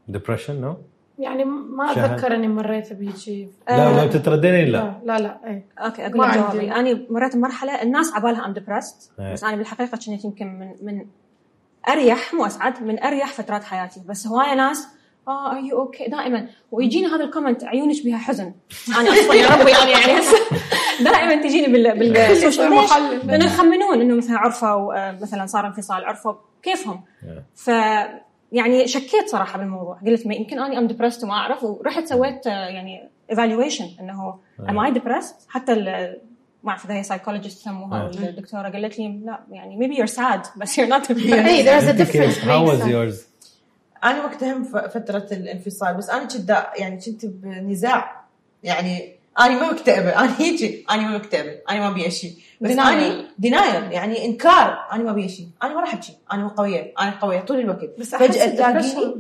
depression 0.08 0.62
no؟ 0.62 0.78
يعني 1.20 1.46
ما. 1.46 1.92
أتذكر 1.92 2.36
إني 2.36 2.48
مريت 2.48 2.94
بهيجي 2.94 3.50
لا 3.70 4.06
لو 4.06 4.12
تترددين 4.12 4.66
لا 4.66 5.02
لا 5.04 5.20
لا 5.20 5.40
اي 5.48 5.64
okay 5.80 6.06
أقول 6.06 6.30
لك. 6.30 6.38
جوابي 6.38 6.72
أنا 6.72 7.00
مريت 7.10 7.36
بمرحلة 7.36 7.82
الناس 7.82 8.14
عبالها 8.14 8.46
I'm 8.46 8.54
depressed 8.54 9.12
إيه. 9.20 9.34
بس 9.34 9.44
أنا 9.44 9.56
بالحقيقة 9.56 9.92
كنت 9.92 10.08
يمكن 10.08 10.48
من 10.60 10.76
من 10.82 11.06
أريح 11.90 12.34
مو 12.34 12.46
أسعد 12.46 12.84
من 12.84 13.04
أريح 13.04 13.34
فترات 13.34 13.64
حياتي 13.64 14.02
بس 14.10 14.28
هواية 14.28 14.56
ناس 14.56 14.88
آه 15.28 15.52
are 15.52 15.58
you 15.58 15.80
okay 15.80 16.08
دائما. 16.08 16.48
ويجيني 16.72 17.08
هذا 17.08 17.24
ال 17.24 17.29
comment 17.29 17.64
عيونك 17.64 18.06
بها 18.06 18.18
حزن. 18.18 18.54
أنا 19.00 19.10
أصلا 19.10 19.34
يا 19.36 19.48
ربي 19.50 19.72
أنا 19.76 19.90
يعني 19.90 20.20
هسه 20.20 20.38
دائما 21.12 21.36
تجيني 21.44 21.68
بال 21.68 22.00
بال 22.14 22.28
social 22.28 22.70
ليش؟ 22.72 22.92
لأنه 23.24 23.46
يخمنون 23.46 24.02
إنه 24.02 24.16
مثلا 24.16 24.38
عرفوا 24.38 24.94
آه، 25.10 25.12
مثلا 25.22 25.46
صار 25.46 25.68
انفصال 25.68 26.06
عرفوا 26.06 26.34
كيفهم. 26.64 27.02
ف 27.56 27.68
يعني 28.52 28.88
شكيت 28.88 29.28
صراحة 29.30 29.60
بالموضوع. 29.60 30.00
قلت 30.06 30.28
ما 30.28 30.36
يمكن 30.36 30.60
أني 30.60 30.78
I'm 30.78 30.88
depressed 30.88 31.24
وما 31.24 31.34
أعرف. 31.34 31.64
ورحت 31.64 32.06
سويت 32.06 32.48
آه، 32.48 32.50
يعني 32.68 33.10
evaluation 33.32 33.86
إنه 34.00 34.36
am 34.70 34.80
I 34.80 34.92
depressed 34.92 35.36
حتى 35.50 35.74
ال- 35.74 36.18
ما 36.64 36.70
أعرف 36.72 36.86
إذا 36.86 36.94
هي 36.94 37.04
psychologist 37.04 37.62
يسموها. 37.62 38.08
الدكتورة 38.10 38.70
قالت 38.70 39.00
لي 39.00 39.22
لا 39.26 39.40
يعني 39.52 39.78
maybe 39.88 39.98
you're 40.00 40.14
sad 40.16 40.58
بس 40.60 40.80
you're 40.80 40.90
not 40.90 41.02
depressed. 41.12 41.34
اي 41.34 41.66
there's 41.66 41.84
a 41.84 41.98
difference. 42.04 42.38
How 42.38 42.70
was 42.72 42.80
between- 42.80 42.90
yours؟ 42.92 43.27
أنا 44.04 44.26
وقتها 44.26 44.54
هم 44.54 44.64
فترة 44.64 45.28
الانفصال 45.32 45.94
بس 45.94 46.10
أنا 46.10 46.26
كنت 46.26 46.66
يعني 46.76 47.00
كنت 47.06 47.26
بنزاع. 47.26 48.18
يعني 48.64 49.18
أنا 49.40 49.60
ما 49.60 49.72
مكتئبه 49.72 50.20
أنا 50.20 50.40
هيجي 50.40 50.86
أنا 50.92 51.02
ما 51.02 51.18
مكتئبه 51.18 51.60
أنا 51.70 51.80
ما 51.80 51.88
أبي 51.88 52.12
شيء 52.12 52.34
بس. 52.62 52.72
أنا 52.72 53.26
دينايل 53.40 53.92
يعني 53.92 54.26
إنكار 54.26 54.88
أنا 54.94 55.04
ما 55.04 55.12
أبي 55.12 55.30
شيء 55.30 55.48
أنا 55.64 55.74
ما 55.74 55.82
راح 55.82 55.94
ابكي 55.94 56.18
أنا 56.34 56.44
مو 56.44 56.50
قوية 56.50 56.94
أنا 57.00 57.20
قوية 57.22 57.40
طول 57.40 57.60
الوقت. 57.60 57.90
بس 58.00 58.16
فجأة 58.16 58.48
تلاقيني 58.50 59.16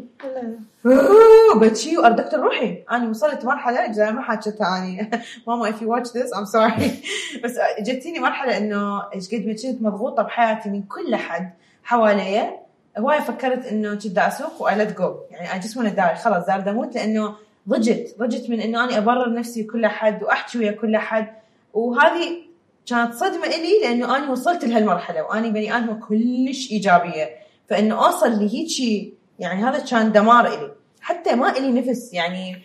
بتشي 1.61 1.95
دكتور 1.95 2.39
روحي. 2.39 2.83
أنا 2.91 3.09
وصلت 3.09 3.45
مرحلة 3.45 3.91
زي 3.91 4.11
ما 4.11 4.21
حكيتها 4.21 4.77
اني 4.77 5.09
ماما 5.47 5.71
if 5.71 5.75
you 5.75 5.87
watch 5.87 6.11
this 6.11 6.37
I'm 6.37 6.45
sorry. 6.45 6.89
بس 7.43 7.59
جتيني 7.79 8.19
مرحلة 8.19 8.57
إنه 8.57 9.03
إيش 9.15 9.35
قد 9.35 9.45
ما 9.45 9.53
كنت 9.53 9.81
مضغوطة 9.81 10.23
بحياتي 10.23 10.69
من 10.69 10.83
كل 10.83 11.15
حد 11.15 11.53
حواليا. 11.83 12.66
هواي 12.97 13.21
فكرت 13.21 13.65
إنه 13.65 13.95
كنت 13.95 14.17
أسوق 14.17 14.61
و 14.61 14.69
I 14.69 14.73
let 14.73 14.97
go. 14.97 15.31
يعني 15.31 15.61
I 15.61 15.65
just 15.65 15.71
wanna 15.71 15.95
die. 15.95 16.23
خلاص 16.23 16.45
زار 16.47 16.69
أموت 16.69 16.95
لأنه 16.95 17.35
ضجت. 17.69 18.15
ضجت 18.19 18.49
من 18.49 18.61
إنه 18.61 18.83
أنا 18.83 18.97
أبرر 18.97 19.33
نفسي 19.33 19.63
لكل 19.63 19.85
أحد 19.85 20.23
وأحكي 20.23 20.57
ويا 20.57 20.71
كل 20.71 20.95
أحد. 20.95 21.27
وهذه 21.73 22.37
كانت 22.85 23.13
صدمة 23.13 23.45
إلي 23.45 23.81
لأنه 23.81 24.17
أنا 24.17 24.31
وصلت 24.31 24.65
لهالمرحلة 24.65 25.23
واني 25.23 25.49
بني 25.49 25.77
آدمة 25.77 25.99
كلش 26.07 26.71
إيجابية. 26.71 27.29
فإنه 27.69 28.05
أوصل 28.05 28.31
لهيجي 28.31 29.13
يعني 29.39 29.63
هذا 29.63 29.79
كان 29.79 30.11
دمار 30.11 30.47
إلي. 30.47 30.71
حتى 31.01 31.35
ما 31.35 31.57
إلي 31.57 31.81
نفس. 31.81 32.13
يعني 32.13 32.61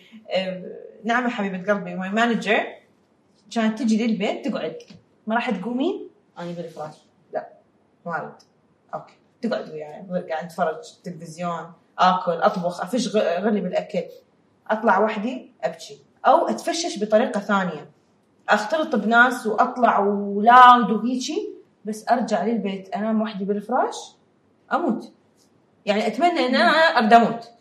نعمة 1.03 1.29
حبيبة 1.29 1.73
قلبي 1.73 1.95
my 1.95 2.09
manager 2.09 2.63
كانت 3.51 3.79
تجي 3.79 4.07
للبيت 4.07 4.47
تقعد. 4.47 4.75
ما 5.27 5.35
راح 5.35 5.49
تقومين؟ 5.49 6.07
أنا 6.39 6.51
بالفراش. 6.51 6.95
لا 7.33 7.47
ما 8.05 8.15
أرد. 8.15 8.33
okay. 8.93 9.13
تقعد 9.47 9.69
وياي 9.69 10.05
قاعد 10.29 10.45
اتفرج 10.45 10.77
تلفزيون 11.03 11.71
آكل 11.99 12.31
أطبخ 12.31 12.81
أفش 12.81 13.15
غلي 13.15 13.61
بالأكل. 13.61 14.03
أطلع 14.69 14.99
وحدي 14.99 15.51
أبكي. 15.63 16.01
أو 16.25 16.47
أتفشش 16.47 17.03
بطريقة 17.03 17.39
ثانية. 17.39 17.89
أختلط 18.49 18.95
بناس 18.95 19.47
وأطلع 19.47 19.99
ولاود 19.99 20.91
وهيجي 20.91 21.49
بس 21.85 22.05
أرجع 22.11 22.43
للبيت. 22.45 22.89
انام 22.89 23.21
وحدي 23.21 23.45
بالفراش 23.45 23.95
أموت. 24.73 25.11
يعني 25.85 26.07
أتمنى 26.07 26.39
إن 26.39 26.55
أنا 26.55 26.71
أبدأ 26.71 27.17
أموت. 27.17 27.51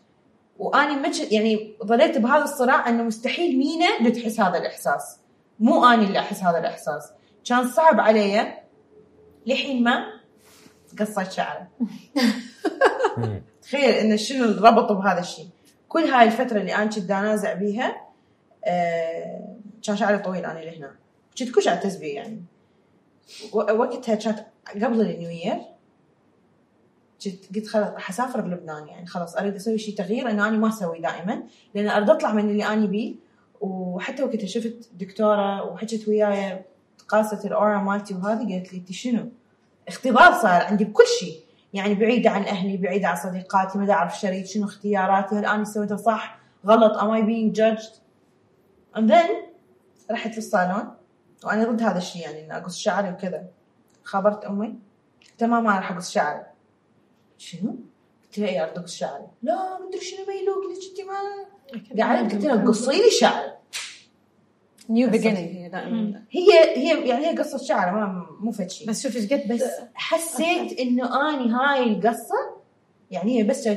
وأني 0.59 0.97
مج... 0.97 1.33
يعني 1.33 1.77
ظليت 1.85 2.19
بهذا 2.19 2.45
الصراع 2.45 2.89
إنه 2.89 3.03
مستحيل 3.03 3.59
مينا 3.59 3.99
اللي 3.99 4.11
تحس 4.11 4.41
هذا 4.41 4.59
الإحساس. 4.59 5.19
مو 5.61 5.87
أني 5.87 6.05
اللي 6.05 6.19
أحس 6.19 6.43
هذا 6.43 6.59
الإحساس. 6.59 7.13
كان 7.45 7.69
صعب 7.69 8.01
علي 8.01 8.59
لحين 9.47 9.85
ما 9.85 10.22
قصيت 11.01 11.33
شعره. 11.33 11.69
تخيل 13.63 13.91
إن 13.91 14.17
شنو 14.17 14.45
الربط 14.45 14.93
بهذا 14.93 15.21
الشيء. 15.21 15.49
كل 15.89 16.01
هاي 16.01 16.27
الفترة 16.27 16.61
اللي 16.61 16.75
أنا 16.75 16.85
كنت 16.85 17.11
انازع 17.11 17.55
بيها 17.55 17.97
آه، 18.65 19.57
كان 19.83 19.97
شعري 19.97 20.19
طويل 20.19 20.45
أنا 20.45 20.59
لهنا. 20.59 20.95
كنت 21.39 21.51
كلش 21.51 21.69
اعتز 21.69 21.97
بيه 21.97 22.15
يعني. 22.15 22.43
وقتها 23.53 24.15
كانت 24.15 24.47
قبل 24.85 25.01
النيو 25.01 25.31
يير 25.31 25.59
كنت 27.25 27.57
قلت 27.57 27.67
خلاص 27.67 27.89
راح 27.89 28.11
أسافر 28.11 28.41
بلبنان 28.41 28.89
يعني. 28.89 29.07
خلاص 29.07 29.37
أريد 29.37 29.55
أسوي 29.55 29.79
شيء 29.79 29.97
تغيير 29.97 30.31
إنه 30.31 30.49
أنا 30.49 30.59
ما 30.59 30.69
أسوي 30.69 30.99
دائما 30.99 31.43
لأن 31.75 31.89
أريد 31.89 32.11
أطلع 32.11 32.33
من 32.33 32.51
اللي 32.51 32.67
اني 32.67 32.87
بيه. 32.87 33.15
وحتى 33.61 34.23
وقتها 34.23 34.47
شفت 34.47 34.91
دكتورة 34.95 35.63
وحكت 35.73 36.09
وياي 36.09 36.65
قاست 37.09 37.45
الأورا 37.45 37.79
مالتي 37.79 38.15
وهذه 38.15 38.53
قالت 38.53 38.73
لي 38.73 38.79
أنت 38.79 38.93
شنو؟ 38.93 39.29
اختبار 39.89 40.33
صار 40.33 40.63
عندي 40.63 40.85
بكل 40.85 41.05
شيء. 41.21 41.43
يعني 41.73 41.95
بعيدة 41.95 42.31
عن 42.31 42.43
أهلي 42.43 42.77
بعيدة 42.77 43.09
عن 43.09 43.17
صديقاتي 43.17 43.79
ما 43.79 43.93
أعرف 43.93 44.21
شريك 44.21 44.47
شنو 44.47 44.65
اختياراتي 44.65 45.35
هل 45.35 45.45
أنا 45.45 45.65
سويتها 45.65 45.97
صح 45.97 46.39
غلط. 46.67 46.99
Am 46.99 47.11
I 47.11 47.23
being 47.23 47.61
judged 47.61 47.93
and 48.97 49.11
then 49.11 49.31
رحت 50.11 50.37
للصالون 50.37 50.95
وأنا 51.45 51.65
ضد 51.65 51.83
هذا 51.83 51.99
الشيء 51.99 52.23
يعني 52.23 52.45
إني 52.45 52.57
أقص 52.57 52.77
شعري 52.77 53.11
وكذا. 53.11 53.45
خابرت 54.05 54.45
أمي 54.45 54.75
قلت 55.31 55.45
ما 55.45 55.61
ما 55.61 55.77
راح 55.77 55.93
أقص 55.93 56.11
شعري. 56.11 56.43
شنو؟ 57.39 57.77
قلت 58.25 58.39
لها 58.39 58.49
إيه 58.49 58.65
أقص 58.65 58.95
شعري. 58.95 59.27
لا 59.43 59.55
ما 59.55 59.89
أدري 59.89 60.01
شنو 60.01 60.19
يلوق 60.21 60.65
لك 60.71 60.79
أنت 60.91 61.09
ما 61.99 62.05
قعدت 62.05 62.33
قلت 62.33 62.45
لها 62.45 62.65
قصي 62.67 62.91
لي 62.91 63.11
شعري. 63.11 63.53
new 64.91 65.09
هي 65.09 65.69
دائما 65.69 66.23
هي 66.31 66.77
هي 66.77 67.09
يعني 67.09 67.27
هي 67.27 67.37
قصة 67.37 67.59
شعر 67.59 67.91
ما 67.95 68.27
مو 68.41 68.53
فد 68.53 68.71
شيء 68.71 68.89
بس 68.89 69.03
شوف 69.03 69.17
إيش 69.17 69.33
قد 69.33 69.49
بس 69.49 69.65
حسيت 69.95 70.79
إنه 70.81 71.31
آني 71.31 71.53
هاي 71.53 71.83
القصة 71.83 72.57
يعني 73.11 73.39
هي 73.39 73.43
بس 73.43 73.69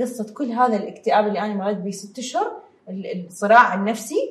قصة 0.00 0.34
كل 0.34 0.50
هذا 0.50 0.76
الاكتئاب 0.76 1.26
اللي 1.28 1.38
أنا 1.40 1.54
مريت 1.54 1.78
به 1.78 1.90
ست 1.90 2.18
أشهر 2.18 2.52
ال- 2.88 3.26
الصراع 3.26 3.74
النفسي 3.74 4.30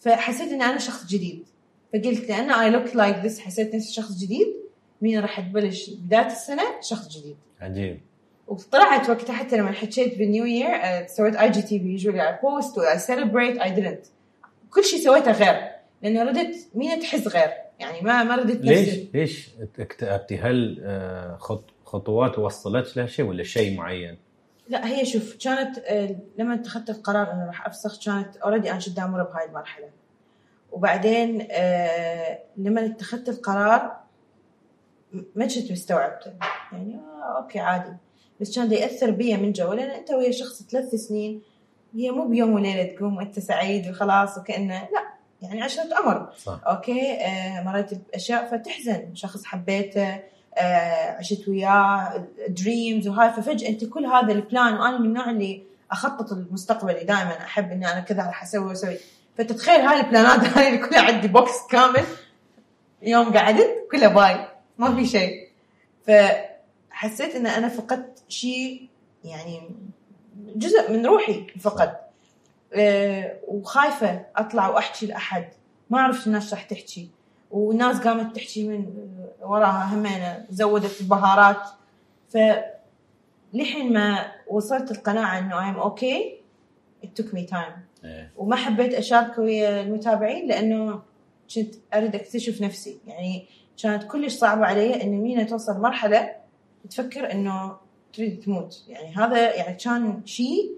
فحسيت 0.00 0.52
ان 0.52 0.62
أنا 0.62 0.78
شخص 0.78 1.06
جديد. 1.06 1.46
فقلت 1.92 2.28
لأن 2.28 2.50
I 2.50 2.70
look 2.70 2.96
like 2.96 3.16
this 3.16 3.40
حسيت 3.40 3.74
نفسي 3.74 3.92
شخص 3.92 4.18
جديد. 4.18 4.46
مين 5.02 5.20
راح 5.20 5.40
تبلش؟ 5.40 5.90
بداية 5.90 6.26
السنة 6.26 6.62
شخص 6.80 7.08
جديد. 7.18 7.36
عجيب. 7.60 8.00
وطلعت 8.48 9.10
وقتها 9.10 9.32
حتى 9.32 9.56
لما 9.56 9.72
حكيت 9.72 10.18
بال 10.18 10.28
new 10.28 10.44
year 10.44 10.66
آه، 10.74 11.06
سويت 11.06 11.36
IGTV 11.36 11.84
usually 11.86 12.28
I 12.28 12.38
post 12.42 12.78
و 12.78 12.98
I 12.98 13.04
celebrate 13.04 13.58
I 13.58 13.70
didn't 13.70 14.06
كل 14.70 14.84
شيء 14.84 15.00
سويته 15.00 15.32
غير. 15.32 15.70
لأنه 16.02 16.22
ردت 16.22 16.56
مين 16.74 17.00
تحس 17.00 17.28
غير. 17.28 17.50
يعني 17.78 18.00
ما 18.00 18.22
ما 18.22 18.36
ردت 18.36 18.64
ليش؟ 18.64 18.98
ليش 19.14 19.50
اكتئبتي؟ 19.78 20.38
هل 20.38 20.80
آه، 20.84 21.36
خط 21.36 21.64
خطوات 21.84 22.38
وصلت 22.38 22.96
لها 22.96 23.06
شيء 23.06 23.24
ولا 23.24 23.42
شيء 23.42 23.76
معين؟ 23.76 24.18
لا 24.68 24.86
هي 24.86 25.04
شوف 25.04 25.36
كانت 25.36 25.78
آه، 25.78 26.16
لما 26.38 26.54
اتخذت 26.54 26.90
القرار 26.90 27.32
إنه 27.32 27.46
راح 27.46 27.66
أفسخ 27.66 28.04
كانت 28.04 28.36
already 28.36 28.70
أنا 28.70 28.78
شد 28.78 28.98
أمر 28.98 29.22
بهاي 29.22 29.44
المرحلة. 29.44 29.90
وبعدين 30.72 31.48
آه، 31.50 32.38
لما 32.56 32.86
اتخذت 32.86 33.28
القرار 33.28 34.00
ما 35.12 35.46
كنت 35.46 35.72
مستوعبته 35.72 36.32
يعني 36.72 37.00
okay 37.36 37.58
عادي. 37.58 37.96
بس 38.40 38.56
كان 38.56 38.72
يأثر 38.72 39.10
بي 39.10 39.36
من 39.36 39.52
جوا 39.52 39.74
لأن 39.74 39.90
أنت 39.90 40.10
ويا 40.10 40.30
شخص 40.30 40.62
ثلاث 40.62 40.94
سنين 40.94 41.42
هي 41.94 42.10
مو 42.10 42.28
بيوم 42.28 42.52
وليلة 42.52 42.82
تقوم 42.82 43.16
وانت 43.16 43.38
سعيد 43.38 43.88
وخلاص 43.90 44.38
وكأنه 44.38 44.74
لا 44.74 45.10
يعني 45.42 45.62
عشرة 45.62 45.94
عمر 45.94 46.32
صح. 46.38 46.60
okay؟ 46.66 47.12
آه 47.12 47.62
مريت 47.62 47.90
بأشياء 47.94 48.50
فتحزن. 48.50 49.14
شخص 49.14 49.44
حبيته 49.44 50.20
آه 50.58 51.16
عشت 51.16 51.48
وياه 51.48 52.26
dreams 52.48 53.08
وهاي 53.08 53.32
ففجأة 53.32 53.68
أنت 53.68 53.84
كل 53.84 54.06
هذا 54.06 54.32
ال 54.32 54.40
plan 54.40 54.74
وأنا 54.74 54.98
من 54.98 55.06
النوع 55.06 55.30
اللي 55.30 55.62
أخطط 55.90 56.32
المستقبلي 56.32 57.04
دائما 57.04 57.40
أحب 57.44 57.72
إني 57.72 57.92
أنا 57.92 58.00
كذا 58.00 58.22
راح 58.26 58.42
أسوي 58.42 58.66
وأسوي. 58.66 58.96
فتتخيل 59.38 59.80
هاي 59.80 60.00
البلانات 60.00 60.58
هاي 60.58 60.68
اللي 60.68 60.86
كلها 60.86 61.00
عندي 61.00 61.28
box 61.28 61.66
كامل 61.70 62.04
يوم 63.02 63.32
قعدت 63.32 63.88
كلها 63.92 64.08
bye 64.08 64.46
ما 64.78 64.94
في 64.96 65.06
شيء. 65.06 65.48
فحسيت 66.06 67.34
إن 67.34 67.46
أنا 67.46 67.68
فقدت 67.68 68.22
شيء 68.28 68.88
يعني 69.24 69.60
جزء 70.56 70.92
من 70.92 71.06
روحي 71.06 71.46
فقد 71.60 71.96
آه، 72.74 73.36
وخايفة 73.48 74.26
أطلع 74.36 74.68
وأحكي 74.68 75.06
لأحد. 75.06 75.44
ما 75.90 75.98
اعرف 75.98 76.26
الناس 76.26 76.52
راح 76.52 76.62
تحكي. 76.62 77.10
والناس 77.50 78.00
قامت 78.00 78.36
تحكي 78.36 78.68
من 78.68 78.86
وراها 79.42 79.94
همينة 79.94 80.46
زودت 80.50 81.00
البهارات. 81.00 81.68
ف 82.28 82.38
لحين 83.52 83.92
ما 83.92 84.32
وصلت 84.48 84.90
القناعة 84.90 85.38
إنه 85.38 85.68
I'm 85.68 85.74
okay 85.74 86.40
it 87.04 87.22
took 87.22 87.26
me 87.26 87.50
time. 87.50 88.04
إيه. 88.04 88.32
وما 88.36 88.56
حبيت 88.56 88.94
أشارك 88.94 89.38
ويا 89.38 89.80
المتابعين 89.80 90.48
لأنه 90.48 91.02
كنت 91.54 91.74
أريد 91.94 92.14
أكتشف 92.14 92.62
نفسي. 92.62 92.98
يعني 93.06 93.46
كانت 93.82 94.04
كلش 94.04 94.34
صعبة 94.34 94.66
علي 94.66 95.02
إن 95.02 95.10
مينا 95.10 95.42
توصل 95.42 95.80
مرحلة 95.80 96.32
تفكر 96.90 97.32
إنه 97.32 97.76
تريد 98.12 98.40
تموت. 98.40 98.84
يعني 98.88 99.14
هذا 99.14 99.56
يعني 99.56 99.76
كان 99.76 100.20
شيء 100.24 100.70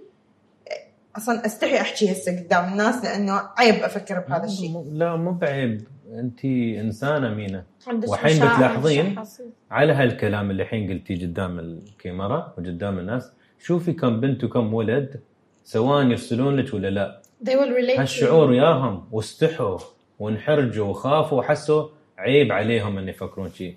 أصلا 1.17 1.47
أستحي 1.47 1.81
أحكي 1.81 2.13
هسه 2.13 2.41
قدام 2.41 2.73
الناس 2.73 3.05
لأنه 3.05 3.41
عيب 3.59 3.75
أفكر 3.75 4.21
بهذا 4.21 4.45
الشيء. 4.45 4.85
لا 4.93 5.17
مو 5.17 5.33
بعيب. 5.33 5.83
أنت 6.13 6.45
إنسانة 6.45 7.35
مينا. 7.35 7.65
والحين 8.09 8.37
بتلاحظين. 8.37 9.25
على 9.71 9.93
هالكلام 9.93 10.51
اللي 10.51 10.63
الحين 10.63 10.91
قلتيه 10.91 11.27
قدام 11.27 11.59
الكاميرا 11.59 12.55
وقدام 12.59 12.99
الناس 12.99 13.33
شوفي 13.59 13.93
كم 13.93 14.21
بنت 14.21 14.45
وكم 14.45 14.75
ولد 14.75 15.21
سواء 15.65 16.07
يرسلون 16.07 16.57
لك 16.57 16.75
ولا 16.75 16.91
لا. 16.91 17.23
They 17.45 17.53
will 17.53 17.75
relate 17.75 17.97
to 17.97 18.01
هالشعور 18.01 18.51
وياهم 18.51 19.05
واستحوا 19.13 19.79
وانحرجوا 20.19 20.87
وخافوا 20.87 21.39
وحسوا 21.39 21.89
عيب 22.19 22.53
عليهم 22.53 22.99
إن 22.99 23.09
يفكرون 23.09 23.51
شيء. 23.51 23.77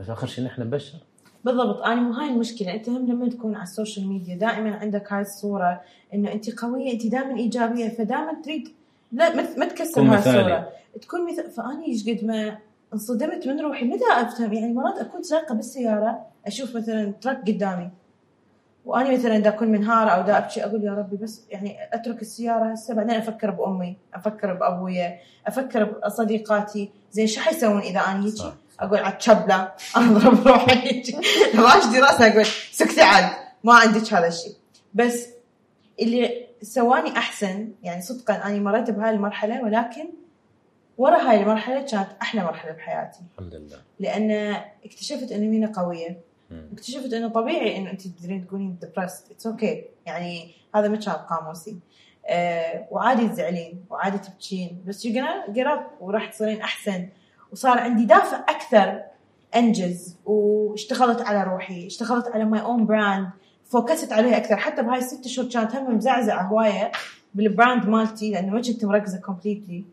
بس 0.00 0.10
آخر 0.10 0.26
شيء 0.26 0.44
نحن 0.44 0.70
بشر. 0.70 0.98
بالضبط 1.44 1.82
أنا 1.82 2.00
مو 2.00 2.12
هاي 2.12 2.28
المشكلة. 2.28 2.74
أنت 2.74 2.88
هم 2.88 3.06
لما 3.06 3.28
تكون 3.28 3.54
على 3.54 3.62
ال 3.62 3.69
social 3.69 4.08
media 4.08 4.36
دائما 4.36 4.74
عندك 4.74 5.12
هاي 5.12 5.20
الصورة 5.20 5.80
إنه 6.14 6.32
أنت 6.32 6.60
قوية 6.60 6.92
أنت 6.92 7.06
دائما 7.06 7.36
إيجابية 7.36 7.88
فدائما 7.88 8.42
تريد 8.44 8.68
لا 9.12 9.34
ما 9.58 9.66
تكسر 9.66 10.00
هاي. 10.00 10.18
الصورة. 10.18 10.68
تكون 11.02 11.26
مثل 11.32 11.50
فاني 11.50 11.86
إيش 11.86 12.08
قد 12.08 12.24
ما 12.24 12.58
انصدمت 12.92 13.48
من 13.48 13.60
روحي 13.60 13.84
متى 13.84 14.04
أفهم؟ 14.12 14.52
يعني 14.52 14.72
مرات 14.72 14.98
أكون 14.98 15.22
سايقه 15.22 15.54
بالسيارة 15.54 16.26
أشوف 16.46 16.76
مثلا 16.76 17.12
ترك 17.20 17.40
قدامي. 17.48 17.90
واني 18.86 19.16
مثلا 19.16 19.38
دا 19.38 19.48
أكون 19.48 19.68
منهارة 19.68 20.10
أو 20.10 20.26
دا 20.26 20.38
ابكي 20.38 20.64
أقول 20.64 20.84
يا 20.84 20.94
ربي 20.94 21.16
بس 21.16 21.42
يعني 21.50 21.76
أترك 21.92 22.22
السيارة 22.22 22.72
هسه 22.72 22.94
بعدين 22.94 23.14
أفكر 23.14 23.50
بأمي 23.50 23.96
أفكر 24.14 24.54
بأبويا 24.54 25.18
أفكر 25.46 25.84
بصديقاتي. 25.84 26.90
زين 27.12 27.26
شو 27.26 27.40
حيسوون 27.40 27.80
إذا 27.80 28.00
أنا 28.00 28.24
هيجي؟ 28.24 28.36
صح. 28.36 28.54
أقول 28.80 28.98
على 28.98 29.16
الشبله 29.16 29.72
أضرب 29.96 30.48
روحي. 30.48 30.88
هيجي 30.88 31.16
راشدي 31.54 31.98
راسها 31.98 32.32
أقول 32.32 32.46
سكتي 32.72 33.02
عاد. 33.02 33.32
ما 33.64 33.74
عندك 33.74 34.12
هذا 34.12 34.28
الشيء. 34.28 34.54
بس 34.94 35.28
اللي 36.00 36.46
سواني 36.62 37.10
أحسن 37.10 37.68
يعني 37.82 38.02
صدقا 38.02 38.34
أنا 38.34 38.58
مريت 38.58 38.90
بهاي 38.90 39.10
المرحلة 39.10 39.62
ولكن 39.64 40.08
ورا 40.98 41.16
هاي 41.16 41.42
المرحلة 41.42 41.82
كانت 41.82 42.08
أحلى 42.22 42.44
مرحلة 42.44 42.72
بحياتي. 42.72 43.20
الحمد 43.38 43.54
لله. 43.54 43.78
لأن 44.00 44.56
اكتشفت 44.84 45.32
انه 45.32 45.46
مينا 45.46 45.72
قوية. 45.76 46.20
اكتشفت 46.72 47.12
أنه 47.12 47.28
طبيعي 47.28 47.76
أنه 47.76 47.90
أنت 47.90 48.06
تقدرين 48.06 48.46
تكونين 48.46 48.78
depressed 48.80 49.30
it's 49.30 49.46
okay 49.46 49.84
يعني 50.06 50.54
هذا 50.74 50.88
ما 50.88 50.96
كان 50.96 51.14
قاموسي. 51.14 51.76
آه 52.26 52.86
وعادي 52.90 53.28
تزعلين 53.28 53.84
وعادي 53.90 54.18
تبكين. 54.18 54.84
بس 54.86 55.04
you 55.04 55.24
get 55.50 55.66
up 55.66 55.86
وراح 56.00 56.30
تصيرين 56.30 56.60
أحسن. 56.60 57.08
وصار 57.52 57.78
عندي 57.78 58.04
دافع 58.04 58.44
أكثر 58.48 59.00
أنجز 59.56 60.16
واشتغلت 60.24 61.20
على 61.20 61.44
روحي 61.44 61.86
اشتغلت 61.86 62.28
على 62.28 62.44
my 62.44 62.60
own 62.60 62.86
brand 62.86 63.28
فوكست 63.68 64.12
عليها 64.12 64.36
أكثر. 64.36 64.56
حتى 64.56 64.82
بهاي 64.82 64.98
الست 64.98 65.26
شهور 65.26 65.48
كانت 65.48 65.74
هم 65.74 65.96
مزعزعة 65.96 66.42
هواية 66.42 66.92
بال 67.34 67.49
brand 67.49 67.86
مالتي 67.88 68.30
لأنه 68.30 68.52
ما 68.52 68.60
كنت 68.62 68.84
مركزة 68.84 69.20
completely 69.20 69.84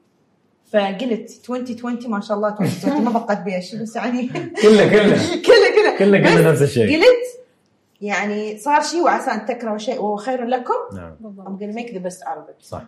فقلت 0.73 1.49
2020 1.49 2.11
ما 2.11 2.21
شاء 2.21 2.37
الله 2.37 2.49
2020 2.49 3.03
ما 3.03 3.11
بقت 3.11 3.41
بيها 3.41 3.59
شيء 3.59 3.81
بس 3.81 3.95
يعني 3.95 4.27
كله 4.63 4.89
كله. 4.89 5.17
كله 5.45 5.97
كلنا 5.99 6.19
بس 6.19 6.31
قلنا 6.37 6.51
نفس 6.51 6.61
الشيء. 6.61 6.97
قلت 6.97 7.07
يعني 8.01 8.57
صار 8.57 8.81
شيء 8.81 9.01
وعسى 9.01 9.31
ان 9.31 9.45
تكرهوا 9.45 9.77
شيء 9.77 10.01
وهو 10.01 10.15
خير 10.15 10.45
لكم. 10.45 10.73
نعم. 10.95 11.15
بالضبط 11.19 11.47
I'm 11.47 11.59
gonna 11.61 11.79
make 11.79 11.91
the 11.93 11.99
best 12.09 12.21
out 12.27 12.37
of 12.37 12.49
it. 12.49 12.65
صح. 12.65 12.83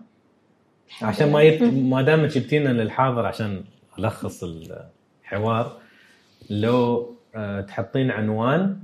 عشان 1.01 1.31
ما 1.31 1.41
يت... 1.41 1.61
ما 1.63 2.01
دام 2.01 2.25
جبتينا 2.25 2.69
للحاضر 2.69 3.25
عشان 3.25 3.63
الخص 4.07 4.43
الحوار. 4.43 5.81
لو 6.49 7.15
آه، 7.35 7.61
تحطين 7.61 8.11
عنوان 8.11 8.79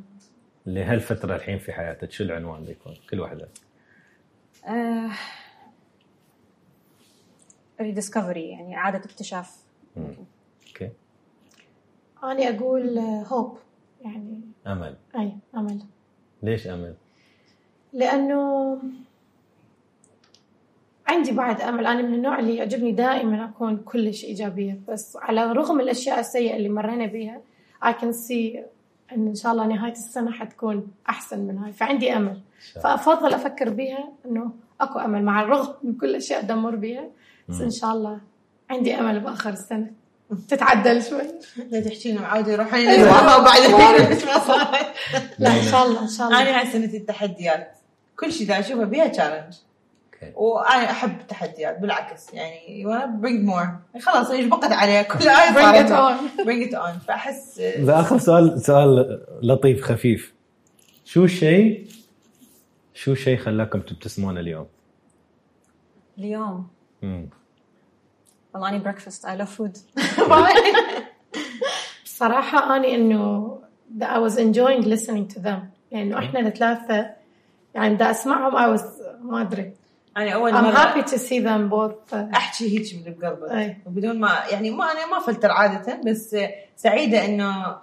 لهالفترة 0.66 1.36
الحين 1.36 1.60
في 1.60 1.74
حياتك 1.74 2.12
شو 2.12 2.24
العنوان 2.24 2.64
بيكون 2.66 2.94
كل 3.10 3.20
واحدة. 3.20 3.48
آه، 4.68 5.12
rediscovery 7.82 8.50
يعني 8.50 8.76
إعادة 8.78 8.98
اكتشاف. 8.98 9.56
okay. 9.98 10.92
أنا 12.24 12.50
أقول 12.50 12.98
hope 13.00 13.58
يعني 14.02 14.42
أمل. 14.68 14.96
أي 15.16 15.38
أمل. 15.56 15.80
ليش 16.44 16.68
أمل؟ 16.68 16.96
لأنه 17.94 18.78
عندي 21.08 21.32
بعد 21.32 21.62
أمل. 21.62 21.86
أنا 21.86 22.02
من 22.02 22.14
النوع 22.14 22.40
اللي 22.40 22.56
يعجبني 22.56 22.92
دائما 22.92 23.46
أكون 23.46 23.78
كلش 23.78 24.24
إيجابية 24.24 24.80
بس 24.88 25.18
على 25.22 25.52
رغم 25.52 25.80
الأشياء 25.80 26.20
السيئة 26.20 26.56
اللي 26.56 26.70
مرينا 26.70 27.06
بيها 27.06 27.42
I 27.86 27.88
can 27.88 28.14
see 28.14 28.58
إن 29.12 29.28
إن 29.28 29.36
شاء 29.36 29.52
الله 29.52 29.68
نهاية 29.68 29.92
السنة 29.92 30.32
حتكون 30.32 30.88
أحسن 31.10 31.40
من 31.40 31.58
هاي. 31.58 31.74
فعندي 31.74 32.14
أمل. 32.18 32.42
فأفضل 32.84 33.34
أفكر 33.34 33.70
بيها 33.70 34.10
إنه 34.26 34.52
أكو 34.82 35.00
أمل 35.00 35.24
مع 35.24 35.42
الرغم 35.42 35.74
من 35.84 35.94
كل 35.94 36.10
الأشياء 36.10 36.42
دنمر 36.42 36.76
بيها. 36.76 37.08
بس 37.50 37.62
إن 37.62 37.72
شاء 37.72 37.92
الله 37.92 38.20
عندي 38.70 38.96
أمل 39.00 39.20
بآخر 39.20 39.50
السنة. 39.50 39.92
تتعدل 40.48 41.04
شوي. 41.04 41.22
لا 41.72 41.82
تحكي 41.82 42.12
لنا 42.12 42.22
معودة 42.22 42.52
يروحون 42.52 42.80
يناموا 42.80 43.44
بعد. 43.44 43.62
مش 44.12 44.24
ما 44.24 44.40
صارت 44.40 44.86
لا 45.40 45.50
إن 45.50 45.64
شاء 45.64 45.86
الله 45.86 46.02
إن 46.02 46.08
شاء 46.08 46.28
الله. 46.28 46.42
أنا 46.42 46.60
هاي 46.60 46.68
سنة 46.68 46.94
التحديات 46.94 47.78
كل 48.20 48.32
شيء 48.32 48.48
دا 48.48 48.60
اشوفه 48.60 48.84
بيها 48.84 49.08
challenge 49.08 49.54
okay. 50.24 50.34
وأنا 50.36 50.92
أحب 50.92 51.20
التحديات 51.22 51.80
بالعكس 51.80 52.34
يعني 52.34 52.84
you 52.84 52.88
wanna 52.88 53.22
bring 53.26 53.50
more. 53.52 54.00
خلاص 54.02 54.30
إيش 54.32 54.46
بقت 54.46 54.72
عليه 54.72 55.02
كل 55.02 55.20
bring 55.20 55.24
it 55.26 55.88
صارت 55.88 55.90
on. 55.90 56.46
Bring 56.46 56.70
it 56.70 56.74
on. 56.76 57.08
فأحس 57.08 57.60
آخر 57.90 58.18
سؤال 58.18 58.62
سؤال 58.62 59.22
لطيف 59.44 59.82
خفيف. 59.84 60.34
شو 61.06 61.24
الشيء 61.24 61.88
شو 62.94 63.12
الشيء 63.12 63.38
خلاكم 63.38 63.80
تبتسمون 63.80 64.38
اليوم؟ 64.38 64.68
اليوم؟ 66.18 66.68
مم. 67.02 67.30
والله 68.54 68.70
أني 68.70 68.80
breakfast 68.80 69.26
I 69.26 69.38
love 69.38 69.56
food 69.56 69.78
بصراحة 72.06 72.76
أنا 72.76 72.88
إنه 72.88 73.56
I 74.02 74.18
was 74.30 74.34
enjoying 74.38 74.84
listening 74.84 75.36
to 75.36 75.40
them. 75.40 75.60
لأنه 75.92 76.20
إحنا 76.20 76.40
الثلاثة 76.40 77.10
يعني 77.76 77.96
بدي 77.96 78.12
أسمعهم 78.12 78.52
I 78.76 78.80
was 78.80 78.84
ما 79.22 79.42
أدري. 79.42 79.74
أنا 80.18 80.32
أول 80.32 80.52
I'm 80.54 80.76
happy 80.76 81.10
to 81.12 81.18
see 81.18 81.40
them 81.40 81.70
both. 81.70 82.14
uh, 82.14 82.36
أحكي 82.36 82.80
هيك 82.80 82.96
من 82.96 83.26
أي. 83.52 83.78
وبدون 83.86 84.20
ما 84.20 84.44
يعني 84.52 84.72
ما 84.72 84.92
أنا 84.92 85.06
ما 85.06 85.20
أفلتر 85.20 85.52
عادة 85.52 86.02
بس 86.06 86.36
سعيدة 86.76 87.26
إنه 87.26 87.78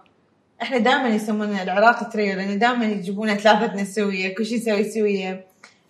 إحنا 0.62 0.78
دائما 0.78 1.08
يسمونا 1.08 1.62
العراقي 1.62 2.10
تريو 2.12 2.36
لأنه 2.36 2.54
دائما 2.54 2.84
يجيبونا 2.84 3.34
ثلاثتنا 3.34 3.84
سويه 3.84 4.34
كل 4.34 4.46
شيء 4.46 4.58
نسوي 4.58 4.84
سوية. 4.84 5.46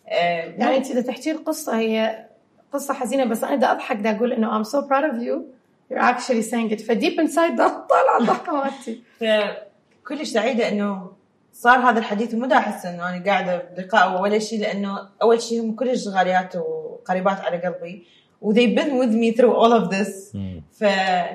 آه، 0.08 0.54
يعني 0.58 0.76
أنت 0.76 0.90
إذا 0.90 1.00
تحكي 1.00 1.30
القصة 1.30 1.78
هي 1.78 2.26
قصة 2.72 2.94
حزينة 2.94 3.24
بس 3.24 3.44
أنا 3.44 3.56
بدي 3.56 3.66
أضحك 3.66 3.96
بدي 3.96 4.10
أقول 4.10 4.32
إنه 4.32 4.62
I'm 4.62 4.66
so 4.66 4.76
proud 4.76 5.04
of 5.12 5.22
you. 5.22 5.42
You're 5.90 6.02
actually 6.12 6.42
saying 6.42 6.70
it. 6.76 6.82
ف 6.82 6.90
deep 6.90 7.20
inside 7.28 7.56
ده 7.56 7.86
طالعة 7.90 8.18
الضحكة 8.20 8.52
مالتي. 8.52 9.02
فكلش 9.20 10.28
سعيدة 10.28 10.68
إنه 10.68 11.12
صار 11.52 11.78
هذا 11.78 11.98
الحديث 11.98 12.34
ومو 12.34 12.46
دا 12.46 12.56
احس 12.58 12.86
انه 12.86 13.08
أنا 13.08 13.24
قاعدة 13.24 13.62
بلقاء 13.76 14.22
ولا 14.22 14.38
شيء 14.38 14.60
لأنه 14.60 15.08
أول 15.22 15.42
شيء 15.42 15.60
هم 15.62 15.74
كلش 15.74 16.08
غاليات 16.08 16.56
وقريبات 16.56 17.40
على 17.40 17.56
قلبي 17.56 18.06
و 18.42 18.52
they've 18.54 18.76
been 18.78 18.92
with 19.02 19.14
me 19.14 19.36
through 19.38 19.54
all 19.54 19.72
of 19.72 19.90
this. 19.90 20.36
ف 20.72 20.84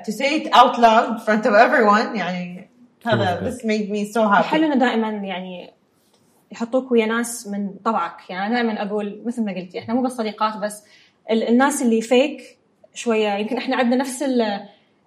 to 0.07 0.11
say 0.11 0.41
it 0.41 0.47
out 0.53 0.77
loud 0.77 1.07
in 1.13 1.19
front 1.25 1.45
of 1.45 1.53
everyone 1.53 2.15
يعني 2.15 2.69
هذا 3.05 3.51
this 3.51 3.61
made 3.63 3.89
me 3.91 4.13
so 4.13 4.21
happy. 4.35 4.43
حلو 4.47 4.65
انه 4.65 4.75
دائما 4.75 5.09
يعني 5.09 5.73
يحطوك 6.51 6.91
ويا 6.91 7.05
ناس 7.05 7.47
من 7.47 7.69
طبعك 7.85 8.29
يعني 8.29 8.47
أنا 8.47 8.55
دائما 8.55 8.81
أقول 8.87 9.21
مثل 9.25 9.45
ما 9.45 9.51
قلتي 9.55 9.79
إحنا 9.79 9.93
مو 9.93 10.01
بس 10.01 10.11
صديقات 10.11 10.57
بس 10.57 10.83
ال- 11.31 11.47
الناس 11.47 11.81
اللي 11.81 12.01
فيك 12.01 12.57
شوية 12.93 13.29
يمكن 13.37 13.57
إحنا 13.57 13.75
عندنا 13.75 13.95
نفس 13.95 14.23
ال- 14.23 14.59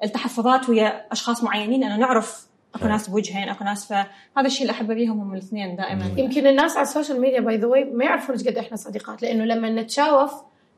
التحفظات 0.05 0.69
ويا 0.69 1.13
أشخاص 1.13 1.45
معينين 1.45 1.85
انه 1.85 1.97
نعرف 1.97 2.47
أكو. 2.75 2.87
ناس 2.89 3.09
بوجهين 3.11 3.49
أكو 3.49 3.65
ناس 3.65 3.89
فهذا 3.89 4.47
الشيء 4.47 4.63
اللي 4.63 4.73
أحبه 4.73 4.95
بيهم 4.95 5.21
هم 5.21 5.33
الاثنين 5.33 5.77
دائما 5.77 6.05
يمكن 6.17 6.47
الناس 6.47 6.77
على 6.77 6.83
ال 6.83 6.88
social 6.88 7.21
media 7.21 7.41
by 7.41 7.57
the 7.57 7.67
way 7.67 7.85
ما 7.85 8.05
يعرفون 8.05 8.37
إيش 8.37 8.49
قد 8.49 8.59
إحنا 8.59 8.77
صديقات 8.77 9.23
لأنه 9.23 9.45
لما 9.45 9.71
نتشاوف 9.71 10.33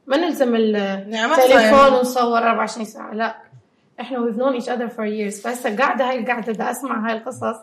ما 0.06 0.16
نلزم 0.16 0.56
نعم، 0.56 1.32
التليفون. 1.32 1.98
ونصور 1.98 2.38
24 2.38 2.86
ساعة 2.86 3.14
لا 3.14 3.36
إحنا 4.00 4.18
we've 4.18 4.36
known 4.36 4.62
each 4.62 4.68
other 4.68 4.88
for 4.94 5.04
years 5.04 5.42
فهسه 5.42 5.76
قاعدة 5.76 6.10
هاي 6.10 6.18
القعده 6.18 6.52
بدي 6.52 6.62
أسمع 6.70 7.08
هاي 7.08 7.16
القصص 7.16 7.56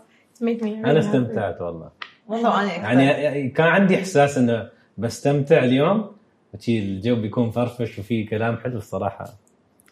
أنا. 0.85 0.99
استمتعت 0.99 1.61
والله 1.61 1.89
والله 2.27 2.76
أكثر. 2.76 2.84
يعني 2.84 3.49
كان 3.49 3.68
عندي 3.68 3.95
إحساس 3.95 4.38
إنه 4.38 4.69
بستمتع 4.97 5.64
اليوم 5.64 6.11
وشي 6.53 6.80
الجو 6.80 7.15
بيكون 7.15 7.51
فرفش 7.51 7.99
وفي 7.99 8.23
كلام 8.23 8.57
حلو 8.57 8.77
الصراحة 8.77 9.26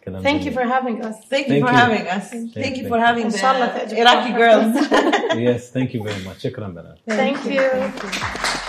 كلام 0.06 0.22
thank 0.22 0.42
you 0.44 0.50
جميل. 0.50 0.54
for 0.54 0.64
having 0.64 1.04
us 1.04 1.16
Thank 1.30 1.46
you 1.48 1.60
Thank 1.60 1.64
for 1.66 1.72
you. 1.72 1.78
having 1.82 2.06
us. 2.16 2.30
Thank 2.54 2.76
you 2.76 2.88
for 2.88 2.98
having 2.98 3.24
إن 3.24 3.30
the 3.30 3.38
شاء 3.38 3.54
الله 3.54 3.66
تعجبكم. 3.66 4.02
Iraqi 4.02 4.32
girls. 4.32 4.74
yes 5.46 5.70
thank 5.72 5.94
you 5.94 6.02
very 6.02 6.22
much 6.28 6.38
شكرا 6.42 6.68
بنات 6.68 6.98
thank 7.10 7.44
you 7.46 7.60
Thank 7.60 8.02
you. 8.02 8.65